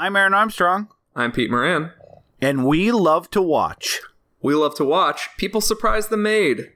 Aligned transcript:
I'm 0.00 0.16
Aaron 0.16 0.32
Armstrong, 0.32 0.88
I'm 1.14 1.30
Pete 1.30 1.50
Moran. 1.50 1.92
and 2.40 2.64
we 2.64 2.90
love 2.90 3.28
to 3.32 3.42
watch. 3.42 4.00
We 4.40 4.54
love 4.54 4.74
to 4.76 4.84
watch 4.86 5.28
People 5.36 5.60
Surprise 5.60 6.08
the 6.08 6.16
Maid. 6.16 6.72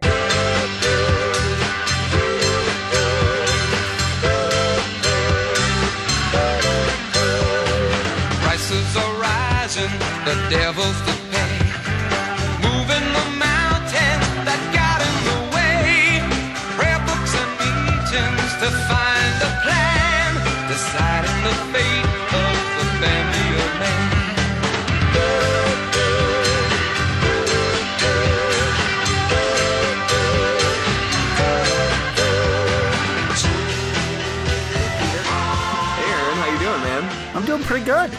Prices 8.43 8.97
are 8.97 9.15
rising, 9.21 9.91
the 10.25 10.47
devil's 10.51 11.01
to 11.07 11.24
pretty 37.75 37.87
good. 37.87 38.17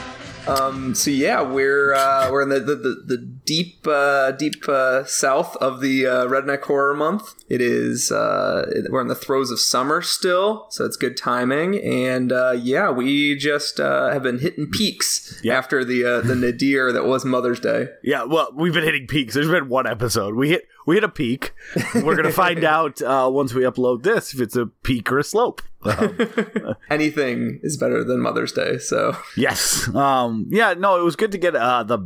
Um, 0.50 0.94
so 0.94 1.10
yeah, 1.12 1.42
we're 1.42 1.94
uh, 1.94 2.30
we're 2.30 2.42
in 2.44 2.50
the 2.50 2.60
the, 2.60 2.76
the, 2.76 3.04
the 3.06 3.18
deep 3.18 3.88
uh, 3.88 4.32
deep 4.32 4.68
uh, 4.68 5.06
south 5.06 5.56
of 5.58 5.80
the 5.80 6.06
uh, 6.06 6.26
redneck 6.26 6.64
horror 6.64 6.94
month. 6.94 7.34
It 7.48 7.62
is 7.62 8.12
uh, 8.12 8.70
we're 8.90 9.00
in 9.00 9.08
the 9.08 9.16
throes 9.16 9.52
of 9.52 9.60
summer 9.62 10.02
still, 10.02 10.68
so 10.72 10.84
it's 10.84 10.98
good 10.98 11.16
timing. 11.16 11.82
And 11.82 12.34
uh, 12.34 12.52
yeah, 12.52 12.92
we 12.92 13.38
just 13.38 13.80
uh, 13.80 14.12
have 14.12 14.24
been 14.24 14.40
hitting 14.40 14.70
peaks 14.70 15.40
Yeah. 15.42 15.58
after 15.58 15.86
the 15.86 16.04
uh, 16.04 16.22
the 16.22 16.36
nadir 16.36 16.92
that 16.92 17.06
was 17.06 17.24
Mother's 17.24 17.62
Day. 17.62 17.88
Yeah, 18.04 18.26
well, 18.26 18.50
we've 18.54 18.74
been 18.74 18.84
hitting 18.84 19.08
peaks. 19.08 19.36
There's 19.36 19.48
been 19.50 19.70
one 19.70 19.88
episode. 19.88 20.36
We 20.36 20.50
hit 20.50 20.68
we 20.86 20.96
hit 20.96 21.06
a 21.06 21.10
peak. 21.10 21.54
We're 21.96 22.18
gonna 22.18 22.30
find 22.30 22.64
out 22.66 23.02
uh, 23.02 23.30
once 23.32 23.54
we 23.54 23.62
upload 23.64 24.04
this 24.04 24.34
if 24.34 24.42
it's 24.42 24.58
a 24.58 24.66
peak 24.68 25.10
or 25.14 25.18
a 25.18 25.24
slope. 25.24 25.62
Um, 25.86 26.76
Anything 26.90 27.60
is 27.64 27.78
better 27.78 28.04
than 28.04 28.20
Mother's 28.20 28.52
Day. 28.52 28.78
So 28.78 29.18
yes. 29.38 29.88
Um. 29.94 30.48
Yeah. 30.50 30.74
No. 30.74 31.00
It 31.00 31.04
was 31.04 31.16
good 31.16 31.32
to 31.32 31.38
get 31.38 31.56
uh, 31.56 31.84
the 31.84 32.00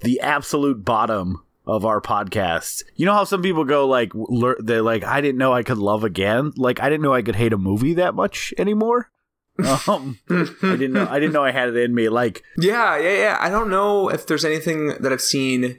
the 0.00 0.20
absolute 0.20 0.84
bottom 0.84 1.42
of 1.66 1.84
our 1.84 2.00
podcast. 2.00 2.84
You 2.96 3.06
know 3.06 3.14
how 3.14 3.24
some 3.24 3.42
people 3.42 3.64
go 3.64 3.86
like 3.86 4.12
they're 4.60 4.82
like 4.82 5.04
I 5.04 5.20
didn't 5.20 5.38
know 5.38 5.52
I 5.52 5.62
could 5.62 5.78
love 5.78 6.04
again. 6.04 6.52
Like 6.56 6.80
I 6.80 6.88
didn't 6.88 7.02
know 7.02 7.14
I 7.14 7.22
could 7.22 7.36
hate 7.36 7.52
a 7.52 7.58
movie 7.58 7.94
that 7.94 8.14
much 8.14 8.54
anymore. 8.58 9.10
Um. 9.86 10.18
I 10.28 10.44
didn't 10.60 10.92
know. 10.94 11.06
I 11.08 11.20
didn't 11.20 11.32
know 11.32 11.44
I 11.44 11.52
had 11.52 11.68
it 11.68 11.76
in 11.76 11.94
me. 11.94 12.08
Like 12.08 12.42
Yeah, 12.58 12.98
yeah, 12.98 13.16
yeah. 13.16 13.36
I 13.40 13.50
don't 13.50 13.70
know 13.70 14.08
if 14.08 14.26
there's 14.26 14.44
anything 14.44 14.88
that 15.00 15.12
I've 15.12 15.20
seen 15.20 15.78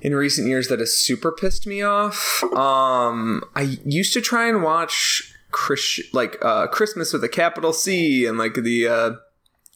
in 0.00 0.14
recent 0.14 0.48
years 0.48 0.68
that 0.68 0.78
has 0.78 0.96
super 0.96 1.30
pissed 1.30 1.66
me 1.66 1.82
off. 1.82 2.42
Um, 2.54 3.42
I 3.54 3.78
used 3.84 4.14
to 4.14 4.22
try 4.22 4.48
and 4.48 4.62
watch 4.62 5.29
Chris 5.50 6.00
like 6.12 6.36
uh, 6.44 6.66
Christmas 6.68 7.12
with 7.12 7.24
a 7.24 7.28
capital 7.28 7.72
C 7.72 8.26
and 8.26 8.38
like 8.38 8.54
the 8.54 8.86
uh, 8.88 9.10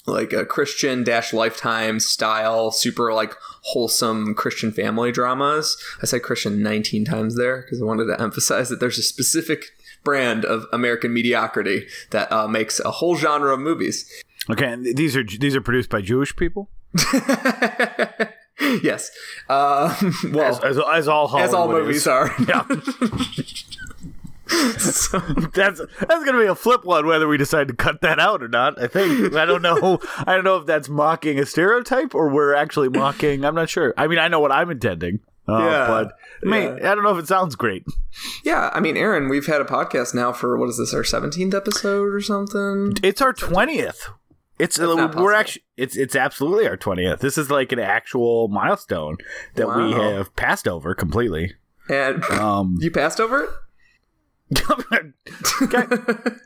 like 0.07 0.33
a 0.33 0.45
Christian 0.45 1.03
dash 1.05 1.33
Lifetime 1.33 1.99
style, 2.01 2.71
super 2.71 3.13
like 3.13 3.35
wholesome 3.63 4.35
Christian 4.35 4.71
family 4.73 5.11
dramas. 5.13 5.77
I 6.03 6.07
said 6.07 6.23
Christian 6.23 6.63
19 6.63 7.05
times 7.05 7.37
there 7.37 7.63
because 7.63 7.81
I 7.81 7.85
wanted 7.85 8.07
to 8.07 8.21
emphasize 8.21 8.69
that 8.69 8.81
there's 8.81 8.99
a 8.99 9.03
specific 9.03 9.67
brand 10.05 10.45
of 10.45 10.67
American 10.73 11.15
mediocrity 11.15 11.87
that 12.11 12.31
uh, 12.31 12.47
makes 12.47 12.79
a 12.81 12.91
whole 12.91 13.17
genre 13.17 13.55
of 13.55 13.61
movies. 13.61 14.11
okay, 14.51 14.73
and 14.73 14.85
these 14.97 15.17
are 15.17 15.25
these 15.25 15.57
are 15.57 15.63
produced 15.63 15.89
by 15.91 16.01
Jewish 16.03 16.37
people. 16.37 16.69
yes. 18.83 19.11
Um, 19.49 20.15
well, 20.33 20.55
As, 20.55 20.61
as, 20.63 20.79
as 20.93 21.09
all 21.09 21.27
Hollywood 21.29 21.49
as 21.49 21.55
all 21.55 21.77
is. 21.77 21.83
movies 21.87 22.07
are. 22.07 22.35
Yeah. 22.47 22.65
that's 25.55 25.81
that's 25.81 26.25
gonna 26.25 26.39
be 26.39 26.47
a 26.47 26.55
flip 26.55 26.85
one 26.85 27.07
whether 27.07 27.27
we 27.27 27.37
decide 27.37 27.69
to 27.69 27.75
cut 27.75 28.01
that 28.03 28.19
out 28.19 28.43
or 28.43 28.49
not. 28.49 28.81
I 28.81 28.87
think 28.87 29.35
I 29.35 29.45
don't 29.45 29.63
know. 29.63 29.99
I 30.19 30.35
don't 30.35 30.45
know 30.45 30.57
if 30.59 30.67
that's 30.67 30.89
mocking 30.89 31.39
a 31.39 31.47
stereotype 31.47 32.15
or 32.15 32.29
we're 32.29 32.55
actually 32.55 32.89
mocking. 32.89 33.45
I'm 33.45 33.55
not 33.55 33.69
sure. 33.71 33.95
I 33.97 34.07
mean, 34.07 34.19
I 34.19 34.29
know 34.29 34.41
what 34.41 34.53
I'm 34.53 34.71
intending. 34.71 35.21
Uh, 35.49 35.59
Yeah, 35.59 35.87
but 35.87 36.13
I 36.43 36.47
mean, 36.47 36.73
I 36.85 36.95
don't 36.95 37.03
know 37.05 37.17
if 37.17 37.23
it 37.23 37.29
sounds 37.29 37.55
great. 37.55 37.85
yeah, 38.45 38.71
I 38.73 38.81
mean, 38.81 38.97
Aaron, 38.97 39.29
we've 39.29 39.47
had 39.47 39.61
a 39.61 39.65
podcast 39.65 40.15
now 40.15 40.33
for 40.33 40.59
what 40.59 40.69
is 40.71 40.79
this, 40.79 40.95
our 40.95 41.03
17th 41.03 41.55
episode 41.55 42.15
or 42.15 42.21
something? 42.21 42.95
It's 43.03 43.21
our 43.21 43.33
twentieth. 43.33 44.09
It's 44.59 44.79
not 44.79 44.89
we're 44.97 45.07
possible. 45.09 45.31
actually 45.31 45.63
it's 45.77 45.97
it's 45.97 46.15
absolutely 46.15 46.69
our 46.69 46.77
twentieth. 46.77 47.21
This 47.21 47.37
is 47.37 47.51
like 47.51 47.73
an 47.73 47.81
actual 47.81 48.49
milestone 48.49 49.17
that 49.57 49.67
we 49.77 49.93
have 49.93 50.35
passed 50.37 50.69
over 50.69 50.95
completely. 50.95 51.55
And 51.89 52.23
Um, 52.31 52.79
you 52.81 52.91
passed 52.91 53.21
over 53.21 53.43
it? 53.45 53.51
okay. 55.63 55.87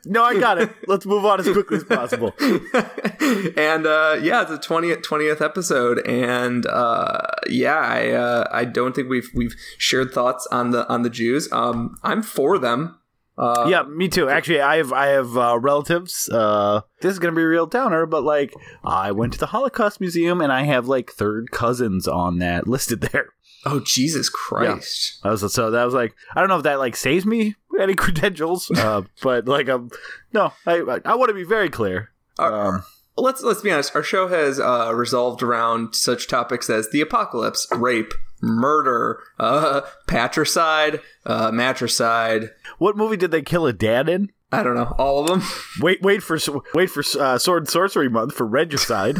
No, 0.05 0.23
I 0.23 0.39
got 0.39 0.57
it. 0.57 0.69
Let's 0.87 1.05
move 1.05 1.25
on 1.25 1.39
as 1.39 1.49
quickly 1.49 1.77
as 1.77 1.83
possible. 1.83 2.33
and 2.39 3.85
uh, 3.85 4.17
yeah, 4.21 4.41
it's 4.41 4.51
the 4.51 4.59
20th 4.59 5.03
20th 5.03 5.41
episode, 5.41 6.05
and 6.07 6.65
uh, 6.65 7.21
yeah, 7.47 7.77
I 7.77 8.09
uh, 8.09 8.47
I 8.51 8.65
don't 8.65 8.95
think 8.95 9.09
we've 9.09 9.29
we've 9.33 9.55
shared 9.77 10.11
thoughts 10.11 10.47
on 10.51 10.71
the 10.71 10.87
on 10.87 11.03
the 11.03 11.09
Jews. 11.09 11.51
Um, 11.51 11.97
I'm 12.03 12.21
for 12.21 12.57
them. 12.57 12.99
Uh, 13.37 13.67
yeah, 13.69 13.83
me 13.83 14.09
too. 14.09 14.27
Actually, 14.27 14.59
I 14.59 14.77
have 14.77 14.91
I 14.91 15.07
have 15.07 15.37
uh, 15.37 15.57
relatives. 15.57 16.27
Uh, 16.29 16.81
this 17.01 17.13
is 17.13 17.19
gonna 17.19 17.35
be 17.35 17.41
a 17.41 17.47
real 17.47 17.67
downer, 17.67 18.05
but 18.05 18.23
like 18.23 18.53
I 18.83 19.13
went 19.13 19.31
to 19.33 19.39
the 19.39 19.47
Holocaust 19.47 20.01
Museum 20.01 20.41
and 20.41 20.51
I 20.51 20.63
have 20.63 20.87
like 20.87 21.11
third 21.11 21.51
cousins 21.51 22.05
on 22.05 22.39
that 22.39 22.67
listed 22.67 22.99
there. 22.99 23.29
Oh 23.65 23.79
Jesus 23.79 24.29
Christ! 24.29 25.19
I 25.23 25.29
was 25.29 25.53
so 25.53 25.71
that 25.71 25.85
was 25.85 25.93
like 25.93 26.15
I 26.35 26.41
don't 26.41 26.49
know 26.49 26.57
if 26.57 26.63
that 26.63 26.79
like 26.79 26.97
saves 26.97 27.25
me 27.25 27.55
any 27.79 27.95
credentials, 27.95 28.69
uh, 28.77 29.01
but 29.21 29.47
like 29.47 29.69
um 29.69 29.89
no, 30.33 30.53
I 30.65 30.99
I 31.05 31.15
want 31.15 31.29
to 31.29 31.33
be 31.35 31.43
very 31.43 31.69
clear. 31.69 32.11
Um, 32.37 32.83
let's 33.17 33.41
let's 33.43 33.61
be 33.61 33.71
honest. 33.71 33.95
Our 33.95 34.03
show 34.03 34.27
has 34.27 34.59
uh, 34.59 34.91
resolved 34.93 35.41
around 35.43 35.93
such 35.95 36.27
topics 36.27 36.69
as 36.69 36.89
the 36.91 37.01
apocalypse, 37.01 37.67
rape, 37.75 38.13
murder, 38.41 39.21
uh, 39.39 39.81
patricide, 40.07 41.01
uh, 41.25 41.51
matricide. 41.51 42.51
what 42.77 42.95
movie 42.97 43.17
did 43.17 43.31
they 43.31 43.41
kill 43.41 43.65
a 43.67 43.73
dad 43.73 44.07
in? 44.09 44.31
I 44.51 44.63
don't 44.63 44.73
know 44.75 44.95
all 44.97 45.21
of 45.21 45.27
them. 45.27 45.43
Wait, 45.81 46.01
wait 46.01 46.23
for 46.23 46.39
wait 46.73 46.89
for 46.89 47.03
uh, 47.19 47.37
Sword 47.37 47.63
and 47.63 47.69
Sorcery 47.69 48.09
Month 48.09 48.33
for 48.33 48.47
regicide. 48.47 49.17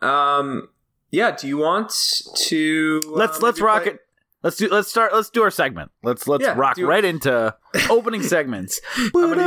um, 0.00 0.68
yeah. 1.10 1.30
Do 1.36 1.46
you 1.46 1.58
want 1.58 1.92
to 2.36 3.00
let's 3.06 3.38
uh, 3.38 3.46
let's 3.46 3.60
rock 3.60 3.84
play- 3.84 3.92
it. 3.92 4.00
Let's 4.42 4.56
do 4.56 4.68
let's 4.68 4.88
start 4.88 5.12
let's 5.14 5.30
do 5.30 5.42
our 5.42 5.50
segment. 5.50 5.90
Let's 6.02 6.26
let's 6.26 6.44
Yeah, 6.44 6.54
rock 6.56 6.78
right 6.78 7.04
into 7.04 7.54
opening 7.90 8.22
segments. 8.22 8.80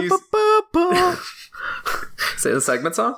use-. 0.04 0.12
Say 2.38 2.52
the 2.52 2.62
segment 2.62 2.96
song. 2.96 3.16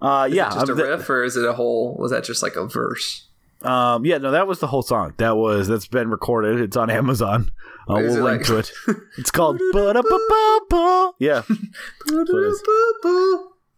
uh 0.00 0.28
yeah, 0.30 0.50
Just 0.50 0.68
a 0.68 0.72
um, 0.72 0.78
riff, 0.78 1.10
or 1.10 1.24
is 1.24 1.36
it 1.36 1.44
a 1.44 1.52
whole? 1.54 1.96
Was 1.98 2.10
that 2.12 2.24
just 2.24 2.42
like 2.42 2.56
a 2.56 2.66
verse? 2.66 3.26
um 3.62 4.04
yeah, 4.04 4.18
no, 4.18 4.30
that 4.32 4.46
was 4.46 4.58
the 4.60 4.66
whole 4.66 4.82
song. 4.82 5.14
That 5.18 5.36
was 5.36 5.68
that's 5.68 5.86
been 5.86 6.10
recorded. 6.10 6.60
It's 6.60 6.76
on 6.76 6.90
Amazon. 6.90 7.50
Uh, 7.88 7.94
we'll 7.96 8.22
link 8.22 8.24
like- 8.24 8.46
to 8.46 8.58
it. 8.58 8.72
It's 9.18 9.30
called 9.30 9.60
Yeah. 11.18 11.42
is. 11.48 12.62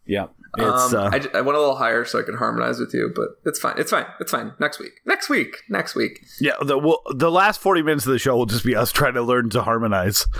Yeah. 0.06 0.26
It's 0.58 0.94
um, 0.94 1.06
uh, 1.06 1.10
I, 1.12 1.38
I 1.38 1.40
went 1.40 1.56
a 1.56 1.60
little 1.60 1.76
higher 1.76 2.04
so 2.04 2.18
I 2.18 2.22
could 2.22 2.36
harmonize 2.36 2.78
with 2.78 2.92
you, 2.94 3.12
but 3.14 3.28
it's 3.44 3.58
fine. 3.58 3.74
It's 3.78 3.90
fine. 3.90 4.06
It's 4.20 4.30
fine. 4.30 4.52
Next 4.60 4.78
week. 4.78 4.92
Next 5.04 5.28
week. 5.28 5.62
Next 5.68 5.94
week. 5.94 6.24
yeah, 6.40 6.52
the 6.62 6.78
well, 6.78 7.02
the 7.14 7.30
last 7.30 7.60
40 7.60 7.82
minutes 7.82 8.06
of 8.06 8.12
the 8.12 8.18
show 8.18 8.36
will 8.36 8.46
just 8.46 8.64
be 8.64 8.76
us 8.76 8.92
trying 8.92 9.14
to 9.14 9.22
learn 9.22 9.50
to 9.50 9.62
harmonize. 9.62 10.26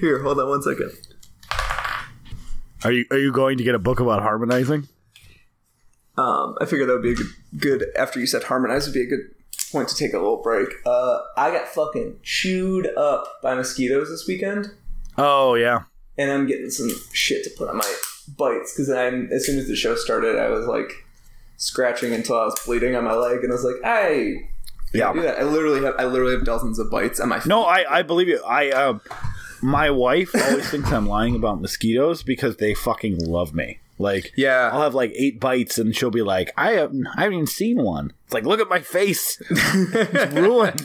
Here, 0.00 0.22
hold 0.22 0.38
on 0.40 0.48
one 0.48 0.62
second. 0.62 0.90
Are 2.84 2.92
you 2.92 3.04
are 3.10 3.18
you 3.18 3.32
going 3.32 3.58
to 3.58 3.64
get 3.64 3.74
a 3.74 3.78
book 3.78 4.00
about 4.00 4.22
harmonizing? 4.22 4.88
Um, 6.16 6.56
I 6.60 6.64
figured 6.66 6.88
that 6.88 6.94
would 6.94 7.02
be 7.02 7.12
a 7.12 7.14
good, 7.14 7.26
good 7.58 7.84
after 7.96 8.18
you 8.20 8.26
said 8.26 8.44
harmonize 8.44 8.86
would 8.86 8.94
be 8.94 9.02
a 9.02 9.06
good 9.06 9.20
point 9.72 9.88
to 9.88 9.94
take 9.96 10.12
a 10.14 10.18
little 10.18 10.42
break. 10.42 10.68
Uh, 10.86 11.18
I 11.36 11.50
got 11.50 11.68
fucking 11.68 12.20
chewed 12.22 12.88
up 12.96 13.40
by 13.42 13.54
mosquitoes 13.54 14.08
this 14.08 14.26
weekend, 14.26 14.72
Oh 15.16 15.54
yeah. 15.54 15.82
and 16.16 16.30
I'm 16.30 16.46
getting 16.46 16.70
some 16.70 16.90
shit 17.12 17.44
to 17.44 17.50
put 17.56 17.68
on 17.68 17.76
my 17.76 17.94
bites 18.36 18.72
because 18.74 18.90
I'm 18.90 19.30
as 19.32 19.46
soon 19.46 19.58
as 19.58 19.66
the 19.68 19.76
show 19.76 19.94
started, 19.96 20.38
I 20.38 20.48
was 20.50 20.66
like 20.66 20.90
scratching 21.56 22.12
until 22.12 22.36
I 22.36 22.44
was 22.44 22.58
bleeding 22.64 22.94
on 22.94 23.04
my 23.04 23.14
leg, 23.14 23.42
and 23.42 23.50
I 23.52 23.54
was 23.54 23.64
like, 23.64 23.76
I 23.84 24.34
Yeah. 24.92 25.12
do 25.12 25.22
that. 25.22 25.38
I 25.38 25.42
literally 25.42 25.82
have 25.84 25.94
I 25.98 26.04
literally 26.04 26.34
have 26.34 26.44
dozens 26.44 26.78
of 26.78 26.90
bites 26.90 27.18
on 27.20 27.28
my 27.30 27.40
No, 27.46 27.64
I, 27.64 27.98
I 27.98 28.02
believe 28.02 28.28
you. 28.28 28.42
I 28.44 28.70
uh, 28.70 28.98
my 29.60 29.90
wife 29.90 30.30
always 30.34 30.68
thinks 30.70 30.92
I'm 30.92 31.06
lying 31.08 31.34
about 31.34 31.60
mosquitoes 31.60 32.22
because 32.22 32.56
they 32.58 32.74
fucking 32.74 33.18
love 33.18 33.54
me. 33.54 33.80
Like, 34.00 34.32
Yeah. 34.36 34.70
I'll 34.72 34.82
have 34.82 34.94
like 34.94 35.12
eight 35.16 35.40
bites, 35.40 35.76
and 35.78 35.94
she'll 35.96 36.12
be 36.12 36.22
like, 36.22 36.52
"I 36.56 36.72
haven't, 36.74 37.08
I 37.16 37.22
haven't 37.22 37.34
even 37.34 37.46
seen 37.48 37.82
one." 37.82 38.12
It's 38.26 38.32
like, 38.34 38.44
look 38.44 38.60
at 38.60 38.68
my 38.68 38.78
face, 38.80 39.42
it's 39.50 40.32
ruined. 40.34 40.80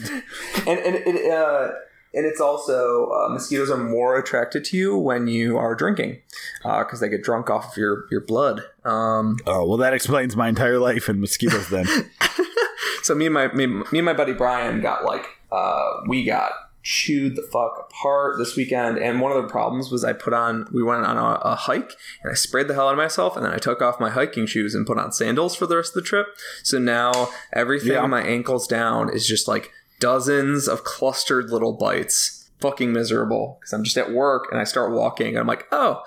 and 0.65 0.79
and 0.79 0.95
it, 0.95 1.31
uh, 1.31 1.71
and 2.13 2.25
it's 2.25 2.39
also 2.41 3.09
uh, 3.11 3.29
mosquitoes 3.29 3.69
are 3.69 3.77
more 3.77 4.17
attracted 4.17 4.63
to 4.65 4.77
you 4.77 4.97
when 4.97 5.27
you 5.27 5.57
are 5.57 5.75
drinking 5.75 6.19
because 6.63 6.99
they 6.99 7.09
get 7.09 7.23
drunk 7.23 7.49
off 7.49 7.71
of 7.71 7.77
your 7.77 8.05
your 8.11 8.21
blood. 8.21 8.63
Um, 8.85 9.37
Oh 9.47 9.65
well, 9.65 9.77
that 9.77 9.93
explains 9.93 10.35
my 10.35 10.47
entire 10.49 10.79
life 10.79 11.09
in 11.09 11.19
mosquitoes. 11.19 11.69
Then 11.69 11.85
so 13.03 13.15
me 13.15 13.25
and 13.25 13.33
my 13.33 13.47
me, 13.53 13.67
me 13.67 13.83
and 13.99 14.05
my 14.05 14.13
buddy 14.13 14.33
Brian 14.33 14.81
got 14.81 15.03
like 15.05 15.25
uh, 15.51 16.01
we 16.07 16.23
got 16.23 16.51
chewed 16.85 17.37
the 17.37 17.41
fuck 17.41 17.87
apart 17.89 18.37
this 18.37 18.57
weekend 18.57 18.97
and 18.97 19.21
one 19.21 19.31
of 19.31 19.41
the 19.41 19.47
problems 19.47 19.89
was 19.89 20.03
i 20.03 20.11
put 20.11 20.33
on 20.33 20.67
we 20.73 20.83
went 20.83 21.05
on 21.05 21.15
a, 21.17 21.39
a 21.47 21.55
hike 21.55 21.93
and 22.21 22.29
i 22.29 22.33
sprayed 22.33 22.67
the 22.67 22.73
hell 22.73 22.89
out 22.89 22.91
of 22.91 22.97
myself 22.97 23.37
and 23.37 23.45
then 23.45 23.53
i 23.53 23.57
took 23.57 23.81
off 23.81 24.01
my 24.01 24.09
hiking 24.09 24.45
shoes 24.45 24.75
and 24.75 24.85
put 24.85 24.97
on 24.97 25.09
sandals 25.09 25.55
for 25.55 25.65
the 25.65 25.77
rest 25.77 25.95
of 25.95 26.03
the 26.03 26.05
trip 26.05 26.27
so 26.61 26.77
now 26.77 27.29
everything 27.53 27.93
Yeah. 27.93 28.01
on 28.01 28.09
my 28.09 28.21
ankles 28.21 28.67
down 28.67 29.09
is 29.09 29.25
just 29.25 29.47
like 29.47 29.71
dozens 30.03 30.67
of 30.67 30.83
clustered 30.83 31.49
little 31.49 31.73
bites 31.73 32.49
fucking 32.59 32.91
miserable 32.91 33.57
because 33.59 33.71
i'm 33.71 33.83
just 33.83 33.97
at 33.97 34.11
work 34.11 34.47
and 34.51 34.59
i 34.59 34.63
start 34.63 34.91
walking 34.91 35.29
and 35.29 35.39
i'm 35.39 35.47
like 35.47 35.65
oh 35.71 36.01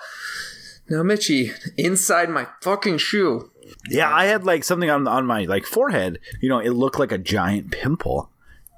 now 0.89 1.01
mitchy 1.01 1.51
inside 1.77 2.29
my 2.29 2.47
fucking 2.61 2.97
shoe 2.97 3.49
yeah, 3.89 4.13
I 4.13 4.25
had 4.25 4.45
like 4.45 4.63
something 4.63 4.89
on 4.89 5.07
on 5.07 5.25
my 5.25 5.43
like 5.43 5.65
forehead. 5.65 6.19
You 6.41 6.49
know, 6.49 6.59
it 6.59 6.71
looked 6.71 6.99
like 6.99 7.11
a 7.11 7.17
giant 7.17 7.71
pimple, 7.71 8.29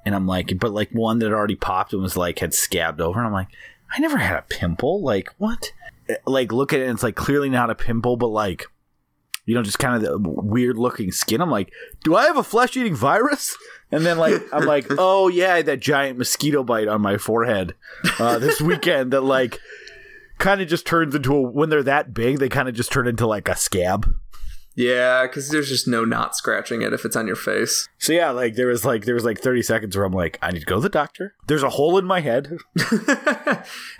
and 0.04 0.14
I'm 0.14 0.26
like, 0.26 0.58
but 0.58 0.72
like 0.72 0.90
one 0.90 1.18
that 1.20 1.32
already 1.32 1.56
popped 1.56 1.92
and 1.92 2.02
was 2.02 2.16
like 2.16 2.38
had 2.38 2.54
scabbed 2.54 3.00
over, 3.00 3.18
and 3.18 3.26
I'm 3.26 3.32
like, 3.32 3.48
I 3.94 4.00
never 4.00 4.16
had 4.18 4.36
a 4.36 4.42
pimple. 4.42 5.02
Like 5.02 5.28
what? 5.38 5.72
Eh, 6.08 6.16
like 6.26 6.52
look 6.52 6.72
at 6.72 6.80
it, 6.80 6.84
and 6.84 6.92
it's 6.92 7.02
like 7.02 7.16
clearly 7.16 7.50
not 7.50 7.70
a 7.70 7.74
pimple, 7.74 8.16
but 8.16 8.28
like. 8.28 8.66
You 9.46 9.56
know, 9.56 9.62
just 9.64 9.80
kind 9.80 9.96
of 9.96 10.02
the 10.02 10.16
weird 10.16 10.78
looking 10.78 11.10
skin. 11.10 11.40
I'm 11.40 11.50
like, 11.50 11.72
do 12.04 12.14
I 12.14 12.26
have 12.26 12.36
a 12.36 12.42
flesh 12.44 12.76
eating 12.76 12.94
virus? 12.94 13.56
And 13.92 14.06
then 14.06 14.18
like 14.18 14.42
I'm 14.52 14.66
like, 14.66 14.86
oh 14.90 15.28
yeah, 15.28 15.60
that 15.62 15.80
giant 15.80 16.18
mosquito 16.18 16.62
bite 16.62 16.88
on 16.88 17.00
my 17.00 17.16
forehead 17.16 17.74
uh, 18.18 18.38
this 18.38 18.60
weekend 18.60 19.12
that 19.12 19.22
like 19.22 19.58
kind 20.38 20.60
of 20.60 20.68
just 20.68 20.86
turns 20.86 21.14
into 21.14 21.34
a 21.34 21.40
when 21.40 21.68
they're 21.68 21.82
that 21.82 22.14
big, 22.14 22.38
they 22.38 22.48
kind 22.48 22.68
of 22.68 22.74
just 22.74 22.92
turn 22.92 23.06
into 23.06 23.26
like 23.26 23.48
a 23.48 23.56
scab. 23.56 24.14
Yeah 24.76 25.22
because 25.26 25.48
there's 25.50 25.68
just 25.68 25.86
no 25.88 26.04
not 26.04 26.36
scratching 26.36 26.82
it 26.82 26.92
if 26.92 27.04
it's 27.04 27.16
on 27.16 27.26
your 27.26 27.36
face 27.36 27.88
So 27.98 28.12
yeah, 28.12 28.30
like 28.30 28.54
there 28.54 28.68
was 28.68 28.84
like 28.84 29.04
there 29.04 29.14
was 29.14 29.24
like 29.24 29.40
30 29.40 29.62
seconds 29.62 29.96
where 29.96 30.04
I'm 30.06 30.12
like, 30.12 30.38
I 30.40 30.50
need 30.52 30.60
to 30.60 30.66
go 30.66 30.76
to 30.76 30.80
the 30.80 30.88
doctor. 30.88 31.34
There's 31.48 31.62
a 31.62 31.70
hole 31.70 31.98
in 31.98 32.04
my 32.06 32.20
head. 32.20 32.56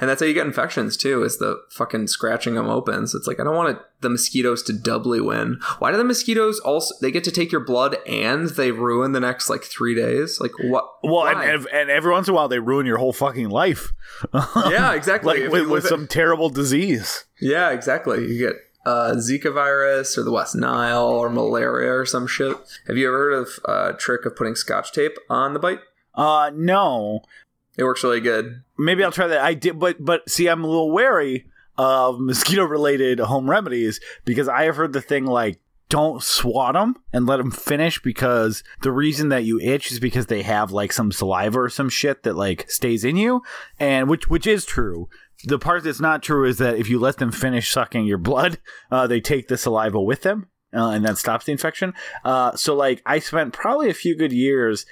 and 0.00 0.08
that's 0.08 0.20
how 0.20 0.26
you 0.26 0.34
get 0.34 0.46
infections 0.46 0.96
too 0.96 1.22
is 1.22 1.38
the 1.38 1.60
fucking 1.70 2.06
scratching 2.06 2.54
them 2.54 2.68
open 2.68 3.06
so 3.06 3.18
it's 3.18 3.26
like 3.26 3.40
i 3.40 3.44
don't 3.44 3.56
want 3.56 3.70
it, 3.70 3.78
the 4.00 4.08
mosquitoes 4.08 4.62
to 4.62 4.72
doubly 4.72 5.20
win 5.20 5.58
why 5.78 5.90
do 5.90 5.96
the 5.98 6.04
mosquitoes 6.04 6.58
also 6.60 6.94
they 7.02 7.10
get 7.10 7.24
to 7.24 7.30
take 7.30 7.52
your 7.52 7.64
blood 7.64 7.96
and 8.06 8.50
they 8.50 8.70
ruin 8.72 9.12
the 9.12 9.20
next 9.20 9.50
like 9.50 9.62
three 9.64 9.94
days 9.94 10.40
like 10.40 10.52
what 10.64 10.84
Well, 11.02 11.26
and, 11.26 11.38
why? 11.38 11.44
and 11.46 11.66
and 11.68 11.90
every 11.90 12.12
once 12.12 12.28
in 12.28 12.32
a 12.32 12.34
while 12.36 12.48
they 12.48 12.58
ruin 12.58 12.86
your 12.86 12.98
whole 12.98 13.12
fucking 13.12 13.50
life. 13.50 13.92
yeah 14.34 14.92
exactly 14.94 15.34
like 15.34 15.42
If 15.42 15.52
with, 15.52 15.68
with 15.68 15.86
some 15.86 16.06
terrible 16.06 16.48
disease. 16.50 17.24
yeah 17.40 17.70
exactly 17.70 18.26
you 18.26 18.38
get 18.38 18.54
uh, 18.84 19.14
Zika 19.16 19.52
virus 19.52 20.16
or 20.16 20.22
the 20.22 20.32
West 20.32 20.54
Nile 20.54 21.06
or 21.06 21.28
malaria 21.28 21.92
or 21.92 22.06
some 22.06 22.26
shit. 22.26 22.56
Have 22.86 22.96
you 22.96 23.08
ever 23.08 23.16
heard 23.16 23.32
of 23.32 23.48
a 23.64 23.70
uh, 23.70 23.92
trick 23.92 24.24
of 24.24 24.36
putting 24.36 24.54
scotch 24.54 24.92
tape 24.92 25.16
on 25.28 25.52
the 25.52 25.60
bite? 25.60 25.80
Uh 26.14 26.50
no. 26.54 27.22
It 27.76 27.84
works 27.84 28.02
really 28.02 28.20
good. 28.20 28.62
Maybe 28.78 29.04
I'll 29.04 29.12
try 29.12 29.26
that. 29.26 29.40
I 29.40 29.54
did 29.54 29.78
but 29.78 30.04
but 30.04 30.28
see 30.28 30.48
I'm 30.48 30.64
a 30.64 30.66
little 30.66 30.90
wary 30.90 31.46
of 31.78 32.20
mosquito 32.20 32.64
related 32.64 33.20
home 33.20 33.48
remedies 33.48 34.00
because 34.24 34.48
I 34.48 34.64
have 34.64 34.76
heard 34.76 34.92
the 34.92 35.00
thing 35.00 35.24
like 35.24 35.60
don't 35.88 36.22
swat 36.22 36.74
them 36.74 36.94
and 37.12 37.26
let 37.26 37.38
them 37.38 37.50
finish 37.50 38.00
because 38.00 38.62
the 38.82 38.92
reason 38.92 39.28
that 39.30 39.44
you 39.44 39.58
itch 39.60 39.90
is 39.90 39.98
because 39.98 40.26
they 40.26 40.42
have 40.42 40.70
like 40.70 40.92
some 40.92 41.10
saliva 41.10 41.60
or 41.60 41.68
some 41.68 41.88
shit 41.88 42.22
that 42.22 42.36
like 42.36 42.70
stays 42.70 43.04
in 43.04 43.16
you 43.16 43.42
and 43.78 44.08
which 44.08 44.28
which 44.28 44.46
is 44.46 44.64
true 44.64 45.08
the 45.44 45.58
part 45.58 45.82
that's 45.84 46.00
not 46.00 46.22
true 46.22 46.44
is 46.44 46.58
that 46.58 46.76
if 46.76 46.88
you 46.88 46.98
let 46.98 47.18
them 47.18 47.32
finish 47.32 47.72
sucking 47.72 48.04
your 48.06 48.18
blood 48.18 48.58
uh, 48.90 49.06
they 49.06 49.20
take 49.20 49.48
the 49.48 49.56
saliva 49.56 50.00
with 50.00 50.22
them 50.22 50.48
uh, 50.74 50.90
and 50.90 51.04
that 51.04 51.18
stops 51.18 51.46
the 51.46 51.52
infection 51.52 51.94
uh, 52.24 52.54
so 52.56 52.74
like 52.74 53.02
i 53.06 53.18
spent 53.18 53.52
probably 53.52 53.88
a 53.90 53.94
few 53.94 54.16
good 54.16 54.32
years 54.32 54.86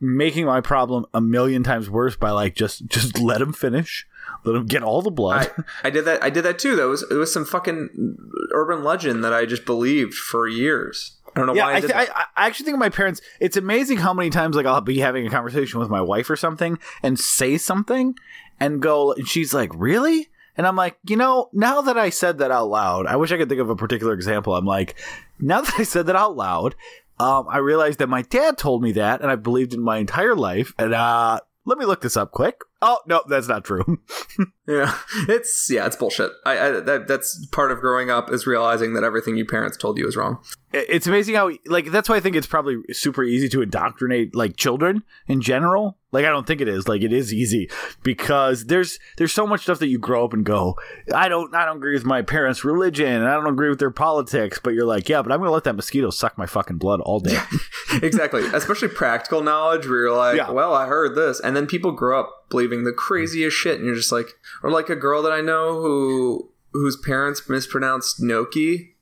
making 0.00 0.44
my 0.44 0.60
problem 0.60 1.06
a 1.14 1.20
million 1.20 1.62
times 1.62 1.88
worse 1.88 2.16
by 2.16 2.30
like 2.30 2.54
just 2.54 2.86
just 2.88 3.18
let 3.18 3.38
them 3.38 3.52
finish 3.52 4.06
let 4.44 4.52
them 4.52 4.66
get 4.66 4.82
all 4.82 5.02
the 5.02 5.10
blood 5.10 5.50
I, 5.82 5.88
I 5.88 5.90
did 5.90 6.04
that. 6.06 6.22
I 6.22 6.30
did 6.30 6.44
that 6.44 6.58
too. 6.58 6.76
That 6.76 6.84
was 6.86 7.02
it 7.10 7.14
was 7.14 7.32
some 7.32 7.44
fucking 7.44 8.16
urban 8.52 8.82
legend 8.82 9.22
that 9.22 9.32
I 9.34 9.44
just 9.44 9.64
believed 9.66 10.14
for 10.14 10.48
years. 10.48 11.18
I 11.36 11.40
don't 11.40 11.46
know 11.46 11.54
Yeah, 11.54 11.64
why 11.66 11.74
I, 11.74 11.80
th-. 11.80 11.92
I, 11.92 12.06
I 12.36 12.46
actually 12.46 12.64
think 12.64 12.74
of 12.74 12.80
my 12.80 12.88
parents. 12.88 13.20
It's 13.40 13.56
amazing 13.56 13.98
how 13.98 14.14
many 14.14 14.30
times 14.30 14.56
like 14.56 14.66
I'll 14.66 14.80
be 14.80 14.98
having 14.98 15.26
a 15.26 15.30
conversation 15.30 15.78
with 15.80 15.90
my 15.90 16.00
wife 16.00 16.30
or 16.30 16.36
something 16.36 16.78
and 17.02 17.18
say 17.18 17.58
something 17.58 18.14
and 18.60 18.80
go, 18.80 19.12
and 19.12 19.26
she's 19.28 19.54
like, 19.54 19.70
"Really?" 19.74 20.28
And 20.56 20.66
I'm 20.66 20.76
like, 20.76 20.98
you 21.08 21.16
know, 21.16 21.48
now 21.52 21.80
that 21.80 21.98
I 21.98 22.10
said 22.10 22.38
that 22.38 22.50
out 22.50 22.68
loud, 22.68 23.06
I 23.06 23.16
wish 23.16 23.32
I 23.32 23.36
could 23.36 23.48
think 23.48 23.60
of 23.60 23.70
a 23.70 23.76
particular 23.76 24.12
example. 24.12 24.54
I'm 24.54 24.64
like, 24.66 24.94
now 25.40 25.60
that 25.62 25.74
I 25.78 25.82
said 25.82 26.06
that 26.06 26.16
out 26.16 26.36
loud, 26.36 26.76
um, 27.18 27.46
I 27.48 27.58
realized 27.58 27.98
that 27.98 28.08
my 28.08 28.22
dad 28.22 28.56
told 28.58 28.82
me 28.82 28.92
that, 28.92 29.20
and 29.20 29.30
I 29.30 29.36
believed 29.36 29.74
in 29.74 29.80
my 29.80 29.98
entire 29.98 30.34
life. 30.36 30.72
And 30.78 30.94
uh, 30.94 31.40
let 31.64 31.78
me 31.78 31.86
look 31.86 32.02
this 32.02 32.16
up 32.16 32.30
quick. 32.30 32.60
Oh 32.86 32.98
no, 33.06 33.22
that's 33.26 33.48
not 33.48 33.64
true. 33.64 33.98
yeah, 34.68 34.94
it's 35.26 35.68
yeah, 35.70 35.86
it's 35.86 35.96
bullshit. 35.96 36.32
I, 36.44 36.58
I 36.58 36.70
that 36.80 37.08
that's 37.08 37.46
part 37.46 37.72
of 37.72 37.80
growing 37.80 38.10
up 38.10 38.30
is 38.30 38.46
realizing 38.46 38.92
that 38.92 39.02
everything 39.04 39.36
your 39.38 39.46
parents 39.46 39.78
told 39.78 39.96
you 39.96 40.06
is 40.06 40.16
wrong. 40.16 40.38
it's 40.72 41.06
amazing 41.06 41.34
how 41.34 41.50
like 41.64 41.90
that's 41.90 42.10
why 42.10 42.16
I 42.16 42.20
think 42.20 42.36
it's 42.36 42.46
probably 42.46 42.76
super 42.92 43.24
easy 43.24 43.48
to 43.48 43.62
indoctrinate 43.62 44.34
like 44.36 44.56
children 44.56 45.02
in 45.26 45.40
general. 45.40 45.96
Like 46.12 46.26
I 46.26 46.28
don't 46.28 46.46
think 46.46 46.60
it 46.60 46.68
is. 46.68 46.86
Like 46.86 47.02
it 47.02 47.12
is 47.12 47.32
easy 47.32 47.70
because 48.02 48.66
there's 48.66 48.98
there's 49.16 49.32
so 49.32 49.46
much 49.46 49.62
stuff 49.62 49.78
that 49.78 49.88
you 49.88 49.98
grow 49.98 50.24
up 50.24 50.32
and 50.34 50.44
go, 50.44 50.76
I 51.12 51.28
don't 51.28 51.54
I 51.54 51.64
don't 51.64 51.78
agree 51.78 51.94
with 51.94 52.04
my 52.04 52.20
parents' 52.22 52.64
religion 52.64 53.06
and 53.06 53.26
I 53.28 53.32
don't 53.34 53.46
agree 53.48 53.70
with 53.70 53.78
their 53.78 53.90
politics, 53.90 54.60
but 54.62 54.74
you're 54.74 54.84
like, 54.86 55.08
yeah, 55.08 55.22
but 55.22 55.32
I'm 55.32 55.38
gonna 55.40 55.50
let 55.52 55.64
that 55.64 55.74
mosquito 55.74 56.10
suck 56.10 56.36
my 56.36 56.46
fucking 56.46 56.76
blood 56.78 57.00
all 57.00 57.18
day. 57.20 57.38
exactly, 58.02 58.42
especially 58.52 58.88
practical 58.88 59.42
knowledge 59.42 59.86
where 59.88 60.00
you're 60.02 60.16
like, 60.16 60.36
Yeah. 60.36 60.50
well, 60.50 60.74
I 60.74 60.86
heard 60.86 61.16
this, 61.16 61.40
and 61.40 61.56
then 61.56 61.66
people 61.66 61.90
grow 61.92 62.20
up 62.20 62.43
believing 62.54 62.84
the 62.84 62.92
craziest 62.92 63.56
shit, 63.56 63.76
and 63.76 63.84
you're 63.86 63.94
just 63.96 64.12
like, 64.12 64.28
or 64.62 64.70
like 64.70 64.88
a 64.88 64.96
girl 64.96 65.22
that 65.22 65.32
I 65.32 65.40
know 65.40 65.80
who 65.80 66.50
whose 66.72 66.96
parents 66.96 67.48
mispronounced 67.48 68.22
gnocchi, 68.22 68.94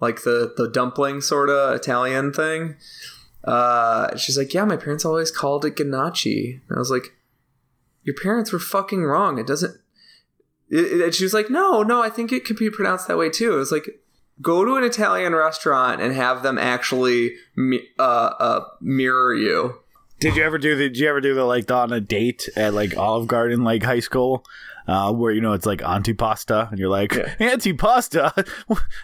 like 0.00 0.22
the 0.22 0.52
the 0.56 0.68
dumpling 0.68 1.20
sort 1.20 1.48
of 1.50 1.74
Italian 1.74 2.32
thing. 2.32 2.76
Uh, 3.44 4.16
she's 4.16 4.36
like, 4.36 4.52
yeah, 4.52 4.64
my 4.64 4.76
parents 4.76 5.04
always 5.04 5.30
called 5.30 5.64
it 5.64 5.76
ganache. 5.76 6.26
And 6.26 6.76
I 6.76 6.78
was 6.78 6.90
like, 6.90 7.14
your 8.02 8.16
parents 8.20 8.52
were 8.52 8.58
fucking 8.58 9.04
wrong. 9.04 9.38
It 9.38 9.46
doesn't. 9.46 9.76
It, 10.70 10.84
it- 10.84 11.00
and 11.02 11.14
she 11.14 11.24
was 11.24 11.34
like, 11.34 11.48
no, 11.50 11.82
no, 11.82 12.02
I 12.02 12.10
think 12.10 12.32
it 12.32 12.44
could 12.44 12.56
be 12.58 12.68
pronounced 12.70 13.06
that 13.08 13.16
way 13.18 13.30
too. 13.30 13.54
It 13.54 13.58
was 13.58 13.72
like, 13.72 13.88
go 14.42 14.64
to 14.64 14.74
an 14.76 14.84
Italian 14.84 15.34
restaurant 15.34 16.00
and 16.00 16.12
have 16.14 16.42
them 16.42 16.58
actually 16.58 17.36
uh, 17.98 18.02
uh, 18.02 18.64
mirror 18.80 19.34
you. 19.34 19.80
Did 20.20 20.36
you 20.36 20.42
ever 20.42 20.58
do 20.58 20.76
the 20.76 20.84
did 20.88 20.98
you 20.98 21.08
ever 21.08 21.20
do 21.20 21.34
the 21.34 21.44
like 21.44 21.66
the, 21.66 21.74
on 21.74 21.92
a 21.92 22.00
date 22.00 22.48
at 22.56 22.74
like 22.74 22.96
Olive 22.96 23.26
Garden 23.26 23.64
like 23.64 23.82
high 23.82 24.00
school? 24.00 24.44
Uh, 24.86 25.12
where 25.12 25.32
you 25.32 25.40
know 25.42 25.52
it's 25.52 25.66
like 25.66 25.80
antipasta, 25.80 26.70
and 26.70 26.78
you're 26.78 26.88
like 26.88 27.12
Yeah. 27.14 27.34
antipasta. 27.38 28.48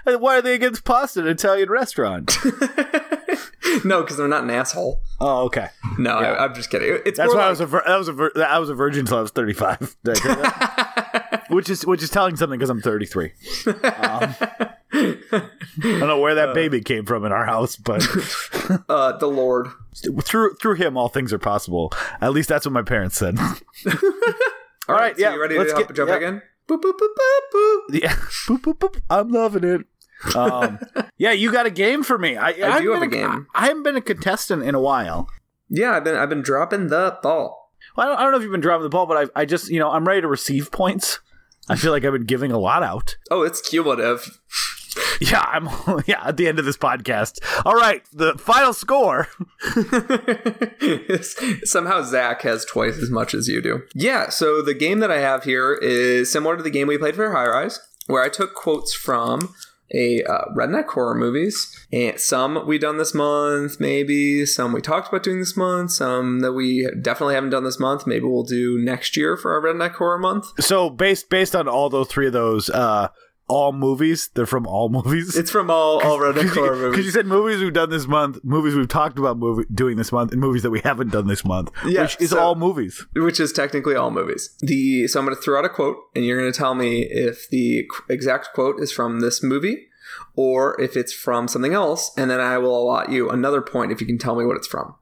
Why 0.18 0.38
are 0.38 0.42
they 0.42 0.54
against 0.54 0.85
pasta 0.85 1.21
in 1.21 1.26
an 1.26 1.33
Italian 1.33 1.68
restaurant? 1.68 2.35
no, 3.85 4.00
because 4.00 4.16
they're 4.16 4.26
not 4.26 4.44
an 4.44 4.50
asshole. 4.50 5.02
oh, 5.21 5.42
okay. 5.44 5.68
No, 5.99 6.12
I, 6.12 6.44
I'm 6.44 6.54
just 6.54 6.71
kidding. 6.71 7.00
It's 7.04 7.18
That's 7.18 7.35
why 7.35 7.42
I 7.42 7.50
was 7.50 7.61
a 7.61 7.66
vir- 7.66 7.87
I 7.87 7.99
was 7.99 8.09
a 8.09 8.12
vir- 8.14 8.33
I 8.47 8.59
was 8.59 8.71
a 8.71 8.75
virgin 8.75 9.00
until 9.00 9.18
I 9.18 9.23
was 9.23 9.30
35. 9.33 9.97
Did 11.34 11.40
I 11.40 11.42
say 11.42 11.48
that? 11.48 11.50
which 11.50 11.70
is 11.70 11.86
which 11.86 12.02
is 12.02 12.10
telling 12.10 12.36
something 12.36 12.58
because 12.58 12.70
I'm 12.70 12.80
33. 12.80 13.32
Um, 13.66 14.34
I 14.94 15.16
don't 15.80 16.00
know 16.00 16.20
where 16.20 16.36
that 16.36 16.54
baby 16.54 16.80
came 16.80 17.04
from 17.04 17.24
in 17.24 17.32
our 17.32 17.44
house, 17.44 17.76
but 17.76 18.02
uh, 18.88 19.16
the 19.18 19.26
Lord. 19.26 19.68
through 20.22 20.54
through 20.54 20.74
him 20.74 20.96
all 20.96 21.08
things 21.08 21.32
are 21.32 21.38
possible. 21.38 21.92
At 22.20 22.32
least 22.32 22.48
that's 22.48 22.66
what 22.66 22.72
my 22.72 22.82
parents 22.82 23.16
said. 23.16 23.38
All 24.86 24.94
right, 24.94 25.16
so 25.16 25.22
yeah, 25.22 25.32
you 25.32 25.40
ready 25.40 25.56
let's 25.58 25.72
to 25.72 25.78
get- 25.78 25.94
jump 25.94 26.10
yeah. 26.10 26.14
back 26.14 26.22
in? 26.22 26.42
Boop, 26.68 26.80
boop, 26.80 26.92
boop, 26.92 27.08
boop, 27.18 27.54
boop. 27.54 27.80
yeah, 28.02 28.12
boop, 28.46 28.60
boop, 28.60 28.78
boop. 28.78 29.00
I'm 29.10 29.30
loving 29.30 29.64
it. 29.64 29.86
Um, 30.36 30.78
yeah, 31.18 31.32
you 31.32 31.52
got 31.52 31.66
a 31.66 31.70
game 31.70 32.02
for 32.02 32.18
me. 32.18 32.36
I, 32.36 32.48
I, 32.48 32.80
do 32.80 32.92
have 32.92 33.02
a 33.02 33.06
game. 33.06 33.46
I 33.54 33.66
haven't 33.66 33.82
been 33.82 33.96
a 33.96 34.00
contestant 34.00 34.62
in 34.62 34.74
a 34.74 34.80
while. 34.80 35.28
Yeah, 35.68 35.92
I've 35.92 36.04
been 36.04 36.16
I've 36.16 36.28
been 36.28 36.42
dropping 36.42 36.88
the 36.88 37.18
ball. 37.22 37.63
Well, 37.96 38.06
I 38.06 38.10
don't, 38.10 38.18
I 38.18 38.22
don't 38.22 38.32
know 38.32 38.38
if 38.38 38.42
you've 38.42 38.52
been 38.52 38.60
dropping 38.60 38.82
the 38.84 38.88
ball, 38.88 39.06
but 39.06 39.30
I, 39.36 39.42
I 39.42 39.44
just, 39.44 39.68
you 39.70 39.78
know, 39.78 39.90
I'm 39.90 40.06
ready 40.06 40.20
to 40.20 40.28
receive 40.28 40.70
points. 40.72 41.20
I 41.68 41.76
feel 41.76 41.92
like 41.92 42.04
I've 42.04 42.12
been 42.12 42.24
giving 42.24 42.52
a 42.52 42.58
lot 42.58 42.82
out. 42.82 43.16
Oh, 43.30 43.42
it's 43.42 43.60
cumulative. 43.60 44.40
Yeah, 45.20 45.44
I'm. 45.48 45.68
Yeah, 46.06 46.22
at 46.24 46.36
the 46.36 46.46
end 46.46 46.58
of 46.60 46.64
this 46.64 46.76
podcast. 46.76 47.40
All 47.64 47.74
right, 47.74 48.02
the 48.12 48.34
final 48.38 48.72
score. 48.72 49.28
Somehow 51.64 52.02
Zach 52.02 52.42
has 52.42 52.64
twice 52.64 52.98
as 52.98 53.10
much 53.10 53.34
as 53.34 53.48
you 53.48 53.60
do. 53.60 53.82
Yeah, 53.94 54.28
so 54.28 54.62
the 54.62 54.74
game 54.74 55.00
that 55.00 55.10
I 55.10 55.18
have 55.18 55.44
here 55.44 55.74
is 55.74 56.30
similar 56.30 56.56
to 56.56 56.62
the 56.62 56.70
game 56.70 56.86
we 56.86 56.98
played 56.98 57.16
for 57.16 57.32
High 57.32 57.46
Rise, 57.46 57.80
where 58.06 58.22
I 58.22 58.28
took 58.28 58.54
quotes 58.54 58.94
from 58.94 59.52
a 59.94 60.22
uh, 60.24 60.44
redneck 60.56 60.88
horror 60.88 61.14
movies. 61.14 61.86
And 61.92 62.18
some 62.20 62.66
we 62.66 62.78
done 62.78 62.98
this 62.98 63.14
month, 63.14 63.78
maybe 63.80 64.44
some 64.46 64.72
we 64.72 64.80
talked 64.80 65.08
about 65.08 65.22
doing 65.22 65.38
this 65.38 65.56
month, 65.56 65.92
some 65.92 66.40
that 66.40 66.52
we 66.52 66.88
definitely 67.00 67.34
haven't 67.34 67.50
done 67.50 67.64
this 67.64 67.80
month. 67.80 68.06
Maybe 68.06 68.24
we'll 68.24 68.42
do 68.42 68.78
next 68.78 69.16
year 69.16 69.36
for 69.36 69.52
our 69.54 69.60
redneck 69.60 69.92
horror 69.92 70.18
month. 70.18 70.46
So 70.60 70.90
based 70.90 71.30
based 71.30 71.54
on 71.54 71.68
all 71.68 71.88
those 71.88 72.08
three 72.08 72.26
of 72.26 72.32
those, 72.32 72.68
uh, 72.70 73.08
all 73.46 73.72
movies, 73.72 74.30
they're 74.34 74.46
from 74.46 74.66
all 74.66 74.88
movies. 74.88 75.36
It's 75.36 75.50
from 75.50 75.70
all 75.70 76.00
all 76.02 76.18
horror 76.18 76.32
Because 76.32 77.04
you 77.04 77.10
said 77.10 77.26
movies 77.26 77.60
we've 77.60 77.72
done 77.72 77.90
this 77.90 78.06
month, 78.06 78.38
movies 78.42 78.74
we've 78.74 78.88
talked 78.88 79.18
about 79.18 79.38
movie, 79.38 79.64
doing 79.72 79.96
this 79.96 80.12
month, 80.12 80.32
and 80.32 80.40
movies 80.40 80.62
that 80.62 80.70
we 80.70 80.80
haven't 80.80 81.10
done 81.10 81.26
this 81.26 81.44
month, 81.44 81.70
Yeah, 81.84 82.02
which 82.02 82.16
is 82.20 82.30
so- 82.30 82.38
all 82.38 82.54
movies. 82.54 83.04
which 83.14 83.38
is 83.40 83.52
technically 83.52 83.94
all 83.94 84.10
movies. 84.10 84.50
The 84.60 85.06
so 85.08 85.20
I'm 85.20 85.26
going 85.26 85.36
to 85.36 85.42
throw 85.42 85.58
out 85.58 85.64
a 85.64 85.68
quote, 85.68 85.96
and 86.14 86.24
you're 86.24 86.38
going 86.40 86.50
to 86.52 86.56
tell 86.58 86.74
me 86.74 87.02
if 87.02 87.48
the 87.50 87.86
exact 88.08 88.48
quote 88.54 88.80
is 88.80 88.92
from 88.92 89.20
this 89.20 89.42
movie 89.42 89.88
or 90.36 90.80
if 90.80 90.96
it's 90.96 91.12
from 91.12 91.48
something 91.48 91.74
else, 91.74 92.12
and 92.16 92.30
then 92.30 92.40
I 92.40 92.58
will 92.58 92.76
allot 92.80 93.10
you 93.10 93.30
another 93.30 93.60
point 93.60 93.92
if 93.92 94.00
you 94.00 94.06
can 94.06 94.18
tell 94.18 94.36
me 94.36 94.44
what 94.44 94.56
it's 94.56 94.66
from. 94.66 94.94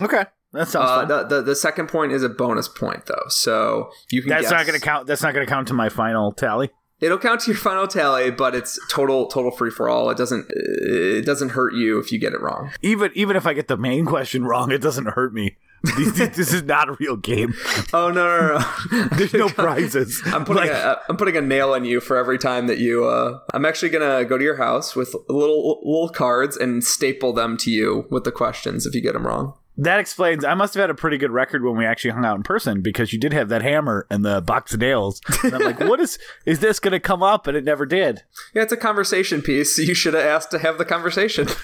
Okay, 0.00 0.24
that 0.52 0.68
sounds 0.68 0.90
Uh, 0.90 1.04
the, 1.04 1.24
the 1.36 1.42
the 1.42 1.56
second 1.56 1.88
point 1.88 2.12
is 2.12 2.22
a 2.22 2.28
bonus 2.28 2.68
point 2.68 3.06
though, 3.06 3.24
so 3.28 3.90
you 4.10 4.20
can. 4.22 4.30
That's 4.30 4.42
guess. 4.42 4.50
not 4.52 4.66
going 4.66 4.78
to 4.78 4.84
count. 4.84 5.06
That's 5.06 5.22
not 5.22 5.32
going 5.34 5.46
to 5.46 5.50
count 5.50 5.68
to 5.68 5.74
my 5.74 5.88
final 5.88 6.32
tally. 6.32 6.70
It'll 7.02 7.18
count 7.18 7.40
to 7.42 7.50
your 7.50 7.58
final 7.58 7.86
tally, 7.88 8.30
but 8.30 8.54
it's 8.54 8.78
total 8.88 9.26
total 9.26 9.50
free 9.50 9.70
for 9.70 9.88
all. 9.88 10.08
It 10.10 10.16
doesn't 10.16 10.46
it 10.50 11.26
doesn't 11.26 11.50
hurt 11.50 11.74
you 11.74 11.98
if 11.98 12.12
you 12.12 12.18
get 12.18 12.32
it 12.32 12.40
wrong. 12.40 12.70
Even 12.80 13.10
even 13.14 13.36
if 13.36 13.46
I 13.46 13.52
get 13.52 13.66
the 13.68 13.76
main 13.76 14.06
question 14.06 14.44
wrong, 14.44 14.70
it 14.70 14.80
doesn't 14.80 15.06
hurt 15.06 15.34
me. 15.34 15.56
This 15.96 16.38
is 16.54 16.62
not 16.62 16.88
a 16.88 16.92
real 17.00 17.16
game. 17.16 17.54
Oh 17.92 18.10
no 18.10 18.24
no 18.24 18.58
no! 18.58 19.08
There's 19.16 19.34
no 19.34 19.48
prizes. 19.48 20.22
I'm 20.26 20.44
putting 20.44 20.62
Like- 20.62 20.70
a, 20.70 21.00
I'm 21.08 21.16
putting 21.16 21.36
a 21.36 21.40
nail 21.42 21.74
in 21.74 21.84
you 21.84 22.00
for 22.00 22.16
every 22.16 22.38
time 22.38 22.68
that 22.68 22.78
you. 22.78 23.04
Uh, 23.04 23.40
I'm 23.52 23.64
actually 23.66 23.90
gonna 23.90 24.24
go 24.24 24.38
to 24.38 24.44
your 24.44 24.56
house 24.56 24.94
with 24.96 25.14
little 25.28 25.80
little 25.82 26.08
cards 26.08 26.56
and 26.56 26.82
staple 26.84 27.32
them 27.34 27.56
to 27.58 27.70
you 27.70 28.06
with 28.10 28.22
the 28.24 28.32
questions 28.32 28.86
if 28.86 28.94
you 28.94 29.00
get 29.02 29.12
them 29.14 29.26
wrong. 29.26 29.54
That 29.78 30.00
explains. 30.00 30.44
I 30.44 30.54
must 30.54 30.74
have 30.74 30.82
had 30.82 30.90
a 30.90 30.94
pretty 30.94 31.16
good 31.16 31.30
record 31.30 31.64
when 31.64 31.76
we 31.76 31.86
actually 31.86 32.10
hung 32.10 32.24
out 32.24 32.36
in 32.36 32.42
person 32.42 32.82
because 32.82 33.12
you 33.12 33.18
did 33.18 33.32
have 33.32 33.48
that 33.48 33.62
hammer 33.62 34.06
and 34.10 34.24
the 34.24 34.42
box 34.42 34.74
of 34.74 34.80
nails. 34.80 35.20
And 35.42 35.54
I'm 35.54 35.62
like, 35.62 35.80
what 35.88 35.98
is 35.98 36.18
is 36.44 36.60
this 36.60 36.78
going 36.78 36.92
to 36.92 37.00
come 37.00 37.22
up? 37.22 37.46
And 37.46 37.56
it 37.56 37.64
never 37.64 37.86
did. 37.86 38.22
Yeah, 38.54 38.62
it's 38.62 38.72
a 38.72 38.76
conversation 38.76 39.40
piece. 39.40 39.78
You 39.78 39.94
should 39.94 40.12
have 40.14 40.24
asked 40.24 40.50
to 40.50 40.58
have 40.58 40.78
the 40.78 40.84
conversation. 40.84 41.48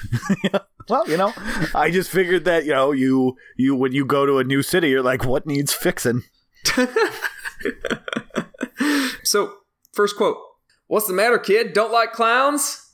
Well, 0.88 1.08
you 1.08 1.18
know, 1.18 1.32
I 1.74 1.90
just 1.90 2.10
figured 2.10 2.46
that 2.46 2.64
you 2.64 2.72
know 2.72 2.92
you 2.92 3.36
you 3.56 3.74
when 3.76 3.92
you 3.92 4.06
go 4.06 4.24
to 4.24 4.38
a 4.38 4.44
new 4.44 4.62
city, 4.62 4.88
you're 4.88 5.02
like, 5.02 5.24
what 5.24 5.46
needs 5.46 5.74
fixing? 5.74 6.22
so, 9.22 9.52
first 9.92 10.16
quote: 10.16 10.38
"What's 10.86 11.06
the 11.06 11.12
matter, 11.12 11.38
kid? 11.38 11.74
Don't 11.74 11.92
like 11.92 12.12
clowns?" 12.12 12.87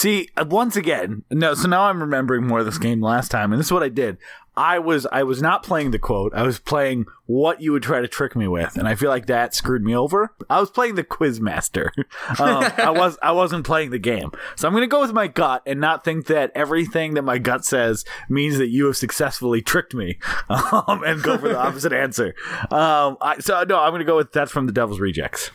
See, 0.00 0.30
uh, 0.34 0.46
once 0.48 0.76
again, 0.76 1.24
no. 1.30 1.52
So 1.52 1.68
now 1.68 1.82
I'm 1.82 2.00
remembering 2.00 2.46
more 2.46 2.60
of 2.60 2.64
this 2.64 2.78
game 2.78 3.02
last 3.02 3.30
time, 3.30 3.52
and 3.52 3.60
this 3.60 3.66
is 3.66 3.72
what 3.72 3.82
I 3.82 3.90
did. 3.90 4.16
I 4.56 4.78
was 4.78 5.06
I 5.12 5.24
was 5.24 5.42
not 5.42 5.62
playing 5.62 5.90
the 5.90 5.98
quote. 5.98 6.32
I 6.32 6.42
was 6.42 6.58
playing 6.58 7.04
what 7.26 7.60
you 7.60 7.72
would 7.72 7.82
try 7.82 8.00
to 8.00 8.08
trick 8.08 8.34
me 8.34 8.48
with, 8.48 8.78
and 8.78 8.88
I 8.88 8.94
feel 8.94 9.10
like 9.10 9.26
that 9.26 9.54
screwed 9.54 9.84
me 9.84 9.94
over. 9.94 10.34
I 10.48 10.58
was 10.58 10.70
playing 10.70 10.94
the 10.94 11.04
quizmaster. 11.04 11.90
Um, 12.38 12.72
I 12.78 12.90
was 12.90 13.18
I 13.22 13.32
wasn't 13.32 13.66
playing 13.66 13.90
the 13.90 13.98
game, 13.98 14.30
so 14.56 14.66
I'm 14.66 14.72
going 14.72 14.82
to 14.82 14.86
go 14.86 15.00
with 15.00 15.12
my 15.12 15.26
gut 15.26 15.62
and 15.66 15.80
not 15.80 16.02
think 16.02 16.26
that 16.28 16.52
everything 16.54 17.14
that 17.14 17.22
my 17.22 17.36
gut 17.36 17.66
says 17.66 18.06
means 18.30 18.56
that 18.56 18.68
you 18.68 18.86
have 18.86 18.96
successfully 18.96 19.60
tricked 19.60 19.94
me, 19.94 20.18
um, 20.48 21.02
and 21.04 21.22
go 21.22 21.36
for 21.36 21.48
the 21.48 21.58
opposite 21.58 21.92
answer. 22.04 22.34
Um, 22.70 23.18
I, 23.20 23.38
so 23.40 23.64
no, 23.64 23.78
I'm 23.80 23.90
going 23.90 23.98
to 24.00 24.06
go 24.06 24.16
with 24.16 24.32
that's 24.32 24.50
from 24.50 24.66
the 24.66 24.72
Devil's 24.72 25.00
Rejects. 25.00 25.50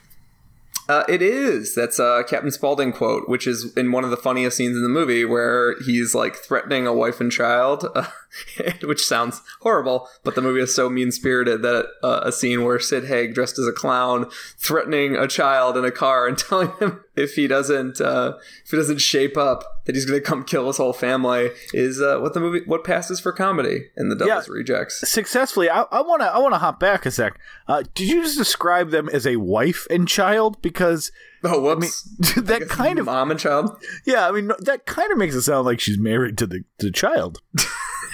Uh, 0.88 1.04
it 1.10 1.22
is. 1.22 1.74
That's 1.74 1.98
a 1.98 2.24
Captain 2.28 2.52
Spaulding 2.52 2.92
quote, 2.92 3.28
which 3.28 3.48
is 3.48 3.76
in 3.76 3.92
one 3.92 4.04
of 4.04 4.12
the 4.12 4.18
funniest 4.18 4.58
scenes 4.58 4.76
in 4.76 4.84
the 4.84 4.90
movie 4.90 5.26
where 5.26 5.76
he's 5.82 6.14
like 6.14 6.36
threatening 6.36 6.86
a 6.86 6.94
wife 6.94 7.20
and 7.20 7.32
child, 7.32 7.88
uh, 7.96 8.06
which 8.84 9.02
sounds 9.02 9.42
horrible, 9.62 10.08
but 10.24 10.36
the 10.36 10.42
movie 10.42 10.62
is 10.62 10.74
so 10.76 10.90
mean 10.90 11.12
spirited 11.12 11.62
that 11.62 11.88
uh, 12.04 12.22
a 12.24 12.32
scene 12.32 12.64
where 12.64 12.80
Sid 12.80 13.06
Haig, 13.06 13.34
dressed 13.34 13.58
as 13.60 13.68
a 13.68 13.72
clown, 13.72 14.30
threatening 14.58 15.16
a 15.16 15.28
child 15.28 15.78
in 15.78 15.86
a 15.86 15.92
car 15.92 16.28
and 16.28 16.38
telling 16.46 16.72
him 16.80 17.04
if 17.16 17.36
he 17.36 17.48
doesn't 17.48 18.02
uh, 18.02 18.34
if 18.66 18.72
he 18.72 18.78
doesn't 18.78 19.00
shape 19.02 19.38
up 19.38 19.64
that 19.86 19.96
he's 19.96 20.06
going 20.06 20.20
to 20.20 20.26
come 20.26 20.44
kill 20.44 20.68
his 20.68 20.78
whole 20.78 20.94
family 20.94 21.52
is 21.74 22.02
uh, 22.02 22.18
what 22.20 22.34
the 22.34 22.40
movie 22.40 22.62
what 22.66 22.84
passes 22.84 23.20
for 23.20 23.32
comedy 23.32 23.86
in 23.96 24.10
the 24.10 24.16
Devil's 24.16 24.48
Yeah. 24.48 24.54
Rejects. 24.54 25.08
successfully 25.10 25.70
i 25.70 25.84
want 26.02 26.22
to 26.22 26.26
i 26.28 26.38
want 26.40 26.54
to 26.54 26.58
hop 26.58 26.80
back 26.80 27.06
a 27.06 27.12
sec 27.12 27.40
uh, 27.68 27.84
did 27.94 28.10
you 28.10 28.24
just 28.24 28.38
describe 28.38 28.90
them 28.90 29.08
as 29.10 29.26
a 29.28 29.36
wife 29.38 29.86
and 29.90 30.08
child 30.08 30.62
because 30.62 31.12
Oh, 31.44 31.62
whoops! 31.62 32.02
that 32.38 32.68
kind 32.70 32.98
of 32.98 33.06
mom 33.06 33.30
and 33.32 33.40
child. 33.40 33.78
yeah 34.06 34.28
i 34.28 34.32
mean 34.32 34.52
that 34.60 34.86
kind 34.88 35.12
of 35.12 35.18
makes 35.18 35.36
it 35.36 35.44
sound 35.44 35.66
like 35.66 35.80
she's 35.80 36.00
married 36.00 36.38
to 36.40 36.48
the, 36.48 36.64
the 36.80 36.92
child 36.92 37.42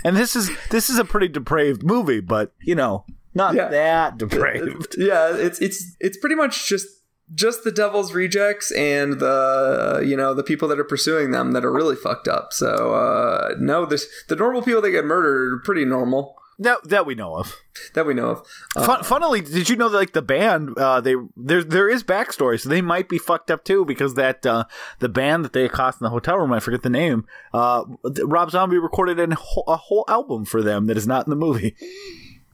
and 0.03 0.15
this 0.17 0.35
is 0.35 0.49
this 0.69 0.89
is 0.89 0.97
a 0.99 1.05
pretty 1.05 1.27
depraved 1.27 1.83
movie 1.83 2.19
but 2.19 2.53
you 2.61 2.75
know 2.75 3.05
not 3.33 3.55
Yeah. 3.55 3.69
that 3.69 4.17
depraved. 4.17 4.95
Yeah 4.97 5.35
it's 5.35 5.59
it's 5.61 5.95
it's 5.99 6.17
pretty 6.17 6.35
much 6.35 6.67
just 6.67 6.87
just 7.33 7.63
the 7.63 7.71
devil's 7.71 8.13
rejects 8.13 8.71
and 8.73 9.19
the 9.19 10.03
you 10.05 10.17
know 10.17 10.33
the 10.33 10.43
people 10.43 10.67
that 10.67 10.79
are 10.79 10.83
pursuing 10.83 11.31
them 11.31 11.53
that 11.53 11.63
are 11.63 11.71
really 11.71 11.95
fucked 11.95 12.27
up. 12.27 12.51
So 12.51 12.93
uh 12.93 13.55
no 13.57 13.85
there's 13.85 14.05
the 14.27 14.35
normal 14.35 14.61
people 14.61 14.81
that 14.81 14.91
get 14.91 15.05
murdered 15.05 15.53
are 15.53 15.59
pretty 15.63 15.85
normal 15.85 16.35
that 16.59 16.87
that 16.89 17.05
we 17.05 17.15
know 17.15 17.35
of 17.35 17.55
that 17.93 18.05
we 18.05 18.13
know 18.13 18.29
of 18.29 18.47
uh, 18.75 18.85
Fun, 18.85 19.03
funnily, 19.03 19.41
did 19.41 19.69
you 19.69 19.75
know 19.75 19.89
that 19.89 19.97
like 19.97 20.13
the 20.13 20.21
band, 20.21 20.77
uh, 20.77 21.01
they 21.01 21.15
there 21.35 21.63
there 21.63 21.89
is 21.89 22.03
backstory, 22.03 22.59
so 22.59 22.69
they 22.69 22.81
might 22.81 23.09
be 23.09 23.17
fucked 23.17 23.51
up 23.51 23.63
too 23.63 23.85
because 23.85 24.13
that 24.15 24.45
uh, 24.45 24.65
the 24.99 25.09
band 25.09 25.43
that 25.45 25.53
they 25.53 25.65
accost 25.65 25.99
in 25.99 26.05
the 26.05 26.11
hotel 26.11 26.37
room, 26.37 26.53
I 26.53 26.59
forget 26.59 26.83
the 26.83 26.89
name. 26.89 27.25
Uh, 27.53 27.83
Rob 28.23 28.51
Zombie 28.51 28.77
recorded 28.77 29.19
an 29.19 29.33
a 29.33 29.35
whole 29.35 30.05
album 30.07 30.45
for 30.45 30.61
them 30.61 30.85
that 30.87 30.97
is 30.97 31.07
not 31.07 31.25
in 31.25 31.29
the 31.29 31.35
movie. 31.35 31.75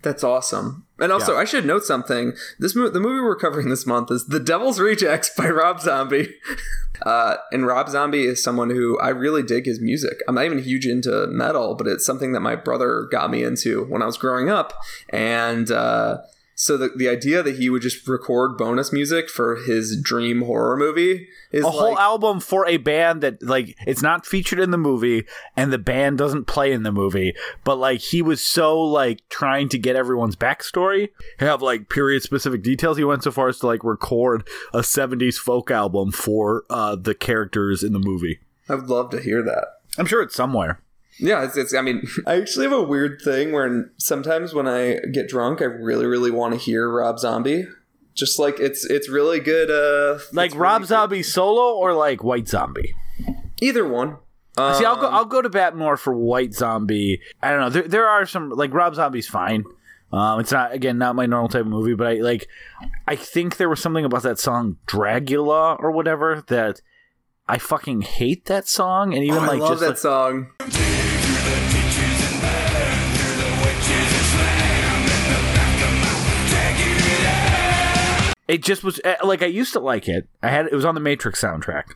that's 0.02 0.24
awesome 0.24 0.87
and 1.00 1.12
also 1.12 1.38
i 1.38 1.46
should 1.46 1.66
note 1.66 1.84
something. 1.84 2.34
This 2.60 2.76
mo- 2.76 2.90
the 2.90 3.00
movie 3.00 3.22
we're 3.22 3.36
covering 3.36 3.70
this 3.70 3.86
month 3.86 4.12
is 4.12 4.28
the 4.28 4.40
devil's 4.40 4.80
rejects 4.80 5.30
by 5.38 5.50
rob 5.50 5.80
zombie. 5.82 6.36
Uh, 7.04 7.36
and 7.52 7.68
rob 7.68 7.88
zombie 7.88 8.26
is 8.26 8.42
someone 8.44 8.72
who 8.72 8.98
i 8.98 9.10
really 9.10 9.44
dig 9.44 9.68
his 9.68 9.80
music. 9.80 10.20
I'm 10.28 10.34
not 10.34 10.46
even 10.46 10.58
huge 10.58 10.88
into 10.88 11.28
metal 11.28 11.76
but 11.76 11.86
it's 11.86 12.04
something 12.04 12.32
that 12.32 12.40
my 12.40 12.56
brother 12.56 13.08
got 13.12 13.30
me 13.30 13.44
into 13.44 13.86
when 13.86 14.02
i 14.02 14.08
was 14.08 14.18
growing 14.18 14.50
up. 14.50 14.74
And 15.10 15.70
uh, 15.70 16.22
so 16.60 16.76
the, 16.76 16.90
the 16.90 17.08
idea 17.08 17.44
that 17.44 17.58
he 17.58 17.70
would 17.70 17.84
just 17.84 18.08
record 18.08 18.58
bonus 18.58 18.92
music 18.92 19.30
for 19.30 19.58
his 19.58 19.96
dream 20.02 20.42
horror 20.42 20.76
movie 20.76 21.28
is 21.52 21.64
A 21.64 21.70
whole 21.70 22.00
album 22.00 22.40
for 22.40 22.66
a 22.66 22.78
band 22.78 23.22
that 23.22 23.44
like 23.44 23.78
it's 23.86 24.02
not 24.02 24.26
featured 24.26 24.60
in 24.60 24.72
the 24.72 24.78
movie, 24.78 25.28
and 25.56 25.72
the 25.72 25.78
band 25.78 26.18
doesn't 26.18 26.46
play 26.46 26.72
in 26.72 26.82
the 26.82 26.92
movie. 26.92 27.36
But 27.64 27.76
like 27.76 28.00
he 28.00 28.24
was 28.24 28.42
so 28.42 28.82
like 28.82 29.22
trying 29.30 29.70
to 29.70 29.78
get 29.78 29.96
everyone's 29.96 30.36
backstory, 30.36 31.10
have 31.38 31.62
like 31.62 31.90
period 31.90 32.24
specific 32.24 32.64
details. 32.64 32.98
He 32.98 33.04
went 33.04 33.22
so 33.22 33.32
far 33.32 33.50
as 33.50 33.60
to 33.60 33.68
like 33.68 33.84
record 33.84 34.48
a 34.74 34.80
'70s 34.80 35.36
folk 35.36 35.70
album 35.70 36.12
for 36.12 36.64
uh, 36.72 36.96
the 36.96 37.14
characters 37.14 37.84
in 37.84 37.94
the 37.94 38.00
movie. 38.00 38.40
i 38.68 38.74
would 38.74 38.90
love 38.90 39.12
to 39.12 39.22
hear 39.22 39.44
that 39.44 39.78
I'm 39.98 40.08
sure 40.08 40.22
it's 40.22 40.36
somewhere. 40.36 40.80
Yeah, 41.20 41.44
it's, 41.44 41.58
it's. 41.58 41.74
I 41.74 41.82
mean, 41.82 42.08
I 42.28 42.36
actually 42.36 42.66
have 42.66 42.78
a 42.78 42.84
weird 42.84 43.22
thing 43.22 43.52
where 43.52 43.92
sometimes 43.98 44.54
when 44.54 44.68
I 44.68 45.00
get 45.12 45.28
drunk, 45.28 45.62
I 45.62 45.66
really, 45.66 46.06
really 46.06 46.32
want 46.32 46.54
to 46.54 46.60
hear 46.60 46.90
Rob 46.90 47.20
Zombie. 47.20 47.68
Just 48.14 48.40
like 48.40 48.60
it's, 48.60 48.84
it's 48.86 49.10
really 49.10 49.40
good. 49.40 49.70
Uh, 49.70 50.20
Like 50.34 50.56
Rob 50.56 50.82
really 50.82 50.88
Zombie 50.88 51.24
solo 51.24 51.76
or 51.76 51.94
like 51.94 52.24
White 52.24 52.48
Zombie. 52.48 52.96
Either 53.62 53.88
one. 53.88 54.18
See, 54.58 54.86
I'll 54.86 54.96
go. 54.96 55.08
Um, 55.08 55.14
I'll 55.14 55.26
go 55.26 55.44
to 55.44 55.50
bat 55.50 55.76
more 55.76 55.98
for 55.98 56.18
White 56.18 56.54
Zombie. 56.56 57.22
I 57.44 57.52
don't 57.52 57.60
know. 57.60 57.70
There, 57.70 57.88
there 57.88 58.08
are 58.08 58.26
some 58.26 58.50
like 58.50 58.74
Rob 58.74 58.96
Zombie's 58.96 59.28
fine. 59.28 59.66
Um, 60.12 60.40
it's 60.40 60.52
not 60.52 60.74
again 60.74 60.98
not 60.98 61.16
my 61.16 61.28
normal 61.28 61.50
type 61.50 61.62
of 61.62 61.68
movie, 61.68 61.94
but 61.94 62.08
I 62.08 62.14
like. 62.16 62.48
I 63.08 63.16
think 63.16 63.58
there 63.58 63.70
was 63.70 63.80
something 63.80 64.04
about 64.04 64.24
that 64.24 64.40
song 64.40 64.78
Dragula 64.88 65.80
or 65.80 65.92
whatever 65.92 66.44
that 66.48 66.82
I 67.48 67.60
fucking 67.60 68.02
hate 68.02 68.46
that 68.46 68.68
song, 68.68 69.14
and 69.14 69.24
even 69.24 69.40
oh, 69.40 69.42
like 69.42 69.62
I 69.62 69.66
love 69.66 69.80
just 69.80 69.82
that 69.82 69.90
like, 69.90 69.98
song. 69.98 71.07
It 78.48 78.64
just 78.64 78.84
was 78.84 79.00
eh, 79.04 79.16
like 79.24 79.42
I 79.42 79.48
used 79.48 79.74
to 79.74 79.80
like 79.80 80.08
it. 80.08 80.28
I 80.42 80.50
had 80.50 80.68
it 80.68 80.74
was 80.74 80.86
on 80.86 80.96
the 80.96 81.02
Matrix 81.02 81.42
soundtrack. 81.42 81.96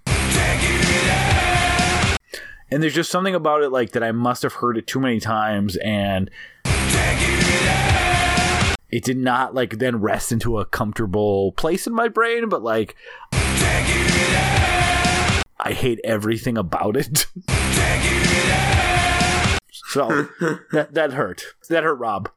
And 2.73 2.81
there's 2.81 2.93
just 2.93 3.11
something 3.11 3.35
about 3.35 3.63
it 3.63 3.69
like 3.69 3.91
that 3.91 4.03
I 4.03 4.11
must 4.13 4.43
have 4.43 4.53
heard 4.53 4.77
it 4.77 4.87
too 4.87 4.99
many 5.01 5.19
times 5.19 5.75
and 5.77 6.29
it 8.89 9.03
did 9.03 9.17
not 9.17 9.53
like 9.53 9.79
then 9.79 9.99
rest 9.99 10.31
into 10.31 10.57
a 10.57 10.65
comfortable 10.65 11.51
place 11.53 11.85
in 11.87 11.93
my 11.93 12.07
brain, 12.07 12.47
but 12.49 12.63
like 12.63 12.95
I 15.59 15.73
hate 15.73 15.99
everything 16.03 16.57
about 16.57 16.97
it. 16.97 17.27
so 19.71 20.27
that 20.71 20.89
that 20.93 21.13
hurt. 21.13 21.43
That 21.69 21.83
hurt 21.83 21.95
Rob. 21.95 22.29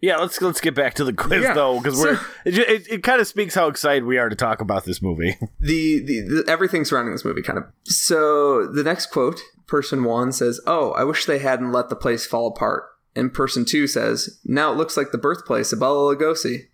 Yeah, 0.00 0.18
let's 0.18 0.40
let's 0.40 0.60
get 0.60 0.74
back 0.74 0.94
to 0.94 1.04
the 1.04 1.12
quiz 1.12 1.42
Yeah, 1.42 1.54
though, 1.54 1.78
because 1.78 1.98
we're 1.98 2.16
so- 2.16 2.22
it, 2.44 2.58
it, 2.58 2.88
it 2.88 3.02
kind 3.02 3.20
of 3.20 3.26
speaks 3.26 3.54
how 3.54 3.66
excited 3.66 4.04
we 4.04 4.16
are 4.18 4.28
to 4.28 4.36
talk 4.36 4.60
about 4.60 4.84
this 4.84 5.02
movie. 5.02 5.36
the, 5.60 5.98
the, 6.04 6.20
the 6.20 6.44
everything 6.48 6.84
surrounding 6.84 7.12
this 7.12 7.24
movie 7.24 7.42
kind 7.42 7.58
of 7.58 7.64
so 7.84 8.66
the 8.66 8.84
next 8.84 9.06
quote 9.06 9.40
person 9.66 10.04
one 10.04 10.32
says 10.32 10.60
oh 10.66 10.92
i 10.92 11.04
wish 11.04 11.26
they 11.26 11.38
hadn't 11.40 11.72
let 11.72 11.88
the 11.88 11.96
place 11.96 12.26
fall 12.26 12.46
apart. 12.48 12.84
And 13.16 13.34
person 13.34 13.64
two 13.64 13.86
says 13.88 14.38
now 14.44 14.70
it 14.70 14.76
looks 14.76 14.96
like 14.96 15.10
the 15.10 15.18
birthplace 15.18 15.72
of 15.72 15.80
Bela 15.80 16.14
Lugosi. 16.14 16.68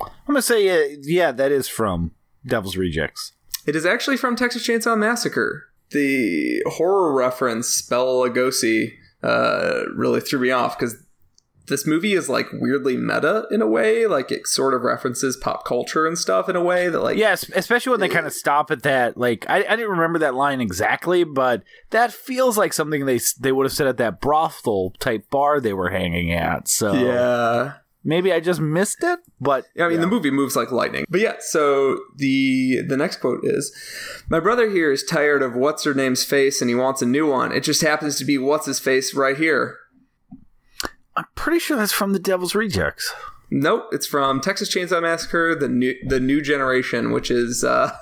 I'm 0.00 0.08
gonna 0.26 0.42
say 0.42 0.68
uh, 0.68 0.96
yeah, 1.02 1.30
that 1.30 1.52
is 1.52 1.68
from 1.68 2.10
Devil's 2.44 2.76
Rejects. 2.76 3.32
it 3.66 3.76
is 3.76 3.86
actually 3.86 4.16
from 4.16 4.34
texas 4.34 4.66
chainsaw 4.66 4.98
massacre. 4.98 5.68
The 5.90 6.62
horror 6.66 7.14
reference 7.14 7.80
Bela 7.82 8.28
Lugosi 8.28 8.94
uh, 9.22 9.84
really 9.94 10.20
threw 10.20 10.40
me 10.40 10.50
off 10.50 10.76
because 10.76 10.96
this 11.66 11.86
movie 11.86 12.14
is 12.14 12.28
like 12.28 12.46
weirdly 12.52 12.96
meta 12.96 13.46
in 13.50 13.62
a 13.62 13.66
way 13.66 14.06
like 14.06 14.30
it 14.30 14.46
sort 14.46 14.74
of 14.74 14.82
references 14.82 15.36
pop 15.36 15.64
culture 15.64 16.06
and 16.06 16.18
stuff 16.18 16.48
in 16.48 16.56
a 16.56 16.62
way 16.62 16.88
that 16.88 17.00
like 17.00 17.16
Yes, 17.16 17.48
especially 17.54 17.90
when 17.90 18.00
they 18.00 18.08
kind 18.08 18.26
of 18.26 18.32
stop 18.32 18.70
at 18.70 18.82
that. 18.82 19.16
Like, 19.16 19.46
I, 19.48 19.58
I 19.58 19.76
didn't 19.76 19.90
remember 19.90 20.18
that 20.20 20.34
line 20.34 20.60
exactly, 20.60 21.24
but 21.24 21.62
that 21.90 22.12
feels 22.12 22.58
like 22.58 22.72
something 22.72 23.06
they 23.06 23.20
they 23.40 23.52
would 23.52 23.66
have 23.66 23.72
said 23.72 23.86
at 23.86 23.96
that 23.98 24.20
brothel 24.20 24.92
type 24.98 25.30
bar 25.30 25.60
they 25.60 25.72
were 25.72 25.90
hanging 25.90 26.32
at. 26.32 26.68
So 26.68 26.92
yeah 26.92 27.74
maybe 28.04 28.32
I 28.32 28.40
just 28.40 28.60
missed 28.60 29.02
it. 29.02 29.18
But 29.40 29.66
I 29.80 29.88
mean, 29.88 30.00
the 30.00 30.06
movie 30.06 30.30
moves 30.30 30.54
like 30.54 30.70
lightning. 30.70 31.04
But 31.08 31.20
yeah, 31.20 31.36
so 31.40 31.98
the 32.16 32.82
the 32.86 32.96
next 32.96 33.16
quote 33.16 33.40
is, 33.42 33.74
"My 34.28 34.38
brother 34.38 34.70
here 34.70 34.92
is 34.92 35.02
tired 35.02 35.42
of 35.42 35.54
what's 35.54 35.84
her 35.84 35.94
name's 35.94 36.24
face, 36.24 36.60
and 36.60 36.68
he 36.68 36.74
wants 36.74 37.02
a 37.02 37.06
new 37.06 37.28
one. 37.28 37.50
It 37.50 37.64
just 37.64 37.82
happens 37.82 38.16
to 38.18 38.24
be 38.24 38.38
what's 38.38 38.66
his 38.66 38.78
face 38.78 39.14
right 39.14 39.36
here." 39.36 39.78
I'm 41.16 41.26
pretty 41.34 41.58
sure 41.60 41.76
that's 41.76 41.92
from 41.92 42.12
the 42.12 42.18
Devil's 42.18 42.54
Rejects. 42.54 43.12
Nope, 43.50 43.84
it's 43.92 44.06
from 44.06 44.40
Texas 44.40 44.74
Chainsaw 44.74 45.00
Massacre: 45.02 45.54
the 45.54 45.68
new 45.68 45.94
the 46.06 46.18
new 46.20 46.40
generation, 46.40 47.12
which 47.12 47.30
is 47.30 47.62
uh, 47.62 47.96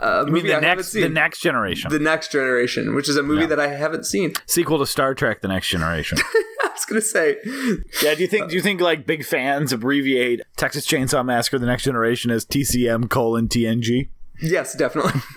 a 0.00 0.24
movie 0.26 0.48
the 0.48 0.56
I 0.56 0.60
haven't 0.60 0.76
next 0.78 0.88
seen. 0.88 1.02
the 1.02 1.08
next 1.08 1.40
generation 1.40 1.90
The 1.90 1.98
next 1.98 2.30
generation, 2.32 2.94
which 2.94 3.08
is 3.08 3.16
a 3.16 3.22
movie 3.22 3.42
Yeah. 3.42 3.46
that 3.48 3.60
I 3.60 3.68
haven't 3.68 4.04
seen. 4.06 4.34
sequel 4.46 4.78
to 4.78 4.86
Star 4.86 5.14
Trek: 5.14 5.40
The 5.40 5.48
Next 5.48 5.68
Generation. 5.68 6.18
I 6.62 6.68
was 6.74 6.84
gonna 6.84 7.00
say, 7.00 7.36
yeah, 8.02 8.14
do 8.14 8.22
you 8.22 8.26
think 8.28 8.48
do 8.50 8.56
you 8.56 8.62
think 8.62 8.80
like 8.80 9.06
big 9.06 9.24
fans 9.24 9.72
abbreviate 9.72 10.42
Texas 10.56 10.86
Chainsaw 10.86 11.24
Massacre: 11.24 11.58
The 11.58 11.66
Next 11.66 11.84
Generation 11.84 12.30
as 12.30 12.44
TCM 12.44 13.08
colon 13.08 13.48
TNG? 13.48 14.08
Yes, 14.40 14.74
definitely. 14.74 15.20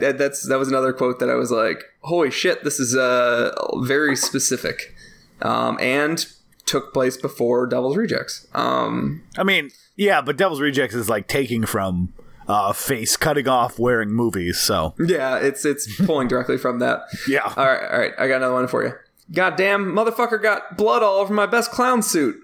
that, 0.00 0.14
that's 0.18 0.46
that 0.48 0.58
was 0.58 0.68
another 0.68 0.92
quote 0.92 1.18
that 1.18 1.28
I 1.30 1.34
was 1.34 1.50
like, 1.50 1.82
"Holy 2.02 2.30
shit, 2.30 2.62
this 2.64 2.78
is 2.78 2.94
uh 2.96 3.50
very 3.82 4.14
specific," 4.14 4.94
um, 5.42 5.78
and 5.80 6.26
took 6.66 6.92
place 6.92 7.16
before 7.16 7.66
Devil's 7.66 7.96
Rejects. 7.96 8.46
Um, 8.54 9.22
I 9.36 9.42
mean, 9.42 9.70
yeah, 9.96 10.20
but 10.20 10.36
Devil's 10.36 10.60
Rejects 10.60 10.94
is 10.94 11.08
like 11.08 11.26
taking 11.26 11.64
from 11.66 12.12
uh, 12.48 12.72
face 12.72 13.16
cutting 13.16 13.48
off 13.48 13.78
wearing 13.78 14.10
movies. 14.10 14.58
So 14.58 14.94
yeah, 14.98 15.38
it's 15.38 15.64
it's 15.64 15.94
pulling 16.04 16.28
directly 16.28 16.58
from 16.58 16.78
that. 16.80 17.02
yeah, 17.28 17.52
All 17.56 17.66
right, 17.66 17.82
all 17.82 17.98
right, 17.98 18.12
I 18.18 18.28
got 18.28 18.36
another 18.36 18.54
one 18.54 18.68
for 18.68 18.84
you. 18.84 18.92
Goddamn, 19.32 19.92
motherfucker 19.92 20.42
got 20.42 20.76
blood 20.76 21.02
all 21.02 21.18
over 21.18 21.32
my 21.32 21.46
best 21.46 21.70
clown 21.70 22.02
suit. 22.02 22.36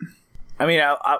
I 0.58 0.66
mean, 0.66 0.80
I, 0.80 0.96
I, 1.04 1.18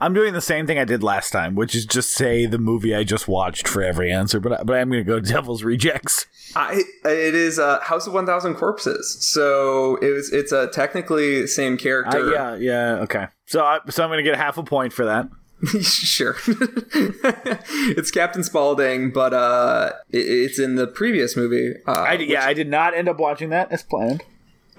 I'm 0.00 0.14
doing 0.14 0.32
the 0.32 0.40
same 0.40 0.66
thing 0.66 0.78
I 0.78 0.84
did 0.84 1.02
last 1.02 1.30
time, 1.30 1.54
which 1.56 1.74
is 1.74 1.84
just 1.84 2.12
say 2.12 2.46
the 2.46 2.58
movie 2.58 2.94
I 2.94 3.02
just 3.04 3.26
watched 3.26 3.66
for 3.66 3.82
every 3.82 4.12
answer. 4.12 4.38
But 4.38 4.60
I- 4.60 4.62
but 4.62 4.76
I'm 4.76 4.90
going 4.90 5.04
to 5.04 5.08
go 5.08 5.18
Devil's 5.34 5.62
Rejects. 5.64 6.26
I, 6.56 6.82
it 7.04 7.34
is 7.34 7.58
uh, 7.58 7.80
House 7.80 8.06
of 8.06 8.14
One 8.14 8.24
Thousand 8.26 8.54
Corpses, 8.54 9.18
so 9.20 9.96
it 9.96 10.10
was 10.10 10.32
it's 10.32 10.52
a 10.52 10.68
technically 10.68 11.42
the 11.42 11.48
same 11.48 11.76
character. 11.76 12.30
yeah, 12.30 12.54
yeah, 12.56 12.94
okay. 13.02 13.26
So 13.46 13.64
I, 13.64 13.80
so 13.90 14.02
I'm 14.04 14.08
going 14.08 14.18
to 14.24 14.30
get 14.30 14.36
half 14.36 14.56
a 14.56 14.62
point 14.62 14.92
for 14.92 15.04
that. 15.04 15.28
sure. 15.82 16.36
it's 16.46 18.10
Captain 18.10 18.44
Spaulding, 18.44 19.10
but 19.10 19.34
uh, 19.34 19.92
it, 20.10 20.18
it's 20.18 20.58
in 20.58 20.76
the 20.76 20.86
previous 20.86 21.36
movie. 21.36 21.74
Uh, 21.86 21.90
I, 21.92 22.12
yeah, 22.14 22.44
I 22.44 22.54
did 22.54 22.68
not 22.68 22.94
end 22.94 23.08
up 23.08 23.18
watching 23.18 23.48
that 23.50 23.72
as 23.72 23.82
planned. 23.82 24.22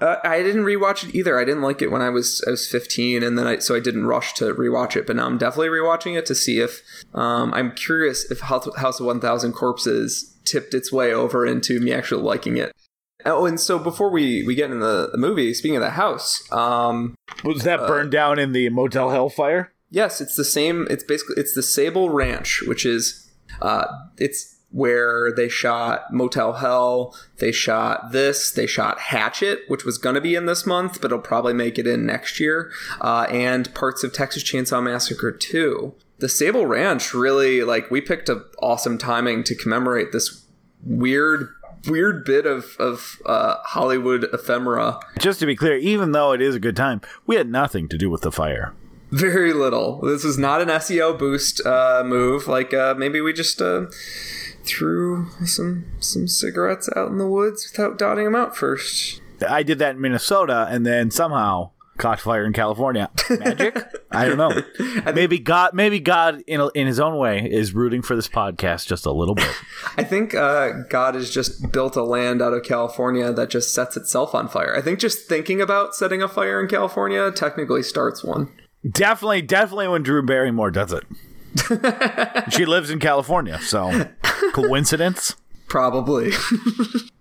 Uh, 0.00 0.16
I 0.24 0.42
didn't 0.42 0.64
rewatch 0.64 1.08
it 1.08 1.14
either. 1.14 1.38
I 1.38 1.44
didn't 1.44 1.62
like 1.62 1.82
it 1.82 1.90
when 1.90 2.02
I 2.02 2.08
was 2.08 2.42
I 2.46 2.50
was 2.50 2.66
15, 2.68 3.22
and 3.22 3.38
then 3.38 3.46
I 3.46 3.58
so 3.58 3.74
I 3.74 3.80
didn't 3.80 4.06
rush 4.06 4.32
to 4.34 4.54
rewatch 4.54 4.96
it. 4.96 5.06
But 5.06 5.16
now 5.16 5.26
I'm 5.26 5.38
definitely 5.38 5.68
rewatching 5.68 6.16
it 6.16 6.26
to 6.26 6.34
see 6.34 6.60
if 6.60 6.82
um, 7.14 7.52
I'm 7.54 7.72
curious 7.72 8.30
if 8.30 8.40
House 8.40 8.66
of 9.00 9.06
1,000 9.06 9.52
Corpses 9.52 10.36
tipped 10.44 10.74
its 10.74 10.92
way 10.92 11.12
over 11.12 11.46
into 11.46 11.80
me 11.80 11.92
actually 11.92 12.22
liking 12.22 12.56
it. 12.56 12.72
Oh, 13.26 13.44
and 13.44 13.60
so 13.60 13.78
before 13.78 14.10
we 14.10 14.44
we 14.46 14.54
get 14.54 14.70
in 14.70 14.80
the, 14.80 15.10
the 15.12 15.18
movie, 15.18 15.52
speaking 15.52 15.76
of 15.76 15.82
the 15.82 15.90
house, 15.90 16.50
um, 16.52 17.14
Was 17.44 17.64
that 17.64 17.80
burned 17.80 18.10
down 18.10 18.38
in 18.38 18.52
the 18.52 18.68
Motel 18.70 19.10
Hellfire? 19.10 19.72
Yes, 19.90 20.20
it's 20.20 20.36
the 20.36 20.44
same. 20.44 20.86
It's 20.88 21.04
basically 21.04 21.34
it's 21.36 21.54
the 21.54 21.62
Sable 21.62 22.10
Ranch, 22.10 22.62
which 22.66 22.86
is 22.86 23.30
uh, 23.60 23.86
it's 24.16 24.49
where 24.72 25.32
they 25.32 25.48
shot 25.48 26.12
Motel 26.12 26.54
Hell. 26.54 27.14
They 27.38 27.52
shot 27.52 28.12
this. 28.12 28.52
They 28.52 28.66
shot 28.66 29.00
Hatchet, 29.00 29.62
which 29.68 29.84
was 29.84 29.98
going 29.98 30.14
to 30.14 30.20
be 30.20 30.34
in 30.34 30.46
this 30.46 30.64
month, 30.64 31.00
but 31.00 31.06
it'll 31.06 31.18
probably 31.18 31.54
make 31.54 31.78
it 31.78 31.86
in 31.86 32.06
next 32.06 32.38
year. 32.38 32.70
Uh, 33.00 33.26
and 33.30 33.72
parts 33.74 34.04
of 34.04 34.12
Texas 34.12 34.44
Chainsaw 34.44 34.82
Massacre 34.82 35.32
2. 35.32 35.94
The 36.18 36.28
Sable 36.28 36.66
Ranch 36.66 37.14
really 37.14 37.62
like 37.62 37.90
we 37.90 38.00
picked 38.00 38.28
a 38.28 38.44
awesome 38.60 38.98
timing 38.98 39.42
to 39.44 39.54
commemorate 39.54 40.12
this 40.12 40.44
weird 40.84 41.48
weird 41.86 42.26
bit 42.26 42.44
of 42.44 42.76
of 42.78 43.20
uh, 43.24 43.56
Hollywood 43.64 44.24
ephemera. 44.32 45.00
Just 45.18 45.40
to 45.40 45.46
be 45.46 45.56
clear, 45.56 45.76
even 45.78 46.12
though 46.12 46.32
it 46.32 46.42
is 46.42 46.54
a 46.54 46.60
good 46.60 46.76
time, 46.76 47.00
we 47.26 47.36
had 47.36 47.48
nothing 47.48 47.88
to 47.88 47.96
do 47.96 48.10
with 48.10 48.20
the 48.20 48.30
fire. 48.30 48.74
Very 49.10 49.52
little. 49.52 50.00
This 50.02 50.24
is 50.24 50.38
not 50.38 50.60
an 50.60 50.68
SEO 50.68 51.18
boost 51.18 51.64
uh, 51.66 52.02
move. 52.04 52.46
Like 52.46 52.72
uh, 52.72 52.94
maybe 52.96 53.20
we 53.20 53.32
just 53.32 53.60
uh, 53.60 53.86
threw 54.70 55.28
some 55.44 55.86
some 56.00 56.28
cigarettes 56.28 56.88
out 56.96 57.08
in 57.08 57.18
the 57.18 57.28
woods 57.28 57.70
without 57.70 57.98
dotting 57.98 58.24
them 58.24 58.36
out 58.36 58.56
first. 58.56 59.20
I 59.46 59.62
did 59.62 59.78
that 59.78 59.96
in 59.96 60.00
Minnesota, 60.00 60.66
and 60.70 60.84
then 60.86 61.10
somehow 61.10 61.70
caught 62.00 62.18
fire 62.18 62.44
in 62.44 62.52
California. 62.52 63.10
Magic? 63.28 63.76
I 64.10 64.26
don't 64.26 64.38
know. 64.38 64.62
Maybe 65.12 65.38
God, 65.38 65.74
maybe 65.74 66.00
God, 66.00 66.42
in 66.46 66.68
in 66.74 66.86
His 66.86 66.98
own 66.98 67.16
way, 67.18 67.46
is 67.48 67.74
rooting 67.74 68.02
for 68.02 68.16
this 68.16 68.28
podcast 68.28 68.86
just 68.86 69.06
a 69.06 69.12
little 69.12 69.34
bit. 69.34 69.54
I 69.96 70.04
think 70.04 70.34
uh, 70.34 70.70
God 70.88 71.14
has 71.14 71.30
just 71.30 71.70
built 71.72 71.96
a 71.96 72.02
land 72.02 72.42
out 72.42 72.52
of 72.52 72.64
California 72.64 73.32
that 73.32 73.50
just 73.50 73.72
sets 73.74 73.96
itself 73.96 74.34
on 74.34 74.48
fire. 74.48 74.74
I 74.76 74.80
think 74.80 74.98
just 74.98 75.28
thinking 75.28 75.60
about 75.60 75.94
setting 75.94 76.22
a 76.22 76.28
fire 76.28 76.60
in 76.60 76.68
California 76.68 77.30
technically 77.30 77.82
starts 77.82 78.24
one. 78.24 78.50
definitely, 78.90 79.42
definitely 79.42 79.88
when 79.88 80.02
Drew 80.02 80.22
Barrymore 80.24 80.70
does 80.70 80.92
it. 80.92 81.04
She 82.50 82.64
lives 82.64 82.90
in 82.90 82.98
California, 82.98 83.58
so 83.60 84.08
coincidence. 84.52 85.36
Probably. 85.68 86.32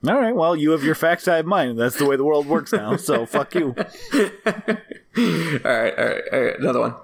All 0.08 0.20
right, 0.20 0.36
well, 0.36 0.56
you 0.56 0.72
have 0.72 0.84
your 0.84 0.96
facts, 0.96 1.28
I 1.28 1.36
have 1.38 1.46
mine. 1.46 1.76
That's 1.76 1.98
the 1.98 2.06
way 2.06 2.16
the 2.16 2.24
world 2.24 2.48
works 2.48 2.74
now. 2.74 2.96
So 2.96 3.26
fuck 3.28 3.54
you. 3.54 3.76
all 3.78 3.84
right, 5.18 5.98
all 5.98 6.06
right, 6.06 6.24
all 6.32 6.42
right. 6.42 6.60
Another 6.60 6.80
one. 6.80 6.96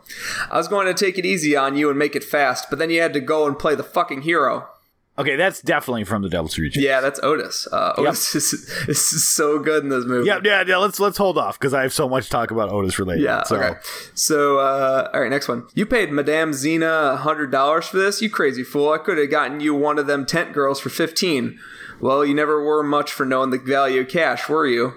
I 0.50 0.58
was 0.58 0.68
going 0.68 0.88
to 0.88 0.94
take 0.94 1.20
it 1.20 1.26
easy 1.26 1.56
on 1.56 1.78
you 1.78 1.90
and 1.90 2.00
make 2.00 2.16
it 2.16 2.24
fast, 2.24 2.68
but 2.70 2.80
then 2.80 2.90
you 2.90 3.00
had 3.00 3.14
to 3.14 3.20
go 3.20 3.46
and 3.46 3.60
play 3.60 3.76
the 3.76 3.84
fucking 3.84 4.24
hero. 4.24 4.68
Okay, 5.17 5.38
that's 5.38 5.62
definitely 5.62 6.04
from 6.04 6.23
the 6.23 6.30
Devil's 6.30 6.58
Rejects. 6.58 6.84
Yeah, 6.84 6.99
that's 6.99 7.21
Otis. 7.23 7.67
Uh, 7.71 7.93
Otis 7.97 8.36
is, 8.36 8.54
is 8.88 9.34
so 9.34 9.60
good 9.60 9.84
in 9.84 9.89
this 9.89 10.04
movie. 10.04 10.28
Yeah, 10.28 10.39
yeah, 10.43 10.63
yeah. 10.67 10.78
Let's 10.78 10.99
let's 10.99 11.17
hold 11.17 11.38
off 11.38 11.58
because 11.58 11.73
I 11.73 11.84
have 11.84 11.93
so 11.93 12.10
much 12.10 12.25
to 12.25 12.30
talk 12.32 12.51
about 12.51 12.69
Otis 12.69 12.99
related. 12.99 13.23
Yeah. 13.23 13.43
So. 13.43 13.56
Okay. 13.56 13.80
So, 14.13 14.60
uh, 14.60 15.10
all 15.13 15.21
right, 15.21 15.30
next 15.30 15.47
one. 15.47 15.67
You 15.73 15.86
paid 15.86 16.12
Madame 16.12 16.51
Zena 16.51 17.13
a 17.13 17.17
hundred 17.17 17.49
dollars 17.49 17.88
for 17.88 17.97
this. 17.97 18.21
You 18.21 18.30
crazy 18.30 18.63
fool! 18.63 18.91
I 18.91 18.97
could 18.97 19.17
have 19.17 19.32
gotten 19.32 19.62
you 19.62 19.73
one 19.73 19.97
of 19.97 20.08
them 20.08 20.25
tent 20.25 20.51
girls 20.51 20.82
for 20.82 20.89
fifteen. 20.89 21.60
Well, 22.01 22.25
you 22.25 22.34
never 22.34 22.62
were 22.62 22.84
much 22.84 23.13
for 23.13 23.25
knowing 23.25 23.51
the 23.51 23.58
value 23.58 24.01
of 24.01 24.10
cash, 24.10 24.49
were 24.49 24.67
you? 24.67 24.95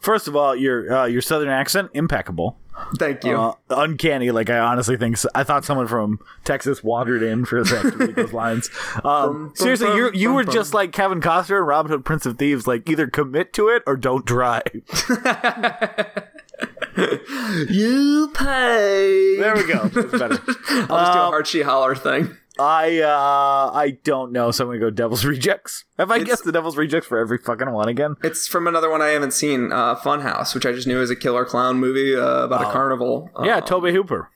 First 0.00 0.26
of 0.26 0.36
all, 0.36 0.56
your 0.56 0.90
uh, 0.90 1.04
your 1.06 1.20
southern 1.20 1.50
accent 1.50 1.90
impeccable. 1.92 2.56
Thank 2.96 3.24
you. 3.24 3.36
Uh, 3.36 3.54
uncanny. 3.70 4.30
Like 4.30 4.50
I 4.50 4.58
honestly 4.58 4.96
think 4.96 5.16
I 5.34 5.44
thought 5.44 5.64
someone 5.64 5.86
from 5.86 6.20
Texas 6.44 6.82
wandered 6.82 7.22
in 7.22 7.44
for 7.44 7.58
a 7.58 7.66
second 7.66 7.92
to 7.92 7.98
read 7.98 8.16
those 8.16 8.32
lines. 8.32 8.70
Um, 9.04 9.52
seriously, 9.54 9.94
you 9.94 10.10
you 10.12 10.32
were 10.32 10.44
just 10.44 10.74
like 10.74 10.92
Kevin 10.92 11.20
Costner, 11.20 11.58
and 11.58 11.66
Robin 11.66 11.90
Hood, 11.90 12.04
Prince 12.04 12.26
of 12.26 12.36
Thieves. 12.38 12.66
Like 12.66 12.88
either 12.88 13.06
commit 13.06 13.52
to 13.54 13.68
it 13.68 13.82
or 13.86 13.96
don't 13.96 14.24
drive. 14.24 14.62
you 17.68 18.30
pay. 18.34 19.36
There 19.38 19.54
we 19.54 19.66
go. 19.66 19.88
That's 19.88 20.18
better. 20.18 20.40
I'll 20.90 21.04
just 21.04 21.12
do 21.12 21.18
a 21.18 21.30
Archie 21.30 21.62
Holler 21.62 21.94
thing. 21.94 22.36
I 22.58 23.00
uh 23.00 23.70
I 23.72 23.98
don't 24.02 24.32
know, 24.32 24.50
so 24.50 24.64
I'm 24.64 24.68
gonna 24.70 24.80
go 24.80 24.90
Devil's 24.90 25.24
Rejects. 25.24 25.84
Have 25.96 26.10
I 26.10 26.18
guessed 26.20 26.44
the 26.44 26.52
Devil's 26.52 26.76
Rejects 26.76 27.06
for 27.06 27.18
every 27.18 27.38
fucking 27.38 27.70
one 27.70 27.88
again? 27.88 28.16
It's 28.22 28.48
from 28.48 28.66
another 28.66 28.90
one 28.90 29.00
I 29.00 29.08
haven't 29.08 29.32
seen, 29.32 29.72
uh, 29.72 29.94
Funhouse, 29.96 30.54
which 30.54 30.66
I 30.66 30.72
just 30.72 30.86
knew 30.86 30.98
was 30.98 31.10
a 31.10 31.16
killer 31.16 31.44
clown 31.44 31.78
movie 31.78 32.16
uh, 32.16 32.44
about 32.44 32.62
a 32.62 32.72
carnival. 32.72 33.30
Yeah, 33.42 33.60
Tobe 33.60 33.90
Hooper. 33.90 34.30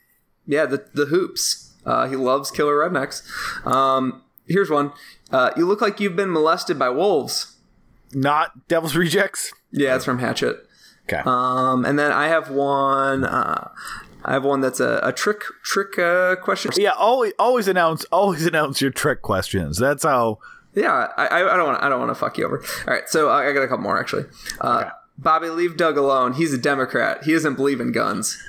Yeah, 0.47 0.67
the 0.67 0.87
the 0.95 1.07
hoops. 1.07 1.75
Uh, 1.85 2.09
he 2.09 2.15
loves 2.17 2.51
killer 2.51 2.75
rednecks. 2.77 3.27
Um, 3.67 4.23
here's 4.47 4.71
one. 4.71 4.93
Uh, 5.33 5.51
you 5.57 5.67
look 5.67 5.81
like 5.81 5.99
you've 5.99 6.17
been 6.17 6.31
molested 6.33 6.79
by 6.79 6.91
wolves. 6.91 7.57
Not 8.13 8.69
Devil's 8.69 8.95
Rejects. 8.95 9.53
Yeah, 9.73 9.97
it's 9.97 10.05
from 10.05 10.19
Hatchet. 10.19 10.59
Okay. 11.09 11.23
Um, 11.27 11.85
and 11.85 11.99
then 11.99 12.13
I 12.13 12.29
have 12.29 12.51
one. 12.51 13.25
Uh, 13.25 13.71
I 14.25 14.33
have 14.35 14.45
one 14.45 14.61
that's 14.61 14.81
a, 14.81 15.01
a 15.03 15.13
trick 15.13 15.43
trick 15.63 15.99
uh, 15.99 16.37
question. 16.37 16.71
yeah, 16.77 16.91
always 16.91 17.33
always 17.39 17.69
announce 17.69 18.05
always 18.13 18.47
announce 18.53 18.81
your 18.81 18.91
trick 18.91 19.23
questions. 19.23 19.79
That's 19.79 20.05
how. 20.05 20.39
Yeah, 20.75 21.09
I, 21.17 21.27
I 21.27 21.55
I 21.55 21.57
don't 21.57 21.67
want 21.67 21.83
I 21.83 21.89
don't 21.89 21.99
want 21.99 22.11
to 22.11 22.15
fuck 22.15 22.39
you 22.39 22.47
over. 22.47 22.59
All 22.87 22.95
right, 22.95 23.09
so 23.09 23.29
I, 23.29 23.49
I 23.49 23.53
got 23.53 23.63
a 23.63 23.69
couple 23.69 23.83
more 23.83 23.99
actually. 24.01 24.25
Uh, 24.61 24.91
Bobby, 25.19 25.49
leave 25.51 25.77
Doug 25.77 25.97
alone. 25.99 26.33
He's 26.35 26.53
a 26.55 26.59
Democrat. 26.59 27.25
He 27.25 27.33
doesn't 27.33 27.55
believe 27.55 27.81
in 27.81 27.93
guns. 27.93 28.43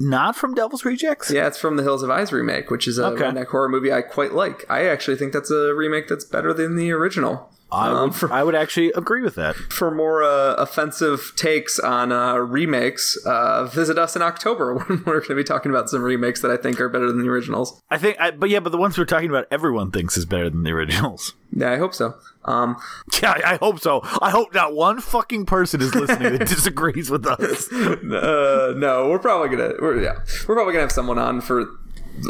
Not 0.00 0.34
from 0.34 0.54
Devil's 0.54 0.84
Rejects. 0.84 1.30
Yeah, 1.30 1.46
it's 1.46 1.58
from 1.58 1.76
the 1.76 1.82
Hills 1.84 2.00
Have 2.02 2.10
Eyes 2.10 2.32
remake, 2.32 2.68
which 2.70 2.88
is 2.88 2.98
a 2.98 3.06
Okay. 3.06 3.44
horror 3.44 3.68
movie 3.68 3.92
I 3.92 4.02
quite 4.02 4.32
like. 4.32 4.64
I 4.68 4.86
actually 4.86 5.16
think 5.16 5.32
that's 5.32 5.50
a 5.52 5.72
remake 5.74 6.08
that's 6.08 6.24
better 6.24 6.52
than 6.52 6.74
the 6.76 6.90
original. 6.90 7.48
I 7.74 7.88
Um, 7.90 8.10
would, 8.20 8.30
I 8.30 8.42
would 8.44 8.54
actually 8.54 8.92
agree 8.92 9.22
with 9.22 9.34
that. 9.34 9.56
For 9.56 9.90
more 9.90 10.22
uh, 10.22 10.54
offensive 10.54 11.32
takes 11.36 11.78
on 11.78 12.12
uh, 12.12 12.36
remakes, 12.36 13.16
uh, 13.26 13.64
visit 13.66 13.98
us 13.98 14.16
in 14.16 14.22
October 14.22 14.74
when 14.74 15.02
we're 15.06 15.20
going 15.20 15.28
to 15.28 15.34
be 15.34 15.44
talking 15.44 15.70
about 15.70 15.88
some 15.90 16.02
remakes 16.02 16.40
that 16.42 16.50
I 16.50 16.56
think 16.56 16.80
are 16.80 16.88
better 16.88 17.06
than 17.08 17.22
the 17.22 17.28
originals. 17.28 17.80
I 17.90 17.98
think, 17.98 18.18
I, 18.20 18.30
but 18.30 18.50
yeah, 18.50 18.60
but 18.60 18.70
the 18.70 18.78
ones 18.78 18.96
we're 18.96 19.04
talking 19.04 19.28
about, 19.28 19.46
everyone 19.50 19.90
thinks 19.90 20.16
is 20.16 20.24
better 20.26 20.48
than 20.50 20.62
the 20.62 20.70
originals. 20.72 21.34
Yeah, 21.56 21.70
I 21.70 21.76
hope 21.76 21.94
so. 21.94 22.14
Um, 22.46 22.74
Yeah, 23.22 23.30
I, 23.30 23.52
I 23.52 23.56
hope 23.58 23.78
so. 23.78 24.00
I 24.20 24.30
hope 24.30 24.52
not 24.52 24.74
one 24.74 25.00
fucking 25.00 25.46
person 25.46 25.80
is 25.80 25.94
listening 25.94 26.32
that 26.36 26.48
disagrees 26.48 27.10
with 27.12 27.24
us. 27.28 27.70
uh, 27.72 28.74
no, 28.76 29.08
we're 29.08 29.20
probably 29.20 29.56
gonna, 29.56 29.74
we're, 29.80 30.02
yeah, 30.02 30.14
we're 30.48 30.56
probably 30.56 30.72
gonna 30.72 30.82
have 30.82 30.90
someone 30.90 31.16
on 31.16 31.40
for 31.40 31.64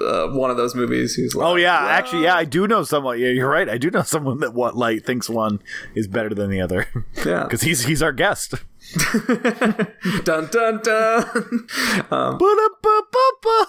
uh, 0.07 0.29
one 0.29 0.51
of 0.51 0.57
those 0.57 0.75
movies 0.75 1.15
who's 1.15 1.35
like, 1.35 1.47
Oh 1.47 1.57
yeah, 1.57 1.77
actually, 1.77 2.25
yeah, 2.25 2.35
I 2.37 2.45
do 2.45 2.67
know 2.67 2.83
someone. 2.85 3.19
Yeah, 3.19 3.29
you're 3.29 3.49
right. 3.49 3.69
I 3.69 3.79
do 3.79 3.91
know 3.91 4.03
someone 4.15 4.41
that 4.41 4.55
what 4.55 4.77
like 4.77 5.05
thinks 5.05 5.29
one 5.29 5.61
is 5.95 6.07
better 6.09 6.31
than 6.31 6.51
the 6.51 6.61
other. 6.61 6.87
Yeah. 7.25 7.45
because 7.45 7.63
he's 7.63 7.85
he's 7.85 8.03
our 8.03 8.13
guest. 8.13 8.55
dun 10.25 10.47
dun 10.51 10.81
dun. 10.83 11.25
Ba-da-ba-ba-ba. 12.11 13.67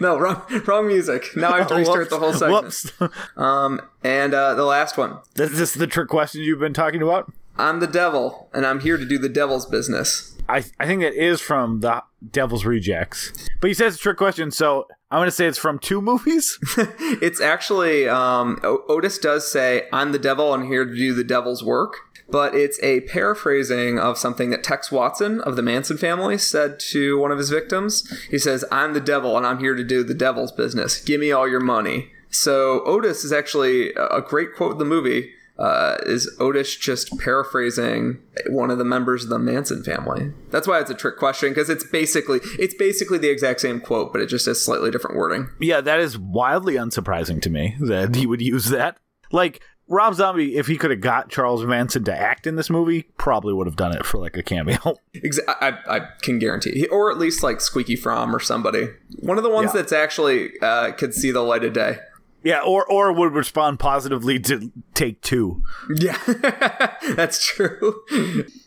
no, 0.00 0.18
wrong, 0.18 0.42
wrong 0.66 0.86
music. 0.86 1.30
Now 1.36 1.52
I 1.52 1.58
have 1.58 1.66
to 1.68 1.74
restart 1.74 2.10
the 2.10 2.18
whole 2.18 2.32
segment. 2.32 2.64
Whoops. 2.64 2.92
Um, 3.36 3.80
and 4.04 4.34
uh, 4.34 4.54
the 4.54 4.64
last 4.64 4.96
one. 4.96 5.18
Is 5.36 5.50
this 5.50 5.60
is 5.60 5.74
the 5.74 5.86
trick 5.88 6.08
question 6.08 6.42
you've 6.42 6.60
been 6.60 6.74
talking 6.74 7.02
about? 7.02 7.32
I'm 7.58 7.80
the 7.80 7.86
devil, 7.86 8.48
and 8.52 8.64
I'm 8.66 8.80
here 8.80 8.96
to 8.98 9.04
do 9.04 9.18
the 9.18 9.28
devil's 9.28 9.66
business. 9.66 10.35
I 10.48 10.64
I 10.78 10.86
think 10.86 11.02
that 11.02 11.14
is 11.14 11.40
from 11.40 11.80
the 11.80 12.02
Devil's 12.30 12.64
Rejects. 12.64 13.32
But 13.60 13.68
he 13.68 13.74
says 13.74 13.94
it's 13.94 14.00
a 14.00 14.02
trick 14.02 14.16
question, 14.16 14.50
so 14.50 14.86
I'm 15.10 15.18
going 15.18 15.28
to 15.28 15.32
say 15.32 15.46
it's 15.46 15.58
from 15.58 15.78
two 15.78 16.00
movies. 16.00 16.58
It's 17.22 17.40
actually 17.40 18.08
um, 18.08 18.60
Otis 18.62 19.18
does 19.18 19.50
say, 19.50 19.88
"I'm 19.92 20.12
the 20.12 20.18
devil. 20.18 20.52
I'm 20.52 20.66
here 20.66 20.84
to 20.84 20.94
do 20.94 21.14
the 21.14 21.24
devil's 21.24 21.62
work." 21.62 21.96
But 22.28 22.56
it's 22.56 22.82
a 22.82 23.02
paraphrasing 23.02 24.00
of 24.00 24.18
something 24.18 24.50
that 24.50 24.64
Tex 24.64 24.90
Watson 24.90 25.40
of 25.42 25.54
the 25.54 25.62
Manson 25.62 25.96
family 25.96 26.36
said 26.38 26.80
to 26.90 27.16
one 27.18 27.30
of 27.30 27.38
his 27.38 27.50
victims. 27.50 28.06
He 28.30 28.38
says, 28.38 28.64
"I'm 28.72 28.92
the 28.94 29.00
devil, 29.00 29.36
and 29.36 29.46
I'm 29.46 29.60
here 29.60 29.74
to 29.74 29.84
do 29.84 30.02
the 30.02 30.14
devil's 30.14 30.52
business. 30.52 31.00
Give 31.00 31.20
me 31.20 31.32
all 31.32 31.48
your 31.48 31.60
money." 31.60 32.10
So 32.30 32.82
Otis 32.84 33.24
is 33.24 33.32
actually 33.32 33.92
a 33.94 34.20
great 34.20 34.54
quote 34.54 34.72
in 34.72 34.78
the 34.78 34.84
movie. 34.84 35.32
Uh, 35.58 35.96
is 36.04 36.30
Otis 36.38 36.76
just 36.76 37.18
paraphrasing 37.18 38.18
one 38.50 38.70
of 38.70 38.76
the 38.78 38.84
members 38.84 39.24
of 39.24 39.30
the 39.30 39.38
Manson 39.38 39.82
family? 39.82 40.32
That's 40.50 40.68
why 40.68 40.80
it's 40.80 40.90
a 40.90 40.94
trick 40.94 41.16
question 41.16 41.48
because 41.50 41.70
it's 41.70 41.84
basically 41.84 42.40
it's 42.58 42.74
basically 42.74 43.18
the 43.18 43.30
exact 43.30 43.60
same 43.60 43.80
quote, 43.80 44.12
but 44.12 44.20
it 44.20 44.26
just 44.26 44.46
has 44.46 44.62
slightly 44.62 44.90
different 44.90 45.16
wording. 45.16 45.48
yeah, 45.60 45.80
that 45.80 45.98
is 46.00 46.18
wildly 46.18 46.74
unsurprising 46.74 47.40
to 47.42 47.50
me 47.50 47.76
that 47.80 48.14
he 48.14 48.26
would 48.26 48.42
use 48.42 48.66
that. 48.66 48.98
Like 49.32 49.62
Rob 49.88 50.14
Zombie, 50.14 50.56
if 50.56 50.66
he 50.66 50.76
could 50.76 50.90
have 50.90 51.00
got 51.00 51.30
Charles 51.30 51.64
Manson 51.64 52.04
to 52.04 52.14
act 52.14 52.46
in 52.46 52.56
this 52.56 52.68
movie, 52.68 53.02
probably 53.18 53.54
would 53.54 53.66
have 53.66 53.76
done 53.76 53.96
it 53.96 54.04
for 54.04 54.18
like 54.18 54.36
a 54.36 54.42
cameo. 54.42 54.76
Exa- 55.16 55.46
I, 55.48 55.78
I 55.88 56.00
can 56.22 56.38
guarantee, 56.38 56.86
or 56.88 57.10
at 57.10 57.18
least 57.18 57.42
like 57.42 57.60
Squeaky 57.60 57.96
Fromme 57.96 58.34
or 58.34 58.40
somebody. 58.40 58.88
One 59.20 59.38
of 59.38 59.44
the 59.44 59.50
ones 59.50 59.70
Yeah. 59.74 59.80
that's 59.80 59.92
actually 59.92 60.50
uh, 60.60 60.92
could 60.92 61.14
see 61.14 61.30
the 61.30 61.40
light 61.40 61.64
of 61.64 61.72
day. 61.72 61.98
Yeah, 62.46 62.60
or 62.60 62.84
or 62.86 63.12
would 63.12 63.32
respond 63.32 63.80
positively 63.80 64.38
to 64.38 64.70
take 64.94 65.20
two. 65.20 65.64
Yeah, 65.96 66.16
that's 67.16 67.44
true. 67.44 68.04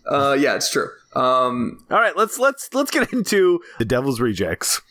Uh, 0.06 0.36
yeah, 0.38 0.56
it's 0.56 0.70
true. 0.70 0.90
Um, 1.16 1.86
All 1.90 1.98
right, 1.98 2.16
let's 2.18 2.38
let's 2.38 2.74
let's 2.74 2.92
get 2.92 3.14
into 3.14 3.62
the 3.78 3.86
Devil's 3.86 4.20
Rejects. 4.20 4.82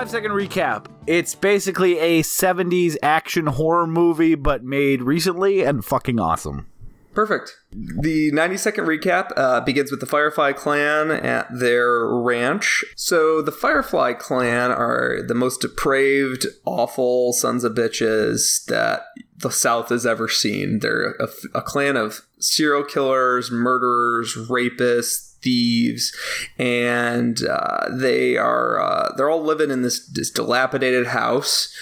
Five 0.00 0.08
second 0.08 0.30
recap. 0.30 0.86
It's 1.06 1.34
basically 1.34 1.98
a 1.98 2.22
70s 2.22 2.96
action 3.02 3.46
horror 3.46 3.86
movie, 3.86 4.34
but 4.34 4.64
made 4.64 5.02
recently 5.02 5.62
and 5.62 5.84
fucking 5.84 6.18
awesome. 6.18 6.68
perfect. 7.12 7.58
The 7.70 8.30
90 8.32 8.56
second 8.56 8.86
recap 8.86 9.30
uh, 9.36 9.60
begins 9.60 9.90
with 9.90 10.00
the 10.00 10.06
Firefly 10.06 10.52
Clan 10.52 11.10
at 11.10 11.48
their 11.52 12.06
ranch. 12.08 12.82
So 12.96 13.42
the 13.42 13.52
Firefly 13.52 14.14
Clan 14.14 14.70
are 14.70 15.18
the 15.22 15.34
most 15.34 15.60
depraved, 15.60 16.46
awful 16.64 17.34
sons 17.34 17.62
of 17.62 17.74
bitches 17.74 18.64
that 18.68 19.02
the 19.36 19.50
South 19.50 19.90
has 19.90 20.06
ever 20.06 20.28
seen. 20.28 20.78
They're 20.78 21.10
a, 21.16 21.28
a 21.52 21.60
clan 21.60 21.98
of 21.98 22.22
serial 22.38 22.84
killers, 22.84 23.50
murderers, 23.50 24.34
rapists, 24.48 25.29
thieves, 25.42 26.16
and 26.58 27.40
uh, 27.46 27.88
they 27.90 28.36
are 28.36 28.80
uh, 28.80 29.12
they're 29.16 29.30
all 29.30 29.42
living 29.42 29.70
in 29.70 29.82
this, 29.82 30.06
this 30.06 30.30
dilapidated 30.30 31.08
house 31.08 31.74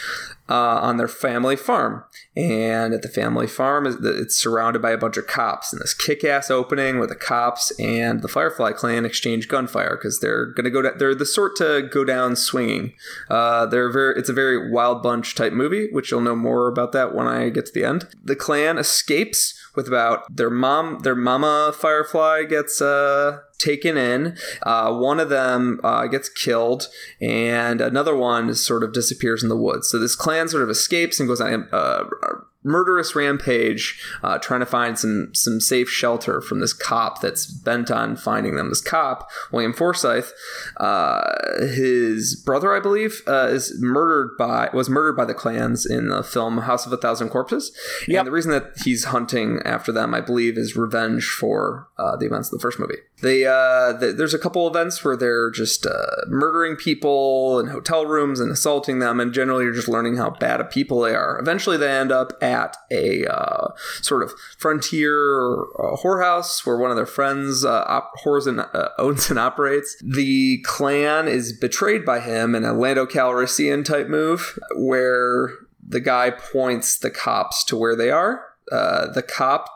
uh, 0.49 0.81
on 0.81 0.97
their 0.97 1.09
family 1.09 1.57
farm. 1.57 2.05
And 2.37 2.95
at 2.95 3.03
the 3.03 3.09
family 3.09 3.49
farm, 3.49 3.87
it's 3.87 4.37
surrounded 4.37 4.81
by 4.81 4.93
a 4.93 4.99
bunch 4.99 5.17
of 5.17 5.27
cops. 5.27 5.73
And 5.73 5.83
this 5.83 5.95
kick-ass 5.95 6.51
opening 6.51 6.99
where 6.99 7.09
the 7.09 7.17
cops 7.17 7.73
and 7.81 8.23
the 8.23 8.29
Firefly 8.29 8.73
Clan 8.73 9.05
exchange 9.05 9.49
gunfire 9.49 9.97
because 9.97 10.21
they're 10.21 10.47
gonna 10.47 10.71
go. 10.71 10.83
To, 10.83 10.93
they're 10.97 11.14
the 11.14 11.27
sort 11.27 11.57
to 11.57 11.88
go 11.91 12.05
down 12.05 12.37
swinging. 12.37 12.93
Uh, 13.29 13.67
they're 13.67 13.91
very. 13.91 14.14
It's 14.17 14.29
a 14.29 14.35
very 14.35 14.71
wild 14.71 15.03
bunch 15.03 15.35
type 15.35 15.53
movie, 15.53 15.88
which 15.91 16.11
you'll 16.11 16.21
know 16.21 16.37
more 16.37 16.69
about 16.69 16.93
that 16.93 17.14
when 17.14 17.27
I 17.27 17.49
get 17.49 17.67
to 17.67 17.73
the 17.73 17.85
end. 17.85 18.09
The 18.23 18.37
clan 18.37 18.79
escapes 18.79 19.55
with 19.75 19.88
about 19.88 20.35
their 20.35 20.51
mom. 20.51 21.01
Their 21.01 21.17
mama 21.17 21.73
Firefly 21.77 22.45
gets 22.45 22.81
uh, 22.81 23.41
taken 23.59 23.97
in. 23.97 24.37
Uh, 24.62 24.93
one 24.93 25.21
of 25.21 25.29
them 25.29 25.81
uh, 25.85 26.07
gets 26.07 26.29
killed, 26.29 26.88
and 27.21 27.81
another 27.81 28.17
one 28.17 28.55
sort 28.55 28.83
of 28.83 28.93
disappears 28.93 29.43
in 29.43 29.49
the 29.49 29.57
woods. 29.57 29.88
So 29.88 29.99
this 29.99 30.17
clan 30.17 30.49
sort 30.49 30.62
of 30.62 30.71
escapes 30.71 31.21
and 31.21 31.29
goes 31.29 31.41
on 31.41 31.69
a, 31.73 32.05
a 32.29 32.58
murderous 32.69 33.17
rampage, 33.17 34.01
uh, 34.23 34.39
trying 34.39 34.61
to 34.61 34.67
find 34.67 34.99
some 34.99 35.35
some 35.35 35.61
safe 35.61 35.89
shelter 35.89 36.41
from 36.41 36.61
this 36.61 36.73
cop 36.73 37.21
that's 37.21 37.47
bent 37.47 37.91
on 37.91 38.17
finding 38.17 38.57
them. 38.57 38.69
This 38.69 38.81
cop, 38.81 39.31
William 39.51 39.73
Forsythe, 39.73 40.29
uh, 40.77 41.33
his 41.61 42.37
brother, 42.37 42.75
I 42.75 42.81
believe, 42.81 43.23
uh, 43.27 43.49
is 43.51 43.75
murdered 43.81 44.37
by 44.39 44.71
was 44.73 44.89
murdered 44.89 45.17
by 45.17 45.25
the 45.25 45.35
clans 45.35 45.87
in 45.87 46.09
the 46.09 46.23
film 46.23 46.59
House 46.59 46.87
of 46.87 46.93
a 46.93 46.97
Thousand 46.97 47.31
Corpses. 47.31 47.73
Yep. 48.07 48.21
And 48.21 48.27
the 48.27 48.33
reason 48.33 48.53
that 48.53 48.73
he's 48.85 49.05
hunting 49.05 49.61
after 49.65 49.93
them, 49.93 50.15
I 50.15 50.21
believe, 50.21 50.59
is 50.59 50.77
revenge 50.77 51.27
for 51.27 51.89
uh, 51.99 52.17
the 52.17 52.27
events 52.27 52.53
of 52.53 52.59
the 52.59 52.63
first 52.63 52.79
movie. 52.79 52.99
They 53.23 53.47
uh, 53.47 53.99
th- 53.99 54.17
there's 54.17 54.35
a 54.35 54.39
couple 54.39 54.67
events 54.69 55.05
where 55.05 55.17
they're 55.17 55.51
just 55.51 55.87
uh, 55.87 56.27
murdering 56.29 56.77
people 56.77 57.59
in 57.59 57.69
hotel 57.69 58.07
rooms 58.07 58.41
and 58.41 58.51
assaulting 58.51 58.99
them, 58.99 59.19
and 59.21 59.33
generally 59.33 59.65
you're 59.65 59.73
just 59.73 59.89
learning 59.89 60.17
how 60.17 60.31
bad 60.31 60.61
of 60.61 60.71
people 60.71 61.01
they 61.01 61.15
are. 61.15 61.39
Eventually, 61.41 61.77
they 61.77 61.91
end 61.91 62.13
up 62.13 62.33
at 62.43 62.58
a 62.90 63.25
uh, 63.27 63.73
sort 64.03 64.23
of 64.23 64.33
frontier 64.57 65.53
uh, 65.79 65.97
whorehouse 65.97 66.64
where 66.66 66.77
one 66.77 66.90
of 66.90 66.97
their 66.97 67.07
friends 67.07 67.64
uh, 67.64 67.85
op- 67.87 68.12
and, 68.47 68.61
uh, 68.61 68.88
owns 68.99 69.31
and 69.31 69.38
operates. 69.38 69.97
The 70.03 70.62
clan 70.64 71.29
is 71.29 71.53
betrayed 71.53 72.05
by 72.05 72.21
him 72.21 72.55
in 72.55 72.64
a 72.64 72.73
Lando 72.73 73.07
Calrissian 73.07 73.85
type 73.85 74.09
move, 74.09 74.59
where 74.77 75.51
the 75.87 76.01
guy 76.01 76.31
points 76.31 76.99
the 76.99 77.11
cops 77.11 77.64
to 77.64 77.77
where 77.77 77.97
they 77.97 78.11
are. 78.11 78.44
Uh, 78.71 79.11
the 79.11 79.23
cop 79.23 79.68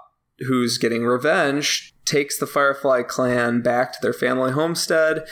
who's 0.47 0.79
getting 0.79 1.05
revenge 1.05 1.95
takes 2.05 2.39
the 2.39 2.47
Firefly 2.47 3.03
clan 3.03 3.63
back 3.63 3.93
to 3.93 3.99
their 4.03 4.13
family 4.13 4.53
homestead 4.53 5.25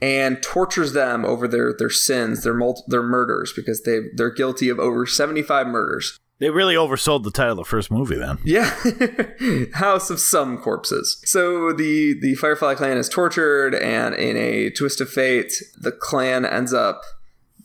and 0.00 0.42
tortures 0.42 0.92
them 0.92 1.24
over 1.24 1.48
their, 1.48 1.74
their 1.76 1.90
sins, 1.90 2.44
their 2.44 2.54
mul- 2.54 2.84
their 2.86 3.02
murders, 3.02 3.52
because 3.54 3.82
they 3.82 4.00
they're 4.14 4.30
guilty 4.30 4.68
of 4.68 4.78
over 4.78 5.06
75 5.06 5.66
murders. 5.66 6.18
They 6.40 6.50
really 6.50 6.74
oversold 6.74 7.22
the 7.22 7.30
title 7.30 7.52
of 7.52 7.58
the 7.58 7.64
first 7.64 7.90
movie 7.90 8.16
then. 8.16 8.38
Yeah, 8.44 8.74
House 9.74 10.10
of 10.10 10.18
Some 10.18 10.58
Corpses. 10.58 11.22
So 11.24 11.72
the 11.72 12.18
the 12.20 12.34
Firefly 12.34 12.74
clan 12.74 12.96
is 12.96 13.08
tortured, 13.08 13.74
and 13.74 14.14
in 14.14 14.36
a 14.36 14.70
twist 14.70 15.00
of 15.00 15.08
fate, 15.08 15.52
the 15.76 15.92
clan 15.92 16.44
ends 16.44 16.74
up 16.74 17.02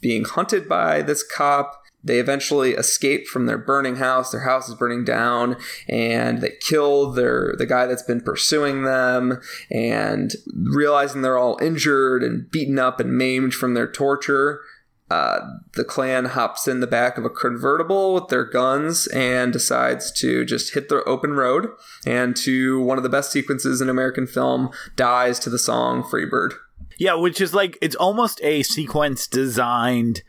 being 0.01 0.23
hunted 0.23 0.69
by 0.69 1.01
this 1.01 1.23
cop. 1.23 1.83
They 2.01 2.19
eventually 2.19 2.71
escape 2.71 3.27
from 3.27 3.45
their 3.45 3.57
burning 3.57 3.97
house. 3.97 4.31
Their 4.31 4.41
house 4.41 4.69
is 4.69 4.75
burning 4.75 5.03
down, 5.03 5.57
and 5.89 6.39
they 6.39 6.53
kill 6.61 7.11
their 7.11 7.55
the 7.57 7.65
guy 7.65 7.87
that's 7.87 8.03
been 8.03 8.21
pursuing 8.21 8.83
them. 8.83 9.41
And 9.71 10.31
realizing 10.47 11.21
they're 11.23 11.37
all 11.37 11.59
injured 11.61 12.23
and 12.23 12.49
beaten 12.49 12.77
up 12.77 12.99
and 12.99 13.17
maimed 13.17 13.53
from 13.53 13.73
their 13.73 13.91
torture, 13.91 14.61
uh, 15.09 15.39
the 15.73 15.83
clan 15.83 16.25
hops 16.25 16.67
in 16.67 16.79
the 16.79 16.87
back 16.87 17.17
of 17.17 17.25
a 17.25 17.29
convertible 17.29 18.13
with 18.13 18.27
their 18.27 18.45
guns 18.45 19.07
and 19.07 19.51
decides 19.51 20.11
to 20.11 20.45
just 20.45 20.73
hit 20.73 20.89
the 20.89 21.03
open 21.05 21.33
road. 21.33 21.69
And 22.05 22.35
to 22.37 22.79
one 22.81 22.97
of 22.97 23.03
the 23.03 23.09
best 23.09 23.31
sequences 23.31 23.81
in 23.81 23.89
American 23.89 24.27
film, 24.27 24.69
dies 24.95 25.39
to 25.39 25.49
the 25.49 25.59
song 25.59 26.03
"Freebird." 26.03 26.53
Yeah, 26.97 27.15
which 27.15 27.41
is 27.41 27.53
like 27.53 27.77
it's 27.81 27.95
almost 27.95 28.39
a 28.43 28.63
sequence 28.63 29.25
designed 29.27 30.21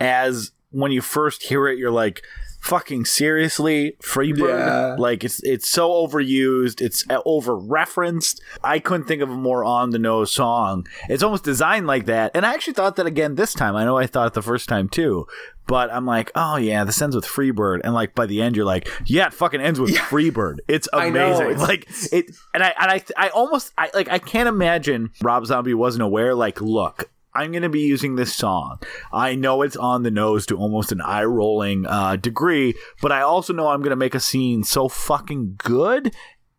as 0.00 0.52
when 0.70 0.90
you 0.90 1.00
first 1.00 1.44
hear 1.44 1.68
it, 1.68 1.78
you're 1.78 1.90
like, 1.90 2.22
"Fucking 2.64 3.04
seriously, 3.04 3.96
Freebird!" 4.02 4.48
Yeah. 4.48 4.96
Like 4.98 5.22
it's 5.22 5.42
it's 5.44 5.68
so 5.68 5.90
overused, 5.90 6.80
it's 6.80 7.04
uh, 7.10 7.20
over 7.26 7.54
referenced. 7.56 8.40
I 8.62 8.78
couldn't 8.78 9.06
think 9.06 9.20
of 9.20 9.28
a 9.30 9.34
more 9.34 9.62
on 9.64 9.90
the 9.90 9.98
nose 9.98 10.32
song. 10.32 10.86
It's 11.10 11.22
almost 11.22 11.44
designed 11.44 11.86
like 11.86 12.06
that, 12.06 12.30
and 12.34 12.46
I 12.46 12.54
actually 12.54 12.72
thought 12.72 12.96
that 12.96 13.06
again 13.06 13.34
this 13.34 13.52
time. 13.52 13.76
I 13.76 13.84
know 13.84 13.98
I 13.98 14.06
thought 14.06 14.28
it 14.28 14.32
the 14.32 14.42
first 14.42 14.68
time 14.68 14.88
too. 14.88 15.26
But 15.66 15.90
I'm 15.90 16.04
like, 16.04 16.30
oh 16.34 16.56
yeah, 16.56 16.84
this 16.84 17.00
ends 17.00 17.16
with 17.16 17.24
Freebird, 17.24 17.80
and 17.84 17.94
like 17.94 18.14
by 18.14 18.26
the 18.26 18.42
end, 18.42 18.54
you're 18.54 18.66
like, 18.66 18.86
yeah, 19.06 19.26
it 19.28 19.32
fucking 19.34 19.62
ends 19.62 19.80
with 19.80 19.94
Freebird. 19.94 20.58
It's 20.68 20.88
amazing. 20.92 21.52
it's- 21.52 21.60
like 21.68 21.88
it, 22.12 22.26
and 22.52 22.62
I 22.62 22.74
and 22.78 22.90
I 22.90 23.02
I 23.16 23.28
almost 23.30 23.72
I 23.78 23.90
like 23.94 24.08
I 24.10 24.18
can't 24.18 24.48
imagine 24.48 25.10
Rob 25.22 25.46
Zombie 25.46 25.72
wasn't 25.74 26.02
aware. 26.02 26.34
Like, 26.34 26.60
look, 26.60 27.10
I'm 27.34 27.50
going 27.50 27.62
to 27.62 27.68
be 27.68 27.80
using 27.80 28.14
this 28.14 28.32
song. 28.34 28.78
I 29.12 29.34
know 29.34 29.62
it's 29.62 29.76
on 29.76 30.04
the 30.04 30.10
nose 30.10 30.46
to 30.46 30.56
almost 30.56 30.92
an 30.92 31.00
eye 31.00 31.24
rolling 31.24 31.84
uh, 31.86 32.16
degree, 32.16 32.74
but 33.02 33.10
I 33.10 33.22
also 33.22 33.52
know 33.52 33.68
I'm 33.68 33.80
going 33.80 33.90
to 33.90 33.96
make 33.96 34.14
a 34.14 34.20
scene 34.20 34.62
so 34.62 34.88
fucking 34.88 35.56
good 35.58 36.14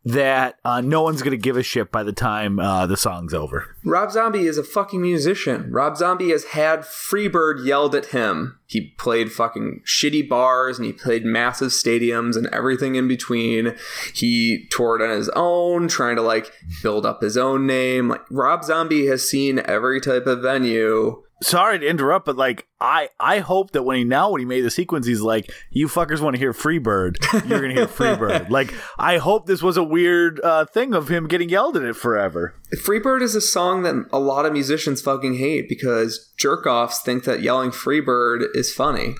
that 0.06 0.60
uh, 0.63 0.82
no 0.82 1.02
one's 1.02 1.24
going 1.24 1.32
to 1.32 1.38
give 1.38 1.58
a 1.58 1.63
shit 1.63 1.91
by 1.91 2.04
the 2.04 2.13
time 2.13 2.60
uh, 2.60 2.86
the 2.86 2.96
song's 2.96 3.34
over. 3.34 3.76
Rob 3.84 4.12
Zombie 4.12 4.46
is 4.46 4.58
a 4.58 4.63
fucking 4.63 5.02
musician. 5.02 5.72
Rob 5.72 5.98
Zombie 5.98 6.30
has 6.30 6.46
had 6.46 6.82
Freebird 6.82 7.65
yelled 7.65 7.96
at 7.96 8.08
him. 8.08 8.60
He 8.68 8.91
played 8.98 9.32
fucking 9.32 9.82
shitty 9.84 10.30
bars 10.30 10.78
and 10.78 10.86
he 10.86 10.94
played 10.94 11.26
massive 11.26 11.70
stadiums 11.70 12.38
and 12.38 12.48
everything 12.48 12.94
in 12.96 13.08
between. 13.08 13.76
He 14.13 14.68
toured 14.70 15.02
on 15.02 15.10
his 15.10 15.30
own, 15.30 15.88
trying 15.88 16.18
to 16.18 16.22
like 16.22 16.52
build 16.84 17.06
up 17.06 17.22
his 17.22 17.36
own 17.36 17.65
name. 17.65 18.08
Like 18.10 18.22
Rob 18.30 18.63
Zombie 18.63 19.08
has 19.08 19.28
seen 19.28 19.60
every 19.65 20.00
type 20.00 20.28
of 20.28 20.41
venue. 20.41 21.24
Sorry 21.41 21.80
to 21.80 21.88
interrupt, 21.88 22.26
but 22.26 22.38
like 22.38 22.67
I, 22.80 23.10
I 23.19 23.39
hope 23.39 23.71
that 23.71 23.84
when 23.84 23.98
he 23.98 24.04
now 24.04 24.32
when 24.32 24.39
he 24.39 24.45
made 24.45 24.62
the 24.62 24.71
sequence, 24.71 25.06
he's 25.06 25.21
like, 25.21 25.52
"You 25.69 25.88
fuckers 25.88 26.21
want 26.21 26.36
to 26.36 26.39
hear 26.39 26.54
Freebird? 26.54 27.17
You're 27.50 27.62
gonna 27.62 27.74
hear 27.74 27.88
Freebird." 27.88 28.50
like 28.50 28.74
I 28.98 29.17
hope 29.17 29.45
this 29.45 29.62
was 29.62 29.76
a 29.76 29.84
weird 29.84 30.39
uh, 30.41 30.65
thing 30.65 30.93
of 30.93 31.10
him 31.10 31.28
getting 31.28 31.50
yelled 31.50 31.76
at 31.76 31.84
it 31.84 31.95
forever. 31.95 32.56
Freebird 32.78 33.21
is 33.21 33.36
a 33.36 33.41
song 33.41 33.84
that 33.84 34.08
a 34.13 34.19
lot 34.19 34.45
of 34.45 34.54
musicians 34.54 35.02
fucking 35.02 35.36
hate 35.36 35.67
because 35.67 36.32
jerk 36.38 36.65
offs 36.65 37.02
think 37.02 37.26
that 37.26 37.41
yelling 37.41 37.71
Freebird 37.71 38.45
is 38.54 38.74
funny. 38.74 39.15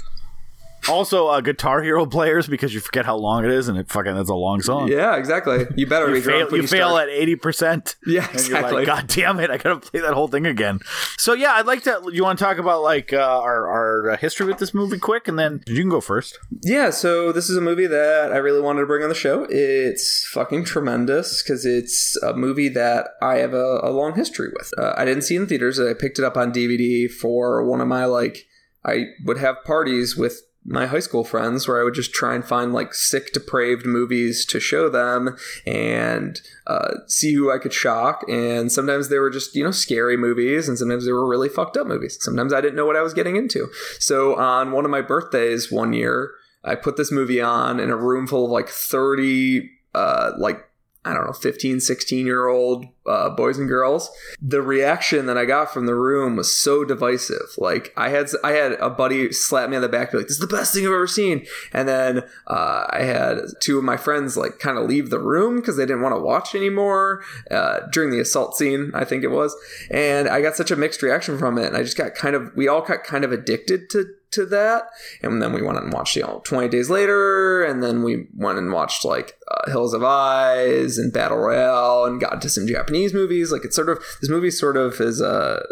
Also, 0.90 1.28
uh, 1.28 1.42
Guitar 1.42 1.82
Hero 1.82 2.06
players 2.06 2.48
because 2.48 2.74
you 2.74 2.80
forget 2.80 3.06
how 3.06 3.16
long 3.16 3.44
it 3.44 3.52
is, 3.52 3.68
and 3.68 3.78
it 3.78 3.90
fucking 3.90 4.16
that's 4.16 4.30
a 4.30 4.36
long 4.36 4.62
song. 4.62 4.88
Yeah, 4.88 5.16
exactly. 5.16 5.66
You 5.76 5.88
better 5.88 6.08
be 6.08 6.14
You 6.14 6.22
fail, 6.22 6.50
you 6.52 6.58
you 6.58 6.68
fail 6.68 6.98
at 6.98 7.10
eighty 7.10 7.36
percent. 7.36 7.96
Yeah, 8.08 8.30
exactly. 8.32 8.86
like, 8.86 8.86
God 8.86 9.08
damn 9.08 9.40
it! 9.40 9.50
I 9.50 9.58
gotta 9.58 9.80
play 9.80 10.00
that 10.00 10.14
whole 10.14 10.28
thing 10.28 10.46
again. 10.46 10.80
So 11.18 11.34
yeah, 11.34 11.54
I'd 11.54 11.66
like 11.66 11.84
to. 11.84 12.10
You 12.14 12.24
want 12.24 12.38
to 12.38 12.46
talk 12.46 12.60
about 12.60 12.82
like 12.82 13.12
uh, 13.14 13.18
our 13.18 13.68
our 13.68 14.12
uh, 14.12 14.18
history 14.18 14.46
with 14.46 14.60
this 14.60 14.74
movie 14.74 15.00
quick, 15.00 15.28
and 15.28 15.38
then 15.40 15.64
you 15.66 15.82
can 15.82 15.90
go 15.90 16.02
first. 16.02 16.38
Yeah, 16.62 16.92
so 16.92 17.32
this 17.32 17.50
is 17.50 17.58
a 17.58 17.62
movie 17.62 17.88
that 17.88 18.32
I 18.32 18.38
really 18.38 18.62
wanted 18.62 18.82
to 18.82 18.86
bring 18.88 19.04
on 19.04 19.10
the 19.10 19.16
show. 19.16 19.46
It's 19.50 20.26
fucking 20.28 20.66
tremendous 20.66 21.42
because 21.42 21.66
it's 21.66 22.16
a 22.24 22.34
movie 22.34 22.70
that 22.70 23.10
I 23.22 23.38
have 23.38 23.54
a, 23.54 23.80
a 23.84 23.90
long 23.90 24.16
history 24.16 24.50
with. 24.58 24.72
Uh, 24.78 24.94
I 24.96 25.04
didn't 25.04 25.24
see 25.24 25.36
it 25.36 25.42
in 25.42 25.48
theaters. 25.48 25.80
I 25.80 25.94
picked 25.94 26.20
it 26.20 26.26
up 26.26 26.38
on 26.38 26.54
DVD 26.54 27.10
for 27.12 27.64
one 27.66 27.82
of 27.82 27.88
my 27.88 28.06
like. 28.06 28.46
I 28.86 29.06
would 29.26 29.40
have 29.40 29.64
parties 29.66 30.16
with 30.16 30.42
my 30.66 30.88
high 30.88 31.00
school 31.00 31.24
friends 31.24 31.68
where 31.68 31.80
I 31.80 31.84
would 31.84 31.94
just 31.94 32.12
try 32.12 32.34
and 32.34 32.44
find 32.44 32.74
like 32.74 32.94
sick, 32.94 33.34
depraved 33.34 33.86
movies 33.86 34.46
to 34.48 34.60
show 34.60 34.90
them 34.90 35.38
and 35.66 36.42
uh, 36.66 36.96
see 37.08 37.34
who 37.34 37.52
I 37.52 37.60
could 37.60 37.74
shock. 37.74 38.24
And 38.28 38.72
sometimes 38.72 39.10
they 39.10 39.20
were 39.20 39.30
just, 39.30 39.56
you 39.56 39.64
know, 39.64 39.72
scary 39.72 40.18
movies, 40.18 40.68
and 40.68 40.78
sometimes 40.78 41.06
they 41.06 41.12
were 41.12 41.28
really 41.28 41.50
fucked 41.50 41.78
up 41.78 41.86
movies. 41.86 42.18
Sometimes 42.20 42.52
I 42.52 42.62
didn't 42.62 42.76
know 42.76 42.86
what 42.86 42.96
I 42.96 43.04
was 43.04 43.14
getting 43.14 43.36
into. 43.36 43.70
So 44.00 44.36
on 44.36 44.72
one 44.72 44.86
of 44.86 44.92
my 44.92 45.02
birthdays 45.02 45.72
one 45.72 45.94
year, 45.94 46.32
I 46.64 46.74
put 46.74 46.98
this 46.98 47.12
movie 47.12 47.42
on 47.42 47.80
in 47.80 47.92
a 47.92 47.96
room 47.96 48.26
full 48.26 48.46
of 48.46 48.52
like 48.52 48.70
30, 48.70 49.70
uh, 49.94 50.32
like, 50.38 50.68
I 51.06 51.14
don't 51.14 51.28
know, 51.28 51.34
15, 51.34 51.80
16 51.80 52.26
year 52.26 52.48
old 52.48 52.88
uh, 53.06 53.30
boys 53.30 53.60
and 53.60 53.68
girls. 53.68 54.10
The 54.42 54.62
reaction 54.62 55.28
that 55.28 55.38
I 55.38 55.46
got 55.46 55.72
from 55.72 55.86
the 55.86 55.94
room 55.94 56.36
was 56.36 56.56
so 56.56 56.84
divisive. 56.84 57.56
Like 57.58 57.94
I 57.96 58.10
had, 58.10 58.28
I 58.44 58.54
had 58.54 58.74
a 58.74 58.90
buddy 58.90 59.32
slap 59.32 59.70
me 59.70 59.76
on 59.76 59.84
the 59.84 59.90
back, 59.90 60.12
be 60.12 60.18
like, 60.18 60.28
"This 60.28 60.38
is 60.38 60.48
the 60.48 60.48
best 60.48 60.74
thing 60.74 60.86
I've 60.86 60.92
ever 60.92 61.06
seen," 61.06 61.46
and 61.72 61.88
then 61.88 62.24
uh, 62.48 62.88
I 62.90 63.04
had 63.04 63.38
two 63.60 63.78
of 63.78 63.84
my 63.84 63.98
friends 63.98 64.36
like 64.36 64.58
kind 64.58 64.80
of 64.80 64.90
leave 64.90 65.12
the 65.12 65.20
room 65.20 65.58
because 65.58 65.78
they 65.78 65.86
didn't 65.86 66.02
want 66.02 66.16
to 66.16 66.22
watch 66.22 66.56
anymore 66.56 67.24
uh, 67.52 67.82
during 67.92 68.10
the 68.10 68.20
assault 68.20 68.56
scene. 68.56 68.92
I 68.96 69.06
think 69.06 69.24
it 69.24 69.30
was, 69.30 69.56
and 69.92 70.28
I 70.28 70.42
got 70.42 70.56
such 70.56 70.72
a 70.72 70.76
mixed 70.76 71.04
reaction 71.04 71.38
from 71.38 71.60
it, 71.60 71.68
and 71.68 71.78
I 71.78 71.84
just 71.84 71.98
got 71.98 72.16
kind 72.16 72.36
of, 72.36 72.56
we 72.56 72.68
all 72.68 72.82
got 72.82 73.04
kind 73.04 73.24
of 73.24 73.32
addicted 73.32 73.90
to 73.92 74.06
to 74.36 74.46
that. 74.48 74.84
And 75.22 75.42
then 75.42 75.54
we 75.54 75.62
went 75.62 75.80
and 75.80 75.92
watched 75.92 76.16
you 76.16 76.24
know 76.24 76.42
20 76.46 76.70
days 76.70 76.90
later 76.90 77.64
and 77.64 77.82
then 77.82 78.04
we 78.04 78.28
went 78.36 78.58
and 78.58 78.72
watched 78.72 79.04
like 79.04 79.38
uh, 79.50 79.72
hills 79.72 79.94
have 79.94 80.04
eyes 80.04 80.98
and 80.98 81.12
battle 81.12 81.38
royale 81.38 82.06
and 82.06 82.22
got 82.22 82.34
into 82.34 82.50
some 82.50 82.68
japanese 82.68 83.14
movies. 83.14 83.52
Like 83.52 83.66
it's 83.66 83.76
sort 83.76 83.90
of 83.90 84.04
this 84.22 84.30
movie 84.30 84.52
sort 84.52 84.78
of 84.78 85.00
is 85.02 85.22
uh 85.22 85.64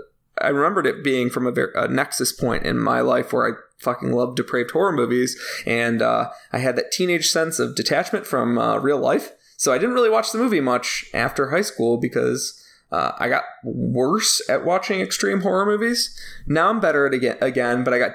i 0.41 0.47
remembered 0.47 0.87
it 0.87 1.03
being 1.03 1.29
from 1.29 1.45
a, 1.45 1.53
a 1.75 1.87
nexus 1.87 2.31
point 2.31 2.65
in 2.65 2.79
my 2.79 3.01
life 3.01 3.31
where 3.31 3.47
i 3.47 3.51
fucking 3.77 4.11
love 4.11 4.35
depraved 4.35 4.71
horror 4.71 4.93
movies. 4.93 5.39
And 5.65 6.01
uh, 6.01 6.31
i 6.51 6.59
had 6.59 6.75
that 6.77 6.91
teenage 6.91 7.27
sense 7.27 7.59
of 7.59 7.75
detachment 7.75 8.25
from 8.25 8.57
uh, 8.57 8.77
real 8.77 8.99
life. 8.99 9.31
So 9.57 9.71
i 9.71 9.77
didn't 9.77 9.95
really 9.95 10.09
watch 10.09 10.31
the 10.31 10.39
movie 10.39 10.61
much 10.61 11.05
after 11.13 11.51
high 11.51 11.61
school 11.61 11.97
because 11.97 12.59
uh, 12.93 13.11
I 13.17 13.27
got 13.27 13.43
worse 13.63 14.39
at 14.47 14.63
watching 14.63 15.01
extreme 15.01 15.41
horror 15.41 15.65
movies. 15.65 16.15
Now 16.45 16.69
I'm 16.69 16.79
better 16.79 17.07
at 17.07 17.13
again, 17.15 17.37
again, 17.41 17.83
but 17.83 17.91
I 17.91 17.97
got 17.97 18.11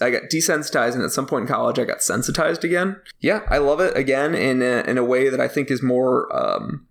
I 0.00 0.10
got 0.10 0.24
desensitized, 0.24 0.94
and 0.94 1.02
at 1.02 1.12
some 1.12 1.26
point 1.26 1.42
in 1.42 1.48
college, 1.48 1.78
I 1.78 1.84
got 1.84 2.02
sensitized 2.02 2.64
again. 2.64 3.00
Yeah, 3.20 3.42
I 3.48 3.58
love 3.58 3.80
it 3.80 3.96
again 3.96 4.34
in 4.34 4.62
a, 4.62 4.82
in 4.82 4.98
a 4.98 5.04
way 5.04 5.28
that 5.28 5.40
I 5.40 5.48
think 5.48 5.70
is 5.70 5.82
more 5.82 6.34
um, 6.34 6.86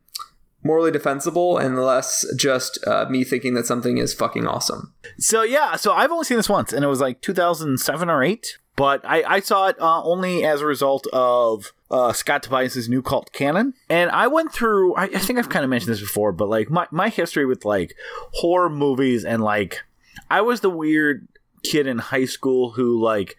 morally 0.64 0.92
defensible 0.92 1.58
and 1.58 1.78
less 1.78 2.26
just 2.36 2.86
uh, 2.88 3.06
me 3.10 3.24
thinking 3.24 3.54
that 3.56 3.66
something 3.66 3.98
is 3.98 4.14
fucking 4.14 4.48
awesome. 4.48 4.94
So 5.18 5.44
yeah, 5.44 5.76
so 5.76 5.94
I've 5.94 6.12
only 6.12 6.26
seen 6.26 6.38
this 6.38 6.50
once, 6.50 6.74
and 6.74 6.84
it 6.84 6.88
was 6.88 7.02
like 7.02 7.22
2007 7.22 8.10
or 8.10 8.24
eight. 8.24 8.58
But 8.78 9.02
I, 9.04 9.24
I 9.24 9.40
saw 9.42 9.68
it 9.68 9.80
uh, 9.80 10.02
only 10.02 10.44
as 10.46 10.62
a 10.62 10.66
result 10.66 11.06
of 11.12 11.74
uh, 11.92 12.14
Scott 12.14 12.44
Tobias's 12.44 12.88
new 12.88 13.02
cult 13.02 13.32
canon, 13.34 13.74
and 13.90 14.10
I 14.10 14.28
went 14.28 14.54
through. 14.54 14.96
I, 14.96 15.04
I 15.04 15.20
think 15.20 15.38
I've 15.38 15.50
kind 15.50 15.64
of 15.64 15.70
mentioned 15.70 15.92
this 15.92 16.00
before, 16.00 16.32
but 16.32 16.48
like 16.48 16.70
my 16.72 16.88
my 16.90 17.10
history 17.10 17.46
with 17.46 17.66
like 17.66 17.96
horror 18.34 18.70
movies 18.70 19.26
and 19.26 19.44
like 19.44 19.84
I 20.30 20.42
was 20.42 20.62
the 20.62 20.70
weird 20.70 21.28
kid 21.64 21.88
in 21.88 22.00
high 22.00 22.26
school 22.26 22.72
who 22.72 23.02
like 23.02 23.38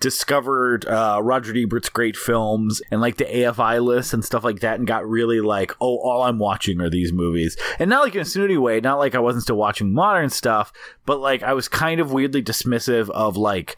discovered 0.00 0.86
uh, 0.86 1.20
Roger 1.22 1.56
Ebert's 1.56 1.88
great 1.88 2.16
films 2.16 2.82
and 2.90 3.00
like 3.00 3.16
the 3.16 3.24
AFI 3.24 3.82
list 3.82 4.12
and 4.12 4.24
stuff 4.24 4.44
like 4.44 4.60
that, 4.60 4.78
and 4.78 4.86
got 4.86 5.08
really 5.08 5.40
like, 5.40 5.72
oh, 5.80 5.98
all 5.98 6.22
I'm 6.22 6.38
watching 6.38 6.80
are 6.80 6.90
these 6.90 7.12
movies, 7.12 7.56
and 7.78 7.90
not 7.90 8.04
like 8.04 8.14
in 8.14 8.20
a 8.20 8.24
snooty 8.24 8.56
way, 8.56 8.80
not 8.80 8.98
like 8.98 9.14
I 9.14 9.20
wasn't 9.20 9.44
still 9.44 9.56
watching 9.56 9.92
modern 9.92 10.30
stuff, 10.30 10.72
but 11.06 11.20
like 11.20 11.42
I 11.42 11.52
was 11.52 11.68
kind 11.68 12.00
of 12.00 12.12
weirdly 12.12 12.42
dismissive 12.42 13.10
of 13.10 13.36
like 13.36 13.76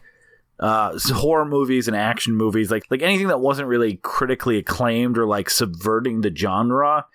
uh 0.59 0.97
horror 1.13 1.45
movies 1.45 1.87
and 1.87 1.95
action 1.95 2.35
movies 2.35 2.71
like 2.71 2.83
like 2.89 3.03
anything 3.03 3.27
that 3.27 3.39
wasn't 3.39 3.67
really 3.67 3.97
critically 3.97 4.57
acclaimed 4.57 5.15
or 5.15 5.27
like 5.27 5.51
subverting 5.51 6.21
the 6.21 6.35
genre 6.35 7.05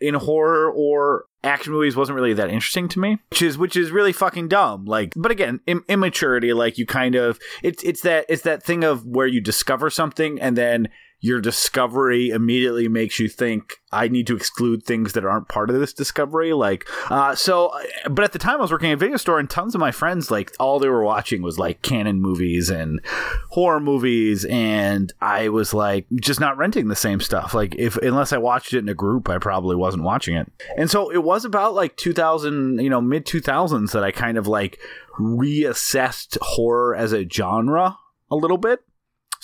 in 0.00 0.14
horror 0.14 0.70
or 0.70 1.26
action 1.44 1.72
movies 1.72 1.96
wasn't 1.96 2.16
really 2.16 2.32
that 2.32 2.50
interesting 2.50 2.88
to 2.88 2.98
me 2.98 3.18
which 3.30 3.42
is 3.42 3.58
which 3.58 3.76
is 3.76 3.90
really 3.90 4.12
fucking 4.12 4.48
dumb. 4.48 4.84
Like 4.84 5.12
but 5.16 5.30
again 5.30 5.60
Im- 5.66 5.84
immaturity 5.88 6.52
like 6.52 6.78
you 6.78 6.86
kind 6.86 7.14
of 7.14 7.38
it's 7.62 7.82
it's 7.82 8.02
that 8.02 8.26
it's 8.28 8.42
that 8.42 8.62
thing 8.62 8.84
of 8.84 9.06
where 9.06 9.26
you 9.26 9.40
discover 9.40 9.90
something 9.90 10.40
and 10.40 10.56
then 10.56 10.88
your 11.24 11.40
discovery 11.40 12.28
immediately 12.28 12.86
makes 12.86 13.18
you 13.18 13.30
think 13.30 13.80
I 13.90 14.08
need 14.08 14.26
to 14.26 14.36
exclude 14.36 14.82
things 14.82 15.14
that 15.14 15.24
aren't 15.24 15.48
part 15.48 15.70
of 15.70 15.80
this 15.80 15.94
discovery. 15.94 16.52
Like, 16.52 16.86
uh, 17.08 17.34
so, 17.34 17.72
but 18.10 18.24
at 18.24 18.32
the 18.32 18.38
time 18.38 18.58
I 18.58 18.60
was 18.60 18.70
working 18.70 18.90
at 18.90 18.94
a 18.94 18.98
video 18.98 19.16
store 19.16 19.38
and 19.38 19.48
tons 19.48 19.74
of 19.74 19.80
my 19.80 19.90
friends, 19.90 20.30
like, 20.30 20.52
all 20.60 20.78
they 20.78 20.90
were 20.90 21.02
watching 21.02 21.40
was 21.40 21.58
like 21.58 21.80
canon 21.80 22.20
movies 22.20 22.68
and 22.68 23.00
horror 23.48 23.80
movies. 23.80 24.44
And 24.44 25.14
I 25.22 25.48
was 25.48 25.72
like, 25.72 26.04
just 26.20 26.40
not 26.40 26.58
renting 26.58 26.88
the 26.88 26.94
same 26.94 27.20
stuff. 27.20 27.54
Like, 27.54 27.74
if, 27.76 27.96
unless 27.96 28.34
I 28.34 28.36
watched 28.36 28.74
it 28.74 28.80
in 28.80 28.88
a 28.90 28.94
group, 28.94 29.30
I 29.30 29.38
probably 29.38 29.76
wasn't 29.76 30.04
watching 30.04 30.36
it. 30.36 30.52
And 30.76 30.90
so 30.90 31.10
it 31.10 31.24
was 31.24 31.46
about 31.46 31.72
like 31.72 31.96
2000, 31.96 32.80
you 32.80 32.90
know, 32.90 33.00
mid 33.00 33.24
2000s 33.24 33.92
that 33.92 34.04
I 34.04 34.10
kind 34.10 34.36
of 34.36 34.46
like 34.46 34.78
reassessed 35.18 36.36
horror 36.42 36.94
as 36.94 37.14
a 37.14 37.26
genre 37.26 37.96
a 38.30 38.36
little 38.36 38.58
bit. 38.58 38.84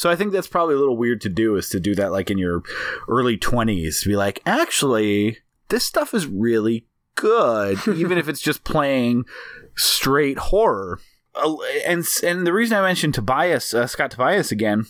So 0.00 0.08
I 0.08 0.16
think 0.16 0.32
that's 0.32 0.48
probably 0.48 0.76
a 0.76 0.78
little 0.78 0.96
weird 0.96 1.20
to 1.20 1.28
do 1.28 1.56
is 1.56 1.68
to 1.68 1.78
do 1.78 1.94
that 1.96 2.10
like 2.10 2.30
in 2.30 2.38
your 2.38 2.62
early 3.06 3.36
20s 3.36 4.00
to 4.00 4.08
be 4.08 4.16
like, 4.16 4.40
actually, 4.46 5.40
this 5.68 5.84
stuff 5.84 6.14
is 6.14 6.26
really 6.26 6.86
good, 7.16 7.78
even 7.86 8.16
if 8.16 8.26
it's 8.26 8.40
just 8.40 8.64
playing 8.64 9.26
straight 9.76 10.38
horror. 10.38 11.00
And 11.86 12.06
and 12.24 12.46
the 12.46 12.52
reason 12.54 12.78
I 12.78 12.80
mentioned 12.80 13.12
Tobias, 13.12 13.74
uh, 13.74 13.86
Scott 13.86 14.12
Tobias 14.12 14.50
again, 14.50 14.86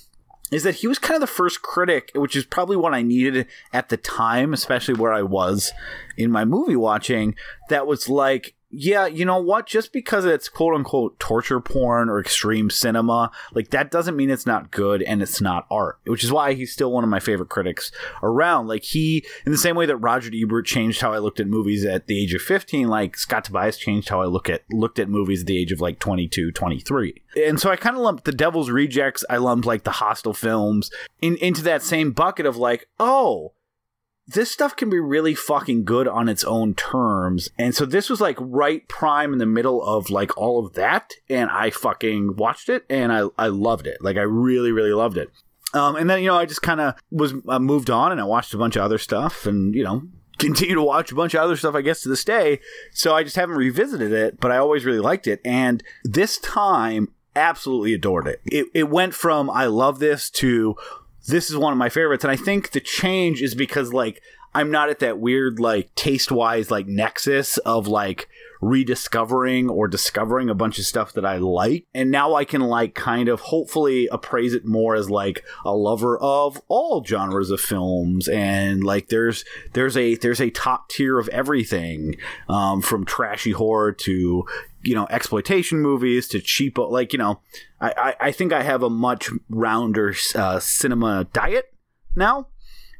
is 0.52 0.62
that 0.62 0.76
he 0.76 0.86
was 0.86 1.00
kind 1.00 1.16
of 1.16 1.22
the 1.22 1.26
first 1.26 1.60
critic, 1.60 2.12
which 2.14 2.36
is 2.36 2.44
probably 2.44 2.76
what 2.76 2.94
I 2.94 3.02
needed 3.02 3.48
at 3.72 3.88
the 3.88 3.96
time, 3.96 4.52
especially 4.52 4.94
where 4.94 5.12
I 5.12 5.22
was 5.22 5.72
in 6.16 6.30
my 6.30 6.44
movie 6.44 6.76
watching, 6.76 7.34
that 7.68 7.84
was 7.84 8.08
like, 8.08 8.54
yeah, 8.70 9.06
you 9.06 9.24
know 9.24 9.40
what? 9.40 9.66
Just 9.66 9.92
because 9.92 10.24
it's 10.24 10.48
quote 10.48 10.74
unquote 10.74 11.18
torture 11.18 11.60
porn 11.60 12.08
or 12.08 12.20
extreme 12.20 12.70
cinema, 12.70 13.32
like 13.52 13.70
that 13.70 13.90
doesn't 13.90 14.16
mean 14.16 14.30
it's 14.30 14.46
not 14.46 14.70
good 14.70 15.02
and 15.02 15.22
it's 15.22 15.40
not 15.40 15.66
art, 15.70 15.98
which 16.04 16.22
is 16.22 16.30
why 16.30 16.54
he's 16.54 16.72
still 16.72 16.92
one 16.92 17.02
of 17.02 17.10
my 17.10 17.18
favorite 17.18 17.48
critics 17.48 17.90
around. 18.22 18.68
Like 18.68 18.84
he, 18.84 19.26
in 19.44 19.50
the 19.50 19.58
same 19.58 19.74
way 19.74 19.86
that 19.86 19.96
Roger 19.96 20.30
Ebert 20.32 20.66
changed 20.66 21.00
how 21.00 21.12
I 21.12 21.18
looked 21.18 21.40
at 21.40 21.48
movies 21.48 21.84
at 21.84 22.06
the 22.06 22.22
age 22.22 22.32
of 22.32 22.42
15, 22.42 22.86
like 22.86 23.16
Scott 23.16 23.44
Tobias 23.44 23.76
changed 23.76 24.08
how 24.08 24.22
I 24.22 24.26
look 24.26 24.48
at, 24.48 24.62
looked 24.70 25.00
at 25.00 25.08
movies 25.08 25.40
at 25.40 25.46
the 25.46 25.58
age 25.58 25.72
of 25.72 25.80
like 25.80 25.98
22, 25.98 26.52
23. 26.52 27.22
And 27.44 27.58
so 27.58 27.70
I 27.70 27.76
kind 27.76 27.96
of 27.96 28.02
lumped 28.02 28.24
the 28.24 28.32
Devil's 28.32 28.70
Rejects, 28.70 29.24
I 29.28 29.38
lumped 29.38 29.66
like 29.66 29.82
the 29.82 29.90
Hostel 29.90 30.32
films 30.32 30.90
in, 31.20 31.36
into 31.36 31.62
that 31.62 31.82
same 31.82 32.12
bucket 32.12 32.46
of 32.46 32.56
like, 32.56 32.88
oh, 33.00 33.52
this 34.32 34.50
stuff 34.50 34.76
can 34.76 34.90
be 34.90 35.00
really 35.00 35.34
fucking 35.34 35.84
good 35.84 36.06
on 36.06 36.28
its 36.28 36.44
own 36.44 36.74
terms. 36.74 37.48
And 37.58 37.74
so 37.74 37.84
this 37.84 38.08
was 38.08 38.20
like 38.20 38.36
right 38.38 38.86
prime 38.88 39.32
in 39.32 39.38
the 39.38 39.46
middle 39.46 39.82
of 39.82 40.10
like 40.10 40.36
all 40.36 40.64
of 40.64 40.74
that. 40.74 41.14
And 41.28 41.50
I 41.50 41.70
fucking 41.70 42.36
watched 42.36 42.68
it 42.68 42.84
and 42.88 43.12
I, 43.12 43.24
I 43.38 43.48
loved 43.48 43.86
it. 43.86 43.98
Like 44.00 44.16
I 44.16 44.22
really, 44.22 44.72
really 44.72 44.92
loved 44.92 45.16
it. 45.16 45.30
Um, 45.72 45.96
and 45.96 46.08
then, 46.08 46.20
you 46.20 46.28
know, 46.28 46.36
I 46.36 46.46
just 46.46 46.62
kind 46.62 46.80
of 46.80 46.94
was 47.10 47.34
uh, 47.48 47.58
moved 47.58 47.90
on 47.90 48.12
and 48.12 48.20
I 48.20 48.24
watched 48.24 48.54
a 48.54 48.58
bunch 48.58 48.76
of 48.76 48.82
other 48.82 48.98
stuff 48.98 49.46
and, 49.46 49.74
you 49.74 49.84
know, 49.84 50.02
continue 50.38 50.74
to 50.74 50.82
watch 50.82 51.12
a 51.12 51.14
bunch 51.14 51.34
of 51.34 51.40
other 51.40 51.56
stuff, 51.56 51.74
I 51.74 51.82
guess, 51.82 52.02
to 52.02 52.08
this 52.08 52.24
day. 52.24 52.60
So 52.92 53.14
I 53.14 53.24
just 53.24 53.36
haven't 53.36 53.56
revisited 53.56 54.12
it, 54.12 54.40
but 54.40 54.50
I 54.50 54.58
always 54.58 54.84
really 54.84 55.00
liked 55.00 55.26
it. 55.26 55.40
And 55.44 55.82
this 56.04 56.38
time, 56.38 57.08
absolutely 57.36 57.94
adored 57.94 58.26
it. 58.26 58.40
It, 58.44 58.66
it 58.74 58.88
went 58.88 59.14
from 59.14 59.50
I 59.50 59.66
love 59.66 59.98
this 59.98 60.30
to 60.30 60.76
this 61.26 61.50
is 61.50 61.56
one 61.56 61.72
of 61.72 61.78
my 61.78 61.88
favorites. 61.88 62.24
And 62.24 62.30
I 62.30 62.36
think 62.36 62.70
the 62.70 62.80
change 62.80 63.42
is 63.42 63.54
because, 63.54 63.92
like, 63.92 64.22
I'm 64.52 64.70
not 64.70 64.90
at 64.90 64.98
that 64.98 65.20
weird, 65.20 65.60
like, 65.60 65.94
taste 65.94 66.32
wise, 66.32 66.70
like, 66.70 66.86
nexus 66.86 67.58
of, 67.58 67.86
like, 67.86 68.28
rediscovering 68.60 69.70
or 69.70 69.88
discovering 69.88 70.50
a 70.50 70.54
bunch 70.54 70.78
of 70.78 70.84
stuff 70.84 71.12
that 71.12 71.24
I 71.24 71.38
like. 71.38 71.86
And 71.94 72.10
now 72.10 72.34
I 72.34 72.44
can, 72.44 72.60
like, 72.60 72.94
kind 72.94 73.28
of 73.28 73.40
hopefully 73.40 74.08
appraise 74.10 74.52
it 74.52 74.66
more 74.66 74.96
as, 74.96 75.08
like, 75.08 75.44
a 75.64 75.74
lover 75.74 76.18
of 76.18 76.60
all 76.66 77.04
genres 77.04 77.50
of 77.50 77.60
films. 77.60 78.28
And, 78.28 78.82
like, 78.82 79.08
there's, 79.08 79.44
there's 79.72 79.96
a, 79.96 80.16
there's 80.16 80.40
a 80.40 80.50
top 80.50 80.88
tier 80.88 81.18
of 81.18 81.28
everything, 81.28 82.16
um, 82.48 82.82
from 82.82 83.04
trashy 83.04 83.52
horror 83.52 83.92
to, 83.92 84.46
you 84.82 84.94
know, 84.94 85.06
exploitation 85.10 85.80
movies 85.80 86.28
to 86.28 86.40
cheap, 86.40 86.78
like, 86.78 87.12
you 87.12 87.18
know, 87.18 87.40
I, 87.80 87.92
I, 87.96 88.28
I 88.28 88.32
think 88.32 88.52
I 88.52 88.62
have 88.62 88.82
a 88.82 88.90
much 88.90 89.30
rounder, 89.48 90.14
uh, 90.34 90.58
cinema 90.60 91.24
diet 91.32 91.72
now. 92.14 92.48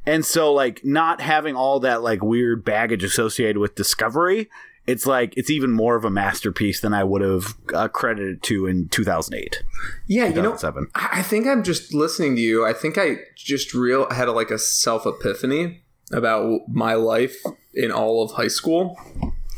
And 0.05 0.25
so, 0.25 0.51
like, 0.51 0.83
not 0.83 1.21
having 1.21 1.55
all 1.55 1.79
that, 1.81 2.01
like, 2.01 2.23
weird 2.23 2.65
baggage 2.65 3.03
associated 3.03 3.59
with 3.59 3.75
Discovery, 3.75 4.49
it's 4.87 5.05
like, 5.05 5.35
it's 5.37 5.49
even 5.51 5.71
more 5.71 5.95
of 5.95 6.03
a 6.03 6.09
masterpiece 6.09 6.81
than 6.81 6.93
I 6.93 7.03
would 7.03 7.21
have 7.21 7.55
uh, 7.73 7.87
credited 7.87 8.41
to 8.43 8.65
in 8.65 8.89
2008. 8.89 9.63
Yeah, 10.07 10.25
you 10.25 10.41
know, 10.41 10.53
2007. 10.53 10.87
I 10.95 11.09
I 11.19 11.21
think 11.21 11.45
I'm 11.45 11.63
just 11.63 11.93
listening 11.93 12.35
to 12.35 12.41
you. 12.41 12.65
I 12.65 12.73
think 12.73 12.97
I 12.97 13.17
just 13.35 13.75
real 13.75 14.09
had 14.09 14.27
a, 14.27 14.31
like 14.31 14.49
a 14.49 14.57
self 14.57 15.05
epiphany 15.05 15.83
about 16.11 16.61
my 16.67 16.95
life 16.95 17.37
in 17.73 17.91
all 17.91 18.23
of 18.23 18.31
high 18.31 18.47
school, 18.47 18.97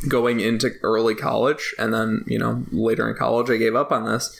going 0.08 0.40
into 0.40 0.72
early 0.84 1.16
college, 1.16 1.74
and 1.78 1.94
then 1.94 2.24
you 2.28 2.40
know 2.40 2.64
later 2.72 3.10
in 3.10 3.16
college 3.16 3.50
I 3.50 3.58
gave 3.58 3.76
up 3.76 3.92
on 3.92 4.06
this. 4.06 4.40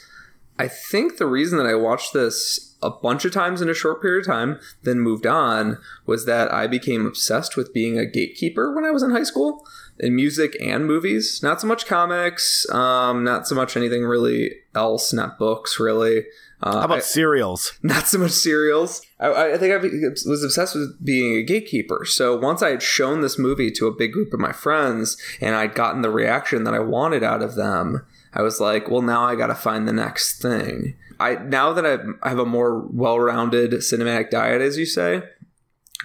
I 0.60 0.68
think 0.68 1.18
the 1.18 1.26
reason 1.26 1.58
that 1.58 1.66
I 1.66 1.74
watched 1.76 2.14
this 2.14 2.76
a 2.84 2.90
bunch 2.90 3.26
of 3.26 3.32
times 3.32 3.62
in 3.62 3.70
a 3.70 3.74
short 3.74 4.02
period 4.02 4.28
of 4.28 4.28
time, 4.28 4.60
then 4.84 5.00
moved 5.00 5.26
on, 5.26 5.80
was 6.06 6.26
that 6.26 6.54
I 6.54 6.68
became 6.68 7.06
obsessed 7.06 7.56
with 7.56 7.74
being 7.74 7.98
a 7.98 8.06
gatekeeper 8.06 8.76
when 8.76 8.86
I 8.86 8.92
was 8.92 9.02
in 9.02 9.12
high 9.12 9.24
school 9.24 9.66
in 10.00 10.16
music 10.16 10.56
and 10.62 10.86
movies. 10.86 11.42
Not 11.42 11.62
so 11.62 11.68
much 11.68 11.86
comics, 11.86 12.70
um, 12.72 13.24
not 13.24 13.48
so 13.48 13.56
much 13.56 13.78
anything 13.78 14.04
really 14.04 14.54
else, 14.76 15.14
not 15.14 15.40
books 15.40 15.80
really. 15.80 16.26
Uh, 16.64 16.80
How 16.80 16.86
about 16.86 16.98
I- 17.00 17.02
cereals? 17.02 17.74
not 17.84 18.08
so 18.08 18.18
much 18.18 18.32
cereals. 18.32 19.02
I, 19.20 19.54
I 19.54 19.58
think 19.58 19.74
I 19.74 19.78
was 19.78 20.44
obsessed 20.44 20.76
with 20.76 21.04
being 21.04 21.36
a 21.36 21.44
gatekeeper. 21.44 22.06
So 22.06 22.38
once 22.38 22.62
I 22.62 22.70
had 22.70 22.82
shown 22.82 23.22
this 23.22 23.38
movie 23.38 23.70
to 23.72 23.88
a 23.88 23.92
big 23.94 24.14
group 24.14 24.34
of 24.34 24.40
my 24.40 24.54
friends 24.54 25.18
and 25.42 25.56
I'd 25.56 25.76
gotten 25.76 26.02
the 26.02 26.10
reaction 26.10 26.64
that 26.64 26.74
I 26.74 26.80
wanted 26.80 27.22
out 27.22 27.42
of 27.42 27.56
them, 27.56 28.06
I 28.34 28.42
was 28.42 28.60
like, 28.60 28.90
well, 28.90 29.02
now 29.02 29.24
I 29.26 29.36
got 29.36 29.48
to 29.48 29.56
find 29.56 29.88
the 29.88 29.94
next 29.94 30.42
thing. 30.42 30.96
I 31.20 31.36
now 31.36 31.74
that 31.74 31.86
I 31.86 32.00
I 32.26 32.30
have 32.30 32.40
a 32.40 32.46
more 32.46 32.80
well-rounded 32.80 33.72
cinematic 33.74 34.30
diet, 34.32 34.62
as 34.62 34.78
you 34.78 34.86
say, 34.86 35.24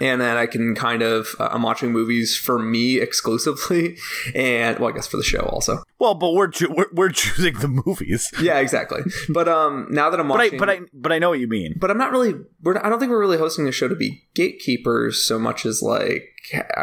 and 0.01 0.21
then 0.21 0.37
I 0.37 0.47
can 0.47 0.75
kind 0.75 1.03
of 1.03 1.29
uh, 1.41 1.49
I'm 1.53 1.63
watching 1.63 1.93
movies 1.93 2.37
for 2.37 2.59
me 2.59 3.01
exclusively, 3.01 3.97
and 4.35 4.79
well, 4.79 4.91
I 4.91 4.93
guess 4.93 5.07
for 5.07 5.17
the 5.17 5.23
show 5.25 5.41
also. 5.41 5.83
Well, 5.99 6.15
but 6.15 6.33
we're, 6.33 6.49
choo- 6.49 6.73
we're, 6.77 6.87
we're 6.93 7.09
choosing 7.11 7.55
the 7.59 7.69
movies. 7.69 8.31
Yeah, 8.41 8.59
exactly. 8.61 9.01
But 9.29 9.49
um, 9.49 9.89
now 9.91 10.11
that 10.11 10.21
I'm 10.21 10.29
But 10.29 10.35
I, 10.41 10.45
watching, 10.45 10.59
but 10.59 10.71
I, 10.71 10.81
but 10.95 11.13
I 11.13 11.19
know 11.19 11.31
what 11.31 11.41
you 11.41 11.49
mean. 11.49 11.75
but 11.77 11.91
I'm 11.91 11.99
not 11.99 12.13
really. 12.13 12.35
We're, 12.63 12.79
I 12.79 12.89
don't 12.89 12.99
think 13.01 13.11
we're 13.11 13.19
really 13.21 13.39
hosting 13.39 13.65
the 13.65 13.73
show 13.73 13.89
to 13.89 13.97
be 13.97 14.23
gatekeepers 14.35 15.23
so 15.23 15.39
much 15.39 15.67
as 15.67 15.83
like 15.83 16.23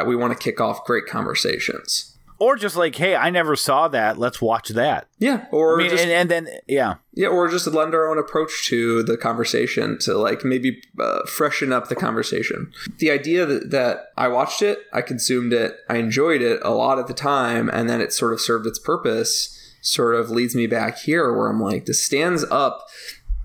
we 0.06 0.15
want 0.15 0.34
to 0.34 0.39
kick 0.39 0.60
off 0.60 0.84
great 0.86 1.06
conversations. 1.06 2.14
Or 2.38 2.58
just 2.58 2.76
like, 2.76 2.95
hey, 2.95 3.15
I 3.15 3.30
never 3.30 3.56
saw 3.56 3.88
that. 3.88 4.17
Let's 4.17 4.41
watch 4.41 4.69
that. 4.69 5.08
Yeah, 5.19 5.45
or 5.52 5.76
I 5.76 5.78
mean, 5.78 5.89
just 5.89 6.04
and, 6.04 6.12
and 6.12 6.30
then 6.30 6.48
yeah, 6.67 6.95
yeah, 7.13 7.28
or 7.28 7.48
just 7.48 7.65
lend 7.67 7.93
our 7.95 8.10
own 8.10 8.17
approach 8.17 8.67
to 8.67 9.04
the 9.04 9.17
conversation 9.17 9.98
to 10.00 10.17
like 10.17 10.43
maybe 10.43 10.82
uh, 11.00 11.26
freshen 11.26 11.71
up 11.71 11.88
the 11.88 11.95
conversation. 11.95 12.74
The 12.98 13.12
idea 13.12 13.45
that, 13.45 13.71
that 13.71 14.08
I 14.17 14.28
watched 14.28 14.62
it, 14.62 14.80
I 14.91 15.02
consumed 15.02 15.54
it, 15.54 15.78
I 15.89 15.98
enjoyed 15.98 16.41
it 16.41 16.60
a 16.62 16.71
lot 16.71 17.00
at 17.00 17.08
the 17.08 17.13
time, 17.13 17.69
and 17.69 17.89
then 17.89 18.02
it 18.02 18.12
sort 18.12 18.34
of 18.34 18.41
served 18.41 18.67
its 18.67 18.80
purpose. 18.80 19.52
Sort 19.82 20.15
of 20.15 20.32
leads 20.32 20.56
me 20.56 20.65
back 20.65 20.98
here 20.98 21.32
where 21.32 21.48
I'm 21.48 21.62
like, 21.62 21.86
this 21.86 22.04
stands 22.04 22.43
up 22.50 22.88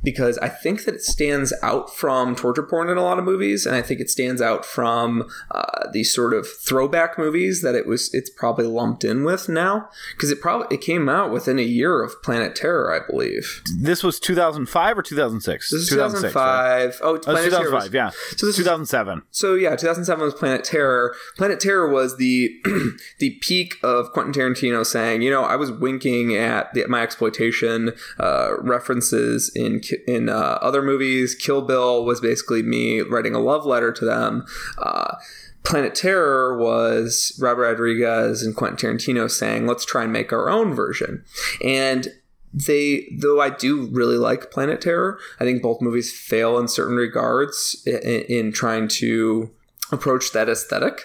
because 0.02 0.38
I 0.38 0.48
think 0.48 0.84
that 0.84 0.94
it 0.94 1.02
stands 1.02 1.52
out 1.62 1.94
from 1.94 2.34
torture 2.34 2.62
porn 2.62 2.88
in 2.88 2.96
a 2.96 3.02
lot 3.02 3.18
of 3.18 3.24
movies, 3.24 3.66
and 3.66 3.74
I 3.76 3.82
think 3.82 4.00
it 4.00 4.08
stands 4.10 4.40
out 4.40 4.64
from 4.64 5.28
uh, 5.50 5.88
these 5.92 6.12
sort 6.14 6.32
of 6.34 6.46
throwback 6.48 7.18
movies 7.18 7.62
that 7.62 7.74
it 7.74 7.86
was 7.86 8.12
it's 8.14 8.30
probably 8.30 8.66
lumped 8.66 9.04
in 9.04 9.24
with 9.24 9.48
now 9.48 9.88
because 10.16 10.30
it 10.30 10.40
probably 10.40 10.74
it 10.74 10.80
came 10.80 11.08
out 11.08 11.30
within 11.30 11.58
a 11.58 11.62
year 11.62 12.02
of 12.02 12.20
Planet 12.22 12.54
Terror, 12.54 12.92
I 12.92 13.06
believe. 13.10 13.62
this 13.78 14.02
was 14.02 14.18
2005 14.20 14.98
or 14.98 15.02
2006. 15.02 15.70
This 15.70 15.80
is 15.82 15.88
2006, 15.90 16.34
right? 16.34 16.92
2005. 16.92 17.00
Oh, 17.02 17.10
Oh, 17.10 17.18
Planet 17.18 17.50
Terror 17.50 17.64
2005, 17.64 17.82
was- 17.82 17.92
yeah. 17.94 18.10
So 18.36 18.46
this 18.46 18.58
is 18.58 18.64
2007. 18.64 19.22
so 19.30 19.54
yeah, 19.54 19.70
2007 19.76 20.24
was 20.24 20.34
Planet 20.34 20.64
Terror. 20.64 21.14
Planet 21.36 21.60
Terror 21.60 21.88
was 21.90 22.16
the 22.16 22.50
the 23.18 23.30
peak 23.40 23.74
of 23.82 24.12
Quentin 24.12 24.32
Tarantino 24.32 24.86
saying, 24.86 25.22
you 25.22 25.30
know, 25.30 25.42
I 25.42 25.56
was 25.56 25.70
winking 25.72 26.34
at 26.36 26.72
the, 26.74 26.86
my 26.88 27.02
exploitation 27.02 27.92
uh, 28.18 28.52
references 28.60 29.50
in 29.54 29.80
in 30.07 30.29
uh, 30.29 30.59
other 30.61 30.83
movies. 30.83 31.35
Kill 31.35 31.62
Bill 31.62 32.05
was 32.05 32.20
basically 32.20 32.62
me 32.62 33.00
writing 33.00 33.35
a 33.35 33.40
love 33.40 33.64
letter 33.66 33.92
to 33.92 34.05
them. 34.05 34.44
Uh, 34.79 35.16
Planet 35.62 35.94
Terror 35.94 36.57
was 36.57 37.38
Robert 37.40 37.62
Rodriguez 37.62 38.42
and 38.42 38.57
Quentin 38.57 38.96
Tarantino 38.96 39.31
saying, 39.31 39.66
let's 39.66 39.85
try 39.85 40.05
and 40.05 40.12
make 40.12 40.33
our 40.33 40.48
own 40.48 40.72
version. 40.74 41.22
And 41.62 42.09
they, 42.53 43.07
though 43.16 43.40
I 43.40 43.50
do 43.50 43.87
really 43.92 44.16
like 44.16 44.50
Planet 44.50 44.81
Terror, 44.81 45.18
I 45.38 45.44
think 45.44 45.62
both 45.62 45.81
movies 45.83 46.12
fail 46.16 46.59
in 46.59 46.66
certain 46.66 46.96
regards 46.96 47.81
in, 47.87 48.22
in 48.29 48.53
trying 48.53 48.88
to 48.88 49.50
approach 49.93 50.32
that 50.32 50.49
aesthetic 50.49 51.03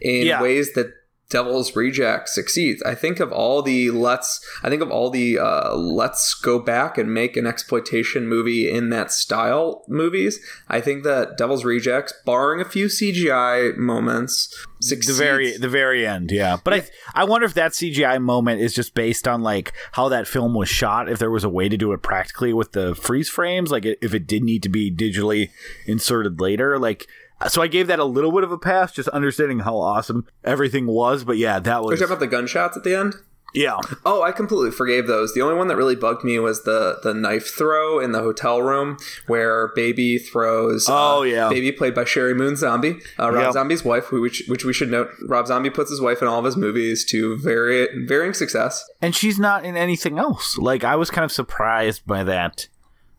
in 0.00 0.26
Yeah. 0.26 0.40
ways 0.42 0.72
that 0.72 0.92
Devil's 1.30 1.76
Reject 1.76 2.28
succeeds. 2.28 2.82
I 2.84 2.94
think 2.94 3.20
of 3.20 3.32
all 3.32 3.60
the 3.60 3.90
let's 3.90 4.44
I 4.62 4.70
think 4.70 4.80
of 4.80 4.90
all 4.90 5.10
the 5.10 5.38
uh, 5.38 5.74
let's 5.76 6.34
go 6.34 6.58
back 6.58 6.96
and 6.96 7.12
make 7.12 7.36
an 7.36 7.46
exploitation 7.46 8.26
movie 8.26 8.70
in 8.70 8.88
that 8.90 9.12
style 9.12 9.84
movies. 9.88 10.40
I 10.68 10.80
think 10.80 11.04
that 11.04 11.36
Devil's 11.36 11.64
Rejects, 11.64 12.14
barring 12.24 12.60
a 12.60 12.64
few 12.64 12.86
CGI 12.86 13.76
moments, 13.76 14.54
succeeds. 14.80 15.18
the 15.18 15.24
very 15.24 15.56
the 15.56 15.68
very 15.68 16.06
end 16.06 16.30
yeah 16.30 16.56
but 16.62 16.72
i 16.72 16.86
i 17.12 17.24
wonder 17.24 17.44
if 17.44 17.54
that 17.54 17.72
cgi 17.72 18.22
moment 18.22 18.60
is 18.60 18.72
just 18.72 18.94
based 18.94 19.26
on 19.26 19.42
like 19.42 19.72
how 19.92 20.08
that 20.08 20.26
film 20.26 20.54
was 20.54 20.68
shot 20.68 21.08
if 21.08 21.18
there 21.18 21.32
was 21.32 21.42
a 21.42 21.48
way 21.48 21.68
to 21.68 21.76
do 21.76 21.92
it 21.92 22.00
practically 22.00 22.52
with 22.52 22.70
the 22.72 22.94
freeze 22.94 23.28
frames 23.28 23.72
like 23.72 23.84
if 23.84 24.14
it 24.14 24.26
did 24.26 24.44
need 24.44 24.62
to 24.62 24.68
be 24.68 24.88
digitally 24.88 25.50
inserted 25.86 26.40
later 26.40 26.78
like 26.78 27.08
so 27.46 27.62
i 27.62 27.66
gave 27.66 27.86
that 27.86 27.98
a 27.98 28.04
little 28.04 28.32
bit 28.32 28.42
of 28.44 28.50
a 28.52 28.58
pass 28.58 28.92
just 28.92 29.08
understanding 29.08 29.60
how 29.60 29.76
awesome 29.76 30.26
everything 30.44 30.86
was 30.86 31.24
but 31.24 31.36
yeah 31.36 31.58
that 31.58 31.82
was. 31.82 31.86
Are 31.86 31.88
you 31.88 31.90
was 31.92 32.00
talking 32.00 32.12
about 32.12 32.20
the 32.20 32.26
gunshots 32.26 32.76
at 32.76 32.82
the 32.84 32.94
end? 32.96 33.14
yeah 33.54 33.78
Oh, 34.04 34.22
I 34.22 34.30
completely 34.32 34.70
forgave 34.70 35.06
those. 35.06 35.32
The 35.32 35.40
only 35.40 35.54
one 35.56 35.68
that 35.68 35.76
really 35.76 35.96
bugged 35.96 36.22
me 36.22 36.38
was 36.38 36.64
the 36.64 36.98
the 37.02 37.14
knife 37.14 37.46
throw 37.46 37.98
in 37.98 38.12
the 38.12 38.20
hotel 38.20 38.60
room 38.60 38.98
where 39.26 39.68
Baby 39.74 40.18
throws. 40.18 40.86
Oh, 40.88 41.20
uh, 41.20 41.22
yeah. 41.22 41.48
Baby 41.48 41.72
played 41.72 41.94
by 41.94 42.04
Sheri 42.04 42.36
Moon 42.36 42.56
Zombie, 42.56 42.96
uh, 43.18 43.30
Rob 43.32 43.44
Yep. 43.44 43.52
Zombie's 43.54 43.84
wife, 43.84 44.12
which 44.12 44.42
which 44.48 44.66
we 44.66 44.74
should 44.74 44.90
note. 44.90 45.08
Rob 45.26 45.46
Zombie 45.46 45.70
puts 45.70 45.88
his 45.90 45.98
wife 46.00 46.20
in 46.20 46.28
all 46.28 46.38
of 46.38 46.44
his 46.44 46.58
movies 46.58 47.06
to 47.06 47.38
very 47.38 47.88
varying 48.06 48.34
success. 48.34 48.84
and 49.00 49.14
she's 49.14 49.38
not 49.38 49.64
in 49.64 49.76
anything 49.78 50.18
else 50.18 50.58
like 50.58 50.84
i 50.84 50.94
was 50.94 51.10
kind 51.10 51.24
of 51.24 51.32
surprised 51.32 52.04
by 52.06 52.22
that 52.22 52.68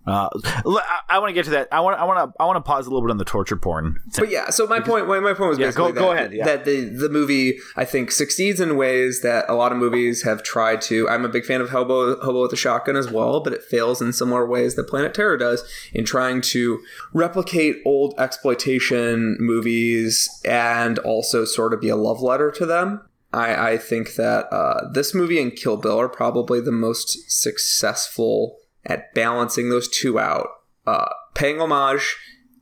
uh, 0.07 0.29
I, 0.65 0.99
I 1.09 1.19
want 1.19 1.29
to 1.29 1.33
get 1.33 1.45
to 1.45 1.51
that. 1.51 1.67
I 1.71 1.81
want. 1.81 1.99
I 1.99 2.03
want 2.05 2.31
to. 2.31 2.41
I 2.41 2.45
want 2.45 2.55
to 2.57 2.61
pause 2.61 2.87
a 2.87 2.89
little 2.89 3.05
bit 3.07 3.11
on 3.11 3.17
the 3.17 3.25
torture 3.25 3.55
porn. 3.57 3.99
thing. 4.11 4.25
But 4.25 4.31
yeah, 4.31 4.49
so 4.49 4.65
my 4.65 4.79
point, 4.79 5.07
my, 5.07 5.19
my 5.19 5.33
point 5.33 5.49
was 5.49 5.59
Yeah, 5.59 5.67
basically 5.67 5.91
go- 5.91 5.93
that, 5.93 5.99
go 5.99 6.11
ahead, 6.13 6.33
yeah. 6.33 6.45
that 6.45 6.65
the 6.65 6.85
the 6.85 7.09
movie 7.09 7.59
I 7.75 7.85
think 7.85 8.09
succeeds 8.11 8.59
in 8.59 8.75
ways 8.77 9.21
that 9.21 9.45
a 9.49 9.53
lot 9.53 9.71
of 9.71 9.77
movies 9.77 10.23
have 10.23 10.41
tried 10.41 10.81
to. 10.83 11.07
I'm 11.09 11.25
a 11.25 11.29
big 11.29 11.45
fan 11.45 11.61
of 11.61 11.69
Hobo 11.69 12.19
Hobo 12.21 12.41
with 12.43 12.53
a 12.53 12.57
Shotgun 12.57 12.95
as 12.95 13.11
well, 13.11 13.41
but 13.41 13.53
it 13.53 13.61
fails 13.63 14.01
in 14.01 14.13
similar 14.13 14.45
ways 14.47 14.75
that 14.75 14.87
Planet 14.87 15.13
Terror 15.13 15.37
does 15.37 15.63
in 15.93 16.05
trying 16.05 16.41
to 16.41 16.79
replicate 17.13 17.77
old 17.85 18.13
exploitation 18.17 19.37
movies 19.39 20.29
and 20.45 20.97
also 20.99 21.45
sort 21.45 21.73
of 21.73 21.81
be 21.81 21.89
a 21.89 21.95
love 21.95 22.21
letter 22.21 22.49
to 22.51 22.65
them. 22.65 23.01
I, 23.31 23.73
I 23.73 23.77
think 23.77 24.15
that 24.15 24.45
uh, 24.51 24.89
this 24.91 25.13
movie 25.13 25.39
and 25.39 25.55
Kill 25.55 25.77
Bill 25.77 25.99
are 25.99 26.09
probably 26.09 26.61
the 26.61 26.71
most 26.71 27.29
successful 27.29 28.57
at 28.89 29.13
balancing 29.13 29.69
those 29.69 29.87
two 29.87 30.19
out, 30.19 30.47
uh, 30.85 31.07
paying 31.35 31.61
homage 31.61 32.17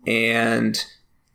and 0.06 0.84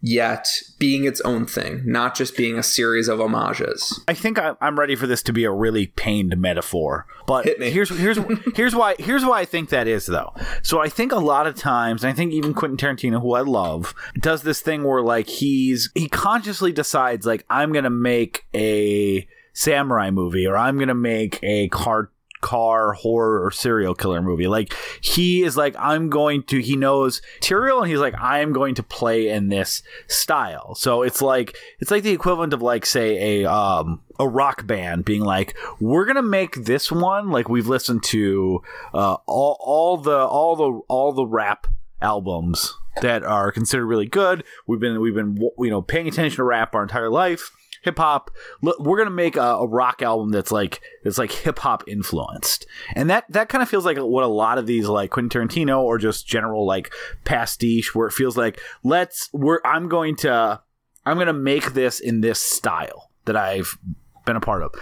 yet 0.05 0.49
being 0.79 1.05
its 1.05 1.21
own 1.21 1.47
thing, 1.47 1.81
not 1.87 2.15
just 2.17 2.37
being 2.37 2.59
a 2.59 2.63
series 2.63 3.07
of 3.09 3.21
homages. 3.21 4.03
I 4.09 4.15
think 4.15 4.39
I, 4.39 4.55
I'm 4.61 4.79
ready 4.79 4.97
for 4.97 5.07
this 5.07 5.23
to 5.25 5.33
be 5.33 5.45
a 5.45 5.51
really 5.53 5.87
pained 5.87 6.37
metaphor. 6.39 7.07
But 7.27 7.45
Hit 7.45 7.61
me. 7.61 7.71
here's 7.71 7.89
here's 7.89 8.19
here's 8.57 8.75
why 8.75 8.97
here's 8.99 9.25
why 9.25 9.41
I 9.41 9.45
think 9.45 9.71
that 9.71 9.87
is 9.87 10.07
though. 10.07 10.35
So 10.63 10.81
I 10.81 10.89
think 10.89 11.13
a 11.13 11.19
lot 11.21 11.47
of 11.47 11.55
times, 11.55 12.03
and 12.03 12.13
I 12.13 12.15
think 12.17 12.33
even 12.33 12.53
Quentin 12.53 12.77
Tarantino, 12.77 13.21
who 13.23 13.35
I 13.35 13.43
love, 13.43 13.95
does 14.19 14.43
this 14.43 14.61
thing 14.61 14.83
where 14.85 15.03
like 15.03 15.29
he's 15.29 15.91
he 15.95 16.09
consciously 16.09 16.73
decides 16.73 17.25
like 17.25 17.45
I'm 17.49 17.73
gonna 17.73 17.91
make 17.91 18.45
a 18.55 19.27
samurai 19.55 20.11
movie 20.11 20.47
or 20.47 20.57
I'm 20.57 20.79
gonna 20.79 20.95
make 20.95 21.39
a 21.43 21.69
car 21.69 22.11
car 22.43 22.93
horror 22.93 23.43
or 23.43 23.51
serial 23.51 23.95
killer 23.95 24.21
movie. 24.21 24.47
Like 24.47 24.75
he 25.01 25.43
is 25.43 25.57
like 25.57 25.75
I'm 25.79 26.11
going 26.11 26.43
to 26.45 26.61
he 26.61 26.77
knows 26.77 27.23
material 27.37 27.81
and 27.81 27.91
he's 27.91 28.01
like 28.01 28.15
I 28.21 28.41
am 28.41 28.53
going 28.53 28.75
to 28.75 28.83
play 28.83 29.29
in 29.29 29.49
this 29.49 29.83
style. 30.09 30.75
So 30.75 31.03
it's 31.03 31.23
like 31.23 31.57
it's 31.79 31.91
like 31.91 32.03
the 32.03 32.13
equivalent 32.13 32.53
of 32.53 32.61
like 32.61 32.85
say 32.85 33.43
a 33.43 33.51
um 33.51 34.03
a 34.19 34.29
rock 34.29 34.67
band 34.67 35.07
being 35.07 35.23
like 35.23 35.57
we're 35.81 36.05
to 36.13 36.23
make 36.23 36.65
this 36.67 36.93
one 36.93 37.31
like 37.31 37.49
we've 37.49 37.67
listened 37.69 38.03
to 38.03 38.63
uh 38.93 39.17
all 39.27 39.57
all 39.61 39.97
the 39.97 40.19
all 40.19 40.57
the 40.57 40.81
all 40.89 41.13
the 41.13 41.27
rap 41.27 41.67
albums 42.03 42.77
that 43.01 43.23
are 43.23 43.51
considered 43.51 43.87
really 43.87 44.07
good. 44.07 44.45
We've 44.67 44.81
been 44.81 45.01
we've 45.01 45.15
been 45.15 45.39
you 45.59 45.71
know 45.71 45.81
paying 45.81 46.09
attention 46.09 46.37
to 46.37 46.45
rap 46.45 46.75
our 46.75 46.83
entire 46.83 47.09
life 47.09 47.51
hip 47.83 47.99
hop. 47.99 48.31
We're 48.61 48.99
gonna 48.99 49.11
make 49.11 49.37
a, 49.37 49.41
a 49.41 49.67
rock 49.67 50.03
album 50.03 50.31
that's 50.31 50.51
like 50.51 50.81
that's 51.05 51.19
like 51.19 51.33
hip 51.33 51.59
hop 51.59 51.85
influenced, 51.87 52.67
and 52.95 53.11
that 53.11 53.25
that 53.31 53.49
kind 53.49 53.63
of 53.63 53.69
feels 53.69 53.85
like 53.85 53.99
what 53.99 54.25
a 54.25 54.29
lot 54.29 54.59
of 54.59 54.67
these 54.67 54.89
like 54.89 55.11
Quentin 55.11 55.49
Tarantino 55.49 55.81
or 55.81 55.99
just 55.99 56.27
general 56.27 56.67
like 56.67 56.93
pastiche, 57.25 57.95
where 57.95 58.09
it 58.09 58.13
feels 58.13 58.37
like 58.37 58.61
let's 58.83 59.29
we're 59.33 59.61
I'm 59.65 59.89
going 59.89 60.17
to 60.17 60.61
I'm 61.05 61.19
gonna 61.19 61.33
make 61.33 61.75
this 61.75 62.01
in 62.01 62.21
this 62.21 62.41
style 62.41 63.11
that 63.25 63.37
I've 63.37 63.77
been 64.25 64.37
a 64.37 64.41
part 64.41 64.63
of. 64.63 64.73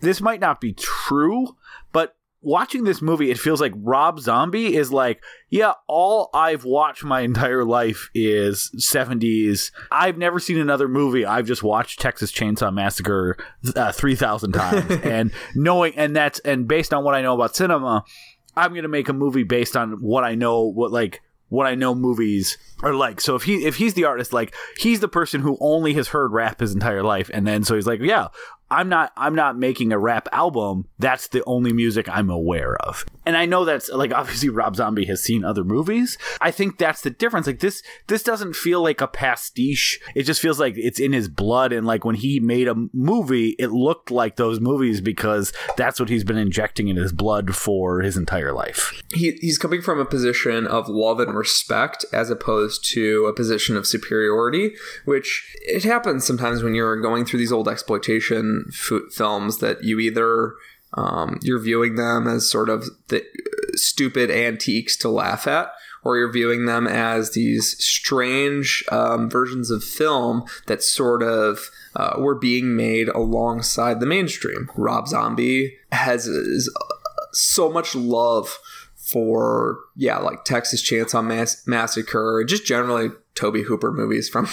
This 0.00 0.20
might 0.20 0.40
not 0.40 0.60
be 0.60 0.72
true, 0.74 1.56
watching 2.40 2.84
this 2.84 3.02
movie, 3.02 3.30
it 3.30 3.38
feels 3.38 3.60
like 3.60 3.72
Rob 3.76 4.20
Zombie 4.20 4.76
is 4.76 4.92
like, 4.92 5.22
yeah, 5.48 5.72
all 5.86 6.30
I've 6.32 6.64
watched 6.64 7.04
my 7.04 7.20
entire 7.22 7.64
life 7.64 8.10
is 8.14 8.70
70s. 8.76 9.70
I've 9.90 10.18
never 10.18 10.38
seen 10.38 10.58
another 10.58 10.88
movie. 10.88 11.24
I've 11.24 11.46
just 11.46 11.62
watched 11.62 12.00
Texas 12.00 12.32
Chainsaw 12.32 12.72
Massacre 12.72 13.36
uh, 13.74 13.92
3,000 13.92 14.52
times. 14.52 14.90
and 15.02 15.32
knowing, 15.54 15.94
and 15.96 16.14
that's, 16.14 16.38
and 16.40 16.68
based 16.68 16.94
on 16.94 17.04
what 17.04 17.14
I 17.14 17.22
know 17.22 17.34
about 17.34 17.56
cinema, 17.56 18.04
I'm 18.56 18.70
going 18.70 18.82
to 18.82 18.88
make 18.88 19.08
a 19.08 19.12
movie 19.12 19.44
based 19.44 19.76
on 19.76 20.02
what 20.02 20.24
I 20.24 20.34
know, 20.34 20.62
what 20.62 20.90
like, 20.90 21.22
what 21.48 21.66
I 21.66 21.74
know 21.74 21.94
movies 21.94 22.58
are 22.82 22.92
like. 22.92 23.20
So 23.20 23.34
if 23.34 23.42
he 23.44 23.66
if 23.66 23.76
he's 23.76 23.94
the 23.94 24.04
artist, 24.04 24.32
like 24.32 24.54
he's 24.78 25.00
the 25.00 25.08
person 25.08 25.40
who 25.40 25.56
only 25.60 25.94
has 25.94 26.08
heard 26.08 26.32
rap 26.32 26.60
his 26.60 26.74
entire 26.74 27.02
life, 27.02 27.30
and 27.32 27.46
then 27.46 27.64
so 27.64 27.74
he's 27.74 27.86
like, 27.86 28.00
yeah, 28.00 28.28
I'm 28.70 28.88
not 28.88 29.12
I'm 29.16 29.34
not 29.34 29.58
making 29.58 29.92
a 29.92 29.98
rap 29.98 30.28
album. 30.32 30.86
That's 30.98 31.28
the 31.28 31.42
only 31.44 31.72
music 31.72 32.08
I'm 32.08 32.30
aware 32.30 32.76
of. 32.76 33.04
And 33.28 33.36
I 33.36 33.44
know 33.44 33.66
that's 33.66 33.90
like 33.90 34.10
obviously 34.10 34.48
Rob 34.48 34.74
Zombie 34.74 35.04
has 35.04 35.22
seen 35.22 35.44
other 35.44 35.62
movies. 35.62 36.16
I 36.40 36.50
think 36.50 36.78
that's 36.78 37.02
the 37.02 37.10
difference. 37.10 37.46
Like 37.46 37.60
this 37.60 37.82
this 38.06 38.22
doesn't 38.22 38.56
feel 38.56 38.82
like 38.82 39.02
a 39.02 39.06
pastiche. 39.06 40.00
It 40.14 40.22
just 40.22 40.40
feels 40.40 40.58
like 40.58 40.78
it's 40.78 40.98
in 40.98 41.12
his 41.12 41.28
blood 41.28 41.74
and 41.74 41.86
like 41.86 42.06
when 42.06 42.14
he 42.14 42.40
made 42.40 42.68
a 42.68 42.88
movie, 42.94 43.50
it 43.58 43.70
looked 43.70 44.10
like 44.10 44.36
those 44.36 44.60
movies 44.60 45.02
because 45.02 45.52
that's 45.76 46.00
what 46.00 46.08
he's 46.08 46.24
been 46.24 46.38
injecting 46.38 46.88
in 46.88 46.96
his 46.96 47.12
blood 47.12 47.54
for 47.54 48.00
his 48.00 48.16
entire 48.16 48.54
life. 48.54 48.98
He, 49.12 49.32
he's 49.42 49.58
coming 49.58 49.82
from 49.82 50.00
a 50.00 50.06
position 50.06 50.66
of 50.66 50.88
love 50.88 51.20
and 51.20 51.36
respect 51.36 52.06
as 52.14 52.30
opposed 52.30 52.82
to 52.92 53.26
a 53.26 53.34
position 53.34 53.76
of 53.76 53.86
superiority, 53.86 54.72
which 55.04 55.54
it 55.66 55.84
happens 55.84 56.26
sometimes 56.26 56.62
when 56.62 56.74
you're 56.74 56.98
going 56.98 57.26
through 57.26 57.40
these 57.40 57.52
old 57.52 57.68
exploitation 57.68 58.64
f- 58.70 59.12
films 59.12 59.58
that 59.58 59.84
you 59.84 60.00
either 60.00 60.54
um, 60.94 61.38
you're 61.42 61.60
viewing 61.60 61.96
them 61.96 62.26
as 62.26 62.50
sort 62.50 62.68
of 62.68 62.88
the 63.08 63.24
stupid 63.74 64.30
antiques 64.30 64.96
to 64.98 65.08
laugh 65.08 65.46
at, 65.46 65.70
or 66.02 66.16
you're 66.16 66.32
viewing 66.32 66.66
them 66.66 66.86
as 66.86 67.32
these 67.32 67.76
strange 67.84 68.84
um, 68.90 69.28
versions 69.28 69.70
of 69.70 69.84
film 69.84 70.44
that 70.66 70.82
sort 70.82 71.22
of 71.22 71.70
uh, 71.96 72.14
were 72.18 72.34
being 72.34 72.76
made 72.76 73.08
alongside 73.08 74.00
the 74.00 74.06
mainstream. 74.06 74.70
Rob 74.76 75.08
Zombie 75.08 75.76
has 75.92 76.26
is, 76.26 76.72
so 77.32 77.70
much 77.70 77.94
love 77.94 78.58
for 78.96 79.78
yeah, 79.96 80.18
like 80.18 80.44
Texas 80.44 80.82
Chainsaw 80.82 81.24
Mass- 81.24 81.66
Massacre, 81.66 82.44
just 82.46 82.66
generally 82.66 83.10
Tobe 83.34 83.64
Hooper 83.64 83.92
movies 83.92 84.28
from 84.28 84.48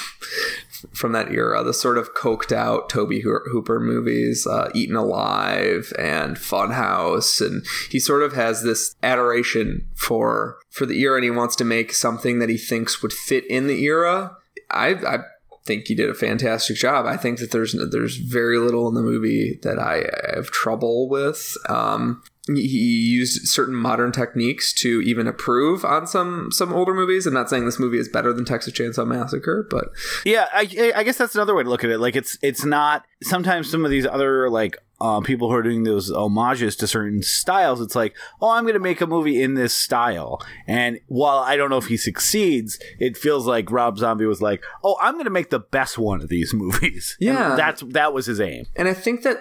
from 0.93 1.11
that 1.13 1.31
era, 1.31 1.63
the 1.63 1.73
sort 1.73 1.97
of 1.97 2.13
coked 2.13 2.51
out 2.51 2.89
Tobe 2.89 3.21
Hooper 3.23 3.79
movies, 3.79 4.45
uh, 4.47 4.69
Eaten 4.73 4.95
Alive 4.95 5.91
and 5.97 6.37
Funhouse, 6.37 7.45
and 7.45 7.65
he 7.89 7.99
sort 7.99 8.23
of 8.23 8.33
has 8.33 8.63
this 8.63 8.95
adoration 9.03 9.87
for 9.95 10.57
for 10.69 10.85
the 10.85 10.99
era, 10.99 11.15
and 11.15 11.23
he 11.23 11.31
wants 11.31 11.55
to 11.57 11.63
make 11.63 11.93
something 11.93 12.39
that 12.39 12.49
he 12.49 12.57
thinks 12.57 13.01
would 13.01 13.13
fit 13.13 13.45
in 13.47 13.67
the 13.67 13.83
era. 13.83 14.35
I, 14.71 14.89
I 14.89 15.19
think 15.65 15.87
he 15.87 15.95
did 15.95 16.09
a 16.09 16.15
fantastic 16.15 16.77
job. 16.77 17.05
I 17.05 17.17
think 17.17 17.39
that 17.39 17.51
there's 17.51 17.75
there's 17.91 18.17
very 18.17 18.59
little 18.59 18.87
in 18.87 18.93
the 18.93 19.01
movie 19.01 19.59
that 19.63 19.79
I 19.79 20.05
have 20.35 20.51
trouble 20.51 21.09
with. 21.09 21.55
Um, 21.67 22.23
he 22.47 22.61
used 22.61 23.47
certain 23.47 23.73
modern 23.75 24.11
techniques 24.11 24.71
to 24.73 25.01
even 25.01 25.27
approve 25.27 25.83
on 25.83 26.05
some 26.05 26.51
some 26.51 26.71
older 26.73 26.93
movies. 26.93 27.25
I'm 27.25 27.33
not 27.33 27.49
saying 27.49 27.65
this 27.65 27.79
movie 27.79 27.97
is 27.97 28.07
better 28.07 28.31
than 28.33 28.45
Texas 28.45 28.73
Chainsaw 28.73 29.07
Massacre, 29.07 29.65
but 29.69 29.85
Yeah, 30.25 30.47
I, 30.53 30.93
I 30.95 31.03
guess 31.03 31.17
that's 31.17 31.33
another 31.35 31.55
way 31.55 31.63
to 31.63 31.69
look 31.69 31.83
at 31.83 31.89
it. 31.89 31.97
Like 31.99 32.15
it's 32.15 32.37
it's 32.43 32.63
not 32.63 33.03
sometimes 33.23 33.69
some 33.71 33.83
of 33.83 33.89
these 33.91 34.05
other 34.05 34.49
like 34.49 34.77
uh, 35.01 35.19
people 35.21 35.49
who 35.49 35.55
are 35.55 35.63
doing 35.63 35.83
those 35.83 36.09
homages 36.09 36.75
to 36.77 36.87
certain 36.87 37.21
styles. 37.21 37.81
It's 37.81 37.95
like, 37.95 38.15
oh, 38.41 38.51
I'm 38.51 38.63
going 38.63 38.75
to 38.75 38.79
make 38.79 39.01
a 39.01 39.07
movie 39.07 39.41
in 39.41 39.55
this 39.55 39.73
style, 39.73 40.39
and 40.67 40.99
while 41.07 41.39
I 41.39 41.57
don't 41.57 41.69
know 41.69 41.77
if 41.77 41.87
he 41.87 41.97
succeeds, 41.97 42.79
it 42.99 43.17
feels 43.17 43.45
like 43.45 43.71
Rob 43.71 43.97
Zombie 43.97 44.25
was 44.25 44.41
like, 44.41 44.63
oh, 44.85 44.95
I'm 45.01 45.15
going 45.15 45.25
to 45.25 45.31
make 45.31 45.49
the 45.49 45.59
best 45.59 45.97
one 45.97 46.21
of 46.21 46.29
these 46.29 46.53
movies. 46.63 47.17
And 47.19 47.29
Yeah. 47.29 47.55
that's 47.57 47.81
that 47.89 48.13
was 48.13 48.27
his 48.27 48.39
aim. 48.39 48.67
and 48.75 48.87
I 48.87 48.93
think 48.93 49.23
that 49.23 49.39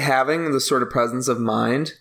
having 0.00 0.52
the 0.52 0.60
sort 0.60 0.82
of 0.82 0.90
presence 0.90 1.28
of 1.28 1.38
mind 1.40 1.92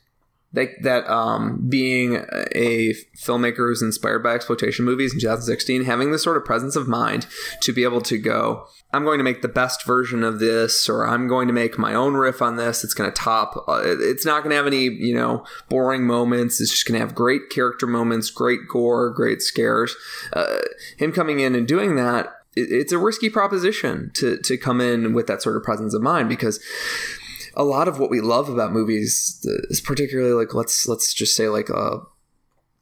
that 0.57 0.69
that 0.81 1.09
um, 1.09 1.63
being 1.69 2.25
a 2.55 2.93
filmmaker 3.15 3.57
who's 3.69 3.81
inspired 3.81 4.23
by 4.23 4.33
exploitation 4.33 4.85
movies 4.85 5.13
in 5.13 5.19
2016, 5.19 5.83
having 5.83 6.11
this 6.11 6.23
sort 6.23 6.35
of 6.35 6.43
presence 6.43 6.75
of 6.75 6.87
mind 6.87 7.27
to 7.61 7.71
be 7.71 7.83
able 7.83 8.01
to 8.01 8.17
go, 8.17 8.65
I'm 8.91 9.03
going 9.03 9.19
to 9.19 9.23
make 9.23 9.43
the 9.43 9.47
best 9.47 9.85
version 9.85 10.23
of 10.23 10.39
this, 10.39 10.89
or 10.89 11.07
I'm 11.07 11.27
going 11.27 11.47
to 11.47 11.53
make 11.53 11.77
my 11.77 11.93
own 11.93 12.15
riff 12.15 12.41
on 12.41 12.55
this. 12.55 12.83
It's 12.83 12.95
going 12.95 13.09
to 13.09 13.15
top. 13.15 13.65
Uh, 13.67 13.81
it's 13.83 14.25
not 14.25 14.41
going 14.41 14.49
to 14.49 14.55
have 14.55 14.67
any, 14.67 14.85
you 14.85 15.13
know, 15.13 15.45
boring 15.69 16.05
moments. 16.05 16.59
It's 16.59 16.71
just 16.71 16.87
going 16.87 16.99
to 16.99 17.05
have 17.05 17.15
great 17.15 17.49
character 17.51 17.85
moments, 17.85 18.31
great 18.31 18.61
gore, 18.67 19.11
great 19.11 19.41
scares. 19.41 19.95
Uh, 20.33 20.57
him 20.97 21.11
coming 21.11 21.39
in 21.39 21.53
and 21.53 21.67
doing 21.67 21.95
that, 21.97 22.33
it, 22.55 22.71
it's 22.71 22.91
a 22.91 22.97
risky 22.97 23.29
proposition 23.29 24.09
to 24.15 24.37
to 24.37 24.57
come 24.57 24.81
in 24.81 25.13
with 25.13 25.27
that 25.27 25.43
sort 25.43 25.55
of 25.55 25.63
presence 25.63 25.93
of 25.93 26.01
mind 26.01 26.29
because 26.29 26.59
a 27.57 27.63
lot 27.63 27.87
of 27.89 27.99
what 27.99 28.09
we 28.09 28.21
love 28.21 28.47
about 28.47 28.71
movies 28.71 29.45
is 29.69 29.81
particularly 29.81 30.31
like 30.31 30.53
let's 30.53 30.87
let's 30.87 31.13
just 31.13 31.35
say 31.35 31.49
like 31.49 31.69
uh 31.69 31.97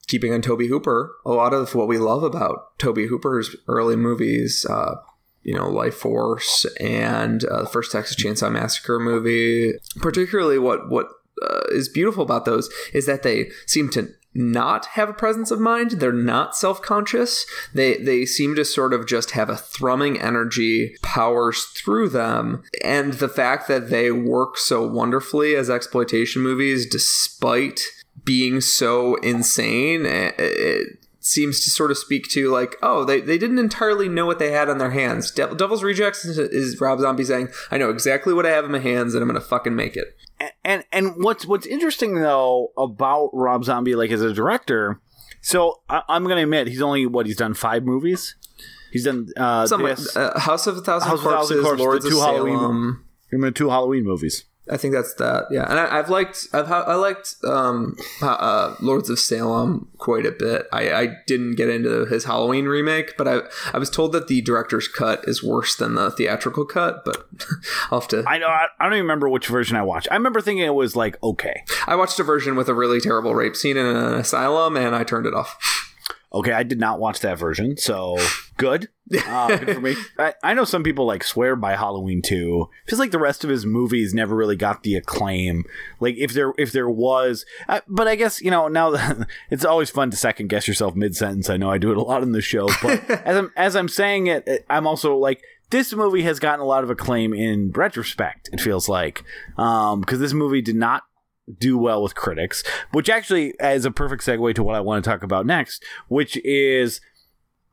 keeping 0.07 0.33
on 0.33 0.41
Tobe 0.41 0.67
Hooper, 0.67 1.15
a 1.25 1.31
lot 1.31 1.53
of 1.53 1.73
what 1.73 1.87
we 1.87 1.97
love 1.97 2.21
about 2.21 2.77
Tobe 2.77 3.07
Hooper's 3.09 3.55
early 3.67 3.95
movies, 3.95 4.63
uh, 4.69 4.97
you 5.41 5.53
know, 5.53 5.67
Life 5.67 5.95
Force 5.95 6.65
and 6.79 7.43
uh, 7.45 7.63
the 7.63 7.69
first 7.69 7.91
Texas 7.91 8.15
Chainsaw 8.15 8.51
Massacre 8.51 8.99
movie, 8.99 9.73
particularly 9.97 10.59
what 10.59 10.89
what 10.89 11.07
uh, 11.41 11.61
is 11.71 11.89
beautiful 11.89 12.23
about 12.23 12.45
those 12.45 12.69
is 12.93 13.05
that 13.05 13.23
they 13.23 13.49
seem 13.65 13.89
to 13.89 14.09
not 14.35 14.85
have 14.87 15.09
a 15.09 15.13
presence 15.13 15.49
of 15.49 15.59
mind. 15.59 15.91
They're 15.91 16.11
not 16.11 16.55
self-conscious. 16.55 17.45
They 17.73 17.97
they 17.97 18.25
seem 18.25 18.55
to 18.55 18.65
sort 18.65 18.93
of 18.93 19.07
just 19.07 19.31
have 19.31 19.49
a 19.49 19.55
thrumming 19.55 20.19
energy 20.21 20.97
powers 21.01 21.63
through 21.63 22.09
them, 22.09 22.63
and 22.83 23.13
the 23.13 23.29
fact 23.29 23.67
that 23.69 23.89
they 23.89 24.11
work 24.11 24.57
so 24.57 24.85
wonderfully 24.85 25.55
as 25.55 25.69
exploitation 25.69 26.41
movies, 26.41 26.85
despite 26.85 27.81
being 28.23 28.59
so 28.59 29.15
insane, 29.15 30.05
eh, 30.05 30.31
it, 30.37 30.41
it 30.41 30.97
seems 31.19 31.63
to 31.63 31.71
sort 31.71 31.89
of 31.89 31.97
speak 31.97 32.27
to 32.29 32.49
like, 32.49 32.75
oh, 32.83 33.03
they, 33.03 33.19
they 33.19 33.37
didn't 33.37 33.57
entirely 33.57 34.07
know 34.07 34.27
what 34.27 34.37
they 34.37 34.51
had 34.51 34.69
on 34.69 34.77
their 34.77 34.91
hands. 34.91 35.31
De- 35.31 35.55
Devil's 35.55 35.81
Rejects 35.81 36.23
is, 36.23 36.37
is 36.37 36.79
Rob 36.79 36.99
Zombie 36.99 37.23
saying, 37.23 37.49
I 37.71 37.77
know 37.77 37.89
exactly 37.89 38.31
what 38.33 38.45
I 38.45 38.51
have 38.51 38.65
in 38.65 38.71
my 38.71 38.79
hands, 38.79 39.15
and 39.15 39.23
I'm 39.23 39.27
gonna 39.27 39.41
fucking 39.41 39.75
make 39.75 39.95
it. 39.95 40.15
And 40.63 40.83
and 40.91 41.23
what's 41.23 41.45
what's 41.45 41.65
interesting 41.65 42.15
though 42.15 42.71
about 42.77 43.29
Rob 43.33 43.63
Zombie, 43.65 43.95
like 43.95 44.11
as 44.11 44.21
a 44.21 44.33
director, 44.33 44.99
so 45.41 45.81
I, 45.89 46.01
I'm 46.09 46.23
going 46.23 46.37
to 46.37 46.43
admit 46.43 46.67
he's 46.67 46.81
only 46.81 47.05
what 47.05 47.25
he's 47.25 47.37
done 47.37 47.53
five 47.53 47.83
movies. 47.83 48.35
He's 48.91 49.03
done 49.03 49.27
uh, 49.35 49.67
this, 49.67 50.15
uh, 50.15 50.39
House 50.39 50.67
of 50.67 50.77
a 50.77 50.81
Thousand 50.81 51.09
House 51.09 51.19
of 51.19 51.25
a 51.25 51.29
Thousand 51.29 51.61
Corpses, 51.63 51.65
Corpses, 51.65 51.85
Lords 51.85 52.03
the 52.05 52.09
of 52.09 52.13
two 52.13 52.19
Halloween- 52.21 52.99
he's 53.31 53.41
done 53.41 53.53
two 53.53 53.69
Halloween 53.69 54.03
movies. 54.05 54.45
I 54.69 54.77
think 54.77 54.93
that's 54.93 55.13
that. 55.15 55.45
Yeah, 55.51 55.65
and 55.69 55.79
I, 55.79 55.99
I've 55.99 56.09
liked 56.09 56.47
I've 56.51 56.67
ha- 56.67 56.85
I 56.87 56.95
liked 56.95 57.35
um, 57.43 57.95
uh, 58.21 58.31
uh, 58.31 58.75
Lords 58.79 59.11
of 59.11 59.19
Salem 59.19 59.87
quite 59.97 60.25
a 60.25 60.31
bit. 60.31 60.67
I, 60.73 60.91
I 60.91 61.17
didn't 61.27 61.55
get 61.55 61.69
into 61.69 62.05
his 62.05 62.23
Halloween 62.23 62.65
remake, 62.65 63.15
but 63.15 63.27
I 63.27 63.41
I 63.73 63.77
was 63.77 63.91
told 63.91 64.11
that 64.13 64.27
the 64.27 64.41
director's 64.41 64.87
cut 64.87 65.23
is 65.27 65.43
worse 65.43 65.75
than 65.75 65.93
the 65.93 66.09
theatrical 66.09 66.65
cut. 66.65 67.05
But 67.05 67.27
I'll 67.91 67.99
have 67.99 68.09
to. 68.09 68.23
I 68.27 68.39
know 68.39 68.47
I, 68.47 68.65
I 68.79 68.85
don't 68.85 68.93
even 68.93 69.03
remember 69.03 69.29
which 69.29 69.47
version 69.47 69.77
I 69.77 69.83
watched. 69.83 70.07
I 70.09 70.15
remember 70.15 70.41
thinking 70.41 70.65
it 70.65 70.73
was 70.73 70.95
like 70.95 71.21
okay, 71.21 71.63
I 71.85 71.95
watched 71.95 72.19
a 72.19 72.23
version 72.23 72.55
with 72.55 72.67
a 72.67 72.73
really 72.73 72.99
terrible 72.99 73.35
rape 73.35 73.55
scene 73.55 73.77
in 73.77 73.85
an 73.85 74.15
asylum, 74.15 74.77
and 74.77 74.95
I 74.95 75.03
turned 75.03 75.27
it 75.27 75.35
off. 75.35 75.93
okay. 76.33 76.53
I 76.53 76.63
did 76.63 76.79
not 76.79 76.99
watch 76.99 77.19
that 77.19 77.37
version, 77.37 77.77
so 77.77 78.17
good. 78.57 78.89
Uh, 79.27 79.47
good 79.57 79.75
for 79.75 79.81
me. 79.81 79.95
I, 80.17 80.33
I 80.43 80.53
know 80.53 80.63
some 80.63 80.83
people 80.83 81.05
like 81.05 81.23
swear 81.23 81.55
by 81.55 81.75
Halloween 81.75 82.21
2. 82.21 82.69
Feels 82.87 82.99
like 82.99 83.11
the 83.11 83.19
rest 83.19 83.43
of 83.43 83.49
his 83.49 83.65
movies 83.65 84.13
never 84.13 84.35
really 84.35 84.55
got 84.55 84.83
the 84.83 84.95
acclaim. 84.95 85.65
Like 85.99 86.15
if 86.17 86.33
there 86.33 86.53
if 86.57 86.71
there 86.71 86.89
was, 86.89 87.45
uh, 87.67 87.81
but 87.87 88.07
I 88.07 88.15
guess 88.15 88.41
you 88.41 88.51
know 88.51 88.67
now 88.67 88.91
that 88.91 89.27
it's 89.49 89.65
always 89.65 89.89
fun 89.89 90.11
to 90.11 90.17
second 90.17 90.47
guess 90.47 90.67
yourself 90.67 90.95
mid 90.95 91.15
sentence. 91.15 91.49
I 91.49 91.57
know 91.57 91.69
I 91.69 91.77
do 91.77 91.91
it 91.91 91.97
a 91.97 92.01
lot 92.01 92.23
in 92.23 92.31
the 92.31 92.41
show, 92.41 92.67
but 92.81 93.09
as 93.25 93.37
I'm 93.37 93.51
as 93.55 93.75
I'm 93.75 93.89
saying 93.89 94.27
it, 94.27 94.47
it, 94.47 94.65
I'm 94.69 94.87
also 94.87 95.17
like 95.17 95.41
this 95.69 95.93
movie 95.93 96.23
has 96.23 96.39
gotten 96.39 96.61
a 96.61 96.65
lot 96.65 96.83
of 96.83 96.89
acclaim 96.89 97.33
in 97.33 97.71
retrospect. 97.71 98.49
It 98.53 98.61
feels 98.61 98.87
like 98.87 99.23
because 99.55 100.19
this 100.19 100.33
movie 100.33 100.61
did 100.61 100.75
not 100.75 101.03
do 101.59 101.77
well 101.77 102.01
with 102.01 102.15
critics, 102.15 102.63
which 102.91 103.09
actually 103.09 103.53
is 103.59 103.85
a 103.85 103.91
perfect 103.91 104.23
segue 104.23 104.55
to 104.55 104.63
what 104.63 104.75
I 104.75 104.79
want 104.79 105.03
to 105.03 105.09
talk 105.09 105.23
about 105.23 105.45
next, 105.45 105.83
which 106.07 106.37
is. 106.43 107.01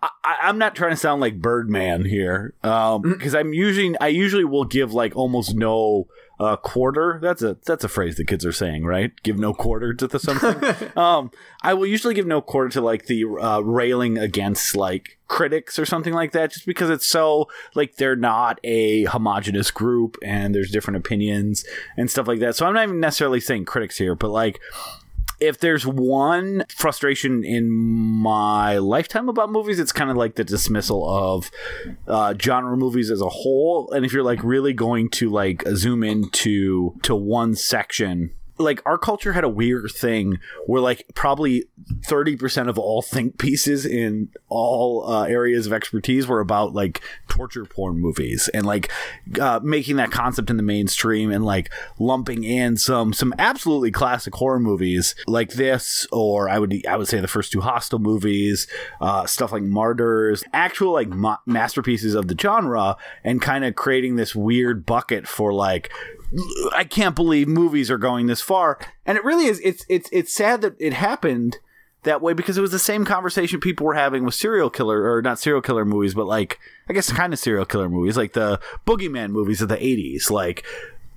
I, 0.03 0.37
I'm 0.43 0.59
not 0.59 0.75
trying 0.75 0.91
to 0.91 0.97
sound 0.97 1.21
like 1.21 1.41
Birdman 1.41 2.05
here, 2.05 2.55
because 2.63 3.35
I'm 3.35 3.53
usually 3.55 3.97
I 3.99 4.09
usually 4.09 4.45
will 4.45 4.65
give 4.65 4.93
like 4.93 5.15
almost 5.15 5.55
no 5.55 6.09
uh, 6.41 6.57
quarter. 6.57 7.21
That's 7.23 7.41
a 7.41 7.57
that's 7.65 7.85
a 7.85 7.89
phrase 7.89 8.17
the 8.17 8.25
kids 8.25 8.45
are 8.45 8.53
saying, 8.53 8.85
right? 8.85 9.13
Give 9.23 9.39
no 9.39 9.55
quarter 9.55 9.95
to 9.95 10.09
the 10.09 10.19
something. 10.19 10.89
um, 10.97 11.31
I 11.63 11.75
will 11.75 11.87
usually 11.87 12.15
give 12.15 12.27
no 12.27 12.41
quarter 12.41 12.69
to 12.71 12.81
like 12.81 13.07
the 13.07 13.25
uh, 13.25 13.61
railing 13.61 14.19
against 14.19 14.75
like 14.75 15.19
critics 15.29 15.79
or 15.79 15.87
something 15.87 16.13
like 16.13 16.33
that, 16.33 16.51
just 16.51 16.67
because 16.67 16.91
it's 16.91 17.07
so 17.07 17.49
like 17.77 17.95
they're 17.95 18.17
not 18.17 18.59
a 18.65 19.05
homogenous 19.05 19.71
group 19.71 20.17
and 20.21 20.53
there's 20.53 20.73
different 20.73 20.97
opinions 20.97 21.65
and 21.97 22.11
stuff 22.11 22.27
like 22.27 22.41
that. 22.41 22.57
So 22.57 22.67
I'm 22.67 22.75
not 22.75 22.83
even 22.85 22.99
necessarily 22.99 23.39
saying 23.39 23.67
critics 23.67 23.99
here, 23.99 24.17
but 24.17 24.31
like 24.31 24.61
if 25.43 25.59
there's 25.59 25.85
one 25.85 26.65
frustration 26.69 27.43
in 27.43 27.69
my 27.69 28.79
lifetime 28.79 29.29
about 29.29 29.51
movies, 29.51 29.81
it's 29.81 29.91
kind 29.91 30.09
of 30.09 30.17
like 30.17 30.37
the 30.37 30.45
dismissal 30.45 31.09
of 31.09 31.51
uh, 32.07 32.33
genre 32.41 32.77
movies 32.77 33.11
as 33.11 33.21
a 33.21 33.29
whole. 33.29 33.91
And 33.91 34.07
if 34.07 34.13
you're 34.13 34.23
like 34.23 34.45
really 34.45 34.73
going 34.73 35.11
to 35.11 35.29
like 35.29 35.65
zoom 35.75 36.05
into 36.05 36.95
to 37.03 37.17
one 37.17 37.57
section, 37.57 38.33
like 38.59 38.83
our 38.87 38.99
culture 38.99 39.33
had 39.33 39.45
a 39.45 39.49
weird 39.49 39.91
thing 39.91 40.39
where 40.67 40.81
like 40.81 41.05
probably 41.15 41.65
30% 42.03 42.69
of 42.69 42.79
all 42.79 43.03
think 43.03 43.39
pieces 43.39 43.87
in 43.87 44.29
all 44.49 45.09
uh, 45.09 45.25
areas 45.25 45.67
of 45.67 45.73
expertise 45.73 46.27
were 46.27 46.41
about 46.41 46.73
like 46.75 47.01
torture 47.29 47.65
porn 47.65 47.99
movies 47.99 48.49
and 48.53 48.67
like 48.67 48.91
uh, 49.41 49.61
making 49.63 49.97
that 49.97 50.11
concept 50.11 50.51
in 50.51 50.57
the 50.57 50.63
mainstream 50.63 51.31
and 51.31 51.45
like 51.45 51.73
lumping 51.99 52.45
in 52.45 52.77
some 52.77 53.13
some 53.13 53.35
absolutely 53.39 53.91
classic 53.91 54.35
horror 54.35 54.61
movies 54.61 55.15
like 55.27 55.53
this 55.53 56.07
or 56.13 56.49
I 56.49 56.59
would 56.59 56.87
I 56.87 56.97
would 56.97 57.09
say 57.09 57.21
the 57.21 57.29
first 57.29 57.53
two 57.53 57.61
Hostel 57.61 57.99
movies 57.99 58.67
uh, 59.01 59.27
stuff 59.27 59.53
like 59.53 59.63
Martyrs 59.63 60.45
actual 60.53 60.93
like 60.93 61.09
ma- 61.09 61.39
masterpieces 61.47 62.15
of 62.15 62.29
the 62.29 62.37
genre 62.39 62.97
and 63.25 63.41
kind 63.41 63.65
of 63.65 63.75
creating 63.75 64.17
this 64.17 64.35
weird 64.35 64.85
bucket 64.85 65.27
for 65.27 65.53
like 65.53 65.91
I 66.73 66.85
can't 66.85 67.15
believe 67.15 67.49
movies 67.49 67.91
are 67.91 67.99
going 67.99 68.27
this 68.27 68.41
far. 68.41 68.79
And 69.05 69.19
it 69.19 69.25
really 69.25 69.47
is. 69.47 69.61
It's 69.63 69.85
it's 69.89 70.09
it's 70.13 70.33
sad 70.33 70.63
that 70.63 70.75
it 70.79 70.93
happened 70.93 71.59
that 72.05 72.21
way 72.21 72.33
because 72.33 72.59
it 72.59 72.63
was 72.63 72.73
the 72.73 72.79
same 72.79 73.05
conversation 73.05 73.61
people 73.61 73.87
were 73.87 73.95
having 73.95 74.25
with 74.25 74.35
serial 74.35 74.71
killer 74.71 75.13
or 75.13 75.23
not 75.23 75.39
serial 75.39 75.63
killer 75.63 75.85
movies, 75.85 76.15
but 76.15 76.27
like 76.27 76.59
I 76.89 76.93
guess 76.93 77.13
kind 77.13 77.33
of 77.33 77.39
serial 77.39 77.67
killer 77.67 77.89
movies, 77.89 78.17
like 78.17 78.33
the 78.33 78.61
boogeyman 78.87 79.31
movies 79.31 79.63
of 79.63 79.69
the 79.69 79.77
'80s, 79.77 80.31
like. 80.31 80.65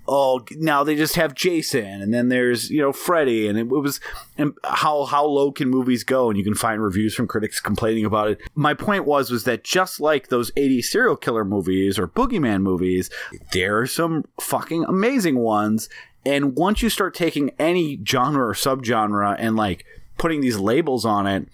Oh, 0.08 0.44
now 0.52 0.84
they 0.84 0.96
just 0.96 1.16
have 1.16 1.34
Jason, 1.34 2.02
and 2.02 2.14
then 2.14 2.30
there's 2.30 2.70
you 2.70 2.82
know 2.82 2.92
Freddy, 2.92 3.48
and 3.48 3.58
it, 3.58 3.68
was 3.68 4.00
and 4.38 4.54
how 4.64 5.06
how 5.06 5.26
low 5.26 5.52
can 5.52 5.70
movies 5.70 6.04
go? 6.04 6.30
And 6.30 6.38
you 6.38 6.44
can 6.44 6.56
find 6.56 6.82
reviews 6.82 7.16
from 7.16 7.28
critics 7.28 7.60
complaining 7.60 8.06
about 8.06 8.30
it. 8.30 8.42
My 8.54 8.74
point 8.74 9.06
was 9.06 9.32
was 9.32 9.46
that 9.46 9.64
just 9.64 10.00
like 10.00 10.28
those 10.28 10.52
80 10.56 10.82
serial 10.84 11.16
killer 11.16 11.44
movies 11.44 11.98
or 11.98 12.08
boogeyman 12.08 12.62
movies, 12.62 13.10
there 13.52 13.80
are 13.80 13.88
some 13.88 14.26
fucking 14.40 14.86
amazing 14.86 15.40
ones. 15.40 15.90
And 16.26 16.56
once 16.56 16.82
you 16.82 16.90
start 16.90 17.14
taking 17.14 17.52
any 17.60 18.00
genre 18.04 18.48
or 18.48 18.54
subgenre 18.54 19.36
and 19.38 19.56
like 19.56 19.86
putting 20.18 20.42
these 20.42 20.58
labels 20.58 21.06
on 21.06 21.28
it, 21.28 21.48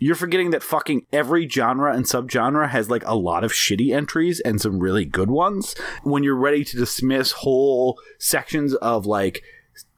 you're 0.00 0.16
forgetting 0.16 0.50
that 0.50 0.62
fucking 0.62 1.06
every 1.12 1.48
genre 1.48 1.94
and 1.94 2.06
subgenre 2.06 2.70
has 2.70 2.90
like 2.90 3.04
a 3.06 3.14
lot 3.14 3.44
of 3.44 3.52
shitty 3.52 3.94
entries 3.94 4.40
and 4.40 4.60
some 4.60 4.80
really 4.80 5.04
good 5.04 5.30
ones. 5.30 5.76
When 6.02 6.24
you're 6.24 6.34
ready 6.34 6.64
to 6.64 6.76
dismiss 6.76 7.32
whole 7.32 8.00
sections 8.18 8.74
of 8.76 9.06
like 9.06 9.42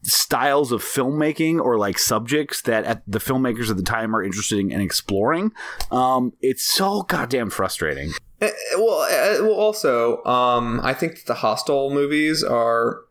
styles 0.02 0.72
of 0.72 0.82
filmmaking 0.82 1.60
or 1.60 1.78
like 1.78 1.98
subjects 1.98 2.62
that 2.62 2.84
at 2.84 3.02
the 3.06 3.20
filmmakers 3.20 3.70
at 3.70 3.76
the 3.76 3.82
time 3.84 4.14
are 4.14 4.22
interested 4.22 4.58
in 4.58 4.80
exploring, 4.80 5.52
um, 5.92 6.32
it's 6.42 6.64
so 6.64 7.02
goddamn 7.02 7.50
frustrating. 7.50 8.12
Uh, 8.40 8.50
well, 8.76 9.02
uh, 9.02 9.44
well, 9.44 9.52
also, 9.52 10.22
um, 10.24 10.80
I 10.82 10.94
think 10.94 11.14
that 11.14 11.26
the 11.26 11.34
Hostel 11.34 11.90
movies 11.90 12.42
are, 12.42 13.02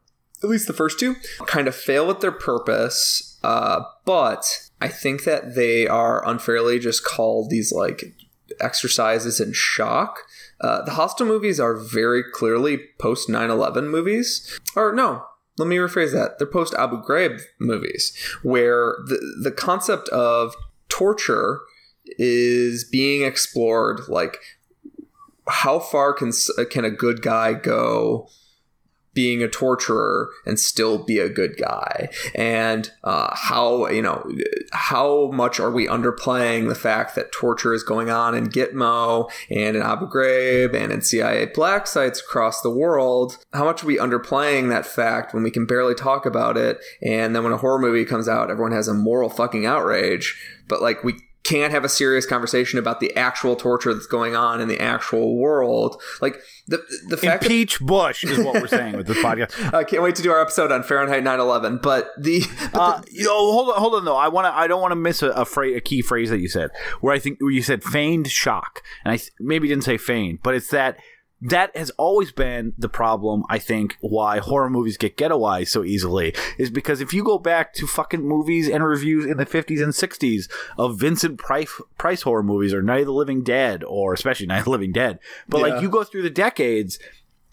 at 0.43 0.49
least 0.49 0.67
the 0.67 0.73
first 0.73 0.99
two, 0.99 1.15
kind 1.45 1.69
of 1.69 1.75
fail 1.75 2.09
at 2.11 2.19
their 2.19 2.33
purpose. 2.33 3.39
Uh, 3.41 3.81
but 4.03 4.69
I 4.81 4.87
think 4.87 5.23
that 5.25 5.55
they 5.55 5.87
are 5.87 6.27
unfairly 6.27 6.79
just 6.79 7.05
called 7.05 7.49
these 7.49 7.71
like 7.71 8.15
exercises 8.59 9.39
in 9.39 9.53
shock. 9.53 10.19
Uh, 10.59 10.81
the 10.81 10.91
Hostel 10.91 11.25
movies 11.25 11.59
are 11.59 11.75
very 11.75 12.23
clearly 12.23 12.79
post 12.99 13.29
9 13.29 13.49
11 13.49 13.87
movies. 13.87 14.59
Or 14.75 14.91
no, 14.91 15.23
let 15.57 15.67
me 15.67 15.77
rephrase 15.77 16.11
that. 16.13 16.39
They're 16.39 16.47
post 16.47 16.73
Abu 16.73 17.01
Ghraib 17.03 17.41
movies, 17.59 18.15
where 18.41 18.95
the, 19.05 19.39
the 19.43 19.51
concept 19.51 20.09
of 20.09 20.55
torture 20.89 21.61
is 22.17 22.83
being 22.83 23.23
explored 23.23 24.01
like 24.09 24.37
how 25.47 25.79
far 25.79 26.13
can 26.13 26.31
can 26.69 26.85
a 26.85 26.91
good 26.91 27.21
guy 27.21 27.53
go 27.53 28.27
being 29.13 29.43
a 29.43 29.47
torturer 29.47 30.29
and 30.45 30.59
still 30.59 31.03
be 31.03 31.19
a 31.19 31.29
good 31.29 31.57
guy. 31.57 32.09
And 32.33 32.91
uh, 33.03 33.35
how 33.35 33.87
you 33.87 34.01
know 34.01 34.29
how 34.71 35.31
much 35.31 35.59
are 35.59 35.71
we 35.71 35.87
underplaying 35.87 36.67
the 36.67 36.75
fact 36.75 37.15
that 37.15 37.31
torture 37.31 37.73
is 37.73 37.83
going 37.83 38.09
on 38.09 38.35
in 38.35 38.47
Gitmo 38.47 39.29
and 39.49 39.75
in 39.75 39.81
Abu 39.81 40.07
Ghraib 40.07 40.73
and 40.73 40.91
in 40.91 41.01
CIA 41.01 41.47
black 41.47 41.87
sites 41.87 42.19
across 42.19 42.61
the 42.61 42.69
world? 42.69 43.37
How 43.53 43.65
much 43.65 43.83
are 43.83 43.87
we 43.87 43.97
underplaying 43.97 44.69
that 44.69 44.85
fact 44.85 45.33
when 45.33 45.43
we 45.43 45.51
can 45.51 45.65
barely 45.65 45.95
talk 45.95 46.25
about 46.25 46.57
it? 46.57 46.79
And 47.01 47.35
then 47.35 47.43
when 47.43 47.53
a 47.53 47.57
horror 47.57 47.79
movie 47.79 48.05
comes 48.05 48.27
out 48.27 48.49
everyone 48.49 48.71
has 48.71 48.87
a 48.87 48.93
moral 48.93 49.29
fucking 49.29 49.65
outrage. 49.65 50.37
But 50.67 50.81
like 50.81 51.03
we 51.03 51.15
can't 51.43 51.73
have 51.73 51.83
a 51.83 51.89
serious 51.89 52.25
conversation 52.25 52.77
about 52.77 52.99
the 52.99 53.15
actual 53.15 53.55
torture 53.55 53.93
that's 53.93 54.05
going 54.05 54.35
on 54.35 54.61
in 54.61 54.67
the 54.67 54.79
actual 54.79 55.37
world. 55.37 56.01
Like 56.21 56.39
the 56.67 56.77
the 57.07 57.17
fact 57.17 57.41
that 57.41 57.49
Impeach 57.49 57.79
Bush 57.79 58.23
is 58.23 58.39
what 58.39 58.55
we're 58.55 58.67
saying 58.67 58.95
with 58.95 59.07
this 59.07 59.17
podcast. 59.23 59.73
I 59.73 59.83
can't 59.83 60.03
wait 60.03 60.15
to 60.15 60.21
do 60.21 60.31
our 60.31 60.39
episode 60.41 60.71
on 60.71 60.83
Fahrenheit 60.83 61.23
9/11. 61.23 61.81
But 61.81 62.09
the, 62.19 62.43
but 62.71 62.79
Uh, 62.79 63.01
you 63.09 63.23
know, 63.23 63.51
hold 63.51 63.69
on, 63.69 63.79
hold 63.79 63.95
on 63.95 64.05
though. 64.05 64.15
I 64.15 64.27
want 64.27 64.45
to. 64.45 64.53
I 64.55 64.67
don't 64.67 64.81
want 64.81 64.91
to 64.91 64.95
miss 64.97 65.21
a, 65.23 65.29
a 65.29 65.45
phrase, 65.45 65.75
a 65.75 65.81
key 65.81 66.01
phrase 66.01 66.29
that 66.29 66.39
you 66.39 66.47
said, 66.47 66.69
where 67.01 67.13
I 67.13 67.19
think 67.19 67.41
where 67.41 67.51
you 67.51 67.63
said 67.63 67.83
feigned 67.83 68.29
shock, 68.29 68.83
and 69.03 69.11
I 69.13 69.17
th- 69.17 69.31
maybe 69.39 69.67
didn't 69.67 69.83
say 69.83 69.97
feigned, 69.97 70.39
but 70.43 70.53
it's 70.55 70.69
that 70.69 70.97
that 71.41 71.75
has 71.75 71.89
always 71.91 72.31
been 72.31 72.73
the 72.77 72.87
problem. 72.89 73.43
I 73.49 73.57
think 73.57 73.97
why 73.99 74.37
horror 74.37 74.69
movies 74.69 74.95
get 74.97 75.17
ghettoized 75.17 75.69
so 75.69 75.83
easily 75.83 76.35
is 76.59 76.69
because 76.69 77.01
if 77.01 77.13
you 77.13 77.23
go 77.23 77.39
back 77.39 77.73
to 77.75 77.87
fucking 77.87 78.21
movies 78.27 78.69
and 78.69 78.83
reviews 78.85 79.25
in 79.25 79.37
the 79.37 79.45
fifties 79.45 79.81
and 79.81 79.93
sixties 79.95 80.47
of 80.77 80.99
Vincent 80.99 81.39
Price 81.39 81.71
Price 81.97 82.21
horror 82.21 82.43
movies 82.43 82.73
or 82.73 82.81
Night 82.83 83.01
of 83.01 83.07
the 83.07 83.13
Living 83.13 83.43
Dead 83.43 83.83
or 83.83 84.13
especially 84.13 84.45
Night 84.51 84.59
of 84.59 84.65
the 84.65 84.71
Living 84.71 84.91
Dead, 84.91 85.19
but 85.49 85.59
Yeah. 85.61 85.67
like 85.73 85.81
you 85.81 85.89
go 85.89 86.03
through 86.03 86.21
the 86.23 86.29
decades 86.29 86.99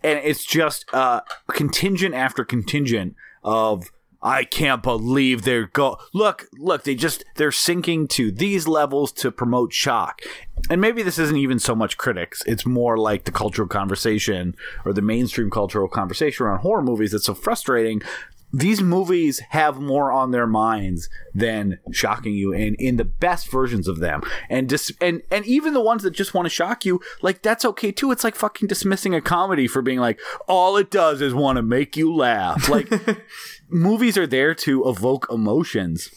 and 0.02 0.18
it's 0.22 0.44
just 0.44 0.84
uh, 0.92 1.22
contingent 1.48 2.14
after 2.14 2.44
contingent 2.44 3.16
of 3.42 3.90
I 4.20 4.44
can't 4.44 4.82
believe 4.82 5.42
they're 5.42 5.66
go 5.66 5.98
look 6.12 6.48
look 6.58 6.82
they 6.82 6.94
just 6.94 7.24
they're 7.36 7.52
sinking 7.52 8.08
to 8.08 8.32
these 8.32 8.66
levels 8.66 9.12
to 9.12 9.30
promote 9.30 9.72
shock. 9.72 10.22
And 10.68 10.80
maybe 10.80 11.02
this 11.02 11.18
isn't 11.18 11.36
even 11.36 11.60
so 11.60 11.74
much 11.74 11.96
critics. 11.96 12.42
It's 12.46 12.66
more 12.66 12.98
like 12.98 13.24
the 13.24 13.32
cultural 13.32 13.68
conversation 13.68 14.56
or 14.84 14.92
the 14.92 15.02
mainstream 15.02 15.50
cultural 15.50 15.88
conversation 15.88 16.46
around 16.46 16.60
horror 16.60 16.82
movies 16.82 17.12
that's 17.12 17.26
so 17.26 17.34
frustrating. 17.34 18.02
These 18.50 18.80
movies 18.80 19.40
have 19.50 19.78
more 19.78 20.10
on 20.10 20.30
their 20.30 20.46
minds 20.46 21.10
than 21.34 21.78
shocking 21.92 22.32
you 22.32 22.54
and 22.54 22.74
in 22.76 22.96
the 22.96 23.04
best 23.04 23.50
versions 23.50 23.86
of 23.86 23.98
them. 23.98 24.22
And 24.48 24.66
dis- 24.68 24.92
and 25.02 25.20
and 25.30 25.44
even 25.44 25.74
the 25.74 25.82
ones 25.82 26.02
that 26.02 26.12
just 26.12 26.32
want 26.32 26.46
to 26.46 26.50
shock 26.50 26.86
you 26.86 27.00
like 27.20 27.42
that's 27.42 27.66
okay 27.66 27.92
too. 27.92 28.10
It's 28.10 28.24
like 28.24 28.34
fucking 28.34 28.66
dismissing 28.66 29.14
a 29.14 29.20
comedy 29.20 29.68
for 29.68 29.82
being 29.82 29.98
like 29.98 30.18
all 30.48 30.78
it 30.78 30.90
does 30.90 31.20
is 31.20 31.34
want 31.34 31.56
to 31.56 31.62
make 31.62 31.94
you 31.94 32.12
laugh. 32.12 32.70
Like 32.70 32.90
movies 33.68 34.16
are 34.18 34.26
there 34.26 34.54
to 34.54 34.88
evoke 34.88 35.26
emotions. 35.30 36.10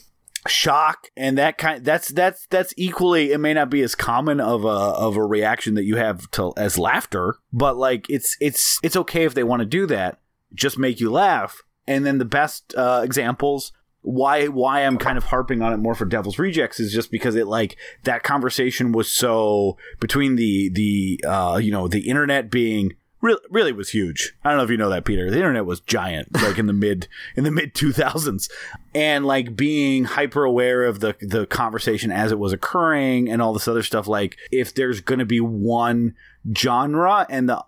Shock 0.47 1.09
and 1.15 1.37
that 1.37 1.59
kind 1.59 1.85
that's 1.85 2.07
that's 2.07 2.47
that's 2.47 2.73
equally 2.75 3.31
it 3.31 3.37
may 3.37 3.53
not 3.53 3.69
be 3.69 3.83
as 3.83 3.93
common 3.93 4.39
of 4.39 4.65
a 4.65 4.67
of 4.67 5.15
a 5.15 5.23
reaction 5.23 5.75
that 5.75 5.83
you 5.83 5.97
have 5.97 6.31
to 6.31 6.51
as 6.57 6.79
laughter 6.79 7.35
but 7.53 7.77
like 7.77 8.09
it's 8.09 8.37
it's 8.41 8.79
it's 8.81 8.95
okay 8.95 9.25
if 9.25 9.35
they 9.35 9.43
want 9.43 9.59
to 9.59 9.67
do 9.67 9.85
that. 9.85 10.17
Just 10.55 10.79
make 10.79 10.99
you 10.99 11.11
laugh. 11.11 11.61
And 11.85 12.07
then 12.07 12.17
the 12.17 12.25
best 12.25 12.73
uh, 12.75 13.01
examples 13.03 13.71
why 14.01 14.47
why 14.47 14.81
I'm 14.81 14.97
kind 14.97 15.17
of 15.17 15.25
harping 15.25 15.61
on 15.61 15.73
it 15.73 15.77
more 15.77 15.93
for 15.93 16.05
Devil's 16.05 16.39
Rejects 16.39 16.79
is 16.79 16.93
just 16.93 17.11
because 17.11 17.35
it 17.35 17.47
like 17.47 17.77
that 18.03 18.23
conversation 18.23 18.91
was 18.91 19.11
so 19.11 19.77
between 19.99 20.35
the 20.35 20.69
the 20.69 21.23
uh 21.27 21.59
you 21.61 21.71
know 21.71 21.87
the 21.87 22.09
internet 22.09 22.49
being 22.49 22.93
really 23.21 23.41
really 23.49 23.71
was 23.71 23.89
huge. 23.89 24.33
I 24.43 24.49
don't 24.49 24.57
know 24.57 24.63
if 24.63 24.69
you 24.69 24.77
know 24.77 24.89
that 24.89 25.05
Peter. 25.05 25.29
The 25.29 25.37
internet 25.37 25.65
was 25.65 25.79
giant 25.79 26.33
like 26.41 26.57
in 26.57 26.67
the 26.67 26.73
mid 26.73 27.07
in 27.35 27.43
the 27.43 27.51
mid 27.51 27.73
2000s 27.73 28.49
and 28.93 29.25
like 29.25 29.55
being 29.55 30.05
hyper 30.05 30.43
aware 30.43 30.83
of 30.83 30.99
the 30.99 31.15
the 31.21 31.45
conversation 31.45 32.11
as 32.11 32.31
it 32.31 32.39
was 32.39 32.53
occurring 32.53 33.29
and 33.29 33.41
all 33.41 33.53
this 33.53 33.67
other 33.67 33.83
stuff 33.83 34.07
like 34.07 34.37
if 34.51 34.73
there's 34.73 35.01
going 35.01 35.19
to 35.19 35.25
be 35.25 35.39
one 35.39 36.15
genre 36.55 37.25
and 37.29 37.49
the 37.49 37.63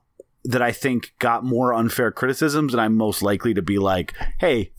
that 0.46 0.62
I 0.62 0.72
think 0.72 1.14
got 1.20 1.44
more 1.46 1.74
unfair 1.74 2.12
criticisms 2.12 2.74
and 2.74 2.82
I'm 2.82 2.98
most 2.98 3.22
likely 3.22 3.54
to 3.54 3.62
be 3.62 3.78
like, 3.78 4.14
"Hey, 4.40 4.74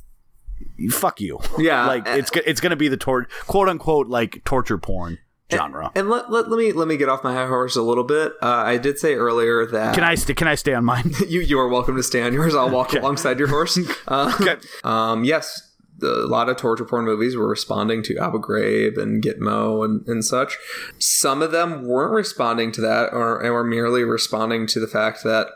fuck 0.90 1.20
you." 1.20 1.40
Yeah, 1.58 1.86
like 1.88 2.06
it's 2.06 2.30
it's 2.46 2.60
going 2.60 2.70
to 2.70 2.76
be 2.76 2.88
the 2.88 2.96
tor- 2.96 3.28
quote 3.46 3.68
unquote 3.68 4.08
like 4.08 4.42
torture 4.44 4.78
porn 4.78 5.18
genre. 5.52 5.90
and 5.94 6.08
let, 6.08 6.30
let, 6.30 6.48
let 6.50 6.58
me 6.58 6.72
let 6.72 6.88
me 6.88 6.96
get 6.96 7.08
off 7.08 7.22
my 7.24 7.32
high 7.34 7.46
horse 7.46 7.76
a 7.76 7.82
little 7.82 8.04
bit. 8.04 8.32
Uh, 8.42 8.46
I 8.66 8.76
did 8.78 8.98
say 8.98 9.14
earlier 9.14 9.66
that 9.66 9.94
Can 9.94 10.04
I 10.04 10.14
st- 10.14 10.36
can 10.36 10.48
I 10.48 10.54
stay 10.54 10.74
on 10.74 10.84
mine? 10.84 11.12
you 11.28 11.40
you 11.40 11.58
are 11.58 11.68
welcome 11.68 11.96
to 11.96 12.02
stay 12.02 12.22
on 12.22 12.32
yours. 12.32 12.54
I'll 12.54 12.70
walk 12.70 12.92
alongside 12.94 13.38
your 13.38 13.48
horse. 13.48 13.78
Uh, 14.08 14.32
Okay. 14.40 14.56
um, 14.84 15.24
yes, 15.24 15.70
a 16.02 16.06
lot 16.06 16.48
of 16.48 16.56
torture 16.56 16.84
porn 16.84 17.04
movies 17.04 17.36
were 17.36 17.46
responding 17.46 18.02
to 18.04 18.18
Abu 18.18 18.40
Ghraib 18.40 18.96
and 19.00 19.22
Gitmo 19.22 19.84
and, 19.84 20.06
and 20.08 20.24
such. 20.24 20.56
Some 20.98 21.40
of 21.42 21.52
them 21.52 21.86
weren't 21.86 22.12
responding 22.12 22.72
to 22.72 22.80
that, 22.80 23.10
or 23.12 23.40
and 23.40 23.52
were 23.52 23.64
merely 23.64 24.02
responding 24.02 24.66
to 24.68 24.80
the 24.80 24.88
fact 24.88 25.22
that 25.24 25.48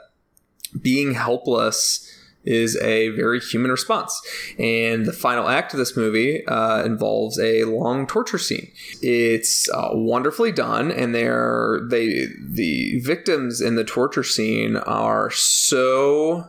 being 0.83 1.15
helpless 1.15 2.05
is 2.49 2.77
a 2.79 3.11
very 3.11 3.41
human 3.41 3.71
response. 3.71 4.21
And 4.59 5.07
the 5.07 5.13
final 5.13 5.49
act 5.49 5.73
of 5.73 5.79
this 5.79 5.97
movie 5.97 6.47
uh, 6.47 6.83
involves 6.85 7.39
a 7.39 7.65
long 7.65 8.07
torture 8.07 8.39
scene. 8.39 8.73
It's 9.03 9.69
uh, 9.71 9.91
wonderfully 9.93 10.51
done, 10.51 10.91
and 10.91 11.15
they're 11.15 11.81
they 11.89 12.29
the 12.41 13.01
victims 13.01 13.61
in 13.61 13.75
the 13.75 13.85
torture 13.85 14.25
scene 14.25 14.77
are 14.77 15.31
so 15.31 16.47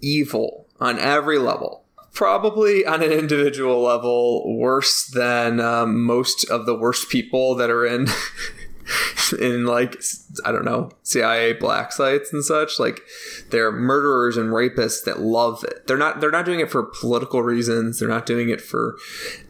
evil 0.00 0.66
on 0.80 0.98
every 0.98 1.38
level. 1.38 1.84
Probably 2.12 2.84
on 2.84 3.02
an 3.02 3.12
individual 3.12 3.82
level, 3.82 4.58
worse 4.58 5.06
than 5.06 5.60
um, 5.60 6.02
most 6.02 6.48
of 6.50 6.66
the 6.66 6.74
worst 6.74 7.08
people 7.08 7.54
that 7.54 7.70
are 7.70 7.86
in 7.86 8.08
in 9.40 9.66
like 9.66 10.02
I 10.44 10.52
don't 10.52 10.64
know 10.64 10.90
CIA 11.02 11.52
black 11.52 11.92
sites 11.92 12.32
and 12.32 12.44
such. 12.44 12.78
Like 12.78 13.00
they're 13.50 13.72
murderers 13.72 14.36
and 14.36 14.50
rapists 14.50 15.04
that 15.04 15.20
love 15.20 15.64
it. 15.64 15.86
They're 15.86 15.96
not 15.96 16.20
they're 16.20 16.30
not 16.30 16.44
doing 16.44 16.60
it 16.60 16.70
for 16.70 16.82
political 16.82 17.42
reasons. 17.42 17.98
They're 17.98 18.08
not 18.08 18.26
doing 18.26 18.48
it 18.48 18.60
for 18.60 18.96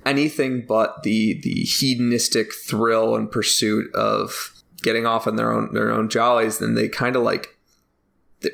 anything 0.05 0.65
but 0.67 1.03
the 1.03 1.41
the 1.43 1.63
hedonistic 1.63 2.55
thrill 2.55 3.15
and 3.15 3.31
pursuit 3.31 3.95
of 3.95 4.55
getting 4.83 5.07
off 5.07 5.27
on 5.27 5.37
their 5.37 5.53
own 5.53 5.73
their 5.73 5.91
own 5.91 6.09
jollies. 6.09 6.61
And 6.61 6.77
they 6.77 6.89
kind 6.89 7.17
of 7.17 7.23
like 7.23 7.57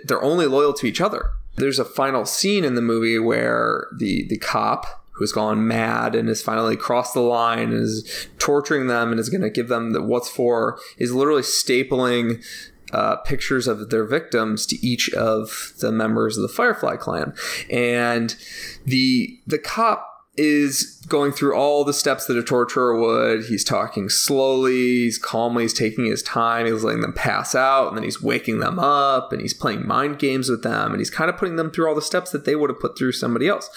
they're 0.04 0.22
only 0.22 0.46
loyal 0.46 0.72
to 0.74 0.86
each 0.86 1.00
other. 1.00 1.30
There's 1.56 1.78
a 1.78 1.84
final 1.84 2.26
scene 2.26 2.64
in 2.64 2.74
the 2.74 2.82
movie 2.82 3.18
where 3.18 3.86
the 3.96 4.26
the 4.28 4.38
cop 4.38 5.05
who's 5.16 5.32
gone 5.32 5.66
mad 5.66 6.14
and 6.14 6.28
has 6.28 6.42
finally 6.42 6.76
crossed 6.76 7.14
the 7.14 7.20
line 7.20 7.72
and 7.72 7.82
is 7.82 8.28
torturing 8.38 8.86
them 8.86 9.10
and 9.10 9.20
is 9.20 9.28
going 9.28 9.42
to 9.42 9.50
give 9.50 9.68
them 9.68 9.92
the 9.92 10.02
what's 10.02 10.28
for 10.28 10.78
is 10.98 11.12
literally 11.14 11.42
stapling 11.42 12.44
uh, 12.92 13.16
pictures 13.16 13.66
of 13.66 13.90
their 13.90 14.04
victims 14.04 14.66
to 14.66 14.86
each 14.86 15.12
of 15.12 15.72
the 15.80 15.90
members 15.90 16.36
of 16.36 16.42
the 16.42 16.48
Firefly 16.48 16.96
clan, 16.96 17.34
and 17.70 18.36
the 18.84 19.40
the 19.46 19.58
cop 19.58 20.15
is 20.36 21.02
going 21.08 21.32
through 21.32 21.54
all 21.54 21.84
the 21.84 21.92
steps 21.92 22.26
that 22.26 22.36
a 22.36 22.42
torturer 22.42 22.98
would. 22.98 23.46
He's 23.46 23.64
talking 23.64 24.08
slowly, 24.08 25.04
he's 25.04 25.18
calmly, 25.18 25.64
he's 25.64 25.72
taking 25.72 26.04
his 26.04 26.22
time, 26.22 26.66
he's 26.66 26.84
letting 26.84 27.00
them 27.00 27.12
pass 27.12 27.54
out, 27.54 27.88
and 27.88 27.96
then 27.96 28.04
he's 28.04 28.22
waking 28.22 28.58
them 28.58 28.78
up, 28.78 29.32
and 29.32 29.40
he's 29.40 29.54
playing 29.54 29.86
mind 29.86 30.18
games 30.18 30.50
with 30.50 30.62
them, 30.62 30.92
and 30.92 31.00
he's 31.00 31.10
kind 31.10 31.30
of 31.30 31.36
putting 31.36 31.56
them 31.56 31.70
through 31.70 31.88
all 31.88 31.94
the 31.94 32.02
steps 32.02 32.30
that 32.32 32.44
they 32.44 32.56
would 32.56 32.70
have 32.70 32.80
put 32.80 32.98
through 32.98 33.12
somebody 33.12 33.48
else. 33.48 33.70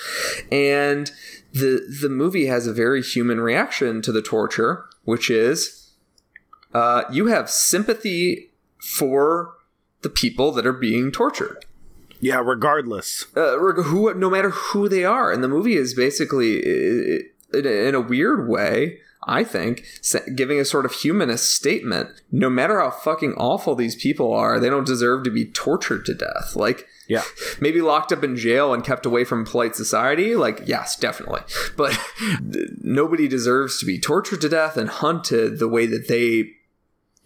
And 0.51 1.11
the 1.53 1.81
the 2.01 2.09
movie 2.09 2.45
has 2.47 2.67
a 2.67 2.73
very 2.73 3.01
human 3.01 3.39
reaction 3.39 4.01
to 4.03 4.11
the 4.11 4.21
torture, 4.21 4.85
which 5.03 5.29
is 5.29 5.91
uh, 6.73 7.03
you 7.11 7.27
have 7.27 7.49
sympathy 7.49 8.51
for 8.77 9.55
the 10.01 10.09
people 10.09 10.51
that 10.51 10.65
are 10.65 10.73
being 10.73 11.11
tortured 11.11 11.65
yeah, 12.19 12.41
regardless. 12.43 13.25
uh, 13.35 13.57
who 13.57 14.13
no 14.13 14.29
matter 14.29 14.49
who 14.49 14.89
they 14.89 15.03
are. 15.05 15.31
And 15.31 15.43
the 15.43 15.47
movie 15.47 15.75
is 15.75 15.93
basically 15.93 16.57
in 17.53 17.65
a, 17.65 17.87
in 17.87 17.95
a 17.95 18.01
weird 18.01 18.47
way 18.47 18.99
i 19.27 19.43
think 19.43 19.83
giving 20.35 20.59
a 20.59 20.65
sort 20.65 20.85
of 20.85 20.93
humanist 20.93 21.53
statement. 21.53 22.09
No 22.31 22.49
matter 22.49 22.79
how 22.79 22.89
fucking 22.89 23.33
awful 23.33 23.75
these 23.75 23.95
people 23.95 24.33
are 24.33 24.59
they 24.59 24.69
don't 24.69 24.87
deserve 24.87 25.23
to 25.25 25.29
be 25.31 25.45
tortured 25.45 26.05
to 26.05 26.13
death. 26.13 26.55
Like 26.55 26.87
Yeah. 27.07 27.23
maybe 27.59 27.81
locked 27.81 28.11
up 28.13 28.23
in 28.23 28.37
jail 28.37 28.73
and 28.73 28.83
kept 28.83 29.05
away 29.05 29.25
from 29.25 29.45
polite 29.45 29.75
society. 29.75 30.35
Like 30.35 30.61
yes 30.65 30.95
definitely. 30.95 31.41
But 31.75 31.99
nobody 32.81 33.27
deserves 33.27 33.77
to 33.79 33.85
be 33.85 33.99
tortured 33.99 34.41
to 34.41 34.49
death 34.49 34.77
and 34.77 34.89
hunted 34.89 35.59
the 35.59 35.67
way 35.67 35.85
that 35.85 36.07
they 36.07 36.51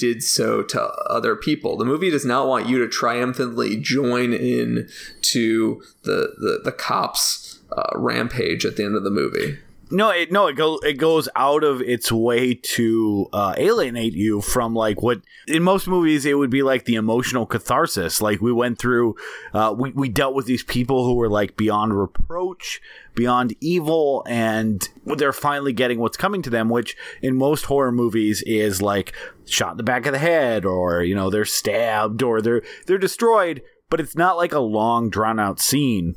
did 0.04 0.22
so 0.22 0.62
to 0.62 0.82
other 1.10 1.34
people. 1.34 1.78
The 1.78 1.86
movie 1.86 2.10
does 2.10 2.26
not 2.26 2.46
want 2.46 2.68
you 2.68 2.78
to 2.80 2.90
triumphantly 2.90 3.78
join 3.78 4.34
in 4.34 4.90
to 5.22 5.82
the 6.02 6.34
the, 6.38 6.60
the 6.66 6.74
cops 6.74 7.60
uh, 7.72 7.92
rampage 7.96 8.66
at 8.66 8.76
the 8.76 8.84
end 8.84 8.98
of 8.98 9.06
the 9.06 9.10
movie. 9.10 9.60
No, 9.90 10.10
it 10.10 10.30
no, 10.30 10.48
it 10.48 10.58
go 10.58 10.80
it 10.80 10.98
goes 10.98 11.30
out 11.38 11.64
of 11.64 11.82
its 11.82 12.12
way 12.12 12.54
to 12.56 13.30
uh, 13.32 13.54
alienate 13.58 14.12
you 14.14 14.42
from 14.42 14.76
like 14.76 15.02
what 15.02 15.22
in 15.48 15.64
most 15.64 15.88
movies 15.88 16.26
it 16.26 16.34
would 16.34 16.50
be 16.50 16.64
like 16.64 16.84
the 16.84 16.96
emotional 16.96 17.46
catharsis. 17.46 18.22
Like 18.22 18.42
we 18.42 18.52
went 18.52 18.78
through, 18.78 19.16
uh, 19.54 19.74
we 19.78 19.92
we 19.92 20.10
dealt 20.10 20.36
with 20.36 20.48
these 20.48 20.64
people 20.64 21.06
who 21.06 21.14
were 21.14 21.30
like 21.30 21.56
beyond 21.56 21.98
reproach, 21.98 22.82
beyond 23.16 23.56
evil, 23.62 24.24
and 24.28 24.88
they're 25.06 25.34
finally 25.34 25.74
getting 25.74 26.00
what's 26.00 26.18
coming 26.18 26.42
to 26.42 26.50
them. 26.50 26.70
Which 26.70 26.96
in 27.22 27.36
most 27.36 27.66
horror 27.66 27.92
movies 27.92 28.42
is 28.44 28.82
like 28.82 29.14
shot 29.46 29.72
in 29.72 29.78
the 29.78 29.84
back 29.84 30.06
of 30.06 30.14
the 30.14 30.20
head, 30.20 30.66
or 30.66 31.04
you 31.04 31.16
know 31.16 31.30
they're 31.30 31.46
stabbed, 31.46 32.22
or 32.22 32.42
they're 32.42 32.62
they're 32.86 32.98
destroyed. 32.98 33.62
But 33.90 34.00
it's 34.00 34.16
not 34.16 34.38
like 34.38 34.54
a 34.54 34.60
long 34.60 35.10
drawn 35.10 35.40
out 35.40 35.60
scene 35.60 36.16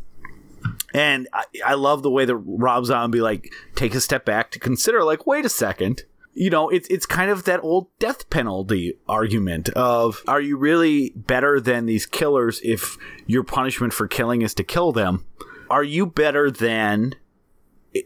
and 0.94 1.28
I, 1.32 1.44
I 1.64 1.74
love 1.74 2.02
the 2.02 2.10
way 2.10 2.24
that 2.24 2.36
Rob 2.36 2.86
Zombie 2.86 3.20
like 3.20 3.52
take 3.74 3.94
a 3.94 4.00
step 4.00 4.24
back 4.24 4.50
to 4.52 4.58
consider 4.58 5.04
like, 5.04 5.26
wait 5.26 5.44
a 5.44 5.50
second. 5.50 6.04
You 6.34 6.50
know, 6.50 6.68
it's 6.68 6.86
it's 6.88 7.06
kind 7.06 7.30
of 7.30 7.44
that 7.44 7.62
old 7.62 7.88
death 7.98 8.28
penalty 8.28 8.98
argument 9.08 9.70
of 9.70 10.22
are 10.28 10.40
you 10.40 10.56
really 10.56 11.10
better 11.16 11.60
than 11.60 11.86
these 11.86 12.04
killers 12.04 12.60
if 12.62 12.98
your 13.26 13.42
punishment 13.42 13.94
for 13.94 14.06
killing 14.06 14.42
is 14.42 14.52
to 14.54 14.64
kill 14.64 14.92
them? 14.92 15.24
Are 15.70 15.84
you 15.84 16.06
better 16.06 16.50
than 16.50 17.14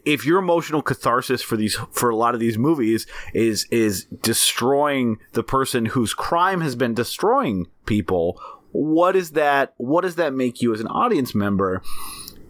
if 0.05 0.25
your 0.25 0.39
emotional 0.39 0.81
catharsis 0.81 1.41
for 1.41 1.57
these 1.57 1.75
for 1.91 2.09
a 2.09 2.15
lot 2.15 2.33
of 2.33 2.39
these 2.39 2.57
movies 2.57 3.07
is 3.33 3.67
is 3.71 4.05
destroying 4.05 5.19
the 5.33 5.43
person 5.43 5.85
whose 5.85 6.13
crime 6.13 6.61
has 6.61 6.75
been 6.75 6.93
destroying 6.93 7.67
people 7.85 8.39
what 8.71 9.15
is 9.15 9.31
that 9.31 9.73
what 9.77 10.01
does 10.01 10.15
that 10.15 10.33
make 10.33 10.61
you 10.61 10.73
as 10.73 10.79
an 10.79 10.87
audience 10.87 11.35
member 11.35 11.81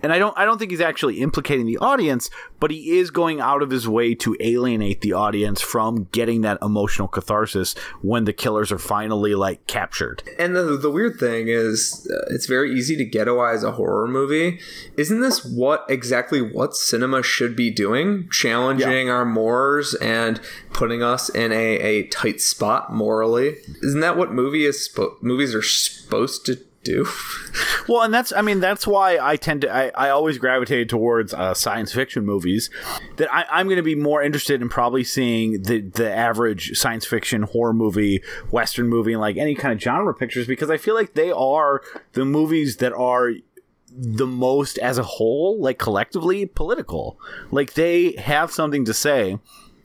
and 0.03 0.11
I 0.11 0.19
don't 0.19 0.37
I 0.37 0.45
don't 0.45 0.57
think 0.57 0.71
he's 0.71 0.81
actually 0.81 1.21
implicating 1.21 1.65
the 1.65 1.77
audience, 1.77 2.29
but 2.59 2.71
he 2.71 2.97
is 2.99 3.11
going 3.11 3.39
out 3.39 3.61
of 3.61 3.69
his 3.69 3.87
way 3.87 4.15
to 4.15 4.35
alienate 4.39 5.01
the 5.01 5.13
audience 5.13 5.61
from 5.61 6.07
getting 6.11 6.41
that 6.41 6.57
emotional 6.61 7.07
catharsis 7.07 7.73
when 8.01 8.25
the 8.25 8.33
killers 8.33 8.71
are 8.71 8.79
finally 8.79 9.35
like 9.35 9.67
captured. 9.67 10.23
And 10.39 10.55
the, 10.55 10.77
the 10.77 10.91
weird 10.91 11.19
thing 11.19 11.47
is, 11.47 12.09
uh, 12.11 12.33
it's 12.33 12.45
very 12.45 12.73
easy 12.73 12.95
to 12.97 13.05
ghettoize 13.05 13.63
a 13.63 13.71
horror 13.73 14.07
movie. 14.07 14.59
Isn't 14.97 15.21
this 15.21 15.43
what 15.45 15.85
exactly 15.89 16.41
what 16.41 16.75
cinema 16.75 17.23
should 17.23 17.55
be 17.55 17.71
doing? 17.71 18.29
Challenging 18.31 19.09
our 19.09 19.25
mores 19.25 19.93
and 19.95 20.39
putting 20.73 21.03
us 21.03 21.29
in 21.29 21.51
a, 21.51 21.55
a 21.79 22.07
tight 22.07 22.41
spot 22.41 22.93
morally. 22.93 23.57
Isn't 23.81 24.01
that 24.01 24.17
what 24.17 24.31
movie 24.31 24.65
is 24.65 24.89
spo- 24.89 25.21
movies 25.21 25.53
are 25.53 25.61
supposed 25.61 26.45
to 26.45 26.57
do? 26.83 27.07
Well, 27.87 28.03
and 28.03 28.13
that's 28.13 28.31
I 28.31 28.41
mean 28.41 28.59
that's 28.59 28.85
why 28.85 29.17
I 29.19 29.35
tend 29.35 29.61
to 29.61 29.73
I, 29.73 29.91
I 29.95 30.09
always 30.11 30.37
gravitated 30.37 30.87
towards 30.87 31.33
uh, 31.33 31.53
science 31.53 31.91
fiction 31.91 32.25
movies. 32.25 32.69
That 33.17 33.33
I, 33.33 33.45
I'm 33.51 33.65
going 33.65 33.77
to 33.77 33.83
be 33.83 33.95
more 33.95 34.21
interested 34.21 34.61
in 34.61 34.69
probably 34.69 35.03
seeing 35.03 35.63
the 35.63 35.81
the 35.81 36.09
average 36.09 36.77
science 36.77 37.05
fiction 37.05 37.41
horror 37.41 37.73
movie, 37.73 38.21
western 38.51 38.87
movie, 38.87 39.15
like 39.15 39.35
any 39.35 39.55
kind 39.55 39.73
of 39.73 39.81
genre 39.81 40.13
pictures 40.13 40.47
because 40.47 40.69
I 40.69 40.77
feel 40.77 40.93
like 40.93 41.15
they 41.15 41.31
are 41.31 41.81
the 42.13 42.23
movies 42.23 42.77
that 42.77 42.93
are 42.93 43.33
the 43.93 44.27
most 44.27 44.77
as 44.77 44.97
a 44.97 45.03
whole, 45.03 45.59
like 45.59 45.77
collectively 45.77 46.45
political. 46.45 47.19
Like 47.51 47.73
they 47.73 48.13
have 48.13 48.51
something 48.51 48.85
to 48.85 48.93
say. 48.93 49.39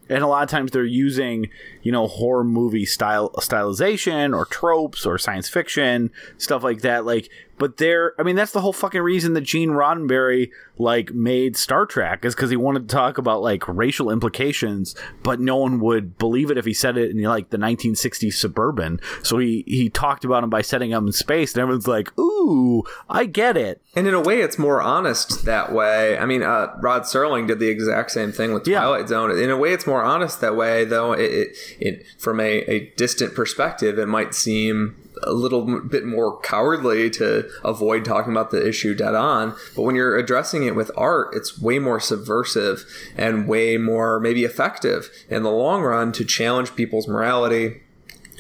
And 0.09 0.23
a 0.23 0.27
lot 0.27 0.45
of 0.45 0.49
times 0.49 0.71
they're 0.71 0.85
using, 0.85 1.51
you 1.83 1.93
know, 1.93 2.07
horror 2.07 2.45
movie 2.45 2.87
style 2.87 3.31
stylization 3.39 4.37
or 4.37 4.45
tropes 4.45 5.05
or 5.05 5.19
science 5.19 5.49
fiction 5.49 6.11
stuff 6.39 6.63
like 6.63 6.83
that. 6.83 7.05
Like, 7.05 7.31
but 7.59 7.77
they're, 7.79 8.13
I 8.19 8.23
mean, 8.23 8.37
that's 8.37 8.53
the 8.53 8.61
whole 8.61 8.73
fucking 8.73 9.01
reason 9.01 9.33
that 9.35 9.43
Gene 9.43 9.71
Roddenberry 9.71 10.51
like 10.79 11.13
made 11.15 11.57
Star 11.57 11.87
Trek 11.87 12.25
is 12.25 12.35
because 12.35 12.51
he 12.51 12.57
wanted 12.57 12.89
to 12.89 12.95
talk 12.95 13.17
about 13.19 13.41
like 13.43 13.67
racial 13.67 14.11
implications, 14.11 14.95
but 15.23 15.41
no 15.41 15.57
one 15.57 15.81
would 15.81 16.19
believe 16.19 16.51
it 16.51 16.59
if 16.59 16.65
he 16.67 16.75
said 16.75 16.97
it 16.99 17.11
in 17.11 17.23
like 17.23 17.51
the 17.51 17.57
1960s 17.57 18.35
suburban. 18.35 19.01
So 19.23 19.39
he 19.39 19.65
he 19.67 19.89
talked 19.89 20.25
about 20.25 20.45
him 20.45 20.51
by 20.51 20.63
setting 20.63 20.91
him 20.91 21.07
in 21.07 21.13
space, 21.13 21.55
and 21.55 21.63
everyone's 21.63 21.89
like, 21.89 22.17
"Ooh, 22.19 22.85
I 23.09 23.25
get 23.25 23.57
it." 23.57 23.81
And 23.95 24.07
in 24.07 24.15
a 24.15 24.21
way, 24.21 24.41
it's 24.41 24.59
more 24.59 24.83
honest 24.83 25.45
that 25.47 25.73
way. 25.73 26.19
I 26.19 26.27
mean, 26.27 26.43
uh, 26.43 26.77
Rod 26.81 27.03
Serling 27.03 27.47
did 27.47 27.59
the 27.59 27.69
exact 27.69 28.11
same 28.11 28.33
thing 28.33 28.53
with 28.53 28.69
Yeah. 28.69 28.81
Twilight 28.81 29.09
Zone. 29.09 29.31
In 29.39 29.51
a 29.51 29.57
way, 29.57 29.73
it's 29.73 29.87
more 29.87 30.03
honest 30.03 30.41
that 30.43 30.55
way, 30.57 30.85
though. 30.85 31.13
It, 31.13 31.33
it, 31.33 31.57
it 31.81 32.07
from 32.19 32.39
a, 32.41 32.59
a 32.71 32.91
distant 32.97 33.35
perspective, 33.35 33.99
it 33.99 34.07
might 34.07 34.35
seem 34.35 34.97
a 35.23 35.33
little 35.33 35.81
bit 35.81 36.05
more 36.05 36.39
cowardly 36.41 37.11
to 37.11 37.49
avoid 37.65 38.05
talking 38.05 38.33
about 38.33 38.51
the 38.51 38.67
issue 38.67 38.95
dead 38.95 39.15
on. 39.15 39.55
But 39.75 39.83
when 39.83 39.95
you're 39.95 40.17
addressing 40.17 40.65
it 40.65 40.75
with 40.75 40.91
art, 40.97 41.35
it's 41.35 41.61
way 41.61 41.79
more 41.79 42.01
subversive 42.01 42.85
and 43.17 43.49
way 43.49 43.77
more 43.77 44.21
maybe 44.21 44.45
effective 44.45 45.11
in 45.29 45.43
the 45.43 45.51
long 45.51 45.83
run 45.83 46.13
to 46.13 46.25
challenge 46.25 46.75
people's 46.75 47.09
morality 47.09 47.83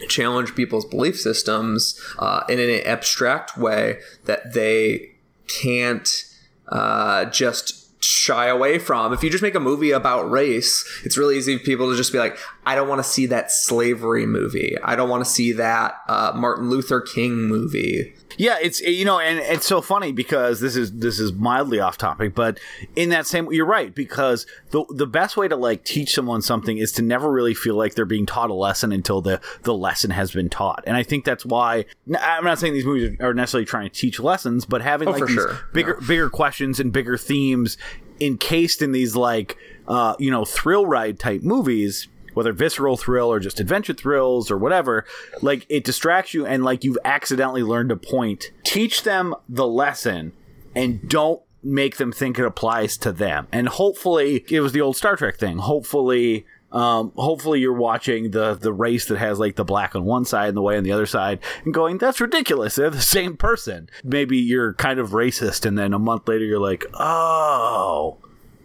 challenge 0.09 0.55
people's 0.55 0.85
belief 0.85 1.19
systems 1.19 1.99
uh, 2.19 2.43
in 2.51 2.59
an 2.59 2.83
abstract 2.85 3.57
way 3.57 3.99
that 4.25 4.53
they 4.53 5.11
can't 5.49 6.25
uh, 6.69 7.25
just 7.27 7.86
shy 8.01 8.47
away 8.47 8.79
from. 8.79 9.13
If 9.13 9.23
you 9.23 9.31
just 9.31 9.43
make 9.43 9.55
a 9.55 9.61
movie 9.61 9.91
about 9.91 10.31
race, 10.31 10.85
it's 11.05 11.17
really 11.17 11.37
easy 11.37 11.59
for 11.59 11.65
people 11.65 11.91
to 11.91 11.97
just 11.97 12.13
be 12.13 12.19
like, 12.19 12.39
I 12.65 12.75
don't 12.75 12.89
want 12.89 12.99
to 12.99 13.09
see 13.09 13.27
that 13.27 13.51
slavery 13.51 14.27
movie. 14.27 14.77
I 14.83 14.97
don't 14.97 15.09
want 15.09 15.25
to 15.25 15.31
see 15.31 15.53
that 15.53 15.97
uh, 16.09 16.33
Martin 16.35 16.71
Luther 16.71 17.01
King 17.01 17.43
movie. 17.43 18.15
Yeah, 18.37 18.57
it's 18.61 18.81
you 18.81 19.05
know, 19.05 19.19
and 19.19 19.39
it's 19.39 19.67
so 19.67 19.81
funny 19.81 20.13
because 20.13 20.61
this 20.61 20.77
is 20.77 20.93
this 20.93 21.19
is 21.19 21.33
mildly 21.33 21.81
off 21.81 21.97
topic, 21.97 22.35
but 22.35 22.59
in 22.95 23.09
that 23.11 23.27
same, 23.27 23.51
you're 23.53 23.67
right 23.67 23.95
because 23.95 24.47
the 24.71 24.85
the 24.91 25.07
best 25.07 25.37
way 25.37 25.49
to 25.49 25.57
like 25.57 25.85
teach 25.85 26.15
someone 26.15 26.43
something 26.43 26.79
is 26.79 26.93
to 26.93 27.03
never 27.03 27.31
really 27.31 27.55
feel 27.55 27.77
like 27.77 27.95
they're 27.95 28.05
being 28.05 28.27
taught 28.27 28.51
a 28.51 28.55
lesson 28.55 28.93
until 28.93 29.21
the 29.21 29.41
the 29.63 29.75
lesson 29.75 30.11
has 30.11 30.31
been 30.31 30.49
taught, 30.49 30.85
and 30.87 30.97
I 30.97 31.03
think 31.03 31.25
that's 31.25 31.47
why 31.47 31.87
I'm 32.21 32.45
not 32.45 32.59
saying 32.59 32.75
these 32.75 32.85
movies 32.85 33.19
are 33.21 33.35
necessarily 33.35 33.67
trying 33.67 33.89
to 33.89 33.95
teach 33.95 34.21
lessons, 34.21 34.65
but 34.65 34.83
having 34.83 35.09
like 35.09 35.25
these 35.27 35.35
sure. 35.35 35.59
bigger 35.73 36.01
bigger 36.07 36.31
questions 36.31 36.79
and 36.81 36.93
bigger 36.93 37.17
themes 37.17 37.79
encased 38.21 38.83
in 38.83 38.93
these 38.93 39.17
like 39.17 39.57
uh, 39.89 40.15
you 40.19 40.31
know 40.31 40.45
thrill 40.45 40.87
ride 40.87 41.19
type 41.19 41.43
movies 41.43 42.09
whether 42.37 42.53
visceral 42.53 42.99
thrill 42.99 43.33
or 43.33 43.41
just 43.41 43.61
adventure 43.61 43.95
thrills 43.95 44.51
or 44.51 44.59
whatever 44.59 45.07
like 45.41 45.65
it 45.71 45.85
distracts 45.85 46.35
you 46.35 46.45
and 46.45 46.63
like 46.63 46.85
you've 46.85 46.99
accidentally 47.03 47.63
learned 47.63 47.91
a 47.91 47.97
point. 47.97 48.51
Teach 48.63 49.05
them 49.05 49.35
the 49.49 49.67
lesson 49.67 50.33
and 50.75 51.09
don't 51.09 51.41
make 51.63 51.97
them 51.97 52.13
think 52.13 52.39
it 52.39 52.45
applies 52.45 52.99
to 52.99 53.11
them. 53.11 53.49
And 53.51 53.71
hopefully 53.71 54.45
it 54.51 54.61
was 54.61 54.73
the 54.73 54.83
old 54.83 54.99
star 54.99 55.17
trek 55.17 55.39
thing. 55.39 55.57
Hopefully 55.57 56.45
um, 56.73 57.13
hopefully 57.17 57.61
you're 57.61 57.73
watching 57.73 58.33
the 58.33 58.53
the 58.53 58.73
race 58.73 59.07
that 59.07 59.17
has 59.17 59.39
like 59.39 59.57
the 59.57 59.65
black 59.65 59.97
on 59.97 60.05
one 60.05 60.27
side 60.27 60.49
and 60.49 60.57
the 60.59 60.63
white 60.63 60.77
on 60.77 60.85
the 60.85 60.93
other 60.93 61.07
side 61.07 61.39
and 61.65 61.73
going 61.73 61.97
that's 61.97 62.21
ridiculous. 62.21 62.75
They're 62.75 62.91
the 62.91 63.01
same 63.01 63.39
person. 63.39 63.89
Maybe 64.05 64.37
you're 64.37 64.75
kind 64.75 64.99
of 64.99 65.13
racist 65.13 65.65
and 65.65 65.79
then 65.79 65.95
a 65.95 65.99
month 65.99 66.29
later 66.29 66.45
you're 66.45 66.61
like 66.61 66.85
oh 66.93 68.19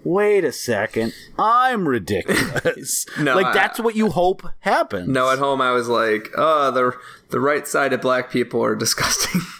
wait 0.04 0.43
a 0.43 0.52
second. 0.52 1.14
I'm 1.38 1.88
ridiculous. 1.88 3.06
No, 3.20 3.36
like 3.36 3.47
I- 3.47 3.54
that's 3.54 3.80
what 3.80 3.95
you 3.95 4.10
hope 4.10 4.43
happens. 4.60 5.08
No, 5.08 5.30
at 5.30 5.39
home 5.39 5.62
I 5.62 5.72
was 5.72 5.88
like, 5.88 6.30
oh, 6.38 6.72
the 6.72 6.95
the 7.30 7.39
right 7.39 7.68
sided 7.68 8.02
black 8.02 8.32
people 8.32 8.64
are 8.64 8.76
disgusting. 8.76 9.41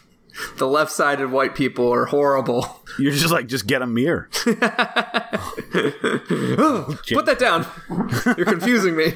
the 0.58 0.68
left 0.68 0.92
sided 0.92 1.32
white 1.32 1.56
people 1.56 1.92
are 1.94 2.06
horrible. 2.06 2.82
you're 3.00 3.12
just 3.12 3.32
like 3.32 3.48
just 3.48 3.68
get 3.68 3.82
a 3.82 3.88
mirror 3.88 4.30
Put 7.14 7.26
that 7.26 7.38
down. 7.40 7.66
You're 8.38 8.46
confusing 8.46 8.96
me. 8.96 9.14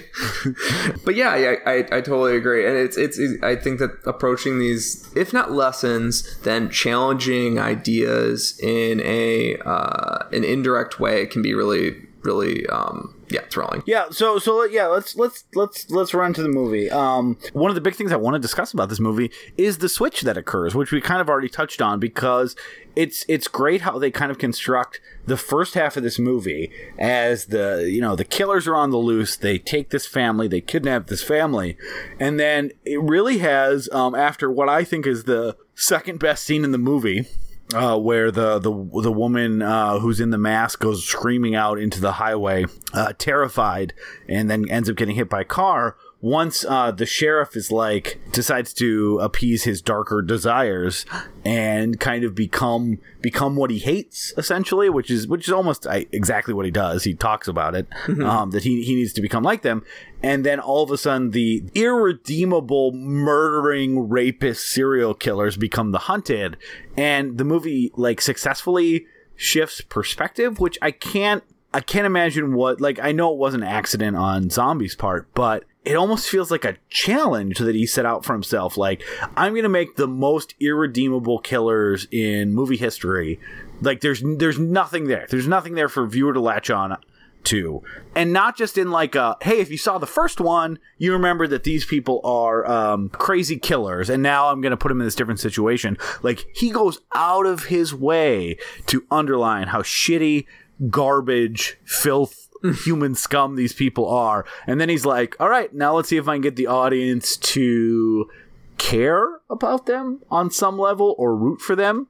but 1.04 1.16
yeah, 1.16 1.30
I, 1.30 1.58
I 1.66 1.78
I 1.78 2.02
totally 2.02 2.36
agree, 2.38 2.66
and 2.66 2.78
it's, 2.78 2.98
it's 2.98 3.18
it's 3.18 3.42
I 3.44 3.56
think 3.56 3.80
that 3.80 3.92
approaching 4.06 4.60
these, 4.60 5.10
if 5.16 5.34
not 5.34 5.52
lessons, 5.52 6.38
then 6.40 6.70
challenging 6.70 7.60
ideas 7.60 8.60
in 8.62 9.02
a 9.02 9.58
uh, 9.66 10.28
an 10.32 10.44
indirect 10.44 11.00
way 11.00 11.26
can 11.26 11.42
be 11.42 11.54
really 11.54 12.05
really 12.26 12.66
um, 12.68 13.16
yeah 13.30 13.42
thrilling. 13.50 13.84
Yeah, 13.86 14.10
so 14.10 14.40
so 14.40 14.64
yeah, 14.64 14.88
let's 14.88 15.16
let's 15.16 15.46
let's 15.54 15.90
let's 15.90 16.14
run 16.14 16.34
to 16.34 16.44
the 16.44 16.50
movie. 16.50 16.90
Um, 16.90 17.38
one 17.54 17.70
of 17.72 17.76
the 17.76 17.82
big 17.82 17.96
things 17.96 18.12
I 18.12 18.18
want 18.18 18.36
to 18.36 18.40
discuss 18.40 18.74
about 18.74 18.90
this 18.90 19.00
movie 19.00 19.32
is 19.58 19.78
the 19.78 19.90
switch 19.90 20.22
that 20.22 20.38
occurs, 20.38 20.76
which 20.76 20.92
we 20.92 21.02
kind 21.02 21.22
of 21.22 21.30
already 21.30 21.50
touched 21.50 21.82
on 21.82 22.00
because 22.00 22.56
it's 22.96 23.26
it's 23.28 23.48
great 23.48 23.82
how 23.82 24.00
they 24.00 24.12
kind 24.12 24.32
of 24.32 24.38
construct 24.38 25.02
the 25.26 25.38
first 25.38 25.74
half 25.74 25.98
of 25.98 26.04
this 26.04 26.20
movie 26.20 26.72
as 26.98 27.46
the 27.46 27.90
you 27.90 28.02
know 28.02 28.16
the 28.16 28.26
killers 28.26 28.68
are 28.68 28.76
on 28.76 28.90
the 28.90 28.98
loose. 28.98 29.36
They 29.36 29.58
take 29.58 29.90
this 29.90 30.08
family, 30.08 30.48
they 30.48 30.62
kidnap 30.62 31.08
this 31.08 31.24
family, 31.24 31.78
and 32.20 32.40
then 32.40 32.72
it 32.84 33.02
really 33.02 33.40
has 33.40 33.90
um, 33.92 34.16
after 34.16 34.52
what 34.52 34.70
I 34.70 34.84
think 34.84 35.06
is 35.06 35.24
the 35.26 35.58
second 35.76 36.20
best 36.20 36.46
scene 36.46 36.64
in 36.64 36.72
the 36.72 36.78
movie 36.78 37.26
uh, 37.74 37.98
where 37.98 38.32
the 38.32 38.60
the 38.60 38.72
the 39.02 39.12
woman 39.12 39.62
uh, 39.62 40.00
who's 40.00 40.20
in 40.20 40.30
the 40.30 40.38
mask 40.38 40.80
goes 40.80 41.04
screaming 41.04 41.56
out 41.56 41.80
into 41.80 42.00
the 42.00 42.14
highway, 42.14 42.66
uh, 42.94 43.14
terrified, 43.18 43.94
and 44.30 44.50
then 44.50 44.70
ends 44.70 44.90
up 44.90 44.96
getting 44.96 45.16
hit 45.16 45.30
by 45.30 45.42
a 45.42 45.46
car. 45.46 45.98
Once 46.22 46.66
uh, 46.66 46.92
the 46.92 47.06
sheriff 47.06 47.56
is 47.56 47.72
like 47.72 48.20
decides 48.32 48.74
to 48.74 49.20
appease 49.20 49.64
his 49.64 49.82
darker 49.82 50.22
desires 50.22 51.06
and 51.44 52.00
kind 52.00 52.24
of 52.24 52.34
become 52.34 53.00
become 53.22 53.56
what 53.56 53.70
he 53.70 53.80
hates 53.80 54.34
essentially, 54.38 54.90
which 54.90 55.12
is 55.12 55.28
which 55.28 55.48
is 55.48 55.54
almost 55.54 55.86
uh, 55.86 56.02
exactly 56.12 56.54
what 56.54 56.66
he 56.66 56.72
does. 56.72 57.04
He 57.04 57.14
talks 57.14 57.48
about 57.48 57.76
it 57.76 57.88
um, 58.22 58.52
that 58.52 58.64
he 58.64 58.84
he 58.84 58.96
needs 58.96 59.14
to 59.14 59.22
become 59.22 59.44
like 59.44 59.62
them, 59.62 59.84
and 60.24 60.46
then 60.46 60.60
all 60.60 60.84
of 60.84 60.92
a 60.92 60.98
sudden 60.98 61.32
the 61.32 61.64
irredeemable 61.76 62.92
murdering 62.92 64.10
rapist 64.10 64.66
serial 64.66 65.14
killers 65.14 65.58
become 65.58 65.92
the 65.92 66.00
hunted, 66.00 66.58
and 66.98 67.38
the 67.38 67.44
movie 67.44 67.92
like 67.96 68.22
successfully 68.22 69.06
shifts 69.36 69.82
perspective, 69.82 70.60
which 70.60 70.78
I 70.82 70.92
can't 70.92 71.44
I 71.74 71.82
can't 71.82 72.06
imagine 72.06 72.54
what 72.54 72.80
like 72.80 73.00
I 73.00 73.12
know 73.12 73.34
it 73.34 73.38
was 73.38 73.54
an 73.54 73.64
accident 73.64 74.16
on 74.16 74.50
Zombie's 74.50 74.96
part, 74.96 75.28
but 75.34 75.66
it 75.86 75.96
almost 75.96 76.28
feels 76.28 76.50
like 76.50 76.66
a 76.66 76.78
challenge 76.90 77.60
that 77.60 77.76
he 77.76 77.86
set 77.86 78.06
out 78.06 78.26
for 78.26 78.34
himself. 78.34 78.76
Like 78.76 79.04
I'm 79.38 79.54
going 79.54 79.64
to 79.64 79.70
make 79.70 79.96
the 79.96 80.08
most 80.08 80.56
irredeemable 80.60 81.40
killers 81.40 82.08
in 82.12 82.54
movie 82.54 82.78
history. 82.78 83.40
Like 83.82 84.02
there's 84.02 84.24
there's 84.24 84.60
nothing 84.60 85.08
there. 85.08 85.28
There's 85.30 85.48
nothing 85.48 85.76
there 85.76 85.90
for 85.90 86.04
a 86.04 86.08
viewer 86.08 86.34
to 86.34 86.40
latch 86.40 86.70
on 86.70 86.98
to, 87.46 87.84
and 88.16 88.34
not 88.34 88.58
just 88.58 88.78
in 88.78 88.90
like 88.90 89.14
a 89.14 89.38
hey, 89.42 89.60
if 89.60 89.70
you 89.70 89.78
saw 89.78 90.00
the 90.00 90.08
first 90.08 90.42
one, 90.42 90.80
you 90.98 91.14
remember 91.14 91.46
that 91.48 91.64
these 91.64 91.86
people 91.86 92.20
are 92.24 92.66
um, 92.66 93.10
crazy 93.10 93.60
killers, 93.60 94.10
and 94.10 94.24
now 94.24 94.50
I'm 94.50 94.62
going 94.62 94.72
to 94.72 94.78
put 94.78 94.90
them 94.90 95.00
in 95.00 95.06
this 95.06 95.16
different 95.16 95.40
situation. 95.40 95.98
Like 96.24 96.46
he 96.56 96.72
goes 96.72 97.00
out 97.14 97.46
of 97.46 97.66
his 97.66 97.94
way 97.94 98.58
to 98.88 99.06
underline 99.12 99.68
how 99.68 99.84
shitty, 99.84 100.48
garbage, 100.90 101.78
filth 101.84 102.45
human 102.74 103.16
scum 103.16 103.56
these 103.56 103.74
people 103.74 104.10
are. 104.10 104.46
And 104.68 104.80
then 104.82 104.90
he's 104.90 105.06
like, 105.06 105.36
all 105.40 105.50
right, 105.50 105.74
now 105.74 105.96
let's 105.96 106.10
see 106.10 106.18
if 106.18 106.28
I 106.28 106.36
can 106.36 106.42
get 106.42 106.56
the 106.56 106.68
audience 106.68 107.38
to 107.38 108.30
care 108.78 109.40
about 109.50 109.86
them 109.86 110.22
on 110.30 110.52
some 110.52 110.78
level 110.78 111.16
or 111.18 111.36
root 111.36 111.62
for 111.62 111.76
them. 111.76 112.08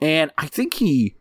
And 0.00 0.30
I 0.36 0.46
think 0.46 0.74
he 0.74 1.14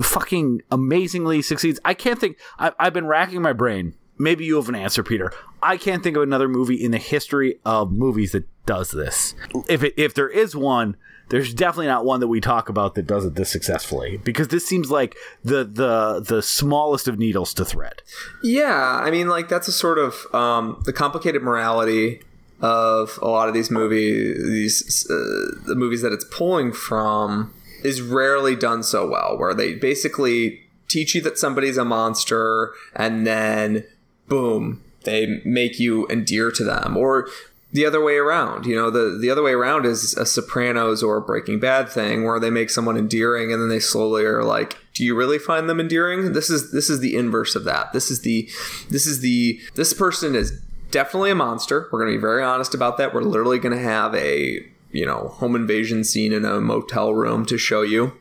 fucking 0.00 0.62
amazingly 0.70 1.42
succeeds. 1.42 1.80
I 1.84 1.94
can't 1.94 2.18
think, 2.18 2.38
I, 2.58 2.72
I've 2.78 2.92
been 2.92 3.06
racking 3.06 3.42
my 3.42 3.52
brain. 3.52 3.94
Maybe 4.18 4.44
you 4.44 4.56
have 4.56 4.68
an 4.68 4.74
answer, 4.74 5.02
Peter. 5.04 5.32
I 5.62 5.76
can't 5.76 6.02
think 6.02 6.16
of 6.16 6.22
another 6.22 6.48
movie 6.48 6.74
in 6.74 6.90
the 6.90 6.98
history 6.98 7.60
of 7.64 7.92
movies 7.92 8.32
that 8.32 8.48
does 8.66 8.90
this. 8.90 9.34
If 9.68 9.84
it, 9.84 9.94
if 9.96 10.14
there 10.14 10.28
is 10.28 10.56
one, 10.56 10.96
there's 11.28 11.52
definitely 11.52 11.86
not 11.86 12.04
one 12.04 12.20
that 12.20 12.28
we 12.28 12.40
talk 12.40 12.68
about 12.68 12.94
that 12.94 13.06
does 13.06 13.24
it 13.24 13.34
this 13.34 13.50
successfully 13.50 14.16
because 14.18 14.48
this 14.48 14.66
seems 14.66 14.90
like 14.90 15.16
the 15.44 15.64
the 15.64 16.24
the 16.26 16.42
smallest 16.42 17.08
of 17.08 17.18
needles 17.18 17.52
to 17.54 17.64
thread. 17.64 18.02
Yeah, 18.42 19.00
I 19.02 19.10
mean, 19.10 19.28
like 19.28 19.48
that's 19.48 19.68
a 19.68 19.72
sort 19.72 19.98
of 19.98 20.26
um, 20.34 20.82
the 20.84 20.92
complicated 20.92 21.42
morality 21.42 22.22
of 22.60 23.18
a 23.22 23.28
lot 23.28 23.48
of 23.48 23.54
these 23.54 23.70
movies, 23.70 24.42
these 24.42 25.06
uh, 25.10 25.64
the 25.66 25.74
movies 25.76 26.02
that 26.02 26.12
it's 26.12 26.24
pulling 26.30 26.72
from, 26.72 27.54
is 27.84 28.00
rarely 28.00 28.56
done 28.56 28.82
so 28.82 29.06
well. 29.06 29.36
Where 29.38 29.54
they 29.54 29.74
basically 29.74 30.62
teach 30.88 31.14
you 31.14 31.20
that 31.22 31.38
somebody's 31.38 31.76
a 31.76 31.84
monster, 31.84 32.72
and 32.94 33.26
then 33.26 33.84
boom, 34.28 34.82
they 35.04 35.40
make 35.44 35.78
you 35.78 36.06
endear 36.08 36.50
to 36.50 36.64
them, 36.64 36.96
or 36.96 37.28
the 37.72 37.84
other 37.84 38.02
way 38.02 38.16
around. 38.16 38.66
You 38.66 38.76
know, 38.76 38.90
the 38.90 39.18
the 39.20 39.30
other 39.30 39.42
way 39.42 39.52
around 39.52 39.86
is 39.86 40.14
a 40.16 40.24
Sopranos 40.24 41.02
or 41.02 41.16
a 41.16 41.22
Breaking 41.22 41.60
Bad 41.60 41.88
thing 41.88 42.24
where 42.24 42.40
they 42.40 42.50
make 42.50 42.70
someone 42.70 42.96
endearing 42.96 43.52
and 43.52 43.60
then 43.60 43.68
they 43.68 43.80
slowly 43.80 44.24
are 44.24 44.44
like, 44.44 44.78
do 44.94 45.04
you 45.04 45.16
really 45.16 45.38
find 45.38 45.68
them 45.68 45.80
endearing? 45.80 46.32
This 46.32 46.50
is 46.50 46.72
this 46.72 46.88
is 46.88 47.00
the 47.00 47.16
inverse 47.16 47.54
of 47.54 47.64
that. 47.64 47.92
This 47.92 48.10
is 48.10 48.22
the 48.22 48.48
this 48.90 49.06
is 49.06 49.20
the 49.20 49.60
this 49.74 49.92
person 49.92 50.34
is 50.34 50.60
definitely 50.90 51.30
a 51.30 51.34
monster. 51.34 51.88
We're 51.92 52.00
going 52.00 52.12
to 52.12 52.18
be 52.18 52.20
very 52.20 52.42
honest 52.42 52.74
about 52.74 52.96
that. 52.98 53.12
We're 53.12 53.22
literally 53.22 53.58
going 53.58 53.76
to 53.76 53.82
have 53.82 54.14
a, 54.14 54.66
you 54.90 55.04
know, 55.04 55.28
home 55.34 55.54
invasion 55.54 56.04
scene 56.04 56.32
in 56.32 56.44
a 56.44 56.60
motel 56.60 57.14
room 57.14 57.44
to 57.46 57.58
show 57.58 57.82
you 57.82 58.14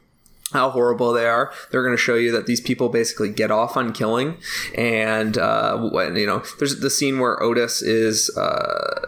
how 0.53 0.69
horrible 0.69 1.11
they 1.13 1.27
are. 1.27 1.51
They're 1.71 1.83
going 1.83 1.95
to 1.95 2.01
show 2.01 2.15
you 2.15 2.31
that 2.31 2.45
these 2.45 2.61
people 2.61 2.89
basically 2.89 3.29
get 3.29 3.51
off 3.51 3.75
on 3.75 3.93
killing, 3.93 4.37
and 4.75 5.37
uh, 5.37 5.89
when 5.91 6.15
you 6.15 6.25
know, 6.25 6.43
there's 6.59 6.79
the 6.79 6.89
scene 6.89 7.19
where 7.19 7.41
Otis 7.41 7.81
is. 7.81 8.35
Uh, 8.37 9.01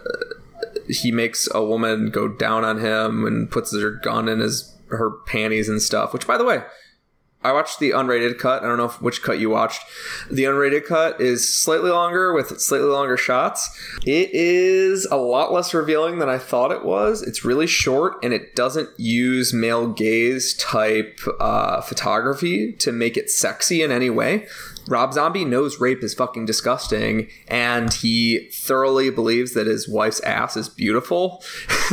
he 0.87 1.11
makes 1.11 1.47
a 1.53 1.63
woman 1.63 2.09
go 2.09 2.27
down 2.27 2.65
on 2.65 2.79
him 2.79 3.23
and 3.23 3.51
puts 3.51 3.79
her 3.79 3.91
gun 3.91 4.27
in 4.27 4.39
his 4.39 4.75
her 4.89 5.11
panties 5.11 5.69
and 5.69 5.81
stuff. 5.81 6.13
Which, 6.13 6.25
by 6.25 6.37
the 6.37 6.43
way, 6.43 6.63
I 7.41 7.53
watched 7.53 7.79
the 7.79 7.91
unrated 7.91 8.37
cut. 8.37 8.63
I 8.63 8.67
don't 8.67 8.77
know 8.77 8.85
if, 8.85 9.01
which 9.01 9.23
cut 9.23 9.39
you 9.39 9.49
watched. 9.49 9.81
The 10.29 10.43
unrated 10.43 10.85
cut 10.85 11.21
is 11.21 11.51
slightly 11.51 11.89
longer 11.89 12.33
with 12.33 12.59
slightly 12.59 12.89
longer 12.89 13.15
shots. 13.15 13.69
It 14.05 14.29
is 14.33 15.05
a 15.09 15.15
lot 15.15 15.53
less 15.53 15.73
revealing 15.73 16.19
than 16.19 16.27
I 16.27 16.37
thought 16.37 16.71
it 16.71 16.83
was. 16.83 17.21
It's 17.21 17.45
really 17.45 17.67
short 17.67 18.17
and 18.23 18.33
it 18.33 18.55
doesn't 18.55 18.89
use 18.97 19.53
male 19.53 19.87
gaze 19.87 20.53
type 20.55 21.19
uh, 21.39 21.79
photography 21.81 22.73
to 22.73 22.91
make 22.91 23.15
it 23.15 23.29
sexy 23.29 23.81
in 23.81 23.91
any 23.91 24.09
way. 24.09 24.45
Rob 24.89 25.13
Zombie 25.13 25.45
knows 25.45 25.79
rape 25.79 26.03
is 26.03 26.15
fucking 26.15 26.45
disgusting, 26.45 27.27
and 27.47 27.93
he 27.93 28.49
thoroughly 28.51 29.11
believes 29.11 29.53
that 29.53 29.67
his 29.67 29.87
wife's 29.87 30.19
ass 30.21 30.57
is 30.57 30.67
beautiful. 30.67 31.43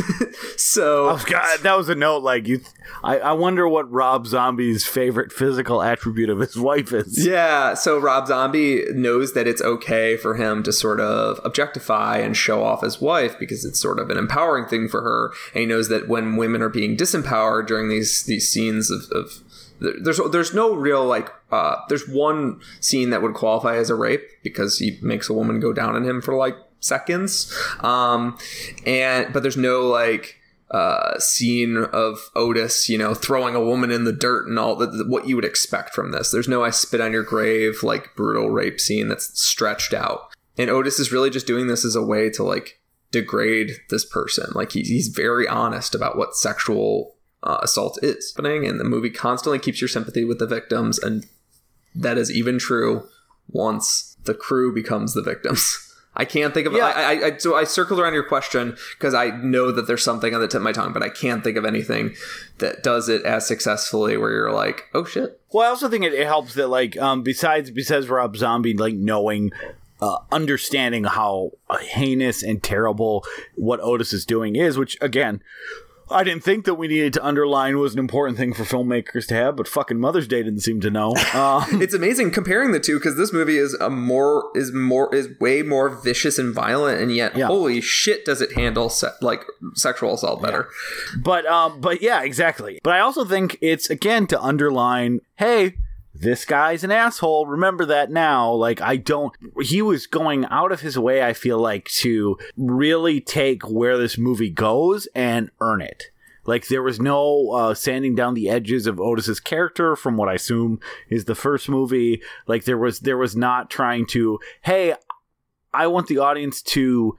so, 0.57 1.11
Oh 1.11 1.23
God, 1.27 1.59
that 1.59 1.77
was 1.77 1.89
a 1.89 1.95
note. 1.95 2.23
Like 2.23 2.47
you, 2.47 2.61
I, 3.03 3.19
I 3.19 3.31
wonder 3.33 3.67
what 3.67 3.91
Rob 3.91 4.25
Zombie's 4.25 4.85
favorite 4.85 5.31
physical 5.37 5.81
attribute 5.81 6.29
of 6.29 6.39
his 6.39 6.57
wife 6.57 6.91
is. 6.91 7.25
Yeah, 7.25 7.73
so 7.75 7.99
Rob 7.99 8.27
Zombie 8.27 8.83
knows 8.93 9.33
that 9.33 9.47
it's 9.47 9.61
okay 9.61 10.17
for 10.17 10.35
him 10.35 10.63
to 10.63 10.73
sort 10.73 10.99
of 10.99 11.39
objectify 11.43 12.17
and 12.17 12.35
show 12.35 12.63
off 12.63 12.81
his 12.81 12.99
wife 12.99 13.37
because 13.39 13.63
it's 13.63 13.79
sort 13.79 13.99
of 13.99 14.09
an 14.09 14.17
empowering 14.17 14.65
thing 14.65 14.87
for 14.87 15.01
her, 15.01 15.31
and 15.53 15.61
he 15.61 15.65
knows 15.65 15.89
that 15.89 16.07
when 16.07 16.35
women 16.35 16.61
are 16.61 16.69
being 16.69 16.97
disempowered 16.97 17.67
during 17.67 17.89
these 17.89 18.23
these 18.23 18.49
scenes 18.49 18.89
of, 18.89 19.09
of 19.11 19.43
there's 19.79 20.19
there's 20.31 20.53
no 20.53 20.73
real 20.73 21.05
like 21.05 21.31
uh, 21.51 21.75
there's 21.89 22.07
one 22.07 22.59
scene 22.79 23.09
that 23.11 23.21
would 23.21 23.33
qualify 23.33 23.75
as 23.77 23.89
a 23.89 23.95
rape 23.95 24.23
because 24.43 24.79
he 24.79 24.97
makes 25.01 25.29
a 25.29 25.33
woman 25.33 25.59
go 25.59 25.71
down 25.71 25.95
on 25.95 26.03
him 26.03 26.21
for 26.21 26.35
like 26.35 26.57
seconds, 26.79 27.53
um, 27.81 28.37
and 28.85 29.31
but 29.33 29.43
there's 29.43 29.57
no 29.57 29.81
like 29.81 30.37
uh, 30.71 31.17
scene 31.19 31.77
of 31.77 32.29
Otis, 32.35 32.89
you 32.89 32.97
know, 32.97 33.13
throwing 33.13 33.55
a 33.55 33.63
woman 33.63 33.89
in 33.89 34.03
the 34.03 34.11
dirt 34.11 34.47
and 34.47 34.59
all 34.59 34.75
the- 34.75 35.05
what 35.07 35.27
you 35.27 35.35
would 35.35 35.45
expect 35.45 35.95
from 35.95 36.11
this. 36.11 36.29
There's 36.29 36.47
no 36.49 36.63
"I 36.63 36.71
spit 36.71 36.99
on 37.01 37.13
your 37.13 37.23
grave" 37.23 37.83
like 37.83 38.15
brutal 38.15 38.49
rape 38.49 38.79
scene 38.79 39.07
that's 39.07 39.39
stretched 39.39 39.93
out. 39.93 40.33
And 40.57 40.69
Otis 40.69 40.99
is 40.99 41.11
really 41.11 41.29
just 41.29 41.47
doing 41.47 41.67
this 41.67 41.85
as 41.85 41.95
a 41.95 42.01
way 42.01 42.29
to 42.31 42.43
like 42.43 42.81
degrade 43.11 43.77
this 43.89 44.03
person. 44.05 44.51
Like 44.53 44.73
he, 44.73 44.81
he's 44.81 45.07
very 45.07 45.47
honest 45.47 45.95
about 45.95 46.17
what 46.17 46.35
sexual 46.35 47.15
uh, 47.43 47.59
assault 47.61 47.99
is 48.03 48.33
happening, 48.35 48.65
and 48.65 48.79
the 48.79 48.83
movie 48.83 49.09
constantly 49.09 49.59
keeps 49.59 49.79
your 49.79 49.87
sympathy 49.87 50.25
with 50.25 50.39
the 50.39 50.47
victims, 50.47 50.99
and 50.99 51.25
that 51.95 52.17
is 52.17 52.31
even 52.31 52.59
true 52.59 53.07
once 53.47 54.17
the 54.23 54.33
crew 54.33 54.73
becomes 54.73 55.13
the 55.13 55.21
victims. 55.21 55.83
I 56.17 56.25
can't 56.25 56.53
think 56.53 56.67
of 56.67 56.73
Yeah. 56.73 56.85
I, 56.85 56.91
I, 56.91 57.25
I 57.25 57.37
so 57.37 57.55
I 57.55 57.63
circled 57.63 57.99
around 57.99 58.13
your 58.13 58.23
question 58.23 58.75
because 58.97 59.13
I 59.13 59.29
know 59.29 59.71
that 59.71 59.87
there's 59.87 60.03
something 60.03 60.33
on 60.33 60.41
the 60.41 60.47
tip 60.47 60.57
of 60.57 60.63
my 60.63 60.71
tongue, 60.73 60.91
but 60.91 61.03
I 61.03 61.09
can't 61.09 61.43
think 61.43 61.57
of 61.57 61.63
anything 61.63 62.15
that 62.57 62.83
does 62.83 63.07
it 63.07 63.23
as 63.23 63.47
successfully 63.47 64.17
where 64.17 64.31
you're 64.31 64.51
like, 64.51 64.87
oh 64.93 65.05
shit. 65.05 65.39
Well, 65.53 65.65
I 65.65 65.69
also 65.69 65.87
think 65.87 66.03
it, 66.03 66.13
it 66.13 66.25
helps 66.25 66.55
that 66.55 66.67
like 66.67 66.97
um 66.97 67.21
besides 67.21 67.71
besides 67.71 68.09
Rob 68.09 68.35
Zombie 68.35 68.73
like 68.73 68.95
knowing 68.95 69.51
uh, 70.01 70.17
understanding 70.31 71.03
how 71.05 71.51
heinous 71.81 72.43
and 72.43 72.61
terrible 72.61 73.23
what 73.55 73.79
Otis 73.79 74.13
is 74.13 74.25
doing 74.25 74.55
is, 74.55 74.77
which 74.77 74.97
again, 75.01 75.41
I 76.09 76.23
didn't 76.23 76.43
think 76.43 76.65
that 76.65 76.75
we 76.75 76.87
needed 76.87 77.13
to 77.13 77.25
underline 77.25 77.77
was 77.79 77.93
an 77.93 77.99
important 77.99 78.37
thing 78.37 78.53
for 78.53 78.63
filmmakers 78.63 79.27
to 79.27 79.35
have, 79.35 79.55
but 79.55 79.67
fucking 79.67 79.99
Mother's 79.99 80.27
Day 80.27 80.41
didn't 80.43 80.61
seem 80.61 80.79
to 80.81 80.89
know. 80.89 81.13
Um, 81.33 81.81
It's 81.81 81.93
amazing 81.93 82.31
comparing 82.31 82.71
the 82.71 82.79
two 82.79 82.97
because 82.97 83.15
this 83.17 83.31
movie 83.33 83.57
is 83.57 83.73
a 83.75 83.89
more 83.89 84.49
is 84.55 84.71
more 84.73 85.13
is 85.13 85.27
way 85.39 85.61
more 85.61 85.89
vicious 85.89 86.39
and 86.39 86.53
violent, 86.53 86.99
and 87.01 87.13
yet 87.13 87.35
Yeah. 87.35 87.47
holy 87.47 87.81
shit, 87.81 88.25
does 88.25 88.41
it 88.41 88.53
handle 88.53 88.89
se- 88.89 89.11
like 89.21 89.43
sexual 89.75 90.13
assault 90.15 90.41
better? 90.41 90.67
but 91.21 91.45
um, 91.45 91.79
but 91.81 92.01
yeah, 92.01 92.23
exactly. 92.23 92.79
But 92.83 92.93
I 92.93 92.99
also 92.99 93.23
think 93.25 93.57
it's 93.61 93.89
again 93.89 94.27
to 94.27 94.41
underline, 94.41 95.19
hey. 95.35 95.75
This 96.19 96.45
guy's 96.45 96.83
an 96.83 96.91
asshole. 96.91 97.45
Remember 97.45 97.85
that 97.85 98.09
now. 98.09 98.51
Like, 98.51 98.81
I 98.81 98.97
don't. 98.97 99.33
He 99.61 99.81
was 99.81 100.07
going 100.07 100.45
out 100.45 100.71
of 100.71 100.81
his 100.81 100.97
way, 100.97 101.23
I 101.23 101.33
feel 101.33 101.59
like, 101.59 101.85
to 101.99 102.37
really 102.55 103.21
take 103.21 103.69
where 103.69 103.97
this 103.97 104.17
movie 104.17 104.49
goes 104.49 105.07
and 105.13 105.51
earn 105.61 105.81
it. 105.81 106.05
Like, 106.45 106.67
there 106.67 106.81
was 106.81 106.99
no 106.99 107.51
uh, 107.51 107.73
sanding 107.73 108.15
down 108.15 108.33
the 108.33 108.49
edges 108.49 108.87
of 108.87 108.99
Otis's 108.99 109.39
character 109.39 109.95
from 109.95 110.17
what 110.17 110.29
I 110.29 110.35
assume 110.35 110.79
is 111.09 111.25
the 111.25 111.35
first 111.35 111.69
movie. 111.69 112.21
Like, 112.47 112.63
there 112.63 112.77
was 112.77 113.01
there 113.01 113.17
was 113.17 113.35
not 113.35 113.69
trying 113.69 114.07
to, 114.07 114.39
hey, 114.61 114.95
I 115.73 115.87
want 115.87 116.07
the 116.07 116.19
audience 116.19 116.61
to 116.63 117.17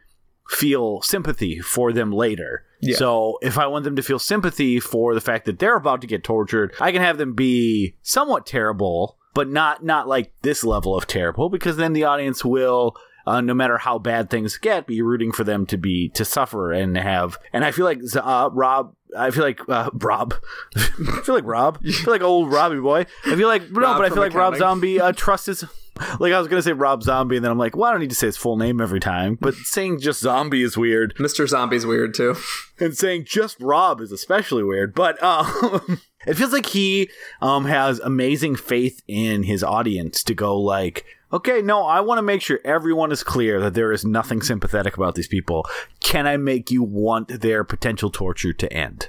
feel 0.49 1.03
sympathy 1.03 1.61
for 1.61 1.93
them 1.93 2.11
later. 2.11 2.65
Yeah. 2.81 2.97
So 2.97 3.39
if 3.43 3.59
I 3.59 3.67
want 3.67 3.85
them 3.85 3.97
to 3.97 4.03
feel 4.03 4.19
sympathy 4.19 4.81
for 4.81 5.15
the 5.15 5.21
fact 5.21 5.47
that 5.47 5.59
they're 5.59 5.77
about 5.77 6.01
to 6.03 6.07
get 6.07 6.25
tortured, 6.25 6.75
I 6.81 6.93
can 6.93 7.03
have 7.03 7.19
them 7.19 7.35
be 7.35 7.95
somewhat 8.03 8.47
terrible, 8.47 9.17
but 9.35 9.49
not 9.49 9.85
not 9.85 10.09
like 10.09 10.33
this 10.43 10.65
level 10.65 10.97
of 10.97 11.07
terrible 11.07 11.49
because 11.49 11.77
then 11.77 11.93
the 11.93 12.05
audience 12.05 12.45
will 12.45 12.97
uh, 13.29 13.43
no 13.43 13.53
matter 13.53 13.77
how 13.77 13.99
bad 13.99 14.31
things 14.31 14.57
get, 14.57 14.87
be 14.87 15.03
rooting 15.03 15.33
for 15.33 15.45
them 15.45 15.67
to 15.67 15.77
be 15.77 16.09
to 16.11 16.25
suffer 16.25 16.73
and 16.73 16.97
have. 16.97 17.37
And 17.53 17.63
I 17.63 17.73
feel 17.73 17.85
like 17.85 18.01
uh, 18.17 18.49
Rob. 18.53 18.95
I 19.17 19.31
feel 19.31 19.43
like 19.43 19.61
uh, 19.69 19.91
Rob. 19.93 20.35
I 20.77 21.21
feel 21.25 21.35
like 21.35 21.45
Rob. 21.45 21.79
I 21.87 21.93
feel 21.93 22.13
like 22.13 22.23
old 22.23 22.51
Robbie 22.51 22.81
boy. 22.81 23.05
I 23.27 23.37
feel 23.37 23.49
like 23.49 23.71
no, 23.71 23.81
Rob 23.83 23.99
but 23.99 24.07
I 24.07 24.09
feel 24.09 24.23
like 24.23 24.33
Rob. 24.33 24.57
Zombie 24.57 24.99
uh, 24.99 25.13
trusts 25.13 25.47
his. 25.47 25.65
Like 26.21 26.33
I 26.33 26.39
was 26.39 26.49
gonna 26.49 26.63
say 26.63 26.73
Rob 26.73 27.03
Zombie, 27.03 27.37
and 27.37 27.45
then 27.45 27.53
I'm 27.53 27.59
like, 27.59 27.77
well, 27.77 27.89
I 27.89 27.93
don't 27.93 28.01
need 28.01 28.11
to 28.11 28.17
say 28.17 28.27
his 28.27 28.37
full 28.37 28.57
name 28.57 28.81
every 28.81 28.99
time. 28.99 29.39
But 29.41 29.55
saying 29.55 30.01
just 30.01 30.21
Zombie 30.21 30.63
is 30.63 30.77
weird, 30.77 31.15
Mr. 31.17 31.47
Zombie's 31.47 31.87
weird 31.87 32.15
too. 32.15 32.35
and 32.81 32.97
saying 32.97 33.25
just 33.25 33.61
Rob 33.61 34.01
is 34.01 34.11
especially 34.11 34.65
weird. 34.65 34.95
But 34.95 35.23
um, 35.23 36.01
it 36.27 36.35
feels 36.35 36.53
like 36.53 36.67
he 36.67 37.11
um 37.41 37.67
has 37.67 38.01
amazing 38.01 38.57
faith 38.57 39.03
in 39.07 39.45
his 39.45 39.63
audience 39.63 40.25
to 40.25 40.35
go 40.35 40.59
like, 40.59 41.05
okay, 41.33 41.63
no, 41.63 41.85
I 41.85 42.01
want 42.01 42.19
to 42.19 42.23
make 42.23 42.43
sure 42.43 42.61
everyone 42.65 43.13
is 43.13 43.23
clear 43.23 43.61
that 43.61 43.75
there 43.75 43.93
is 43.93 44.05
nothing 44.05 44.43
sympathetic 44.43 44.97
about 44.97 45.15
these 45.15 45.29
people. 45.29 45.67
Can 46.01 46.27
I 46.27 46.37
make 46.37 46.71
you 46.71 46.83
want 46.83 47.41
their 47.41 47.65
potential 47.65 48.11
torture 48.11 48.53
to 48.53 48.73
end? 48.73 49.09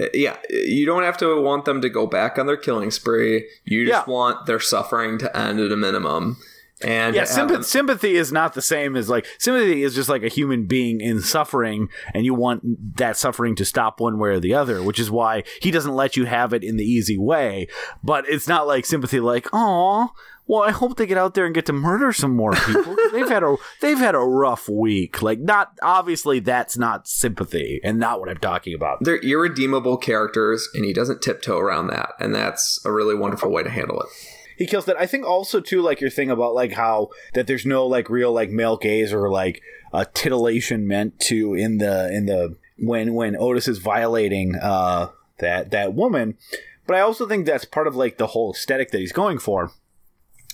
Uh, 0.00 0.06
Yeah, 0.14 0.36
you 0.50 0.86
don't 0.86 1.02
have 1.02 1.16
to 1.18 1.40
want 1.40 1.64
them 1.64 1.80
to 1.82 1.88
go 1.88 2.06
back 2.06 2.38
on 2.38 2.46
their 2.46 2.56
killing 2.56 2.90
spree. 2.90 3.48
You 3.64 3.86
just 3.86 4.06
Yeah. 4.06 4.12
want 4.12 4.46
their 4.46 4.60
suffering 4.60 5.18
to 5.18 5.36
end 5.36 5.60
at 5.60 5.72
a 5.72 5.76
minimum. 5.76 6.36
And 6.80 7.16
Yeah, 7.16 7.22
have 7.22 7.28
sympathy, 7.28 7.54
them- 7.54 7.62
sympathy 7.64 8.16
is 8.16 8.30
not 8.30 8.54
the 8.54 8.62
same 8.62 8.94
as 8.94 9.08
like 9.10 9.26
sympathy 9.38 9.82
is 9.82 9.96
just 9.96 10.08
like 10.08 10.22
a 10.22 10.28
human 10.28 10.66
being 10.66 11.00
in 11.00 11.20
suffering, 11.20 11.88
and 12.14 12.24
you 12.24 12.34
want 12.34 12.96
that 12.98 13.16
suffering 13.16 13.56
to 13.56 13.64
stop 13.64 13.98
one 14.00 14.16
way 14.20 14.28
or 14.30 14.38
the 14.38 14.54
other, 14.54 14.80
which 14.80 15.00
is 15.00 15.10
why 15.10 15.42
he 15.60 15.72
doesn't 15.72 15.96
let 15.96 16.16
you 16.16 16.26
have 16.26 16.52
it 16.52 16.62
in 16.62 16.76
the 16.76 16.84
easy 16.84 17.18
way. 17.18 17.66
But 18.04 18.28
it's 18.28 18.46
not 18.46 18.68
like 18.68 18.86
sympathy, 18.86 19.18
like, 19.18 19.48
oh, 19.52 20.10
well, 20.48 20.62
I 20.62 20.70
hope 20.70 20.96
they 20.96 21.06
get 21.06 21.18
out 21.18 21.34
there 21.34 21.44
and 21.44 21.54
get 21.54 21.66
to 21.66 21.74
murder 21.74 22.10
some 22.12 22.34
more 22.34 22.52
people. 22.52 22.96
they've 23.12 23.28
had 23.28 23.42
a 23.42 23.56
they've 23.80 23.98
had 23.98 24.14
a 24.14 24.20
rough 24.20 24.66
week. 24.68 25.20
Like, 25.20 25.38
not 25.38 25.78
obviously 25.82 26.40
that's 26.40 26.78
not 26.78 27.06
sympathy, 27.06 27.80
and 27.84 27.98
not 27.98 28.18
what 28.18 28.30
I'm 28.30 28.38
talking 28.38 28.74
about. 28.74 28.98
they're 29.02 29.18
irredeemable 29.18 29.98
characters, 29.98 30.66
and 30.74 30.84
he 30.84 30.94
doesn't 30.94 31.20
tiptoe 31.22 31.58
around 31.58 31.88
that, 31.88 32.12
and 32.18 32.34
that's 32.34 32.80
a 32.84 32.90
really 32.90 33.14
wonderful 33.14 33.50
way 33.50 33.62
to 33.62 33.70
handle 33.70 34.00
it. 34.00 34.08
he 34.56 34.66
kills 34.66 34.86
that. 34.86 34.98
I 34.98 35.06
think 35.06 35.26
also 35.26 35.60
too, 35.60 35.82
like 35.82 36.00
your 36.00 36.10
thing 36.10 36.30
about 36.30 36.54
like 36.54 36.72
how 36.72 37.10
that 37.34 37.46
there's 37.46 37.66
no 37.66 37.86
like 37.86 38.08
real 38.08 38.32
like 38.32 38.50
male 38.50 38.78
gaze 38.78 39.12
or 39.12 39.30
like 39.30 39.60
uh, 39.92 40.06
titillation 40.14 40.88
meant 40.88 41.20
to 41.20 41.52
in 41.52 41.76
the 41.76 42.10
in 42.10 42.24
the 42.24 42.56
when 42.78 43.12
when 43.12 43.36
Otis 43.36 43.68
is 43.68 43.78
violating 43.78 44.54
uh 44.56 45.08
that 45.40 45.70
that 45.72 45.92
woman. 45.92 46.38
But 46.86 46.96
I 46.96 47.00
also 47.00 47.28
think 47.28 47.44
that's 47.44 47.66
part 47.66 47.86
of 47.86 47.96
like 47.96 48.16
the 48.16 48.28
whole 48.28 48.54
aesthetic 48.54 48.92
that 48.92 48.98
he's 48.98 49.12
going 49.12 49.38
for, 49.38 49.72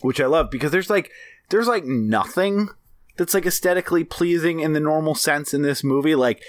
which 0.04 0.20
I 0.20 0.26
love 0.26 0.50
because 0.50 0.70
there's 0.70 0.90
like 0.90 1.10
there's 1.48 1.66
like 1.66 1.86
nothing 1.86 2.68
that's 3.16 3.32
like 3.32 3.46
aesthetically 3.46 4.04
pleasing 4.04 4.60
in 4.60 4.74
the 4.74 4.80
normal 4.80 5.14
sense 5.14 5.54
in 5.54 5.62
this 5.62 5.82
movie. 5.82 6.14
Like 6.14 6.42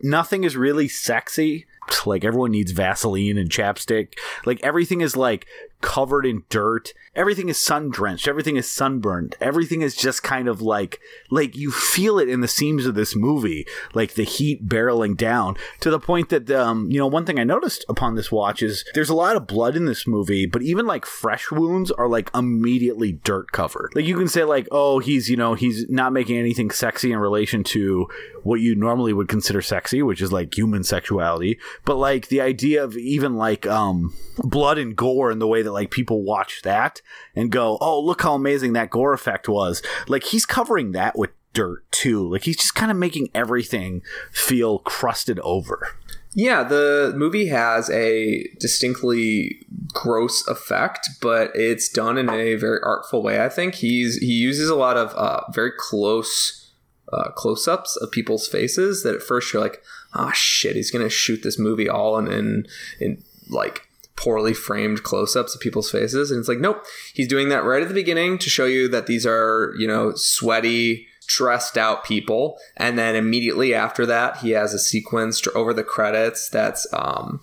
nothing 0.00 0.44
is 0.44 0.56
really 0.56 0.88
sexy. 0.88 1.66
Like 2.06 2.24
everyone 2.24 2.52
needs 2.52 2.72
Vaseline 2.72 3.36
and 3.36 3.50
chapstick. 3.50 4.14
Like 4.46 4.62
everything 4.62 5.02
is 5.02 5.14
like 5.14 5.46
covered 5.82 6.24
in 6.24 6.44
dirt. 6.48 6.94
Everything 7.14 7.50
is 7.50 7.58
sun 7.58 7.90
drenched. 7.90 8.26
Everything 8.26 8.56
is 8.56 8.70
sunburned. 8.70 9.36
Everything 9.40 9.82
is 9.82 9.94
just 9.94 10.22
kind 10.22 10.48
of 10.48 10.62
like 10.62 11.00
like 11.30 11.54
you 11.54 11.70
feel 11.70 12.18
it 12.18 12.28
in 12.28 12.40
the 12.40 12.48
seams 12.48 12.86
of 12.86 12.94
this 12.94 13.14
movie, 13.14 13.66
like 13.92 14.14
the 14.14 14.22
heat 14.22 14.66
barreling 14.66 15.16
down 15.16 15.56
to 15.80 15.90
the 15.90 16.00
point 16.00 16.30
that 16.30 16.50
um 16.50 16.90
you 16.90 16.98
know 16.98 17.06
one 17.06 17.26
thing 17.26 17.38
I 17.38 17.44
noticed 17.44 17.84
upon 17.88 18.14
this 18.14 18.32
watch 18.32 18.62
is 18.62 18.84
there's 18.94 19.10
a 19.10 19.14
lot 19.14 19.36
of 19.36 19.46
blood 19.46 19.76
in 19.76 19.84
this 19.84 20.06
movie, 20.06 20.46
but 20.46 20.62
even 20.62 20.86
like 20.86 21.04
fresh 21.04 21.50
wounds 21.50 21.90
are 21.90 22.08
like 22.08 22.30
immediately 22.34 23.12
dirt 23.12 23.52
covered. 23.52 23.90
Like 23.94 24.06
you 24.06 24.16
can 24.16 24.28
say 24.28 24.44
like 24.44 24.68
oh 24.70 25.00
he's 25.00 25.28
you 25.28 25.36
know 25.36 25.54
he's 25.54 25.86
not 25.90 26.12
making 26.12 26.38
anything 26.38 26.70
sexy 26.70 27.12
in 27.12 27.18
relation 27.18 27.64
to 27.64 28.08
what 28.44 28.60
you 28.60 28.74
normally 28.74 29.12
would 29.12 29.28
consider 29.28 29.60
sexy, 29.60 30.02
which 30.02 30.22
is 30.22 30.32
like 30.32 30.56
human 30.56 30.82
sexuality, 30.84 31.58
but 31.84 31.96
like 31.96 32.28
the 32.28 32.40
idea 32.40 32.82
of 32.82 32.96
even 32.96 33.36
like 33.36 33.66
um 33.66 34.14
blood 34.38 34.78
and 34.78 34.96
gore 34.96 35.30
and 35.30 35.40
the 35.40 35.46
way 35.46 35.62
that 35.62 35.71
like 35.72 35.90
people 35.90 36.22
watch 36.22 36.62
that 36.62 37.00
and 37.34 37.50
go, 37.50 37.78
"Oh, 37.80 38.00
look 38.00 38.22
how 38.22 38.34
amazing 38.34 38.72
that 38.74 38.90
gore 38.90 39.12
effect 39.12 39.48
was." 39.48 39.82
Like 40.08 40.24
he's 40.24 40.46
covering 40.46 40.92
that 40.92 41.18
with 41.18 41.30
dirt 41.52 41.90
too. 41.90 42.30
Like 42.30 42.44
he's 42.44 42.56
just 42.56 42.74
kind 42.74 42.90
of 42.90 42.96
making 42.96 43.30
everything 43.34 44.02
feel 44.30 44.78
crusted 44.80 45.38
over. 45.40 45.88
Yeah, 46.34 46.62
the 46.62 47.12
movie 47.14 47.48
has 47.48 47.90
a 47.90 48.48
distinctly 48.58 49.66
gross 49.92 50.46
effect, 50.48 51.08
but 51.20 51.50
it's 51.54 51.90
done 51.90 52.16
in 52.16 52.30
a 52.30 52.54
very 52.54 52.78
artful 52.82 53.22
way. 53.22 53.44
I 53.44 53.50
think 53.50 53.74
he's 53.76 54.16
he 54.16 54.32
uses 54.32 54.70
a 54.70 54.74
lot 54.74 54.96
of 54.96 55.12
uh, 55.14 55.42
very 55.52 55.72
close 55.76 56.70
uh, 57.12 57.30
close-ups 57.32 57.96
of 57.96 58.10
people's 58.10 58.48
faces. 58.48 59.02
That 59.02 59.14
at 59.14 59.22
first 59.22 59.52
you're 59.52 59.60
like, 59.60 59.82
"Oh 60.14 60.32
shit, 60.32 60.76
he's 60.76 60.90
gonna 60.90 61.10
shoot 61.10 61.42
this 61.42 61.58
movie 61.58 61.88
all 61.88 62.18
in 62.18 62.26
in, 62.28 62.66
in 62.98 63.22
like." 63.48 63.88
Poorly 64.16 64.54
framed 64.54 65.02
close-ups 65.02 65.54
of 65.54 65.60
people's 65.60 65.90
faces 65.90 66.30
and 66.30 66.38
it's 66.38 66.48
like 66.48 66.58
nope 66.58 66.84
he's 67.14 67.28
doing 67.28 67.48
that 67.48 67.64
right 67.64 67.82
at 67.82 67.88
the 67.88 67.94
beginning 67.94 68.38
to 68.38 68.50
show 68.50 68.66
you 68.66 68.88
that 68.88 69.06
these 69.06 69.26
are 69.26 69.74
you 69.78 69.86
know 69.86 70.12
sweaty 70.14 71.06
stressed 71.20 71.78
out 71.78 72.04
people 72.04 72.58
and 72.76 72.98
then 72.98 73.16
immediately 73.16 73.72
after 73.72 74.04
that 74.04 74.36
he 74.38 74.50
has 74.50 74.74
a 74.74 74.78
sequence 74.78 75.42
over 75.54 75.72
the 75.72 75.84
credits 75.84 76.48
that's 76.48 76.86
um, 76.92 77.40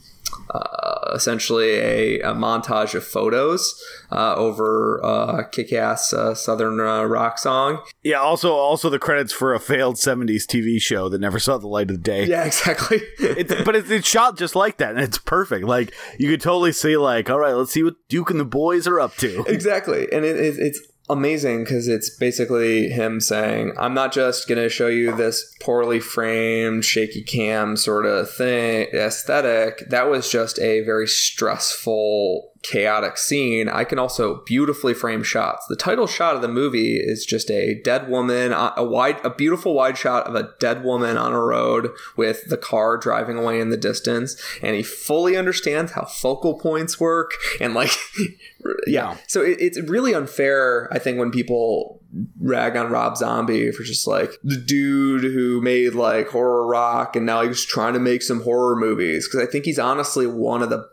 uh, 0.54 1.12
essentially 1.14 1.72
a, 1.76 2.20
a 2.22 2.34
montage 2.34 2.94
of 2.96 3.04
photos 3.04 3.82
uh, 4.12 4.36
over 4.36 5.00
uh, 5.04 5.44
kick-ass 5.52 6.14
uh, 6.14 6.34
southern 6.34 6.80
uh, 6.80 7.04
rock 7.04 7.38
song 7.38 7.82
Yeah, 8.04 8.20
also 8.20 8.54
also 8.54 8.90
the 8.90 9.00
credits 9.00 9.32
for 9.34 9.54
a 9.54 9.60
failed 9.60 9.96
70s 9.96 10.46
TV 10.46 10.82
show 10.82 11.10
that 11.10 11.20
never 11.22 11.40
saw 11.40 11.58
the 11.58 11.68
light 11.68 11.90
of 11.90 11.98
the 11.98 12.02
day. 12.04 12.26
yeah 12.26 12.44
exactly 12.50 13.00
It's, 13.20 13.54
but 13.64 13.76
it's, 13.76 13.90
it's 13.90 14.08
shot 14.08 14.38
just 14.38 14.56
like 14.56 14.78
that, 14.78 14.92
and 14.92 15.00
it's 15.02 15.18
perfect. 15.18 15.66
Like 15.66 15.94
you 16.18 16.30
could 16.30 16.42
totally 16.42 16.72
see, 16.72 16.98
like, 16.98 17.30
all 17.30 17.40
right, 17.40 17.54
let's 17.54 17.72
see 17.72 17.84
what 17.84 17.96
Duke 18.08 18.30
and 18.32 18.40
the 18.40 18.46
boys 18.46 18.88
are 18.88 19.00
up 19.00 19.16
to. 19.18 19.44
exactly 19.48 20.08
and 20.12 20.26
it, 20.26 20.36
it, 20.38 20.56
it's 20.58 20.80
amazing 21.10 21.64
because 21.64 21.88
it's 21.88 22.10
basically 22.10 22.90
him 22.90 23.20
saying 23.20 23.74
i'm 23.78 23.94
not 23.94 24.12
just 24.12 24.48
going 24.48 24.62
to 24.62 24.70
show 24.70 24.88
you 24.88 25.16
this 25.16 25.56
poorly 25.60 26.00
framed 26.00 26.86
shaky 26.86 27.22
cam 27.24 27.76
sort 27.76 28.06
of 28.06 28.30
thing 28.30 28.88
aesthetic. 28.94 29.90
That 29.90 30.10
was 30.10 30.32
just 30.32 30.60
a 30.60 30.82
very 30.82 31.08
stressful 31.08 32.52
chaotic 32.62 33.18
scene 33.18 33.70
i 33.70 33.84
can 33.84 33.98
also 33.98 34.44
beautifully 34.46 34.94
frame 34.94 35.24
shots 35.24 35.66
the 35.68 35.76
title 35.76 36.08
shot 36.08 36.36
of 36.36 36.42
the 36.42 36.48
movie 36.48 36.98
is 36.98 37.26
just 37.26 37.50
a 37.50 37.82
dead 37.84 38.10
woman 38.10 38.52
uh, 38.52 38.74
a 38.76 38.84
wide 38.84 39.20
a 39.24 39.30
beautiful 39.30 39.74
wide 39.74 39.98
shot 39.98 40.28
of 40.28 40.36
a 40.36 40.52
dead 40.60 40.84
woman 40.84 41.18
on 41.18 41.34
a 41.34 41.40
road 41.40 41.90
with 42.18 42.50
the 42.50 42.58
car 42.58 42.98
driving 42.98 43.38
away 43.38 43.60
in 43.60 43.70
the 43.70 43.78
distance 43.78 44.36
and 44.62 44.76
he 44.76 44.84
fully 44.84 45.38
understands 45.38 45.94
how 45.94 46.04
focal 46.04 46.60
points 46.60 47.00
work 47.00 47.32
and 47.62 47.74
like 47.74 47.92
yeah. 48.88 49.18
So 49.28 49.42
it, 49.42 49.58
it's 49.60 49.80
really 49.82 50.14
unfair, 50.14 50.90
I 50.92 51.00
think, 51.00 51.18
when 51.18 51.32
people 51.32 52.02
rag 52.40 52.76
on 52.76 52.92
Rob 52.92 53.18
Zombie 53.18 53.72
for 53.72 53.84
just 53.84 54.08
like 54.08 54.32
the 54.44 54.58
dude 54.58 55.24
who 55.24 55.62
made 55.62 55.94
like 55.94 56.30
horror 56.30 56.66
rock 56.68 57.16
and 57.16 57.26
now 57.26 57.44
he's 57.44 57.64
trying 57.64 57.94
to 57.94 58.00
make 58.00 58.22
some 58.22 58.42
horror 58.42 58.76
movies. 58.76 59.28
Because 59.28 59.48
I 59.48 59.52
think 59.52 59.66
he's 59.66 59.80
honestly 59.80 60.28
one 60.28 60.62
of 60.62 60.70
the 60.70 60.88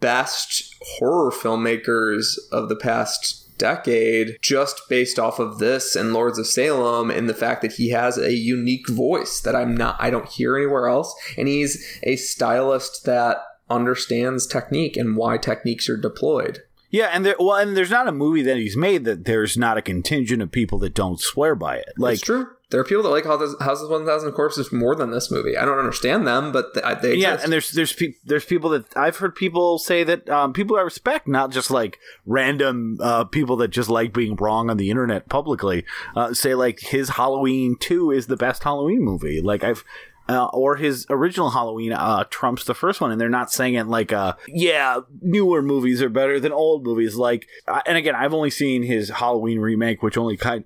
best 0.00 0.74
horror 0.80 1.30
filmmakers 1.30 2.36
of 2.52 2.68
the 2.68 2.76
past 2.76 3.44
decade 3.58 4.38
just 4.40 4.80
based 4.88 5.18
off 5.18 5.38
of 5.38 5.58
this 5.58 5.96
and 5.96 6.12
Lords 6.12 6.38
of 6.38 6.46
Salem 6.46 7.10
and 7.10 7.28
the 7.28 7.34
fact 7.34 7.60
that 7.62 7.72
he 7.72 7.90
has 7.90 8.16
a 8.16 8.32
unique 8.32 8.88
voice 8.88 9.40
that 9.40 9.56
I'm 9.56 9.76
not 9.76 9.96
I 9.98 10.10
don't 10.10 10.28
hear 10.28 10.56
anywhere 10.56 10.86
else 10.86 11.12
and 11.36 11.48
he's 11.48 11.98
a 12.04 12.14
stylist 12.16 13.04
that 13.04 13.38
understands 13.68 14.46
technique 14.46 14.96
and 14.96 15.16
why 15.16 15.38
techniques 15.38 15.88
are 15.88 15.96
deployed. 15.96 16.62
Yeah, 16.90 17.10
and 17.12 17.24
there, 17.24 17.36
well, 17.38 17.56
and 17.56 17.76
there's 17.76 17.90
not 17.90 18.08
a 18.08 18.12
movie 18.12 18.42
that 18.42 18.56
he's 18.56 18.76
made 18.76 19.04
that 19.04 19.26
there's 19.26 19.58
not 19.58 19.76
a 19.76 19.82
contingent 19.82 20.40
of 20.40 20.50
people 20.50 20.78
that 20.78 20.94
don't 20.94 21.20
swear 21.20 21.54
by 21.54 21.76
it. 21.76 21.92
Like, 21.98 22.14
it's 22.14 22.22
true. 22.22 22.48
There 22.70 22.78
are 22.78 22.84
people 22.84 23.02
that 23.04 23.08
like 23.08 23.24
House 23.24 23.80
of 23.80 23.88
One 23.88 24.04
Thousand 24.04 24.32
Corpses 24.32 24.70
more 24.70 24.94
than 24.94 25.10
this 25.10 25.30
movie. 25.30 25.56
I 25.56 25.64
don't 25.64 25.78
understand 25.78 26.26
them, 26.26 26.52
but 26.52 26.74
they, 26.74 26.82
they 27.00 27.14
yeah, 27.14 27.38
and 27.42 27.50
there's 27.50 27.70
there's 27.70 27.94
pe- 27.94 28.12
there's 28.26 28.44
people 28.44 28.68
that 28.70 28.94
I've 28.94 29.16
heard 29.16 29.34
people 29.34 29.78
say 29.78 30.04
that 30.04 30.28
um, 30.28 30.52
people 30.52 30.76
I 30.76 30.82
respect, 30.82 31.26
not 31.26 31.50
just 31.50 31.70
like 31.70 31.98
random 32.26 32.98
uh, 33.00 33.24
people 33.24 33.56
that 33.56 33.68
just 33.68 33.88
like 33.88 34.12
being 34.12 34.36
wrong 34.36 34.68
on 34.68 34.76
the 34.76 34.90
internet 34.90 35.30
publicly, 35.30 35.86
uh, 36.14 36.34
say 36.34 36.54
like 36.54 36.80
his 36.80 37.10
Halloween 37.10 37.76
Two 37.80 38.10
is 38.10 38.26
the 38.26 38.36
best 38.36 38.62
Halloween 38.64 39.02
movie. 39.02 39.40
Like 39.40 39.64
I've. 39.64 39.82
Uh, 40.30 40.44
or 40.52 40.76
his 40.76 41.06
original 41.08 41.48
Halloween 41.48 41.90
uh, 41.90 42.22
trumps 42.28 42.64
the 42.64 42.74
first 42.74 43.00
one, 43.00 43.10
and 43.10 43.18
they're 43.18 43.30
not 43.30 43.50
saying 43.50 43.72
it 43.72 43.86
like, 43.86 44.12
uh, 44.12 44.34
yeah, 44.46 45.00
newer 45.22 45.62
movies 45.62 46.02
are 46.02 46.10
better 46.10 46.38
than 46.38 46.52
old 46.52 46.84
movies. 46.84 47.16
Like, 47.16 47.48
and 47.86 47.96
again, 47.96 48.14
I've 48.14 48.34
only 48.34 48.50
seen 48.50 48.82
his 48.82 49.08
Halloween 49.08 49.58
remake, 49.58 50.02
which 50.02 50.18
only 50.18 50.36
kind 50.36 50.64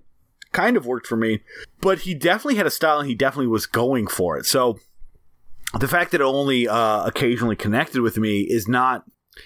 kind 0.53 0.77
of 0.77 0.87
worked 0.87 1.07
for 1.07 1.17
me, 1.17 1.41
but 1.81 2.01
he 2.01 2.15
definitely 2.15 2.57
had 2.57 2.67
a 2.67 2.71
style, 2.71 3.01
and 3.01 3.09
he 3.09 3.15
definitely 3.15 3.49
was 3.49 3.67
going 3.67 4.07
for 4.07 4.37
it. 4.39 4.47
So 4.47 4.79
the 5.79 5.89
fact 5.89 6.13
that 6.13 6.21
it 6.21 6.25
only 6.25 6.69
uh, 6.69 7.05
occasionally 7.05 7.57
connected 7.57 8.03
with 8.03 8.19
me 8.19 8.43
is 8.43 8.69
not 8.69 9.05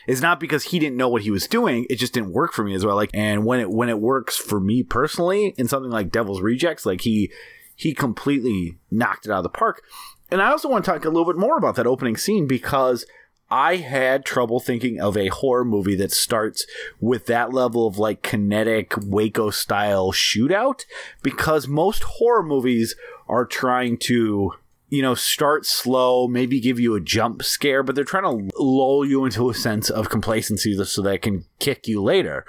It's 0.08 0.20
not 0.20 0.40
because 0.40 0.64
he 0.64 0.78
didn't 0.80 0.96
know 0.96 1.08
what 1.08 1.22
he 1.22 1.30
was 1.30 1.46
doing; 1.46 1.86
it 1.88 1.96
just 1.96 2.12
didn't 2.12 2.32
work 2.32 2.52
for 2.52 2.64
me 2.64 2.74
as 2.74 2.84
well. 2.84 2.96
Like, 2.96 3.10
and 3.14 3.44
when 3.46 3.60
it 3.60 3.70
when 3.70 3.88
it 3.88 4.00
works 4.00 4.36
for 4.36 4.58
me 4.58 4.82
personally 4.82 5.54
in 5.56 5.68
something 5.68 5.92
like 5.92 6.10
Devil's 6.10 6.40
Rejects, 6.40 6.84
like 6.84 7.02
he 7.02 7.30
he 7.76 7.94
completely 7.94 8.78
knocked 8.90 9.26
it 9.26 9.30
out 9.30 9.38
of 9.38 9.42
the 9.44 9.48
park. 9.48 9.82
And 10.30 10.42
I 10.42 10.50
also 10.50 10.68
want 10.68 10.84
to 10.84 10.90
talk 10.90 11.04
a 11.04 11.08
little 11.08 11.24
bit 11.24 11.38
more 11.38 11.56
about 11.56 11.76
that 11.76 11.86
opening 11.86 12.16
scene 12.16 12.48
because 12.48 13.06
I 13.50 13.76
had 13.76 14.24
trouble 14.24 14.58
thinking 14.58 15.00
of 15.00 15.16
a 15.16 15.28
horror 15.28 15.64
movie 15.64 15.94
that 15.96 16.10
starts 16.10 16.66
with 17.00 17.26
that 17.26 17.52
level 17.52 17.86
of 17.86 17.98
like 17.98 18.22
kinetic 18.22 18.94
Waco 18.96 19.50
style 19.50 20.10
shootout 20.12 20.84
because 21.22 21.68
most 21.68 22.02
horror 22.02 22.42
movies 22.42 22.96
are 23.28 23.44
trying 23.44 23.98
to 23.98 24.52
you 24.88 25.02
know 25.02 25.14
start 25.14 25.64
slow 25.64 26.26
maybe 26.26 26.60
give 26.60 26.80
you 26.80 26.94
a 26.94 27.00
jump 27.00 27.42
scare 27.42 27.82
but 27.82 27.94
they're 27.94 28.04
trying 28.04 28.22
to 28.22 28.62
lull 28.62 29.04
you 29.04 29.24
into 29.24 29.50
a 29.50 29.54
sense 29.54 29.90
of 29.90 30.08
complacency 30.08 30.76
so 30.84 31.00
they 31.00 31.18
can 31.18 31.44
kick 31.60 31.86
you 31.86 32.02
later. 32.02 32.44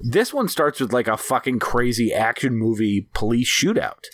This 0.00 0.34
one 0.34 0.48
starts 0.48 0.80
with 0.80 0.92
like 0.92 1.08
a 1.08 1.16
fucking 1.16 1.60
crazy 1.60 2.12
action 2.12 2.56
movie 2.56 3.08
police 3.14 3.48
shootout 3.48 4.04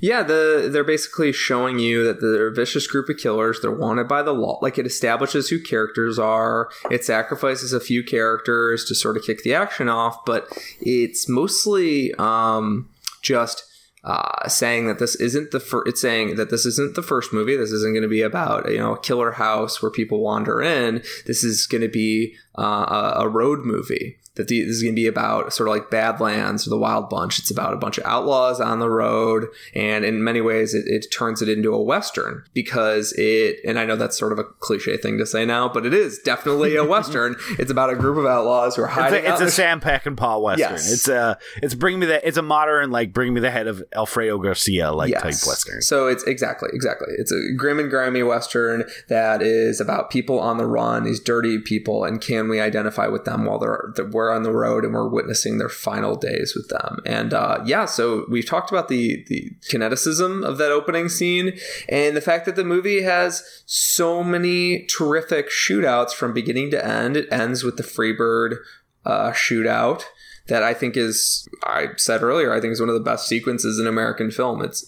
Yeah, 0.00 0.22
the 0.22 0.68
they're 0.70 0.84
basically 0.84 1.32
showing 1.32 1.78
you 1.78 2.04
that 2.04 2.20
they're 2.20 2.48
a 2.48 2.54
vicious 2.54 2.86
group 2.86 3.08
of 3.08 3.16
killers. 3.16 3.60
They're 3.60 3.70
wanted 3.70 4.06
by 4.06 4.22
the 4.22 4.34
law. 4.34 4.58
Like 4.60 4.76
it 4.76 4.86
establishes 4.86 5.48
who 5.48 5.58
characters 5.58 6.18
are. 6.18 6.68
It 6.90 7.04
sacrifices 7.04 7.72
a 7.72 7.80
few 7.80 8.02
characters 8.02 8.84
to 8.86 8.94
sort 8.94 9.16
of 9.16 9.24
kick 9.24 9.42
the 9.42 9.54
action 9.54 9.88
off, 9.88 10.26
but 10.26 10.46
it's 10.80 11.26
mostly 11.26 12.12
um, 12.18 12.90
just 13.22 13.64
uh, 14.04 14.48
saying 14.48 14.88
that 14.88 14.98
this 14.98 15.14
isn't 15.16 15.52
the 15.52 15.60
first. 15.60 15.88
It's 15.88 16.00
saying 16.00 16.36
that 16.36 16.50
this 16.50 16.66
isn't 16.66 16.94
the 16.94 17.02
first 17.02 17.32
movie. 17.32 17.56
This 17.56 17.70
isn't 17.70 17.94
going 17.94 18.02
to 18.02 18.08
be 18.08 18.22
about 18.22 18.70
you 18.70 18.78
know 18.78 18.94
a 18.94 19.00
killer 19.00 19.32
house 19.32 19.80
where 19.80 19.90
people 19.90 20.20
wander 20.20 20.60
in. 20.60 21.02
This 21.26 21.44
is 21.44 21.66
going 21.66 21.82
to 21.82 21.88
be 21.88 22.34
uh, 22.58 23.12
a, 23.16 23.24
a 23.24 23.28
road 23.28 23.60
movie 23.60 24.18
that 24.34 24.48
the, 24.48 24.62
this 24.62 24.76
is 24.76 24.82
going 24.82 24.94
to 24.94 25.00
be 25.00 25.06
about 25.06 25.52
sort 25.52 25.68
of 25.68 25.74
like 25.74 25.90
Badlands 25.90 26.66
or 26.66 26.70
the 26.70 26.78
Wild 26.78 27.10
Bunch. 27.10 27.38
It's 27.38 27.50
about 27.50 27.74
a 27.74 27.76
bunch 27.76 27.98
of 27.98 28.04
outlaws 28.06 28.60
on 28.62 28.78
the 28.78 28.88
road, 28.88 29.48
and 29.74 30.06
in 30.06 30.24
many 30.24 30.40
ways, 30.40 30.72
it, 30.72 30.86
it 30.86 31.06
turns 31.12 31.42
it 31.42 31.50
into 31.50 31.74
a 31.74 31.82
western 31.82 32.44
because 32.54 33.12
it. 33.18 33.58
And 33.66 33.78
I 33.78 33.84
know 33.84 33.94
that's 33.96 34.18
sort 34.18 34.32
of 34.32 34.38
a 34.38 34.44
cliche 34.44 34.96
thing 34.96 35.18
to 35.18 35.26
say 35.26 35.44
now, 35.44 35.68
but 35.68 35.84
it 35.84 35.92
is 35.92 36.18
definitely 36.18 36.76
a 36.76 36.84
western. 36.84 37.36
it's 37.58 37.70
about 37.70 37.90
a 37.90 37.94
group 37.94 38.16
of 38.16 38.24
outlaws 38.24 38.76
who 38.76 38.82
are 38.82 38.86
It's 38.86 38.94
hiding. 38.94 39.26
a, 39.26 39.32
it's 39.32 39.40
a 39.42 39.50
Sam 39.50 39.80
Peckinpah 39.82 40.40
western. 40.42 40.70
Yes. 40.70 40.90
It's 40.90 41.08
a 41.08 41.38
it's 41.62 41.74
bring 41.74 41.98
me 41.98 42.06
the 42.06 42.26
it's 42.26 42.38
a 42.38 42.42
modern 42.42 42.90
like 42.90 43.12
bring 43.12 43.34
me 43.34 43.40
the 43.40 43.50
head 43.50 43.66
of 43.66 43.82
Alfredo 43.94 44.38
Garcia 44.38 44.92
like 44.92 45.12
type 45.12 45.24
western. 45.24 45.82
So 45.82 46.06
it's 46.06 46.22
exactly, 46.24 46.70
exactly. 46.72 47.08
It's 47.18 47.32
a 47.32 47.52
grim 47.54 47.78
and 47.78 47.90
grimy 47.90 48.22
western 48.22 48.84
that 49.08 49.42
is 49.42 49.78
about 49.78 50.10
people 50.10 50.40
on 50.40 50.56
the 50.56 50.66
run, 50.66 51.04
these 51.04 51.20
dirty 51.20 51.58
people, 51.58 52.04
and 52.04 52.18
can 52.18 52.41
we 52.48 52.60
identify 52.60 53.06
with 53.06 53.24
them 53.24 53.44
while 53.44 53.58
they're 53.58 53.92
that 53.96 54.10
we're 54.10 54.30
on 54.30 54.42
the 54.42 54.52
road 54.52 54.84
and 54.84 54.94
we're 54.94 55.08
witnessing 55.08 55.58
their 55.58 55.68
final 55.68 56.16
days 56.16 56.54
with 56.54 56.68
them? 56.68 57.00
And 57.04 57.34
uh, 57.34 57.60
yeah, 57.64 57.84
so 57.84 58.24
we've 58.28 58.46
talked 58.46 58.70
about 58.70 58.88
the 58.88 59.24
the 59.28 59.50
kineticism 59.70 60.44
of 60.44 60.58
that 60.58 60.70
opening 60.70 61.08
scene 61.08 61.58
and 61.88 62.16
the 62.16 62.20
fact 62.20 62.46
that 62.46 62.56
the 62.56 62.64
movie 62.64 63.02
has 63.02 63.42
so 63.66 64.22
many 64.22 64.86
terrific 64.86 65.50
shootouts 65.50 66.12
from 66.12 66.32
beginning 66.32 66.70
to 66.70 66.84
end. 66.84 67.16
It 67.16 67.28
ends 67.32 67.64
with 67.64 67.76
the 67.76 67.82
Freebird 67.82 68.58
uh, 69.04 69.32
shootout 69.32 70.04
that 70.48 70.62
I 70.62 70.74
think 70.74 70.96
is, 70.96 71.48
I 71.62 71.88
said 71.96 72.22
earlier, 72.22 72.52
I 72.52 72.60
think 72.60 72.72
is 72.72 72.80
one 72.80 72.88
of 72.88 72.94
the 72.94 73.00
best 73.00 73.28
sequences 73.28 73.78
in 73.78 73.86
American 73.86 74.30
film. 74.30 74.62
It's 74.62 74.84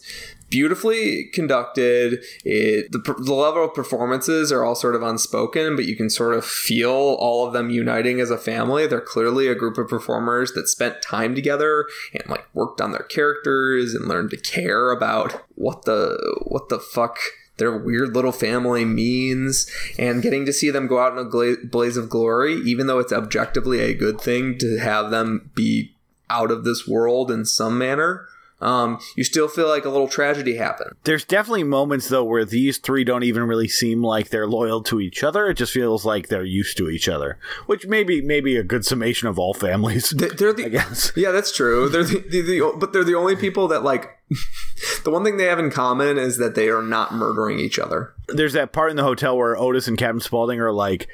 beautifully 0.55 1.25
conducted. 1.33 2.25
It 2.45 2.93
the, 2.93 2.99
the 2.99 3.35
level 3.35 3.65
of 3.65 3.75
performances 3.75 4.53
are 4.53 4.65
all 4.65 4.77
sort 4.77 4.95
of 4.95 5.03
unspoken, 5.03 5.75
but 5.75 5.85
you 5.85 5.97
can 5.97 6.09
sort 6.09 6.33
of 6.33 6.45
feel 6.45 6.93
all 6.93 7.45
of 7.45 7.53
them 7.53 7.71
uniting 7.71 8.21
as 8.21 8.31
a 8.31 8.39
family. 8.39 8.87
They're 8.87 9.01
clearly 9.01 9.49
a 9.49 9.57
group 9.57 9.79
of 9.79 9.89
performers 9.89 10.53
that 10.53 10.69
spent 10.69 11.03
time 11.03 11.35
together 11.35 11.87
and 12.13 12.23
like 12.29 12.47
worked 12.55 12.81
on 12.81 12.93
their 12.93 13.03
characters 13.03 13.95
and 13.95 14.07
learned 14.07 14.31
to 14.31 14.37
care 14.37 14.93
about 14.93 15.45
what 15.57 15.87
the 15.87 16.37
what 16.47 16.69
the 16.69 16.79
fuck 16.79 17.19
their 17.57 17.77
weird 17.77 18.15
little 18.15 18.33
family 18.33 18.85
means 18.85 19.69
and 19.99 20.23
getting 20.23 20.47
to 20.47 20.53
see 20.53 20.71
them 20.71 20.87
go 20.87 21.01
out 21.01 21.13
in 21.13 21.19
a 21.19 21.29
gla- 21.29 21.65
blaze 21.65 21.97
of 21.97 22.09
glory 22.09 22.55
even 22.65 22.89
though 22.89 22.99
it's 22.99 23.13
objectively 23.13 23.79
a 23.79 23.95
good 23.95 24.21
thing 24.21 24.59
to 24.59 24.79
have 24.79 25.13
them 25.13 25.53
be 25.55 25.95
out 26.29 26.51
of 26.51 26.65
this 26.65 26.87
world 26.89 27.31
in 27.31 27.45
some 27.45 27.79
manner 27.79 28.27
um, 28.65 28.99
you 29.17 29.23
still 29.25 29.47
feel 29.49 29.69
like 29.69 29.85
a 29.85 29.89
little 29.91 30.09
tragedy 30.09 30.57
happened 30.57 30.91
There's 31.05 31.25
definitely 31.25 31.65
moments 31.65 32.09
though 32.09 32.25
where 32.25 32.45
these 32.45 32.79
three 32.79 33.05
don't 33.05 33.23
even 33.23 33.43
really 33.45 33.69
seem 33.69 34.03
like 34.03 34.31
they're 34.31 34.47
loyal 34.49 34.83
to 34.85 35.01
each 35.01 35.23
other. 35.23 35.49
It 35.49 35.55
just 35.55 35.73
feels 35.73 36.05
like 36.05 36.29
they're 36.29 36.45
used 36.45 36.77
to 36.79 36.89
each 36.89 37.09
other, 37.09 37.39
which 37.67 37.87
maybe 37.87 38.21
maybe 38.23 38.57
a 38.57 38.63
good 38.63 38.85
summation 38.85 39.29
of 39.29 39.39
all 39.39 39.55
families. 39.55 40.11
They- 40.11 40.29
they're 40.29 40.53
the 40.53 40.65
I 40.67 40.69
guess. 40.71 41.13
yeah 41.15 41.31
that's 41.31 41.53
true 41.55 41.89
they're 41.89 42.05
the, 42.05 42.21
the, 42.29 42.41
the 42.41 42.73
but 42.79 42.93
they're 42.93 43.05
the 43.05 43.15
only 43.15 43.37
people 43.37 43.69
that 43.69 43.83
like 43.85 44.11
the 45.05 45.11
one 45.11 45.23
thing 45.25 45.37
they 45.37 45.45
have 45.45 45.59
in 45.59 45.71
common 45.71 46.17
is 46.19 46.39
that 46.39 46.55
they 46.55 46.69
are 46.71 46.83
not 46.83 47.13
murdering 47.13 47.59
each 47.61 47.79
other 47.79 48.15
There's 48.29 48.55
that 48.55 48.73
part 48.73 48.91
in 48.91 48.97
the 48.97 49.03
hotel 49.03 49.37
where 49.37 49.57
Otis 49.57 49.87
and 49.89 49.99
Captain 49.99 50.21
Spaulding 50.21 50.59
are 50.61 50.73
like 50.73 51.07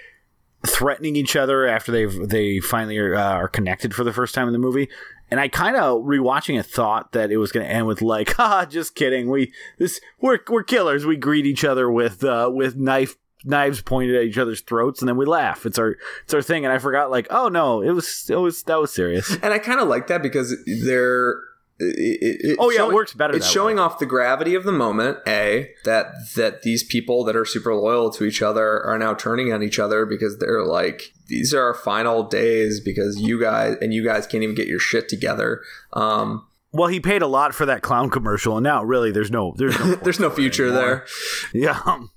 threatening 0.67 1.17
each 1.17 1.37
other 1.37 1.67
after 1.67 1.91
they've 1.91 2.29
they 2.29 2.61
finally 2.61 2.99
are, 2.99 3.15
uh, 3.15 3.33
are 3.33 3.49
connected 3.49 3.95
for 3.95 4.05
the 4.05 4.13
first 4.13 4.35
time 4.35 4.47
in 4.47 4.53
the 4.53 4.59
movie. 4.59 4.89
And 5.31 5.39
I 5.39 5.49
kind 5.49 5.77
of 5.77 6.03
rewatching 6.03 6.59
it 6.59 6.67
thought 6.67 7.13
that 7.13 7.31
it 7.31 7.37
was 7.37 7.53
going 7.53 7.65
to 7.65 7.73
end 7.73 7.87
with 7.87 8.03
like, 8.03 8.33
"Ha, 8.37 8.67
just 8.67 8.95
kidding. 8.95 9.31
We 9.31 9.53
this 9.79 10.01
we're 10.21 10.39
we're 10.49 10.63
killers. 10.65 11.07
We 11.07 11.17
greet 11.17 11.47
each 11.47 11.65
other 11.65 11.91
with 11.91 12.25
uh, 12.25 12.51
with 12.53 12.77
knife 12.77 13.17
knives 13.45 13.81
pointed 13.81 14.17
at 14.17 14.25
each 14.25 14.39
other's 14.39 14.61
throats, 14.61 15.01
and 15.01 15.09
then 15.09 15.17
we 15.17 15.25
laugh. 15.25 15.65
It's 15.65 15.79
our 15.79 15.97
it's 16.25 16.35
our 16.35 16.43
thing." 16.43 16.65
And 16.65 16.73
I 16.73 16.79
forgot 16.79 17.11
like, 17.11 17.27
"Oh 17.31 17.49
no, 17.49 17.81
it 17.81 17.91
was 17.91 18.29
it 18.29 18.37
was 18.37 18.63
that 18.65 18.81
was 18.81 18.93
serious." 18.93 19.35
and 19.43 19.53
I 19.53 19.59
kind 19.59 19.81
of 19.81 19.89
like 19.89 20.09
that 20.09 20.23
because 20.23 20.55
they're. 20.85 21.37
It, 21.83 22.41
it, 22.43 22.57
Oh, 22.59 22.69
yeah, 22.69 22.87
it 22.87 22.93
works 22.93 23.15
better 23.15 23.35
It's 23.35 23.51
showing 23.51 23.79
off 23.79 23.99
the 23.99 24.05
gravity 24.05 24.55
of 24.55 24.65
the 24.65 24.73
moment. 24.73 25.17
A 25.27 25.71
that 25.85 26.13
that 26.37 26.61
these 26.61 26.85
people 26.85 27.25
that 27.25 27.35
are 27.35 27.47
super 27.47 27.75
loyal 27.75 28.11
to 28.11 28.25
each 28.25 28.43
other 28.43 28.83
are 28.85 28.99
now 28.99 29.15
turning 29.15 29.51
on 29.51 29.63
each 29.63 29.79
other 29.79 30.05
because 30.05 30.37
they're 30.37 30.63
like 30.63 31.15
these 31.31 31.55
are 31.55 31.63
our 31.63 31.75
final 31.75 32.23
days 32.25 32.81
because 32.81 33.19
you 33.19 33.41
guys 33.41 33.77
and 33.81 33.95
you 33.95 34.05
guys 34.05 34.27
can't 34.27 34.43
even 34.43 34.55
get 34.55 34.67
your 34.69 34.79
shit 34.81 35.09
together. 35.09 35.63
Um, 35.95 36.47
Well, 36.73 36.89
he 36.89 37.01
paid 37.01 37.23
a 37.23 37.27
lot 37.27 37.55
for 37.55 37.65
that 37.67 37.81
clown 37.83 38.11
commercial, 38.11 38.57
and 38.59 38.65
now 38.65 38.85
really 38.85 39.11
there's 39.11 39.31
no 39.31 39.55
there's 39.57 39.79
no 39.79 39.95
there's 40.05 40.21
no 40.21 40.29
future 40.31 40.71
there. 40.71 41.07
Yeah. 41.55 41.81
um, 41.87 42.11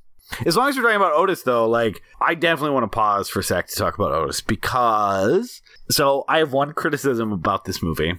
As 0.45 0.57
long 0.57 0.67
as 0.69 0.75
we're 0.75 0.81
talking 0.83 0.97
about 0.97 1.13
Otis, 1.13 1.43
though, 1.43 1.69
like 1.69 2.01
I 2.19 2.35
definitely 2.35 2.73
want 2.73 2.83
to 2.83 2.95
pause 2.95 3.29
for 3.29 3.39
a 3.39 3.43
sec 3.43 3.67
to 3.67 3.75
talk 3.75 3.95
about 3.95 4.11
Otis 4.11 4.41
because 4.41 5.61
so 5.89 6.25
I 6.27 6.39
have 6.39 6.51
one 6.53 6.73
criticism 6.73 7.31
about 7.31 7.65
this 7.65 7.81
movie. 7.81 8.13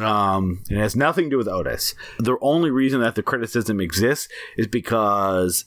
Um, 0.00 0.64
it 0.68 0.76
has 0.76 0.96
nothing 0.96 1.26
to 1.26 1.30
do 1.30 1.38
with 1.38 1.46
Otis. 1.46 1.94
The 2.18 2.36
only 2.40 2.70
reason 2.70 3.00
that 3.00 3.14
the 3.14 3.22
criticism 3.22 3.80
exists 3.80 4.26
is 4.56 4.66
because 4.66 5.66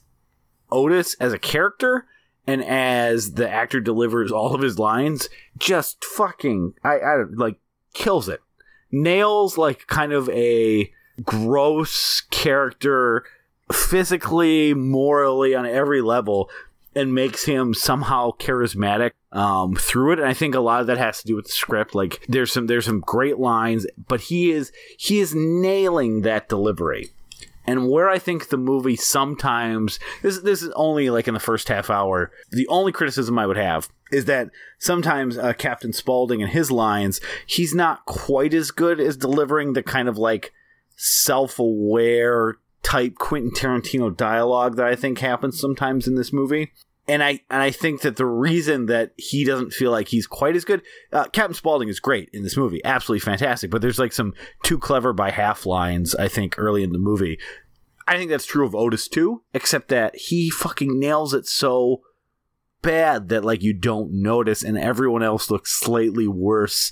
Otis, 0.69 1.13
as 1.21 1.31
a 1.31 1.39
character 1.39 2.05
and 2.47 2.63
as 2.63 3.33
the 3.33 3.49
actor 3.49 3.81
delivers 3.81 4.31
all 4.31 4.55
of 4.55 4.61
his 4.61 4.79
lines, 4.79 5.27
just 5.57 6.03
fucking 6.03 6.73
I, 6.83 6.99
I 6.99 7.23
like 7.33 7.59
kills 7.93 8.29
it. 8.29 8.41
Nails 8.89 9.57
like 9.57 9.85
kind 9.87 10.13
of 10.13 10.29
a 10.29 10.91
gross 11.23 12.21
character 12.31 13.25
physically, 13.71 14.73
morally, 14.73 15.53
on 15.53 15.65
every 15.65 16.01
level, 16.01 16.49
and 16.95 17.13
makes 17.13 17.43
him 17.43 17.73
somehow 17.73 18.31
charismatic 18.31 19.11
um, 19.33 19.75
through 19.75 20.13
it. 20.13 20.19
And 20.19 20.27
I 20.27 20.33
think 20.33 20.55
a 20.55 20.61
lot 20.61 20.81
of 20.81 20.87
that 20.87 20.97
has 20.97 21.21
to 21.21 21.27
do 21.27 21.35
with 21.35 21.45
the 21.45 21.51
script. 21.51 21.93
Like 21.93 22.25
there's 22.29 22.51
some 22.51 22.67
there's 22.67 22.85
some 22.85 23.01
great 23.01 23.39
lines, 23.39 23.85
but 24.07 24.21
he 24.21 24.51
is 24.51 24.71
he 24.97 25.19
is 25.19 25.35
nailing 25.35 26.21
that 26.21 26.47
delivery. 26.47 27.11
And 27.67 27.89
where 27.89 28.09
I 28.09 28.17
think 28.17 28.47
the 28.47 28.57
movie 28.57 28.95
sometimes 28.95 29.99
this 30.21 30.39
this 30.39 30.61
is 30.61 30.71
only 30.75 31.09
like 31.09 31.27
in 31.27 31.33
the 31.33 31.39
first 31.39 31.67
half 31.67 31.89
hour. 31.89 32.31
The 32.49 32.67
only 32.69 32.93
criticism 32.93 33.37
I 33.37 33.45
would 33.45 33.57
have 33.57 33.89
is 34.11 34.25
that 34.25 34.49
sometimes 34.79 35.37
uh, 35.37 35.53
Captain 35.53 35.91
Spaulding 35.91 36.41
and 36.41 36.51
his 36.51 36.71
lines, 36.71 37.19
he's 37.45 37.75
not 37.75 38.05
quite 38.05 38.53
as 38.53 38.71
good 38.71 39.01
as 39.01 39.17
delivering 39.17 39.73
the 39.73 39.83
kind 39.83 40.07
of 40.07 40.17
like 40.17 40.53
self-aware 40.95 42.55
type 42.83 43.15
Quentin 43.15 43.51
Tarantino 43.51 44.15
dialogue 44.15 44.77
that 44.77 44.85
I 44.85 44.95
think 44.95 45.19
happens 45.19 45.59
sometimes 45.59 46.07
in 46.07 46.15
this 46.15 46.31
movie. 46.31 46.71
And 47.07 47.23
I 47.23 47.41
and 47.49 47.61
I 47.61 47.71
think 47.71 48.01
that 48.01 48.17
the 48.17 48.25
reason 48.25 48.87
that 48.87 49.13
he 49.17 49.45
doesn't 49.45 49.71
feel 49.71 49.91
like 49.91 50.09
he's 50.09 50.27
quite 50.27 50.55
as 50.57 50.65
good, 50.65 50.81
uh, 51.13 51.25
Captain 51.25 51.53
Spaulding 51.53 51.87
is 51.87 52.01
great 52.01 52.29
in 52.33 52.43
this 52.43 52.57
movie, 52.57 52.81
absolutely 52.83 53.21
fantastic. 53.21 53.71
But 53.71 53.81
there's 53.81 53.99
like 53.99 54.11
some 54.11 54.33
too 54.63 54.77
clever 54.77 55.13
by 55.13 55.31
half 55.31 55.65
lines 55.65 56.15
I 56.15 56.27
think 56.27 56.55
early 56.57 56.83
in 56.83 56.91
the 56.91 56.99
movie. 56.99 57.39
I 58.07 58.17
think 58.17 58.29
that's 58.29 58.45
true 58.45 58.65
of 58.65 58.75
Otis 58.75 59.07
too, 59.07 59.43
except 59.53 59.89
that 59.89 60.15
he 60.15 60.49
fucking 60.49 60.99
nails 60.99 61.33
it 61.33 61.45
so 61.45 62.01
bad 62.81 63.29
that 63.29 63.43
like 63.43 63.63
you 63.63 63.73
don't 63.73 64.11
notice, 64.11 64.63
and 64.63 64.77
everyone 64.77 65.23
else 65.23 65.49
looks 65.49 65.71
slightly 65.71 66.27
worse 66.27 66.91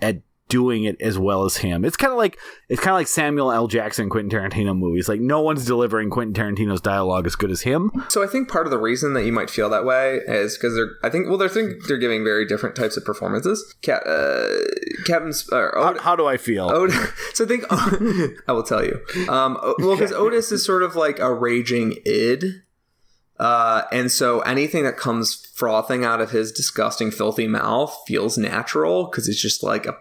at 0.00 0.22
doing 0.48 0.84
it 0.84 1.00
as 1.00 1.18
well 1.18 1.44
as 1.44 1.58
him. 1.58 1.84
It's 1.84 1.96
kind 1.96 2.12
of 2.12 2.18
like 2.18 2.38
it's 2.68 2.80
kind 2.80 2.90
of 2.90 2.96
like 2.96 3.06
Samuel 3.06 3.50
L. 3.50 3.66
Jackson 3.66 4.10
Quentin 4.10 4.30
Tarantino 4.30 4.76
movies. 4.76 5.08
Like 5.08 5.20
no 5.20 5.40
one's 5.40 5.64
delivering 5.64 6.10
Quentin 6.10 6.34
Tarantino's 6.34 6.80
dialogue 6.80 7.26
as 7.26 7.34
good 7.34 7.50
as 7.50 7.62
him. 7.62 7.90
So 8.08 8.22
I 8.22 8.26
think 8.26 8.48
part 8.48 8.66
of 8.66 8.70
the 8.70 8.78
reason 8.78 9.14
that 9.14 9.24
you 9.24 9.32
might 9.32 9.50
feel 9.50 9.68
that 9.70 9.84
way 9.84 10.20
is 10.26 10.56
because 10.56 10.74
they're. 10.74 10.96
I 11.02 11.10
think 11.10 11.28
well, 11.28 11.38
they're 11.38 11.48
think 11.48 11.86
they're 11.86 11.98
giving 11.98 12.24
very 12.24 12.46
different 12.46 12.76
types 12.76 12.96
of 12.96 13.04
performances. 13.04 13.74
Cap, 13.82 14.02
uh, 14.06 14.58
or 15.52 15.72
How, 15.74 15.98
how 16.00 16.16
do 16.16 16.26
I 16.26 16.36
feel? 16.36 16.88
So 17.34 17.44
I 17.44 17.48
think 17.48 17.64
I 18.48 18.52
will 18.52 18.62
tell 18.62 18.84
you. 18.84 19.00
Um, 19.28 19.58
well, 19.78 19.96
because 19.96 20.12
Otis 20.12 20.52
is 20.52 20.64
sort 20.64 20.82
of 20.82 20.94
like 20.94 21.18
a 21.18 21.32
raging 21.32 21.96
id, 22.04 22.62
uh, 23.38 23.82
and 23.90 24.10
so 24.10 24.40
anything 24.40 24.84
that 24.84 24.96
comes 24.96 25.34
frothing 25.34 26.04
out 26.04 26.20
of 26.20 26.30
his 26.30 26.52
disgusting, 26.52 27.10
filthy 27.10 27.48
mouth 27.48 27.96
feels 28.06 28.38
natural 28.38 29.06
because 29.06 29.28
it's 29.28 29.40
just 29.40 29.62
like 29.62 29.86
a. 29.86 29.96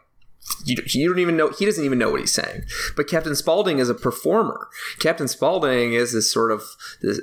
You, 0.65 0.77
you 0.87 1.09
don't 1.09 1.19
even 1.19 1.35
know 1.37 1.49
he 1.49 1.65
doesn't 1.65 1.83
even 1.83 1.97
know 1.97 2.11
what 2.11 2.21
he's 2.21 2.33
saying. 2.33 2.63
But 2.95 3.07
captain 3.07 3.35
spaulding 3.35 3.79
is 3.79 3.89
a 3.89 3.93
performer. 3.93 4.69
Captain 4.99 5.27
spaulding 5.27 5.93
is 5.93 6.13
this 6.13 6.31
sort 6.31 6.51
of 6.51 6.63
this, 7.01 7.19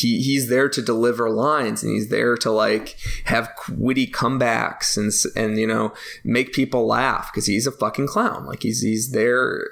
he 0.00 0.22
he's 0.22 0.48
there 0.48 0.68
to 0.68 0.82
deliver 0.82 1.30
lines 1.30 1.82
and 1.82 1.92
he's 1.92 2.08
there 2.08 2.36
to 2.36 2.50
like 2.50 2.96
have 3.24 3.48
witty 3.76 4.06
comebacks 4.06 4.96
and 4.96 5.12
and 5.36 5.58
you 5.58 5.66
know 5.66 5.92
make 6.24 6.52
people 6.52 6.86
laugh 6.86 7.30
because 7.32 7.46
he's 7.46 7.66
a 7.66 7.72
fucking 7.72 8.06
clown. 8.06 8.46
Like 8.46 8.62
he's 8.62 8.80
he's 8.82 9.10
there 9.10 9.68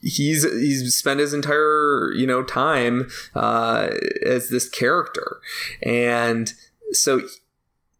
he's 0.00 0.44
he's 0.44 0.94
spent 0.94 1.20
his 1.20 1.32
entire 1.32 2.12
you 2.12 2.26
know 2.26 2.42
time 2.42 3.08
uh, 3.34 3.88
as 4.24 4.48
this 4.48 4.68
character, 4.68 5.40
and 5.82 6.52
so 6.92 7.22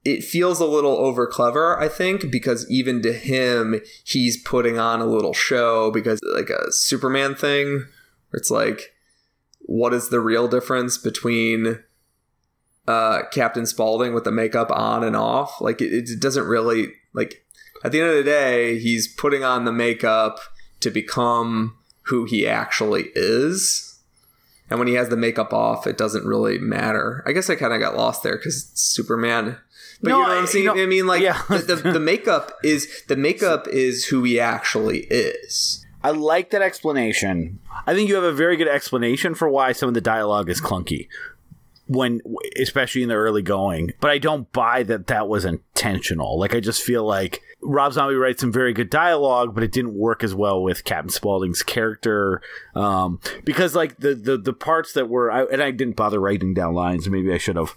it 0.05 0.25
feels 0.25 0.61
a 0.61 0.67
little 0.67 0.97
over 0.97 1.27
clever. 1.27 1.79
I 1.79 1.89
think 1.89 2.31
because 2.31 2.69
even 2.71 3.03
to 3.03 3.13
him, 3.13 3.81
he's 4.05 4.43
putting 4.43 4.79
on 4.79 5.01
a 5.01 5.07
little 5.07 5.35
show 5.35 5.91
because 5.91 6.21
like 6.35 6.51
a 6.51 6.73
Superman 6.73 7.35
thing, 7.35 7.87
it's 8.33 8.51
like, 8.51 8.95
what 9.61 9.93
is 9.93 10.09
the 10.09 10.21
real 10.21 10.49
difference 10.49 10.97
between 10.97 11.81
uh, 12.87 13.23
Captain 13.33 13.67
Spaulding 13.67 14.15
with 14.15 14.25
the 14.25 14.33
makeup 14.33 14.71
on 14.71 15.05
and 15.05 15.17
off? 15.17 15.61
Like 15.61 15.83
it, 15.83 16.11
it 16.11 16.21
doesn't 16.21 16.47
really 16.47 16.93
like. 17.13 17.45
At 17.85 17.93
the 17.93 18.01
end 18.01 18.11
of 18.11 18.17
the 18.17 18.25
day, 18.25 18.79
he's 18.79 19.07
putting 19.07 19.45
on 19.45 19.65
the 19.65 19.73
makeup 19.73 20.41
to 20.81 20.91
become 20.91 21.77
who 22.03 22.25
he 22.25 22.47
actually 22.47 23.11
is. 23.15 23.88
And 24.71 24.79
when 24.79 24.89
he 24.89 24.95
has 24.95 25.09
the 25.09 25.17
makeup 25.17 25.53
off, 25.53 25.87
it 25.87 25.97
doesn't 25.97 26.27
really 26.27 26.59
matter. 26.59 27.23
I 27.27 27.33
guess 27.33 27.49
I 27.49 27.55
kind 27.57 27.73
of 27.73 27.81
got 27.81 27.97
lost 27.97 28.23
there 28.23 28.37
because 28.37 28.71
Superman. 28.75 29.57
But 30.03 30.11
No, 30.11 30.17
you 30.19 30.23
know 30.23 30.29
what 30.29 30.37
I- 30.37 30.41
I'm 30.41 30.47
saying? 30.47 30.65
you 30.67 30.75
know- 30.75 30.83
I 30.83 30.87
mean, 30.87 31.07
like 31.07 31.23
yeah. 31.23 31.43
the, 31.49 31.59
the, 31.59 31.93
the 31.93 32.01
makeup 32.01 32.53
is 32.63 33.03
the 33.09 33.17
makeup 33.17 33.67
is 33.73 34.07
who 34.07 34.23
he 34.25 34.39
actually 34.39 35.01
is. 35.11 35.85
I 36.05 36.11
like 36.11 36.51
that 36.51 36.63
explanation. 36.63 37.59
I 37.87 37.95
think 37.95 38.09
you 38.09 38.15
have 38.15 38.25
a 38.25 38.33
very 38.33 38.57
good 38.57 38.69
explanation 38.69 39.35
for 39.35 39.49
why 39.49 39.73
some 39.73 39.89
of 39.89 39.95
the 39.95 40.01
dialogue 40.01 40.49
is 40.49 40.61
clunky 40.61 41.09
when 41.91 42.21
especially 42.61 43.03
in 43.03 43.09
the 43.09 43.15
early 43.15 43.41
going 43.41 43.93
but 43.99 44.11
i 44.11 44.19
don't 44.19 44.53
buy 44.53 44.83
that 44.83 45.07
that 45.07 45.27
was 45.27 45.47
intentional 45.47 46.39
like 46.39 46.55
i 46.55 46.61
just 46.61 46.83
feel 46.83 47.03
like 47.03 47.41
rob 47.63 47.93
zombie 47.93 48.15
writes 48.15 48.41
some 48.41 48.53
very 48.53 48.73
good 48.73 48.89
dialogue 48.89 49.55
but 49.55 49.65
it 49.65 49.73
didn't 49.73 49.95
work 49.95 50.23
as 50.23 50.35
well 50.35 50.63
with 50.63 50.85
captain 50.85 51.11
spaulding's 51.11 51.63
character. 51.63 52.41
Um, 52.75 53.21
because 53.45 53.75
like 53.75 53.97
the, 53.99 54.15
the 54.15 54.37
the 54.37 54.53
parts 54.53 54.93
that 54.93 55.09
were 55.09 55.31
I, 55.31 55.45
and 55.45 55.63
i 55.63 55.71
didn't 55.71 55.97
bother 55.97 56.21
writing 56.21 56.55
down 56.55 56.75
lines 56.75 57.09
maybe 57.09 57.33
i 57.33 57.39
should 57.39 57.57
have 57.57 57.75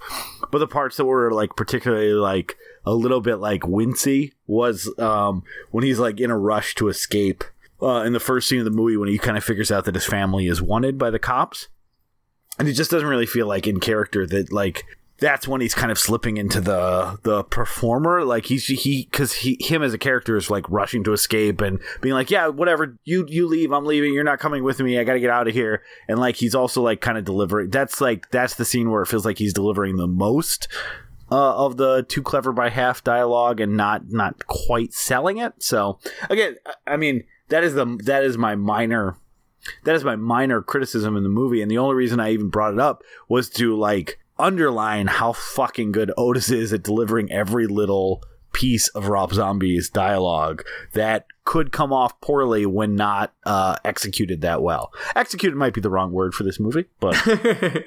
but 0.52 0.60
the 0.60 0.68
parts 0.68 0.98
that 0.98 1.06
were 1.06 1.32
like 1.32 1.56
particularly 1.56 2.14
like 2.14 2.58
a 2.86 2.94
little 2.94 3.22
bit 3.22 3.36
like 3.38 3.62
wincy 3.62 4.34
was 4.48 4.91
um, 4.98 5.44
when 5.72 5.84
he's 5.84 5.99
like 5.99 6.20
in 6.20 6.32
a 6.32 6.38
rush 6.38 6.76
to 6.76 6.88
escape 6.88 7.44
uh, 7.82 8.03
in 8.03 8.14
the 8.14 8.20
first 8.20 8.48
scene 8.48 8.60
of 8.60 8.66
the 8.66 8.72
movie 8.72 8.98
when 8.98 9.10
he 9.10 9.18
kind 9.18 9.38
of 9.38 9.44
figures 9.44 9.72
out 9.72 9.86
that 9.86 9.95
his 9.95 10.06
family 10.06 10.48
is 10.48 10.62
wanted 10.62 10.98
by 10.98 11.10
the 11.10 11.20
cops. 11.20 11.68
And 12.60 12.68
it 12.68 12.74
just 12.74 12.91
doesn't 12.91 13.08
really 13.08 13.26
feel 13.26 13.48
like 13.48 13.66
in 13.66 13.80
character 13.80 14.28
that 14.28 14.52
like 14.52 14.86
that's 15.22 15.48
when 15.48 15.61
he's 15.61 15.76
kind 15.76 15.91
of 15.91 15.99
slipping 15.99 16.35
into 16.35 16.60
the 16.60 17.18
the 17.23 17.43
performer. 17.43 18.26
Like 18.26 18.48
he's 18.48 18.65
he 18.65 19.07
because 19.10 19.31
he 19.31 19.56
him 19.61 19.84
as 19.84 19.93
a 19.93 19.98
character 19.98 20.35
is 20.35 20.49
like 20.49 20.68
rushing 20.69 21.03
to 21.06 21.14
escape 21.14 21.61
and 21.61 21.80
being 22.02 22.15
like 22.15 22.30
yeah 22.31 22.48
whatever. 22.48 22.98
You 23.06 23.26
you 23.30 23.48
leave. 23.48 23.72
I'm 23.72 23.85
leaving. 23.85 24.14
You're 24.14 24.23
not 24.26 24.39
coming 24.39 24.64
with 24.64 24.80
me. 24.80 24.99
I 24.99 25.03
gotta 25.06 25.19
get 25.22 25.30
out 25.30 25.48
of 25.48 25.53
here. 25.53 25.84
And 26.10 26.19
like 26.19 26.35
he's 26.35 26.56
also 26.56 26.81
like 26.81 26.99
kind 26.99 27.18
of 27.18 27.23
delivering 27.23 27.69
that's 27.69 28.02
like 28.02 28.30
that's 28.31 28.56
the 28.56 28.65
scene 28.65 28.89
where 28.89 29.03
it 29.03 29.07
feels 29.07 29.23
like 29.23 29.38
he's 29.38 29.53
delivering 29.53 29.95
the 29.95 30.07
most 30.07 30.68
uh, 31.31 31.56
of 31.65 31.77
the 31.77 32.03
too 32.10 32.22
clever 32.23 32.52
by 32.52 32.69
half 32.69 33.03
dialogue 33.03 33.61
and 33.61 33.77
not 33.77 34.10
not 34.10 34.48
quite 34.48 34.91
selling 34.91 35.38
it. 35.38 35.53
So 35.60 35.99
again 36.30 36.56
I- 36.65 36.93
i 36.93 36.98
mean 36.98 37.23
that 37.49 37.64
is 37.64 37.76
the 37.76 37.85
that 38.06 38.23
is 38.23 38.38
my 38.39 38.56
minor 38.56 39.18
that 39.84 39.95
is 39.95 40.03
my 40.03 40.15
minor 40.15 40.64
criticism 40.64 41.15
in 41.15 41.22
the 41.22 41.30
movie. 41.30 41.61
And 41.61 41.69
the 41.69 41.77
only 41.77 41.93
reason 41.95 42.19
i 42.19 42.31
even 42.31 42.49
brought 42.49 42.73
it 42.73 42.80
up 42.80 43.03
was 43.30 43.49
to 43.52 43.77
like 43.77 44.18
underline 44.41 45.07
how 45.07 45.34
fucking 45.34 45.91
good 45.91 46.11
otis 46.18 46.49
is 46.49 46.73
at 46.73 46.84
delivering 46.84 47.31
every 47.31 47.68
little 47.68 48.23
piece 48.53 48.89
of 48.89 49.07
rob 49.07 49.34
zombie's 49.34 49.89
dialogue 49.89 50.61
that 50.91 51.26
could 51.45 51.72
come 51.72 51.93
off 51.93 52.19
poorly 52.19 52.65
when 52.65 52.95
not 52.95 53.34
uh, 53.45 53.77
executed 53.85 54.41
that 54.41 54.61
well 54.61 54.91
executed 55.15 55.55
might 55.55 55.73
be 55.73 55.80
the 55.80 55.89
wrong 55.89 56.11
word 56.11 56.34
for 56.34 56.43
this 56.43 56.59
movie 56.59 56.84
but 56.99 57.15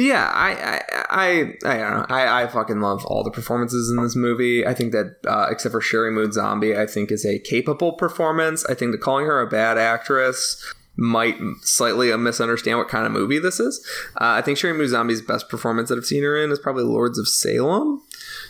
yeah, 0.00 0.30
I 0.32 0.52
I 0.52 0.80
I, 1.10 1.28
I 1.64 1.76
don't 1.76 1.90
know. 1.90 2.06
I, 2.08 2.42
I 2.42 2.46
fucking 2.46 2.80
love 2.80 3.04
all 3.04 3.22
the 3.22 3.30
performances 3.30 3.90
in 3.90 4.02
this 4.02 4.16
movie. 4.16 4.66
I 4.66 4.72
think 4.72 4.92
that 4.92 5.16
uh, 5.26 5.48
except 5.50 5.72
for 5.72 5.80
Sheri 5.80 6.12
Moon 6.12 6.32
Zombie, 6.32 6.76
I 6.76 6.86
think 6.86 7.12
is 7.12 7.26
a 7.26 7.38
capable 7.38 7.92
performance. 7.92 8.64
I 8.66 8.74
think 8.74 8.92
that 8.92 9.02
calling 9.02 9.26
her 9.26 9.40
a 9.40 9.46
bad 9.46 9.76
actress 9.76 10.72
might 10.96 11.38
slightly 11.62 12.14
misunderstand 12.16 12.78
what 12.78 12.88
kind 12.88 13.06
of 13.06 13.12
movie 13.12 13.38
this 13.38 13.58
is. 13.60 13.84
Uh, 14.16 14.36
I 14.38 14.42
think 14.42 14.58
Sheri 14.58 14.76
Moon 14.76 14.88
Zombie's 14.88 15.22
best 15.22 15.48
performance 15.48 15.88
that 15.88 15.98
I've 15.98 16.04
seen 16.04 16.22
her 16.22 16.36
in 16.36 16.50
is 16.50 16.58
probably 16.58 16.84
Lords 16.84 17.18
of 17.18 17.28
Salem. 17.28 18.02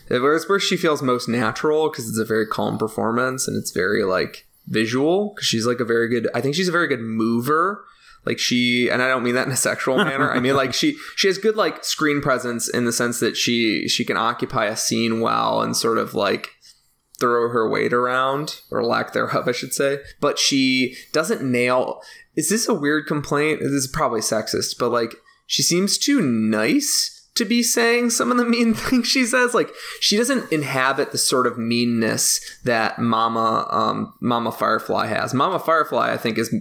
Whereas 0.08 0.48
where 0.48 0.58
she 0.58 0.76
feels 0.76 1.02
most 1.02 1.28
natural 1.28 1.88
because 1.88 2.08
it's 2.08 2.18
a 2.18 2.24
very 2.24 2.46
calm 2.46 2.78
performance 2.78 3.46
and 3.46 3.56
it's 3.56 3.70
very 3.70 4.02
like 4.02 4.46
visual 4.66 5.32
because 5.34 5.46
she's 5.46 5.66
like 5.66 5.80
a 5.80 5.84
very 5.84 6.08
good. 6.08 6.28
I 6.34 6.40
think 6.40 6.54
she's 6.54 6.68
a 6.68 6.72
very 6.72 6.88
good 6.88 7.00
mover 7.00 7.84
like 8.26 8.38
she 8.38 8.88
and 8.90 9.02
i 9.02 9.08
don't 9.08 9.22
mean 9.22 9.34
that 9.34 9.46
in 9.46 9.52
a 9.52 9.56
sexual 9.56 9.96
manner 10.04 10.30
i 10.30 10.40
mean 10.40 10.54
like 10.54 10.74
she 10.74 10.96
she 11.16 11.26
has 11.26 11.38
good 11.38 11.56
like 11.56 11.84
screen 11.84 12.20
presence 12.20 12.68
in 12.68 12.84
the 12.84 12.92
sense 12.92 13.20
that 13.20 13.36
she 13.36 13.88
she 13.88 14.04
can 14.04 14.16
occupy 14.16 14.66
a 14.66 14.76
scene 14.76 15.20
well 15.20 15.62
and 15.62 15.76
sort 15.76 15.98
of 15.98 16.14
like 16.14 16.50
throw 17.20 17.48
her 17.50 17.68
weight 17.68 17.92
around 17.92 18.60
or 18.70 18.82
lack 18.82 19.12
thereof 19.12 19.46
i 19.46 19.52
should 19.52 19.74
say 19.74 19.98
but 20.20 20.38
she 20.38 20.96
doesn't 21.12 21.42
nail 21.42 22.02
is 22.34 22.48
this 22.48 22.68
a 22.68 22.74
weird 22.74 23.06
complaint 23.06 23.60
this 23.60 23.70
is 23.70 23.86
probably 23.86 24.20
sexist 24.20 24.76
but 24.78 24.88
like 24.88 25.14
she 25.46 25.62
seems 25.62 25.98
too 25.98 26.20
nice 26.22 27.28
to 27.34 27.44
be 27.44 27.62
saying 27.62 28.10
some 28.10 28.30
of 28.30 28.36
the 28.36 28.44
mean 28.44 28.74
things 28.74 29.06
she 29.06 29.24
says 29.24 29.54
like 29.54 29.70
she 30.00 30.16
doesn't 30.16 30.50
inhabit 30.50 31.12
the 31.12 31.18
sort 31.18 31.46
of 31.46 31.58
meanness 31.58 32.40
that 32.64 32.98
mama 32.98 33.66
um 33.70 34.12
mama 34.20 34.50
firefly 34.50 35.06
has 35.06 35.32
mama 35.34 35.58
firefly 35.58 36.10
i 36.12 36.16
think 36.16 36.38
is 36.38 36.54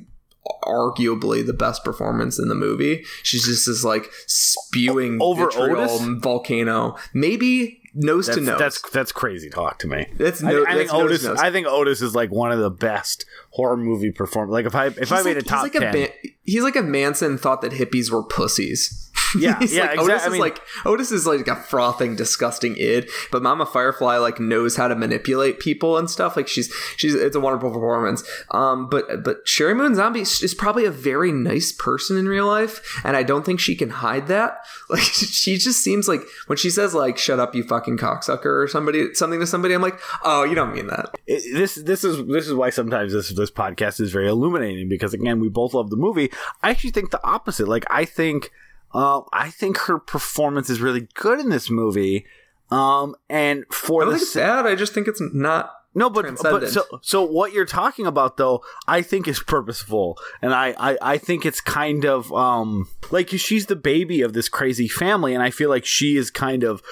arguably 0.64 1.46
the 1.46 1.54
best 1.54 1.84
performance 1.84 2.40
in 2.40 2.48
the 2.48 2.56
movie. 2.56 3.04
She's 3.24 3.46
just 3.46 3.68
this 3.68 3.84
like 3.84 4.10
spewing 4.26 5.20
Over 5.22 5.46
vitriol 5.46 5.82
Otis? 5.82 6.22
volcano. 6.22 6.96
Maybe 7.14 7.79
nose 7.94 8.28
that's, 8.28 8.38
to 8.38 8.44
nose. 8.46 8.60
that's 8.60 8.82
that's 8.92 9.12
crazy 9.12 9.50
talk 9.50 9.80
to 9.80 9.88
me 9.88 10.06
That's 10.18 10.44
I, 10.44 10.52
no- 10.52 10.64
I 10.66 10.74
think 10.76 10.90
that's 10.90 10.94
nose 10.94 11.26
Otis. 11.26 11.40
I 11.40 11.52
think 11.52 11.68
Otis 11.68 12.02
is 12.02 12.14
like 12.16 12.32
one 12.32 12.52
of 12.52 12.60
the 12.60 12.70
best 12.70 13.26
horror 13.52 13.78
movie 13.78 14.12
performers. 14.12 14.54
Like 14.54 14.66
if 14.66 14.76
I 14.76 14.88
if 14.88 15.12
I 15.12 15.18
He's 15.18 15.26
made 15.26 15.36
like- 15.38 15.46
a 15.46 15.48
top 15.48 15.64
like 15.64 15.74
ten, 15.74 15.96
A, 15.96 16.14
he's 16.44 16.64
like 16.64 16.76
a 16.76 16.84
Manson 16.84 17.38
thought 17.38 17.62
that 17.62 17.72
hippies 17.72 18.12
were 18.12 18.24
pussies. 18.24 19.09
Yeah, 19.38 19.60
he's 19.60 19.74
yeah, 19.76 19.82
like, 19.84 19.92
exact- 20.00 20.10
Otis 20.10 20.24
I 20.24 20.26
is 20.28 20.32
mean- 20.34 20.42
like 20.42 20.62
Otis 20.86 21.12
is 21.12 21.28
like 21.28 21.48
a 21.48 21.56
frothing, 21.56 22.16
disgusting 22.16 22.76
id. 22.78 23.10
But 23.32 23.44
Mama 23.44 23.66
Firefly 23.66 24.18
like 24.18 24.40
knows 24.40 24.76
how 24.76 24.88
to 24.88 24.96
manipulate 24.96 25.60
people 25.60 25.98
and 25.98 26.10
stuff. 26.10 26.36
Like 26.38 26.48
she's 26.48 26.74
she's 26.98 27.14
it's 27.16 27.36
a 27.36 27.40
wonderful 27.40 27.72
performance. 27.72 28.24
Um, 28.52 28.90
but 28.90 29.24
but 29.24 29.46
Sheri 29.46 29.76
Moon 29.76 29.96
Zombie 29.96 30.22
is 30.22 30.56
probably 30.58 30.86
a 30.86 30.92
very 30.92 31.32
nice 31.32 31.72
person 31.72 32.18
in 32.18 32.28
real 32.28 32.48
life, 32.48 33.02
and 33.04 33.16
I 33.16 33.24
don't 33.24 33.46
think 33.46 33.60
she 33.60 33.76
can 33.76 33.90
hide 33.90 34.28
that. 34.28 34.60
Like 34.90 35.02
she 35.02 35.58
just 35.58 35.84
seems 35.84 36.08
like 36.08 36.22
when 36.48 36.58
she 36.58 36.72
says 36.72 36.96
like 36.96 37.20
"shut 37.20 37.40
up, 37.40 37.54
you 37.54 37.62
fucking 37.64 37.98
cocksucker" 37.98 38.64
or 38.64 38.68
somebody 38.68 39.14
something 39.14 39.40
to 39.40 39.46
somebody, 39.46 39.76
I'm 39.76 39.84
like, 39.84 40.00
oh, 40.24 40.44
you 40.44 40.56
don't 40.56 40.74
mean 40.74 40.88
that. 40.88 41.14
it, 41.28 41.44
this 41.54 41.76
this 41.76 42.04
is 42.04 42.26
this 42.26 42.48
is 42.48 42.56
why 42.56 42.72
sometimes 42.72 43.14
this 43.14 43.30
this 43.30 43.52
podcast 43.52 44.02
is 44.02 44.12
very 44.12 44.28
illuminating 44.28 44.90
because 44.90 45.14
again 45.14 45.40
we 45.40 45.48
both 45.48 45.76
love 45.76 45.92
the 45.92 45.96
movie. 45.96 46.32
I 46.64 46.72
actually 46.72 46.90
think 46.90 47.12
the 47.12 47.24
opposite. 47.24 47.68
Like 47.68 47.86
I 47.92 48.04
think 48.04 48.50
uh, 48.94 49.22
I 49.32 49.50
think 49.50 49.78
her 49.80 50.00
performance 50.00 50.70
is 50.70 50.82
really 50.82 51.08
good 51.14 51.40
in 51.40 51.50
this 51.50 51.70
movie. 51.70 52.26
Um, 52.72 53.16
and 53.30 53.66
for 53.72 54.04
I 54.04 54.06
don't 54.06 54.14
the 54.14 54.20
think 54.20 54.28
it's 54.28 54.36
bad. 54.36 54.66
I 54.66 54.76
just 54.76 54.94
think 54.94 55.08
it's 55.08 55.22
not. 55.34 55.74
No, 55.96 56.10
but 56.10 56.38
but 56.42 56.70
so 56.70 56.84
so 57.02 57.24
what 57.24 57.52
you're 57.52 57.66
talking 57.66 58.06
about 58.06 58.38
though, 58.38 58.64
I 58.88 59.02
think 59.02 59.28
is 59.28 59.42
purposeful, 59.42 60.20
and 60.42 60.54
I, 60.54 60.76
I 60.78 60.98
I 61.02 61.18
think 61.18 61.48
it's 61.48 61.62
kind 61.62 62.06
of 62.06 62.32
um 62.32 62.88
like 63.10 63.30
she's 63.30 63.66
the 63.66 63.76
baby 63.76 64.22
of 64.22 64.34
this 64.34 64.50
crazy 64.50 64.88
family, 64.88 65.34
and 65.34 65.42
I 65.42 65.50
feel 65.50 65.70
like 65.70 65.86
she 65.86 66.16
is 66.16 66.30
kind 66.30 66.64
of. 66.64 66.84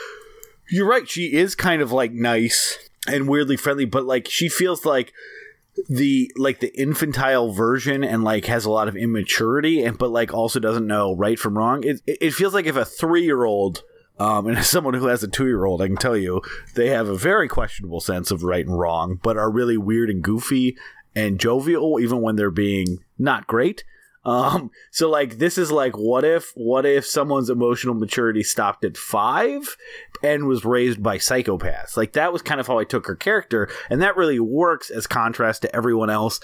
You're 0.69 0.87
right. 0.87 1.07
She 1.07 1.33
is 1.33 1.55
kind 1.55 1.81
of 1.81 1.91
like 1.91 2.11
nice 2.11 2.77
and 3.07 3.29
weirdly 3.29 3.55
friendly, 3.55 3.85
but 3.85 4.03
like 4.03 4.27
she 4.27 4.49
feels 4.49 4.83
like 4.83 5.13
the 5.89 6.31
like 6.35 6.59
the 6.59 6.79
infantile 6.79 7.51
version 7.51 8.03
and 8.03 8.23
like 8.23 8.45
has 8.45 8.65
a 8.65 8.71
lot 8.71 8.87
of 8.87 8.95
immaturity 8.95 9.83
and 9.83 9.97
but 9.97 10.11
like 10.11 10.33
also 10.33 10.59
doesn't 10.59 10.87
know 10.87 11.15
right 11.15 11.39
from 11.39 11.57
wrong. 11.57 11.83
It 11.83 12.01
it 12.05 12.31
feels 12.31 12.53
like 12.53 12.65
if 12.65 12.75
a 12.75 12.85
three 12.85 13.23
year 13.23 13.43
old 13.43 13.83
um, 14.19 14.47
and 14.47 14.57
as 14.57 14.69
someone 14.69 14.95
who 14.95 15.07
has 15.07 15.23
a 15.23 15.27
two 15.27 15.45
year 15.45 15.65
old, 15.65 15.81
I 15.81 15.87
can 15.87 15.97
tell 15.97 16.17
you 16.17 16.41
they 16.75 16.89
have 16.89 17.07
a 17.07 17.15
very 17.15 17.47
questionable 17.47 18.01
sense 18.01 18.31
of 18.31 18.43
right 18.43 18.65
and 18.65 18.77
wrong, 18.77 19.19
but 19.21 19.37
are 19.37 19.51
really 19.51 19.77
weird 19.77 20.09
and 20.09 20.23
goofy 20.23 20.75
and 21.15 21.39
jovial, 21.39 21.99
even 21.99 22.21
when 22.21 22.35
they're 22.35 22.51
being 22.51 22.99
not 23.17 23.47
great. 23.47 23.83
Um, 24.27 24.71
so 24.91 25.09
like 25.09 25.37
this 25.37 25.57
is 25.57 25.71
like 25.71 25.97
what 25.97 26.25
if 26.25 26.51
what 26.55 26.85
if 26.85 27.05
someone's 27.05 27.49
emotional 27.49 27.95
maturity 27.95 28.43
stopped 28.43 28.83
at 28.83 28.97
five 28.97 29.77
and 30.21 30.47
was 30.47 30.65
raised 30.65 31.01
by 31.01 31.17
psychopaths? 31.17 31.95
Like 31.95 32.13
that 32.13 32.33
was 32.33 32.41
kind 32.41 32.59
of 32.59 32.67
how 32.67 32.77
I 32.77 32.83
took 32.83 33.07
her 33.07 33.15
character, 33.15 33.69
and 33.89 34.01
that 34.01 34.17
really 34.17 34.39
works 34.39 34.89
as 34.89 35.07
contrast 35.07 35.61
to 35.61 35.73
everyone 35.75 36.09
else 36.09 36.41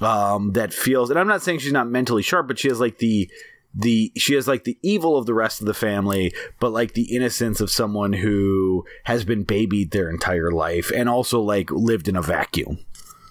um, 0.00 0.52
that 0.52 0.72
feels. 0.72 1.08
And 1.08 1.18
I'm 1.18 1.28
not 1.28 1.42
saying 1.42 1.60
she's 1.60 1.72
not 1.72 1.88
mentally 1.88 2.22
sharp, 2.22 2.48
but 2.48 2.58
she 2.58 2.68
has 2.68 2.80
like 2.80 2.98
the 2.98 3.30
the 3.72 4.12
she 4.16 4.34
has 4.34 4.48
like 4.48 4.64
the 4.64 4.76
evil 4.82 5.16
of 5.16 5.26
the 5.26 5.34
rest 5.34 5.60
of 5.60 5.66
the 5.68 5.74
family 5.74 6.34
but 6.58 6.72
like 6.72 6.94
the 6.94 7.14
innocence 7.14 7.60
of 7.60 7.70
someone 7.70 8.12
who 8.12 8.84
has 9.04 9.24
been 9.24 9.44
babied 9.44 9.92
their 9.92 10.10
entire 10.10 10.50
life 10.50 10.90
and 10.90 11.08
also 11.08 11.40
like 11.40 11.70
lived 11.70 12.08
in 12.08 12.16
a 12.16 12.20
vacuum 12.20 12.80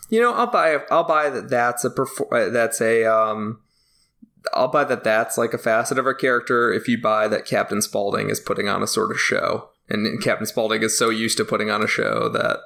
You 0.10 0.22
know, 0.22 0.34
I'll 0.34 0.50
buy. 0.50 0.78
I'll 0.90 1.04
buy 1.04 1.30
that. 1.30 1.50
That's 1.50 1.86
a 1.86 1.90
perfor- 1.90 2.32
uh, 2.32 2.50
That's 2.50 2.82
a. 2.82 3.06
Um, 3.06 3.62
I'll 4.54 4.68
buy 4.68 4.84
that. 4.86 5.04
That's 5.04 5.38
like 5.38 5.54
a 5.54 5.58
facet 5.58 5.98
of 5.98 6.06
her 6.06 6.14
character. 6.14 6.72
If 6.72 6.88
you 6.88 7.02
buy 7.02 7.28
that 7.28 7.46
Captain 7.46 7.82
Spaulding 7.82 8.30
is 8.30 8.40
putting 8.40 8.68
on 8.70 8.82
a 8.84 8.88
sort 8.88 9.12
of 9.12 9.20
show, 9.20 9.70
and 9.90 10.22
Captain 10.24 10.46
Spaulding 10.48 10.82
is 10.84 10.98
so 10.98 11.10
used 11.10 11.38
to 11.38 11.46
putting 11.46 11.70
on 11.70 11.82
a 11.84 11.88
show 11.88 12.30
that. 12.30 12.60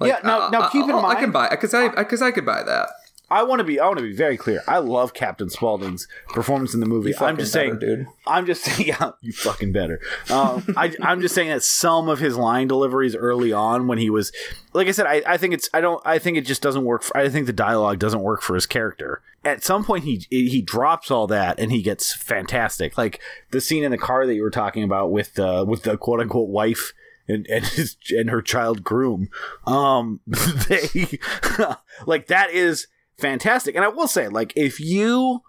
Like, 0.00 0.10
Yeah, 0.12 0.20
now- 0.22 0.40
uh, 0.42 0.50
now 0.50 0.68
keep 0.68 0.82
uh, 0.84 0.90
in 0.90 0.94
I'll- 0.94 1.06
I 1.06 1.16
can 1.16 1.32
buy 1.32 1.48
because 1.48 1.74
I 1.74 1.88
because 1.88 2.22
I 2.22 2.30
could 2.30 2.46
buy 2.46 2.62
that. 2.62 2.88
I 3.30 3.42
want 3.42 3.60
to 3.60 3.64
be 3.64 3.78
i 3.78 3.86
want 3.86 3.98
to 3.98 4.04
be 4.04 4.12
very 4.14 4.36
clear. 4.36 4.62
I 4.66 4.78
love 4.78 5.14
captain 5.14 5.50
spaulding's 5.50 6.08
performance 6.28 6.74
in 6.74 6.80
the 6.80 6.86
movie. 6.86 7.14
I'm 7.20 7.36
just 7.36 7.52
better, 7.52 7.68
saying 7.68 7.78
dude. 7.78 8.06
i'm 8.26 8.46
just 8.46 8.62
saying 8.64 8.88
yeah 8.88 9.12
you 9.20 9.32
fucking 9.32 9.72
better. 9.72 10.00
Um, 10.30 10.64
I, 10.76 10.94
i'm 11.02 11.20
just 11.20 11.34
saying 11.34 11.48
that 11.48 11.62
some 11.62 12.08
of 12.08 12.18
his 12.18 12.36
line 12.36 12.68
deliveries 12.68 13.14
early 13.14 13.52
on 13.52 13.86
when 13.86 13.98
he 13.98 14.10
was 14.10 14.32
like 14.72 14.88
i 14.88 14.92
said 14.92 15.06
I, 15.06 15.22
I 15.26 15.36
think 15.36 15.54
it's 15.54 15.68
i 15.74 15.80
don't 15.80 16.02
i 16.06 16.18
think 16.18 16.36
it 16.36 16.46
just 16.46 16.62
doesn't 16.62 16.84
work 16.84 17.02
for, 17.02 17.16
i 17.16 17.28
think 17.28 17.46
the 17.46 17.52
dialogue 17.52 17.98
doesn't 17.98 18.20
work 18.22 18.42
for 18.42 18.54
his 18.54 18.66
character. 18.66 19.22
At 19.44 19.64
some 19.64 19.84
point 19.84 20.04
he 20.04 20.26
he 20.30 20.60
drops 20.60 21.10
all 21.10 21.26
that 21.28 21.58
and 21.60 21.70
he 21.72 21.80
gets 21.80 22.12
fantastic. 22.12 22.98
Like 22.98 23.20
the 23.50 23.60
scene 23.60 23.84
in 23.84 23.90
the 23.90 23.96
car 23.98 24.26
that 24.26 24.34
you 24.34 24.42
were 24.42 24.50
talking 24.50 24.82
about 24.82 25.10
with 25.10 25.38
uh 25.38 25.64
with 25.66 25.84
the 25.84 25.96
quote 25.96 26.20
unquote 26.20 26.48
wife 26.48 26.92
and 27.28 27.46
and 27.46 27.64
his 27.64 27.96
and 28.10 28.30
her 28.30 28.42
child 28.42 28.82
groom 28.82 29.28
um 29.66 30.20
they 30.26 31.18
like 32.06 32.26
that 32.26 32.50
is 32.50 32.88
fantastic 33.18 33.74
and 33.74 33.84
i 33.84 33.88
will 33.88 34.08
say 34.08 34.28
like 34.28 34.52
if 34.56 34.80
you 34.80 35.42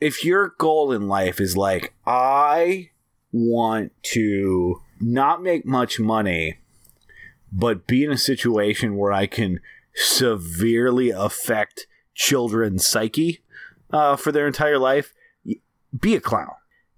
if 0.00 0.24
your 0.24 0.54
goal 0.58 0.92
in 0.92 1.08
life 1.08 1.40
is 1.40 1.56
like 1.56 1.94
i 2.06 2.90
want 3.32 3.92
to 4.02 4.80
not 5.00 5.42
make 5.42 5.66
much 5.66 5.98
money 5.98 6.58
but 7.52 7.86
be 7.86 8.04
in 8.04 8.12
a 8.12 8.18
situation 8.18 8.96
where 8.96 9.12
i 9.12 9.26
can 9.26 9.60
severely 9.94 11.10
affect 11.10 11.86
children's 12.14 12.86
psyche 12.86 13.42
uh, 13.92 14.16
for 14.16 14.32
their 14.32 14.46
entire 14.46 14.78
life 14.78 15.12
be 16.00 16.14
a 16.14 16.20
clown 16.20 16.50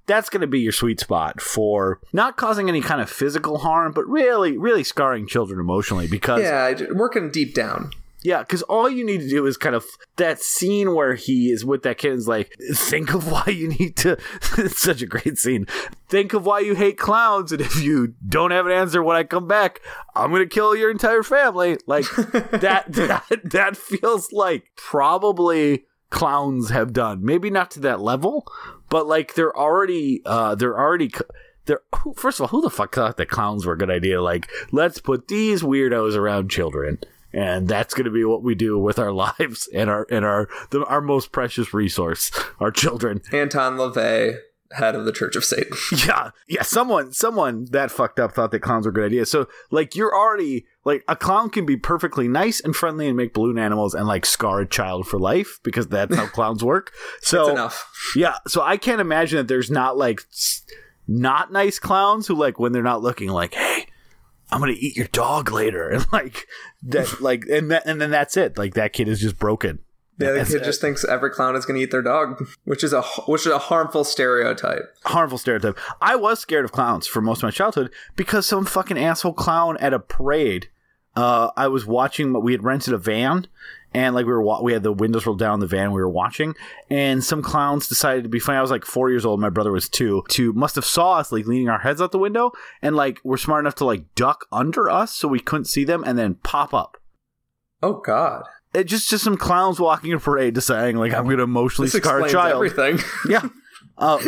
that's 0.07 0.31
going 0.31 0.41
to 0.41 0.47
be 0.47 0.61
your 0.61 0.73
sweet 0.73 1.01
spot 1.01 1.41
for 1.41 2.01
not 2.13 2.37
causing 2.37 2.69
any 2.69 2.81
kind 2.81 3.01
of 3.01 3.11
physical 3.11 3.59
harm, 3.59 3.93
but 3.93 4.07
really, 4.07 4.57
really 4.57 4.85
scarring 4.85 5.27
children 5.27 5.59
emotionally. 5.59 6.07
Because 6.07 6.43
Yeah, 6.43 6.93
working 6.95 7.31
deep 7.31 7.55
down. 7.55 7.91
Yeah, 8.27 8.41
because 8.41 8.63
all 8.63 8.91
you 8.91 9.07
need 9.07 9.21
to 9.21 9.29
do 9.29 9.47
is 9.47 9.57
kind 9.57 9.77
of 9.77 9.85
that 10.17 10.41
scene 10.43 10.97
where 10.97 11.15
he 11.15 11.51
is 11.53 11.65
with 11.65 11.85
that 11.85 11.97
kid 11.99 12.13
is 12.15 12.27
like, 12.27 12.53
think 12.75 13.15
of 13.15 13.31
why 13.31 13.45
you 13.47 13.69
need 13.69 13.95
to. 13.99 14.19
it's 14.59 14.81
such 14.81 15.01
a 15.01 15.07
great 15.07 15.39
scene. 15.39 15.67
Think 16.09 16.33
of 16.33 16.45
why 16.45 16.59
you 16.59 16.75
hate 16.75 16.99
clowns, 16.99 17.53
and 17.53 17.61
if 17.61 17.81
you 17.81 18.15
don't 18.29 18.51
have 18.51 18.67
an 18.67 18.73
answer 18.73 19.01
when 19.01 19.17
I 19.17 19.23
come 19.23 19.47
back, 19.47 19.81
I'm 20.17 20.33
gonna 20.33 20.47
kill 20.47 20.75
your 20.75 20.91
entire 20.91 21.23
family. 21.23 21.79
Like 21.87 22.05
that. 22.17 22.87
That 22.89 23.41
that 23.45 23.77
feels 23.77 24.33
like 24.33 24.73
probably 24.77 25.85
clowns 26.11 26.71
have 26.71 26.93
done. 26.93 27.25
Maybe 27.25 27.49
not 27.49 27.71
to 27.73 27.81
that 27.81 28.01
level, 28.01 28.45
but 28.89 29.07
like 29.07 29.35
they're 29.35 29.57
already. 29.57 30.23
Uh, 30.27 30.57
they're 30.57 30.79
already. 30.79 31.11
c- 31.11 31.25
They're, 31.67 31.81
first 32.17 32.41
of 32.41 32.43
all, 32.43 32.49
who 32.49 32.61
the 32.63 32.71
fuck 32.71 32.95
thought 32.95 33.17
that 33.19 33.29
clowns 33.29 33.65
were 33.67 33.75
a 33.75 33.79
good 33.79 33.91
idea? 33.91 34.21
Like, 34.23 34.49
let's 34.73 35.01
put 35.01 35.29
these 35.29 35.63
weirdos 35.63 36.17
around 36.17 36.51
children 36.51 36.99
and 37.37 37.69
that's 37.69 37.93
going 37.95 38.07
to 38.07 38.11
be 38.11 38.25
what 38.25 38.43
we 38.43 38.55
do 38.55 38.79
with 38.79 38.99
our 38.99 39.13
lives 39.27 39.69
and 39.75 39.91
our 39.91 40.07
and 40.11 40.25
our 40.25 40.49
the, 40.71 40.85
our 40.87 41.01
most 41.03 41.31
precious 41.33 41.75
resource, 41.75 42.31
our 42.59 42.71
children. 42.71 43.21
Anton 43.33 43.77
LaVey, 43.77 44.39
head 44.73 44.95
of 44.95 45.05
the 45.05 45.13
Church 45.13 45.37
of 45.37 45.45
Satan. 45.45 45.77
Yeah, 46.07 46.31
yeah. 46.49 46.63
Someone, 46.63 47.13
someone 47.13 47.67
that 47.73 47.91
fucked 47.91 48.19
up 48.19 48.33
thought 48.33 48.51
that 48.53 48.61
clowns 48.61 48.87
were 48.87 48.91
a 48.91 48.95
good 48.95 49.05
idea. 49.05 49.27
So, 49.27 49.49
like, 49.71 49.95
you're 49.95 50.15
already 50.15 50.67
like 50.85 51.05
a 51.09 51.17
clown 51.17 51.51
can 51.51 51.67
be 51.67 51.77
perfectly 51.77 52.27
nice 52.27 52.61
and 52.61 52.75
friendly 52.75 53.07
and 53.09 53.17
make 53.17 53.35
balloon 53.35 53.59
animals 53.59 53.95
and 53.95 54.07
like 54.07 54.25
scar 54.25 54.61
a 54.61 54.67
child 54.67 55.07
for 55.07 55.19
life 55.19 55.59
because 55.63 55.89
that's 55.89 56.15
how 56.17 56.27
clowns 56.39 56.65
work. 56.65 56.93
So, 57.21 57.43
It's 57.43 57.51
enough. 57.51 58.13
yeah. 58.17 58.37
So 58.49 58.63
I 58.63 58.77
can't 58.77 59.01
imagine 59.01 59.37
that 59.39 59.49
there's 59.49 59.71
not 59.71 59.97
like 59.99 60.23
not 61.09 61.53
nice 61.53 61.79
clowns 61.79 62.27
who 62.27 62.35
like 62.35 62.59
when 62.59 62.73
they're 62.73 62.83
not 62.83 63.03
looking 63.03 63.29
like, 63.29 63.55
hey. 63.55 63.86
I'm 64.51 64.61
gonna 64.61 64.73
eat 64.77 64.97
your 64.97 65.09
dog 65.09 65.51
later, 65.51 65.89
and 65.91 66.07
like 66.13 66.47
that, 66.83 67.21
like, 67.21 67.45
and 67.47 67.71
that, 67.71 67.85
and 67.87 68.01
then 68.01 68.11
that's 68.11 68.37
it. 68.37 68.57
Like 68.59 68.75
that 68.75 68.93
kid 68.93 69.09
is 69.09 69.21
just 69.21 69.39
broken. 69.39 69.81
Yeah, 70.19 70.31
the 70.31 70.39
That's 70.39 70.51
kid 70.51 70.63
it. 70.63 70.65
just 70.65 70.81
thinks 70.81 71.05
every 71.05 71.29
clown 71.29 71.57
is 71.57 71.67
going 71.67 71.77
to 71.79 71.83
eat 71.85 71.91
their 71.91 72.01
dog, 72.01 72.43
which 72.65 72.83
is 72.83 72.95
a 72.95 73.03
which 73.27 73.43
is 73.43 73.53
a 73.53 73.59
harmful 73.59 74.03
stereotype. 74.03 74.85
harmful 75.05 75.37
stereotype. 75.37 75.79
I 76.01 76.17
was 76.17 76.41
scared 76.41 76.65
of 76.65 76.73
clowns 76.73 77.07
for 77.07 77.21
most 77.21 77.41
of 77.41 77.43
my 77.43 77.51
childhood 77.51 77.93
because 78.17 78.47
some 78.47 78.65
fucking 78.65 78.99
asshole 78.99 79.35
clown 79.35 79.77
at 79.77 79.93
a 79.93 79.99
parade. 79.99 80.71
Uh, 81.15 81.51
I 81.55 81.69
was 81.69 81.85
watching. 81.85 82.33
We 82.43 82.53
had 82.53 82.65
rented 82.65 82.95
a 82.95 82.99
van, 82.99 83.47
and 83.97 84.15
like 84.15 84.27
we 84.27 84.33
were, 84.33 84.43
wa- 84.43 84.61
we 84.63 84.73
had 84.75 84.83
the 84.83 84.93
windows 84.93 85.25
rolled 85.27 85.39
down 85.39 85.55
in 85.55 85.61
the 85.61 85.67
van. 85.67 85.91
We 85.93 86.01
were 86.01 86.09
watching, 86.09 86.55
and 86.91 87.25
some 87.25 87.43
clowns 87.43 87.89
decided 87.89 88.23
to 88.25 88.29
be 88.29 88.39
funny. 88.39 88.59
I 88.59 88.61
was 88.61 88.71
like 88.71 88.85
four 88.85 89.11
years 89.11 89.25
old. 89.25 89.41
My 89.41 89.49
brother 89.51 89.73
was 89.73 89.89
two. 89.89 90.23
To 90.31 90.53
must 90.53 90.75
have 90.77 90.85
saw 90.85 91.15
us 91.15 91.33
like 91.33 91.47
leaning 91.47 91.69
our 91.69 91.79
heads 91.81 92.01
out 92.03 92.13
the 92.13 92.19
window, 92.19 92.53
and 92.83 92.95
like 92.95 93.19
we're 93.25 93.37
smart 93.39 93.61
enough 93.65 93.75
to 93.77 93.85
like 93.85 94.15
duck 94.15 94.47
under 94.53 94.91
us 94.91 95.13
so 95.15 95.27
we 95.29 95.41
couldn't 95.41 95.65
see 95.65 95.85
them, 95.85 96.05
and 96.07 96.19
then 96.19 96.35
pop 96.35 96.75
up. 96.75 96.99
Oh 97.83 97.95
God, 98.05 98.45
It 98.75 98.85
just 98.85 99.09
just 99.11 99.25
some 99.25 99.37
clowns 99.37 99.79
walking 99.81 100.13
a 100.13 100.19
parade 100.21 100.55
deciding 100.55 100.97
like 100.97 101.13
I'm 101.15 101.25
going 101.25 101.39
to 101.39 101.43
emotionally 101.45 101.89
this 101.89 102.01
scar 102.03 102.21
a 102.25 102.31
child. 102.31 102.55
everything. 102.65 102.99
Yeah, 103.29 103.49
uh, 103.99 104.19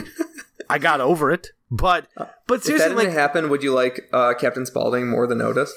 I 0.71 0.79
got 0.79 1.01
over 1.01 1.31
it, 1.31 1.49
but 1.71 2.07
but 2.17 2.23
Uh, 2.23 2.25
if 2.31 2.47
that 2.49 2.63
seriously, 2.65 2.89
didn't 2.89 3.05
like 3.07 3.13
happen, 3.15 3.49
would 3.51 3.63
you 3.63 3.75
like 3.75 4.09
uh, 4.13 4.35
Captain 4.35 4.65
Spaulding 4.67 5.09
more 5.09 5.27
than 5.27 5.41
Otis? 5.41 5.73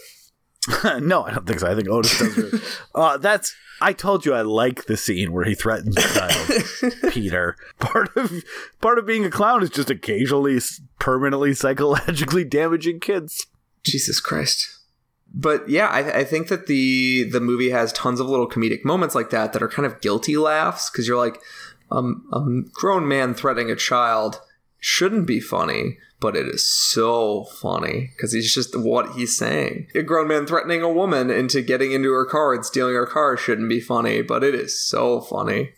no, 1.00 1.24
I 1.24 1.32
don't 1.34 1.48
think 1.48 1.60
so. 1.60 1.68
I 1.72 1.76
think 1.76 1.90
Otis 1.90 2.20
does. 2.20 2.38
Really. 2.38 2.64
uh, 2.96 3.18
that's. 3.18 3.56
I 3.82 3.94
told 3.94 4.26
you 4.26 4.34
I 4.34 4.44
like 4.44 4.86
the 4.86 4.96
scene 4.96 5.34
where 5.34 5.44
he 5.44 5.56
threatens 5.56 5.96
the 5.96 6.92
child, 6.94 7.12
Peter. 7.14 7.58
Part 7.80 8.16
of 8.16 8.32
part 8.80 9.00
of 9.00 9.08
being 9.08 9.26
a 9.26 9.32
clown 9.32 9.64
is 9.64 9.72
just 9.72 9.90
occasionally 9.90 10.60
permanently 11.00 11.54
psychologically 11.54 12.44
damaging 12.44 13.00
kids. 13.00 13.48
Jesus 13.84 14.20
Christ. 14.20 14.80
But 15.34 15.68
yeah, 15.68 15.88
I, 15.88 16.20
I 16.20 16.24
think 16.24 16.48
that 16.50 16.68
the 16.68 17.24
the 17.24 17.40
movie 17.40 17.72
has 17.72 17.92
tons 17.94 18.20
of 18.20 18.28
little 18.28 18.50
comedic 18.50 18.86
moments 18.86 19.16
like 19.16 19.32
that 19.32 19.54
that 19.54 19.64
are 19.64 19.70
kind 19.70 19.86
of 19.86 20.00
guilty 20.00 20.38
laughs 20.38 20.90
because 20.90 21.08
you're 21.08 21.18
like, 21.18 21.42
um, 21.92 22.24
a 22.32 22.70
grown 22.74 23.08
man 23.08 23.34
threatening 23.34 23.72
a 23.72 23.76
child 23.76 24.40
shouldn't 24.82 25.28
be 25.28 25.40
funny, 25.40 25.98
but 26.20 26.36
it 26.36 26.48
is 26.48 26.64
so 26.64 27.46
funny 27.46 28.12
because 28.16 28.34
he's 28.34 28.54
just 28.54 28.78
what 28.78 29.14
he's 29.14 29.38
saying. 29.38 29.88
A 29.96 30.02
grown 30.02 30.28
man 30.28 30.46
threatening 30.46 30.82
a 30.82 30.92
woman 30.92 31.30
into 31.30 31.62
getting 31.62 31.94
into 31.94 32.12
her 32.12 32.26
car 32.26 32.54
and 32.54 32.66
stealing 32.66 32.96
her 32.96 33.06
car 33.06 33.38
shouldn't 33.38 33.70
be 33.70 33.80
funny, 33.80 34.22
but 34.22 34.44
it 34.44 34.54
is 34.54 34.78
so 34.78 35.22
funny. 35.22 35.72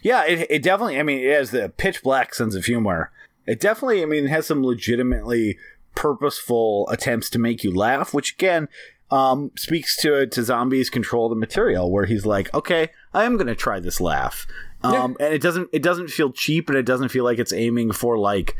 Yeah, 0.00 0.24
it, 0.24 0.46
it 0.48 0.62
definitely. 0.62 0.98
I 0.98 1.02
mean, 1.02 1.18
it 1.18 1.32
has 1.32 1.50
the 1.50 1.68
pitch 1.68 2.02
black 2.02 2.34
sense 2.34 2.54
of 2.54 2.64
humor. 2.64 3.10
It 3.46 3.60
definitely. 3.60 4.02
I 4.02 4.06
mean, 4.06 4.24
it 4.24 4.30
has 4.30 4.46
some 4.46 4.64
legitimately 4.64 5.58
purposeful 5.96 6.88
attempts 6.90 7.28
to 7.30 7.40
make 7.40 7.64
you 7.64 7.74
laugh, 7.74 8.14
which 8.14 8.34
again 8.34 8.68
um, 9.10 9.50
speaks 9.56 9.96
to 10.02 10.26
to 10.26 10.42
zombies 10.44 10.90
control 10.90 11.28
the 11.28 11.34
material, 11.34 11.90
where 11.90 12.04
he's 12.04 12.24
like, 12.24 12.52
okay, 12.54 12.90
I 13.12 13.24
am 13.24 13.36
going 13.36 13.48
to 13.48 13.56
try 13.56 13.80
this 13.80 14.00
laugh, 14.00 14.46
um, 14.84 15.16
and 15.18 15.34
it 15.34 15.42
doesn't 15.42 15.70
it 15.72 15.82
doesn't 15.82 16.10
feel 16.10 16.30
cheap, 16.30 16.68
and 16.68 16.78
it 16.78 16.86
doesn't 16.86 17.08
feel 17.08 17.24
like 17.24 17.40
it's 17.40 17.52
aiming 17.52 17.92
for 17.92 18.16
like 18.16 18.54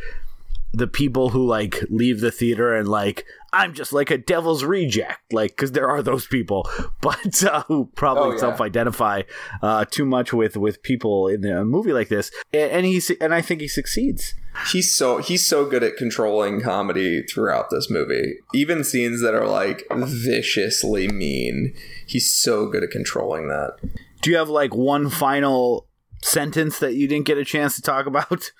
the 0.72 0.86
people 0.86 1.30
who 1.30 1.46
like 1.46 1.82
leave 1.88 2.20
the 2.20 2.30
theater 2.30 2.74
and 2.76 2.88
like 2.88 3.24
I'm 3.52 3.72
just 3.72 3.92
like 3.92 4.10
a 4.10 4.18
devil's 4.18 4.64
reject, 4.64 5.32
like 5.32 5.52
because 5.52 5.72
there 5.72 5.88
are 5.88 6.02
those 6.02 6.26
people, 6.26 6.68
but 7.00 7.42
uh, 7.44 7.62
who 7.64 7.86
probably 7.94 8.30
Oh, 8.30 8.32
yeah. 8.32 8.38
self-identify 8.38 9.22
uh, 9.62 9.84
too 9.86 10.04
much 10.04 10.32
with 10.32 10.56
with 10.56 10.82
people 10.82 11.28
in 11.28 11.44
a 11.46 11.64
movie 11.64 11.92
like 11.94 12.08
this, 12.08 12.30
and, 12.52 12.70
and 12.70 12.86
he's 12.86 13.10
and 13.20 13.32
I 13.32 13.40
think 13.40 13.60
he 13.62 13.68
succeeds. 13.68 14.34
He's 14.72 14.94
so 14.94 15.18
he's 15.18 15.46
so 15.46 15.64
good 15.66 15.82
at 15.82 15.96
controlling 15.96 16.60
comedy 16.60 17.22
throughout 17.22 17.70
this 17.70 17.90
movie. 17.90 18.36
Even 18.54 18.84
scenes 18.84 19.20
that 19.22 19.34
are 19.34 19.46
like 19.48 19.86
viciously 19.90 21.08
mean, 21.08 21.74
he's 22.06 22.32
so 22.32 22.66
good 22.66 22.82
at 22.82 22.90
controlling 22.90 23.48
that. 23.48 23.76
Do 24.22 24.30
you 24.30 24.36
have 24.36 24.48
like 24.48 24.74
one 24.74 25.08
final 25.10 25.86
sentence 26.26 26.78
that 26.80 26.94
you 26.94 27.08
didn't 27.08 27.26
get 27.26 27.38
a 27.38 27.44
chance 27.44 27.76
to 27.76 27.82
talk 27.82 28.06
about? 28.06 28.52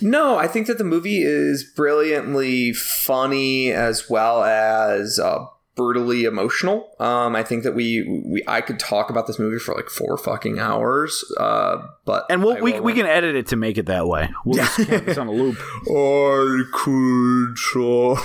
No, 0.00 0.36
I 0.36 0.46
think 0.46 0.66
that 0.66 0.78
the 0.78 0.84
movie 0.84 1.22
is 1.22 1.64
brilliantly 1.64 2.72
funny 2.72 3.70
as 3.70 4.08
well 4.10 4.42
as 4.42 5.18
uh, 5.18 5.46
brutally 5.74 6.24
emotional. 6.24 6.90
Um, 7.00 7.34
I 7.34 7.42
think 7.42 7.64
that 7.64 7.74
we, 7.74 8.22
we 8.26 8.44
I 8.46 8.60
could 8.60 8.78
talk 8.78 9.10
about 9.10 9.26
this 9.26 9.38
movie 9.38 9.58
for 9.58 9.74
like 9.74 9.88
four 9.88 10.16
fucking 10.16 10.58
hours. 10.58 11.24
Uh, 11.38 11.78
but 12.04 12.26
And 12.30 12.42
we'll, 12.42 12.60
we 12.60 12.80
we 12.80 12.92
can 12.92 13.06
edit 13.06 13.34
it 13.34 13.46
to 13.48 13.56
make 13.56 13.78
it 13.78 13.86
that 13.86 14.06
way. 14.06 14.30
We'll 14.44 14.58
just 14.58 14.76
have 14.88 15.06
this 15.06 15.18
on 15.18 15.28
a 15.28 15.32
loop. 15.32 15.56
I 15.88 16.62
could 16.72 17.56
try. 17.56 18.24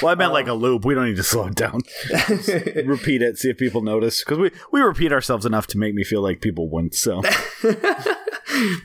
Well, 0.00 0.10
I 0.10 0.14
meant 0.14 0.32
like 0.32 0.48
a 0.48 0.54
loop. 0.54 0.84
We 0.84 0.94
don't 0.94 1.06
need 1.06 1.16
to 1.16 1.22
slow 1.22 1.46
it 1.46 1.54
down. 1.54 1.82
repeat 2.86 3.22
it, 3.22 3.38
see 3.38 3.50
if 3.50 3.58
people 3.58 3.82
notice. 3.82 4.20
Because 4.24 4.38
we, 4.38 4.50
we 4.72 4.80
repeat 4.80 5.12
ourselves 5.12 5.44
enough 5.44 5.66
to 5.68 5.78
make 5.78 5.94
me 5.94 6.04
feel 6.04 6.22
like 6.22 6.40
people 6.40 6.68
wouldn't. 6.70 6.94
So 6.94 7.22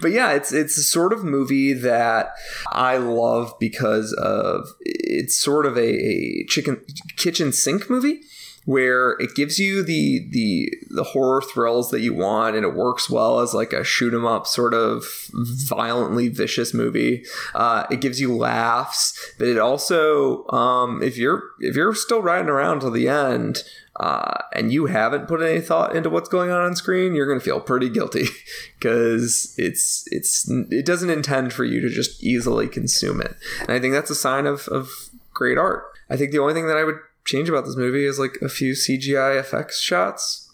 but 0.01 0.11
yeah, 0.11 0.31
it's 0.33 0.51
it's 0.51 0.77
a 0.77 0.83
sort 0.83 1.13
of 1.13 1.23
movie 1.23 1.73
that 1.73 2.33
I 2.71 2.97
love 2.97 3.53
because 3.59 4.13
of 4.13 4.67
it's 4.81 5.37
sort 5.37 5.65
of 5.65 5.77
a, 5.77 5.81
a 5.81 6.45
chicken 6.47 6.81
kitchen 7.17 7.51
sink 7.51 7.89
movie 7.89 8.21
where 8.69 9.13
it 9.13 9.33
gives 9.33 9.57
you 9.57 9.81
the 9.81 10.27
the 10.29 10.71
the 10.91 11.03
horror 11.03 11.41
thrills 11.41 11.89
that 11.89 12.01
you 12.01 12.13
want 12.13 12.55
and 12.55 12.63
it 12.63 12.75
works 12.75 13.09
well 13.09 13.39
as 13.39 13.51
like 13.51 13.73
a 13.73 13.83
shoot 13.83 14.13
'em 14.13 14.27
up 14.27 14.45
sort 14.45 14.75
of 14.75 15.03
violently 15.33 16.27
vicious 16.27 16.71
movie 16.71 17.25
uh, 17.55 17.87
it 17.89 17.99
gives 17.99 18.21
you 18.21 18.31
laughs 18.31 19.33
but 19.39 19.47
it 19.47 19.57
also 19.57 20.47
um, 20.49 21.01
if 21.01 21.17
you're 21.17 21.41
if 21.59 21.75
you're 21.75 21.95
still 21.95 22.21
riding 22.21 22.47
around 22.47 22.81
till 22.81 22.91
the 22.91 23.07
end 23.07 23.63
uh, 23.99 24.37
and 24.53 24.71
you 24.71 24.85
haven't 24.85 25.27
put 25.27 25.41
any 25.41 25.59
thought 25.59 25.95
into 25.95 26.09
what's 26.11 26.29
going 26.29 26.51
on 26.51 26.61
on 26.61 26.73
screen, 26.73 27.13
you're 27.13 27.27
going 27.27 27.39
to 27.39 27.43
feel 27.43 27.59
pretty 27.59 27.89
guilty 27.89 28.27
because 28.79 29.53
it's 29.57 30.05
it's 30.07 30.49
it 30.49 30.85
doesn't 30.85 31.09
intend 31.09 31.51
for 31.51 31.65
you 31.65 31.81
to 31.81 31.89
just 31.89 32.23
easily 32.23 32.69
consume 32.69 33.19
it. 33.19 33.35
And 33.59 33.71
I 33.71 33.79
think 33.79 33.93
that's 33.93 34.09
a 34.09 34.15
sign 34.15 34.45
of 34.45 34.69
of 34.69 34.89
great 35.33 35.57
art. 35.57 35.83
I 36.09 36.15
think 36.15 36.31
the 36.31 36.39
only 36.39 36.53
thing 36.53 36.67
that 36.67 36.77
I 36.77 36.85
would 36.85 36.95
change 37.29 37.49
about 37.49 37.65
this 37.65 37.75
movie 37.77 38.05
is 38.05 38.19
like 38.19 38.37
a 38.41 38.49
few 38.49 38.73
CGI 38.73 39.39
effects 39.39 39.79
shots. 39.79 40.45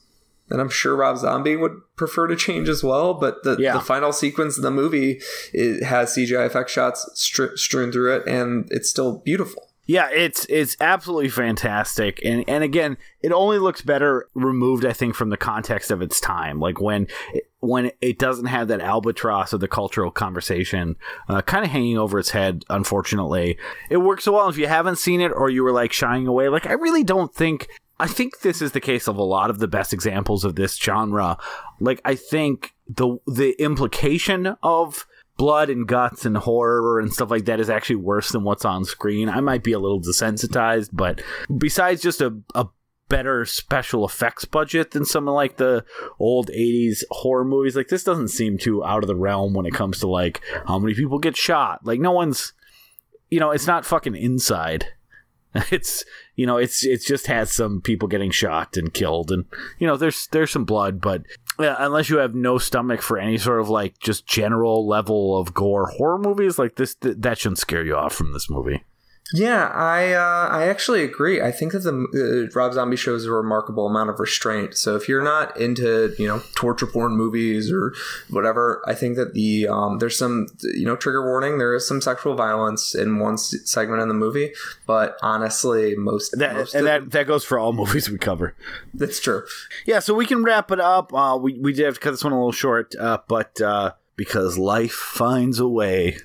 And 0.50 0.62
I'm 0.62 0.70
sure 0.70 0.96
Rob 0.96 1.18
Zombie 1.18 1.56
would 1.56 1.82
prefer 1.96 2.28
to 2.28 2.36
change 2.36 2.70
as 2.70 2.84
well, 2.84 3.16
but 3.16 3.44
the, 3.44 3.56
Yeah. 3.60 3.74
the 3.74 3.80
final 3.80 4.12
sequence 4.14 4.58
of 4.58 4.64
the 4.64 4.70
movie 4.70 5.20
it 5.54 5.84
has 5.84 6.14
CGI 6.16 6.46
effect 6.46 6.70
shots 6.70 7.10
str- 7.16 7.56
strewn 7.56 7.92
through 7.92 8.16
it, 8.18 8.28
and 8.28 8.68
it's 8.70 8.88
still 8.90 9.18
beautiful. 9.26 9.72
Yeah, 9.88 10.10
it's 10.12 10.45
it's 10.49 10.76
absolutely 10.82 11.30
fantastic. 11.30 12.20
And 12.26 12.44
and 12.48 12.64
again, 12.64 12.98
it 13.22 13.32
only 13.32 13.60
looks 13.60 13.82
better 13.82 14.28
removed, 14.34 14.86
I 14.86 14.94
think, 14.94 15.16
from 15.16 15.30
the 15.30 15.38
context 15.38 15.91
of 15.91 16.02
its 16.02 16.20
time. 16.20 16.60
Like 16.60 16.82
when 16.82 17.07
it, 17.34 17.49
when 17.60 17.91
it 18.02 18.18
doesn't 18.18 18.48
have 18.48 18.68
that 18.70 18.82
albatross 18.82 19.53
of 19.53 19.60
the 19.60 19.68
cultural 19.68 20.10
conversation 20.10 20.95
uh, 21.30 21.41
kind 21.41 21.64
of 21.64 21.72
hanging 21.72 21.98
over 21.98 22.18
its 22.18 22.32
head. 22.32 22.64
Unfortunately, 22.70 23.60
it 23.90 23.98
works 23.98 24.24
so 24.24 24.34
well. 24.34 24.49
If 24.49 24.57
you 24.57 24.68
haven't 24.68 24.98
seen 24.98 25.22
it 25.22 25.30
or 25.30 25.49
you 25.49 25.64
were 25.64 25.72
like 25.72 25.94
shying 25.94 26.26
away, 26.26 26.49
like 26.49 26.66
I 26.66 26.74
really 26.74 27.03
don't 27.03 27.34
think. 27.34 27.68
I 27.98 28.07
think 28.07 28.41
this 28.41 28.62
is 28.62 28.74
the 28.74 28.82
case 28.82 29.07
of 29.07 29.16
a 29.16 29.24
lot 29.24 29.49
of 29.49 29.60
the 29.60 29.70
best 29.70 29.94
examples 29.94 30.44
of 30.44 30.56
this 30.56 30.76
genre. 30.76 31.38
Like 31.80 32.02
I 32.03 32.16
think 32.16 32.74
the 32.90 33.18
the 33.28 33.52
implication 33.62 34.57
of 34.64 35.06
blood 35.38 35.70
and 35.70 35.88
guts 35.88 36.26
and 36.26 36.38
horror 36.38 36.99
and 36.99 37.14
stuff 37.14 37.30
like 37.30 37.45
that 37.45 37.60
is 37.60 37.70
actually 37.70 37.98
worse 37.98 38.32
than 38.32 38.44
what's 38.44 38.66
on 38.66 38.86
screen. 38.86 39.30
I 39.30 39.41
might 39.41 39.64
be 39.64 39.74
a 39.74 39.80
little 39.80 40.02
desensitized, 40.02 40.90
but 40.94 41.22
besides 41.57 42.02
just 42.02 42.22
a, 42.22 42.38
a 42.53 42.68
better 43.10 43.45
special 43.45 44.06
effects 44.06 44.45
budget 44.45 44.91
than 44.91 45.06
some 45.06 45.28
of 45.28 45.34
like 45.34 45.57
the 45.57 45.86
old 46.20 46.49
80s 46.49 47.03
horror 47.12 47.45
movies, 47.45 47.76
like 47.76 47.90
this 47.90 48.03
doesn't 48.03 48.30
seem 48.30 48.57
too 48.57 48.84
out 48.84 49.03
of 49.03 49.07
the 49.07 49.16
realm 49.16 49.53
when 49.53 49.66
it 49.66 49.74
comes 49.74 49.99
to 49.99 50.07
like 50.07 50.41
how 50.68 50.80
many 50.80 50.94
people 50.94 51.20
get 51.20 51.38
shot. 51.38 51.86
Like 51.86 51.99
no 51.99 52.12
one's 52.12 52.53
you 53.30 53.40
know, 53.40 53.52
it's 53.52 53.68
not 53.68 53.86
fucking 53.86 54.16
inside. 54.16 54.88
It's 55.72 56.03
you 56.36 56.45
know, 56.45 56.57
it's 56.57 56.86
it's 56.86 57.06
just 57.06 57.28
has 57.28 57.49
some 57.49 57.80
people 57.80 58.10
getting 58.10 58.30
shot 58.30 58.76
and 58.76 58.94
killed, 58.94 59.32
and 59.32 59.45
you 59.80 59.88
know, 59.88 59.95
there's 59.95 60.28
there's 60.28 60.52
some 60.52 60.66
blood, 60.66 60.99
but 60.99 61.22
uh, 61.60 61.76
unless 61.80 62.10
you 62.10 62.18
have 62.18 62.36
no 62.36 62.57
stomach 62.57 63.02
for 63.02 63.18
any 63.18 63.38
sort 63.38 63.60
of 63.60 63.69
like 63.69 63.99
just 63.99 64.26
general 64.26 64.88
level 64.88 65.40
of 65.40 65.53
gore 65.53 65.88
horror 65.88 66.18
movies, 66.18 66.60
like 66.60 66.76
this, 66.76 66.95
th- 66.95 67.18
that 67.19 67.38
shouldn't 67.38 67.60
scare 67.60 67.84
you 67.86 67.95
off 67.95 68.14
from 68.14 68.34
this 68.34 68.49
movie. 68.49 68.84
Yeah, 69.34 69.70
I 69.74 70.14
uh, 70.14 70.50
I 70.52 70.68
actually 70.68 71.04
agree. 71.04 71.42
I 71.42 71.52
think 71.52 71.72
that 71.72 71.80
the 71.80 72.48
uh, 72.48 72.54
Rob 72.58 72.74
Zombie 72.74 72.96
shows 72.96 73.26
a 73.26 73.32
remarkable 73.32 73.88
amount 73.88 74.12
of 74.12 74.20
restraint. 74.20 74.78
So 74.78 74.96
if 74.96 75.10
you're 75.10 75.24
not 75.24 75.60
into 75.60 76.14
you 76.20 76.28
know 76.28 76.44
torture 76.56 76.86
porn 76.86 77.18
movies 77.18 77.72
or 77.72 77.92
whatever, 78.30 78.84
I 78.86 78.94
think 78.94 79.16
that 79.18 79.34
the 79.34 79.68
um, 79.68 79.98
there's 79.98 80.16
some 80.16 80.46
you 80.62 80.86
know 80.86 80.96
trigger 80.96 81.24
warning. 81.26 81.58
There 81.58 81.74
is 81.74 81.88
some 81.88 82.02
sexual 82.02 82.36
violence 82.36 82.94
in 82.94 83.18
one 83.18 83.40
segment 83.40 84.00
in 84.00 84.10
the 84.10 84.14
movie, 84.14 84.52
but 84.86 85.18
honestly, 85.24 85.96
most, 85.96 86.38
That, 86.38 86.54
most 86.56 86.76
and 86.76 86.88
of- 86.88 87.06
that 87.06 87.12
that 87.12 87.26
goes 87.28 87.44
for 87.44 87.58
all 87.58 87.74
movies 87.82 88.08
we 88.12 88.20
cover. 88.20 88.54
that's 88.94 89.20
true. 89.20 89.44
Yeah, 89.88 90.00
so 90.00 90.14
we 90.14 90.28
can 90.28 90.44
wrap 90.44 90.70
it 90.70 90.80
up. 90.80 91.12
Uh, 91.12 91.36
we 91.42 91.58
we 91.60 91.74
did 91.74 91.86
have 91.86 91.96
to 91.96 92.00
cut 92.00 92.12
this 92.12 92.24
one 92.24 92.32
a 92.32 92.38
little 92.38 92.52
short, 92.52 92.94
uh, 93.00 93.18
but 93.28 93.60
uh, 93.60 93.94
because 94.16 94.58
life 94.58 94.92
finds 94.94 95.60
a 95.60 95.68
way 95.68 96.18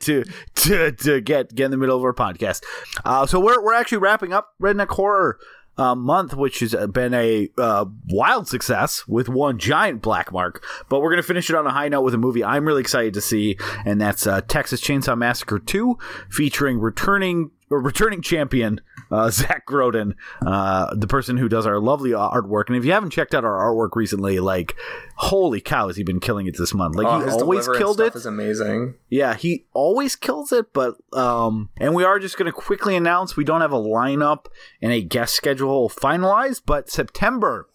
to 0.00 0.24
to 0.54 0.92
to 0.92 1.20
get 1.20 1.54
get 1.54 1.66
in 1.66 1.70
the 1.70 1.76
middle 1.76 1.96
of 1.96 2.04
our 2.04 2.14
podcast. 2.14 2.62
Uh, 3.04 3.26
so 3.26 3.40
we're 3.40 3.62
we're 3.62 3.74
actually 3.74 3.98
wrapping 3.98 4.32
up 4.32 4.54
Redneck 4.60 4.88
Horror. 4.88 5.38
Uh, 5.76 5.94
month, 5.94 6.34
which 6.34 6.58
has 6.58 6.74
been 6.88 7.14
a 7.14 7.48
uh, 7.56 7.84
wild 8.08 8.48
success 8.48 9.06
with 9.06 9.28
one 9.28 9.60
giant 9.60 10.02
black 10.02 10.32
mark, 10.32 10.66
but 10.88 10.98
we're 10.98 11.10
gonna 11.10 11.22
finish 11.22 11.48
it 11.48 11.54
on 11.54 11.68
a 11.68 11.70
high 11.70 11.88
note 11.88 12.02
with 12.02 12.14
a 12.14 12.18
movie 12.18 12.42
I'm 12.42 12.66
really 12.66 12.80
excited 12.80 13.14
to 13.14 13.20
see, 13.20 13.56
and 13.84 14.00
that's 14.00 14.26
uh, 14.26 14.40
Texas 14.40 14.80
Chainsaw 14.80 15.16
Massacre 15.16 15.60
2, 15.60 15.96
featuring 16.30 16.80
returning 16.80 17.52
returning 17.76 18.22
champion 18.22 18.80
uh, 19.10 19.30
Zach 19.30 19.66
Groden, 19.66 20.14
uh, 20.44 20.94
the 20.94 21.06
person 21.06 21.36
who 21.36 21.48
does 21.48 21.66
our 21.66 21.80
lovely 21.80 22.10
artwork. 22.10 22.64
And 22.68 22.76
if 22.76 22.84
you 22.84 22.92
haven't 22.92 23.10
checked 23.10 23.34
out 23.34 23.44
our 23.44 23.56
artwork 23.56 23.94
recently, 23.94 24.40
like, 24.40 24.74
holy 25.16 25.60
cow, 25.60 25.86
has 25.88 25.96
he 25.96 26.02
been 26.02 26.20
killing 26.20 26.46
it 26.46 26.56
this 26.58 26.74
month? 26.74 26.94
Like, 26.96 27.06
Oh, 27.06 27.24
he 27.24 27.30
always 27.30 27.68
killed 27.68 28.00
it. 28.00 28.14
Is 28.14 28.26
amazing. 28.26 28.94
Yeah, 29.08 29.34
he 29.34 29.66
always 29.72 30.16
kills 30.16 30.52
it, 30.52 30.72
but 30.72 30.96
um 31.12 31.70
and 31.76 31.94
we 31.94 32.04
are 32.04 32.18
just 32.18 32.36
going 32.36 32.46
to 32.46 32.52
quickly 32.52 32.96
announce 32.96 33.36
we 33.36 33.44
don't 33.44 33.60
have 33.60 33.72
a 33.72 33.76
lineup 33.76 34.46
and 34.82 34.92
a 34.92 35.02
guest 35.02 35.34
schedule 35.34 35.88
finalized, 35.88 36.62
but 36.66 36.90
September 36.90 37.68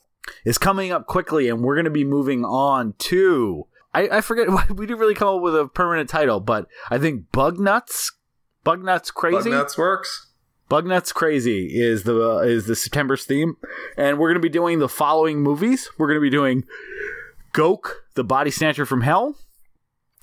is 0.46 0.58
coming 0.58 0.92
up 0.92 1.06
quickly 1.08 1.50
and 1.50 1.62
we're 1.62 1.76
going 1.76 1.86
to 1.86 1.92
be 1.92 2.06
moving 2.06 2.46
on 2.46 2.94
to 2.98 3.68
I, 3.94 4.18
I 4.18 4.22
forget 4.22 4.48
we 4.70 4.86
didn't 4.86 5.00
really 5.00 5.16
come 5.16 5.36
up 5.36 5.42
with 5.42 5.56
a 5.56 5.68
permanent 5.68 6.10
title, 6.10 6.40
but 6.40 6.68
I 6.90 6.98
think 6.98 7.32
Bug 7.32 7.60
Nuts 7.60 8.12
Bug 8.64 8.84
Nuts 8.84 9.12
Crazy 9.12 9.50
Bug 9.50 9.60
nuts 9.60 9.78
works. 9.78 10.28
Bug 10.70 10.86
Nuts 10.86 11.12
Crazy 11.12 11.80
is 11.80 12.04
the 12.04 12.20
uh, 12.20 12.38
is 12.40 12.66
the 12.66 12.76
September's 12.76 13.26
theme, 13.26 13.58
and 13.98 14.18
we're 14.18 14.30
going 14.30 14.42
to 14.42 14.46
be 14.46 14.50
doing 14.50 14.80
the 14.80 14.90
following 14.90 15.42
movies. 15.42 15.90
We're 15.98 16.08
going 16.08 16.18
to 16.18 16.22
be 16.22 16.30
doing 16.30 16.64
Goke, 17.52 18.06
the 18.16 18.24
Body 18.24 18.52
Snatcher 18.52 18.86
from 18.86 19.02
Hell. 19.02 19.36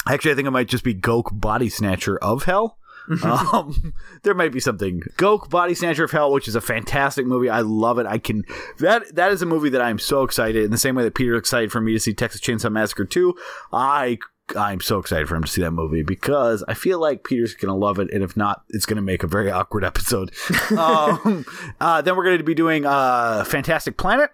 Actually, 0.09 0.33
I 0.33 0.35
think 0.35 0.49
it 0.49 0.53
might 0.53 0.69
just 0.69 0.85
be 0.85 0.95
Goke, 0.95 1.31
Body 1.33 1.69
Snatcher 1.69 2.19
of 2.19 2.45
Hell. 2.45 2.79
um, 3.25 3.93
there 4.23 4.35
might 4.35 4.53
be 4.53 4.61
something 4.61 5.03
Goke, 5.17 5.51
Body 5.51 5.75
Snatcher 5.75 6.05
of 6.05 6.11
Hell, 6.11 6.33
which 6.33 6.49
is 6.49 6.55
a 6.55 6.61
fantastic 6.61 7.27
movie. 7.27 7.51
I 7.51 7.61
love 7.61 7.99
it. 7.99 8.07
I 8.07 8.19
can 8.19 8.45
that 8.79 9.15
that 9.15 9.33
is 9.33 9.43
a 9.43 9.47
movie 9.47 9.71
that 9.71 9.83
I'm 9.83 9.99
so 9.99 10.23
excited. 10.23 10.65
In 10.65 10.71
the 10.71 10.79
same 10.79 10.95
way 10.95 11.03
that 11.05 11.15
Peter 11.15 11.37
excited 11.37 11.71
for 11.71 11.81
me 11.81 11.93
to 11.93 12.01
see 12.01 12.15
Texas 12.15 12.41
Chainsaw 12.41 12.73
Massacre 12.73 13.05
2, 13.05 13.35
I 13.73 14.19
I'm 14.57 14.81
so 14.81 14.99
excited 14.99 15.29
for 15.29 15.37
him 15.37 15.45
to 15.45 15.51
see 15.51 15.61
that 15.63 15.71
movie 15.73 16.03
because 16.03 16.63
I 16.69 16.75
feel 16.75 17.01
like 17.01 17.25
Peter's 17.25 17.55
gonna 17.55 17.77
love 17.77 17.99
it, 17.99 18.09
and 18.13 18.23
if 18.23 18.37
not, 18.37 18.63
it's 18.71 18.87
gonna 18.87 19.03
make 19.03 19.23
a 19.23 19.27
very 19.27 19.51
awkward 19.51 19.85
episode. 19.91 20.33
um, 20.77 21.45
uh, 21.81 22.03
then 22.03 22.17
we're 22.17 22.25
going 22.25 22.39
to 22.39 22.45
be 22.45 22.55
doing 22.55 22.87
uh, 22.87 23.45
Fantastic 23.45 23.97
Planet, 23.97 24.31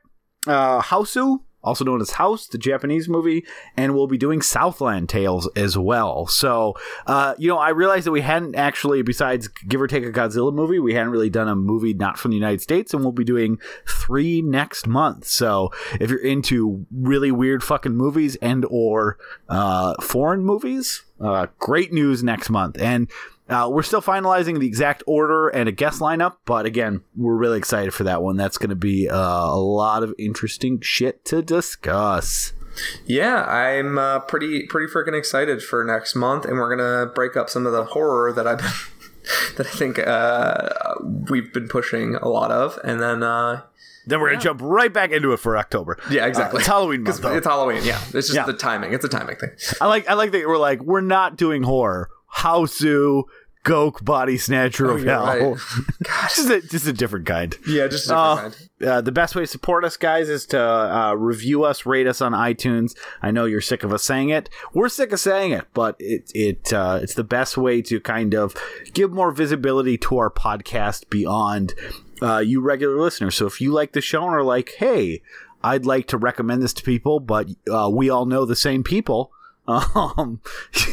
uh, 0.47 0.81
Hausu, 0.83 1.41
also 1.67 1.85
known 1.85 2.01
as 2.01 2.13
House, 2.13 2.47
the 2.47 2.59
Japanese 2.59 3.09
movie, 3.09 3.45
and 3.77 3.95
we'll 3.95 4.07
be 4.07 4.17
doing 4.17 4.41
Southland 4.41 5.09
Tales 5.09 5.51
as 5.57 5.77
well. 5.77 6.27
So, 6.27 6.75
uh, 7.07 7.35
you 7.37 7.49
know, 7.49 7.59
I 7.59 7.71
realized 7.71 8.07
that 8.07 8.13
we 8.13 8.21
hadn't 8.21 8.55
actually, 8.55 9.03
besides 9.03 9.49
give 9.49 9.81
or 9.81 9.89
take 9.89 10.05
a 10.05 10.13
Godzilla 10.13 10.55
movie, 10.55 10.79
we 10.79 10.95
hadn't 10.95 11.11
really 11.11 11.29
done 11.29 11.49
a 11.49 11.57
movie 11.57 11.93
not 11.93 12.19
from 12.19 12.31
the 12.31 12.37
United 12.37 12.63
States, 12.63 12.95
and 12.95 13.03
we'll 13.03 13.13
be 13.13 13.25
doing 13.25 13.59
three 13.87 14.41
next 14.41 14.87
month. 14.87 15.27
So, 15.27 15.73
if 16.01 16.09
you're 16.09 16.21
into 16.21 16.87
really 16.91 17.33
weird 17.33 17.63
fucking 17.63 17.97
movies 17.97 18.37
and 18.37 18.65
or 18.71 19.19
uh, 19.49 19.95
foreign 20.01 20.45
movies, 20.45 21.03
uh, 21.21 21.47
great 21.59 21.93
news 21.93 22.23
next 22.23 22.51
month. 22.51 22.81
And 22.81 23.11
uh, 23.49 23.69
we're 23.71 23.83
still 23.83 24.03
finalizing 24.03 24.59
the 24.61 24.67
exact 24.67 25.03
order 25.07 25.49
and 25.49 25.69
a 25.69 25.73
guest 25.73 26.01
lineup, 26.01 26.37
but 26.45 26.67
again, 26.67 27.03
we're 27.17 27.37
really 27.37 27.59
excited 27.59 27.95
for 27.95 28.05
that 28.05 28.23
one. 28.23 28.37
That's 28.37 28.59
going 28.59 28.71
to 28.71 28.77
be 28.77 29.09
uh, 29.09 29.17
a 29.17 29.57
lot 29.61 30.03
of 30.03 30.15
interesting 30.19 30.81
shit 30.81 31.25
to 31.27 31.43
discuss. 31.43 32.53
Yeah, 33.07 33.45
I'm 33.45 33.97
uh, 33.99 34.19
pretty 34.21 34.67
pretty 34.67 34.93
freaking 34.93 35.17
excited 35.17 35.63
for 35.63 35.83
next 35.83 36.15
month, 36.15 36.45
and 36.45 36.59
we're 36.59 36.77
gonna 36.77 37.07
break 37.11 37.35
up 37.35 37.49
some 37.49 37.65
of 37.67 37.73
the 37.73 37.85
horror 37.85 38.33
that 38.35 38.47
I've 38.47 38.59
been 38.59 38.69
that 39.57 39.67
I 39.67 39.71
think 39.71 39.99
uh, 39.99 40.69
we've 41.31 41.51
been 41.55 41.69
pushing 41.69 42.17
a 42.17 42.29
lot 42.29 42.51
of, 42.51 42.79
and 42.85 43.01
then 43.01 43.23
uh, 43.23 43.63
Then 44.07 44.21
we're 44.21 44.29
gonna 44.31 44.43
jump 44.43 44.61
right 44.63 44.93
back 44.93 45.11
into 45.11 45.33
it 45.33 45.39
for 45.39 45.57
October. 45.57 45.99
Yeah, 46.11 46.27
exactly. 46.27 46.59
Uh, 46.59 46.61
it's 46.61 46.67
Halloween 46.67 47.03
'Cause 47.07 47.23
month. 47.23 47.37
It's 47.37 47.47
Halloween. 47.47 47.83
Yeah, 47.83 47.99
it's 48.09 48.29
just 48.29 48.35
Yeah. 48.35 48.45
the 48.45 48.53
timing. 48.53 48.93
It's 48.93 49.07
a 49.07 49.09
timing 49.09 49.37
thing. 49.37 49.51
I 49.81 49.87
like 49.87 50.07
I 50.11 50.13
like 50.13 50.33
that 50.33 50.47
we're 50.47 50.59
like 50.59 50.83
we're 50.83 51.01
not 51.01 51.37
doing 51.37 51.63
horror. 51.63 52.11
Hausu, 52.39 53.25
Goke, 53.65 54.05
Body 54.05 54.39
Snatcher 54.39 54.85
of 54.91 54.91
Oh, 54.91 54.97
you're 54.99 55.11
Hell. 55.13 55.25
right. 55.55 55.59
just 56.35 56.49
a 56.51 56.61
just 56.61 56.87
a 56.87 56.93
different 56.93 57.27
kind. 57.27 57.57
Yeah, 57.67 57.89
just 57.89 58.09
a 58.11 58.17
Uh, 58.17 58.35
different 58.35 58.71
kind. 58.81 58.91
uh, 58.91 59.01
the 59.01 59.11
best 59.13 59.35
way 59.35 59.43
to 59.43 59.47
support 59.49 59.85
us, 59.85 59.97
guys, 59.97 60.29
is 60.29 60.47
to 60.47 60.61
uh, 60.61 61.15
review 61.15 61.65
us, 61.65 61.85
rate 61.85 62.07
us 62.07 62.21
on 62.21 62.33
iTunes. 62.33 62.97
I 63.23 63.33
know 63.33 63.45
you're 63.45 63.61
sick 63.61 63.83
of 63.83 63.93
us 63.93 64.05
saying 64.05 64.29
it. 64.29 64.49
We're 64.73 64.89
sick 64.89 65.11
of 65.13 65.19
saying 65.19 65.51
it, 65.53 65.67
but 65.75 65.97
it 65.99 66.31
it 66.35 66.73
uh, 66.73 67.01
it's 67.03 67.15
the 67.15 67.25
best 67.25 67.57
way 67.57 67.83
to 67.83 67.99
kind 68.01 68.35
of 68.35 68.55
give 68.93 69.11
more 69.13 69.33
visibility 69.33 69.99
to 69.99 70.19
our 70.19 70.31
podcast 70.31 71.11
beyond 71.11 71.75
uh, 72.23 72.39
you 72.39 72.61
regular 72.61 73.01
listeners. 73.01 73.35
So 73.35 73.47
if 73.47 73.61
you 73.61 73.73
like 73.73 73.93
the 73.93 74.01
show 74.01 74.23
and 74.25 74.33
are 74.35 74.43
like, 74.45 74.75
hey, 74.79 75.23
I'd 75.65 75.87
like 75.87 76.07
to 76.09 76.17
recommend 76.19 76.63
this 76.63 76.73
to 76.75 76.83
people, 76.85 77.19
but 77.19 77.49
uh, 77.69 77.91
we 77.93 78.11
all 78.11 78.27
know 78.27 78.45
the 78.45 78.55
same 78.55 78.85
people. 78.85 79.33
Um, 79.69 80.41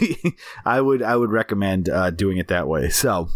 I 0.66 0.82
would 0.82 1.04
I 1.04 1.16
would 1.16 1.32
recommend 1.32 1.90
uh, 1.90 2.10
doing 2.10 2.38
it 2.38 2.48
that 2.48 2.68
way. 2.68 2.90
So. 2.90 3.30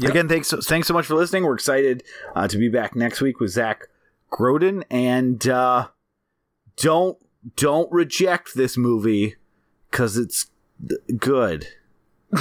Again, 0.00 0.28
thanks 0.28 0.54
thanks 0.62 0.86
so 0.86 0.94
much 0.94 1.06
for 1.06 1.16
listening. 1.16 1.42
We're 1.42 1.54
excited 1.54 2.04
uh, 2.36 2.46
to 2.46 2.56
be 2.56 2.68
back 2.68 2.94
next 2.94 3.20
week 3.20 3.40
with 3.40 3.50
Zach 3.50 3.88
Groden, 4.30 4.84
and 4.92 5.44
uh, 5.48 5.88
don't 6.76 7.18
don't 7.56 7.90
reject 7.90 8.54
this 8.54 8.76
movie 8.76 9.34
because 9.90 10.16
it's 10.16 10.52
good. 11.18 11.66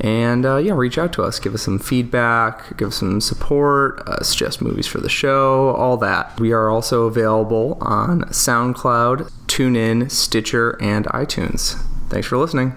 And 0.00 0.46
uh, 0.46 0.56
yeah 0.56 0.72
reach 0.74 0.96
out 0.96 1.12
to 1.14 1.22
us. 1.22 1.38
Give 1.38 1.54
us 1.54 1.62
some 1.62 1.78
feedback 1.78 2.78
give 2.78 2.88
us 2.88 2.96
some 2.96 3.20
support 3.20 4.00
uh, 4.08 4.22
suggest 4.22 4.62
movies 4.62 4.86
for 4.86 4.98
the 4.98 5.10
show 5.10 5.74
all 5.76 5.98
that. 5.98 6.40
We 6.40 6.52
are 6.52 6.70
also 6.70 7.04
available 7.04 7.76
on 7.80 8.22
soundcloud 8.30 9.30
tunein 9.46 10.10
stitcher 10.10 10.78
and 10.80 11.04
itunes. 11.06 11.76
Thanks 12.08 12.28
for 12.28 12.38
listening 12.38 12.72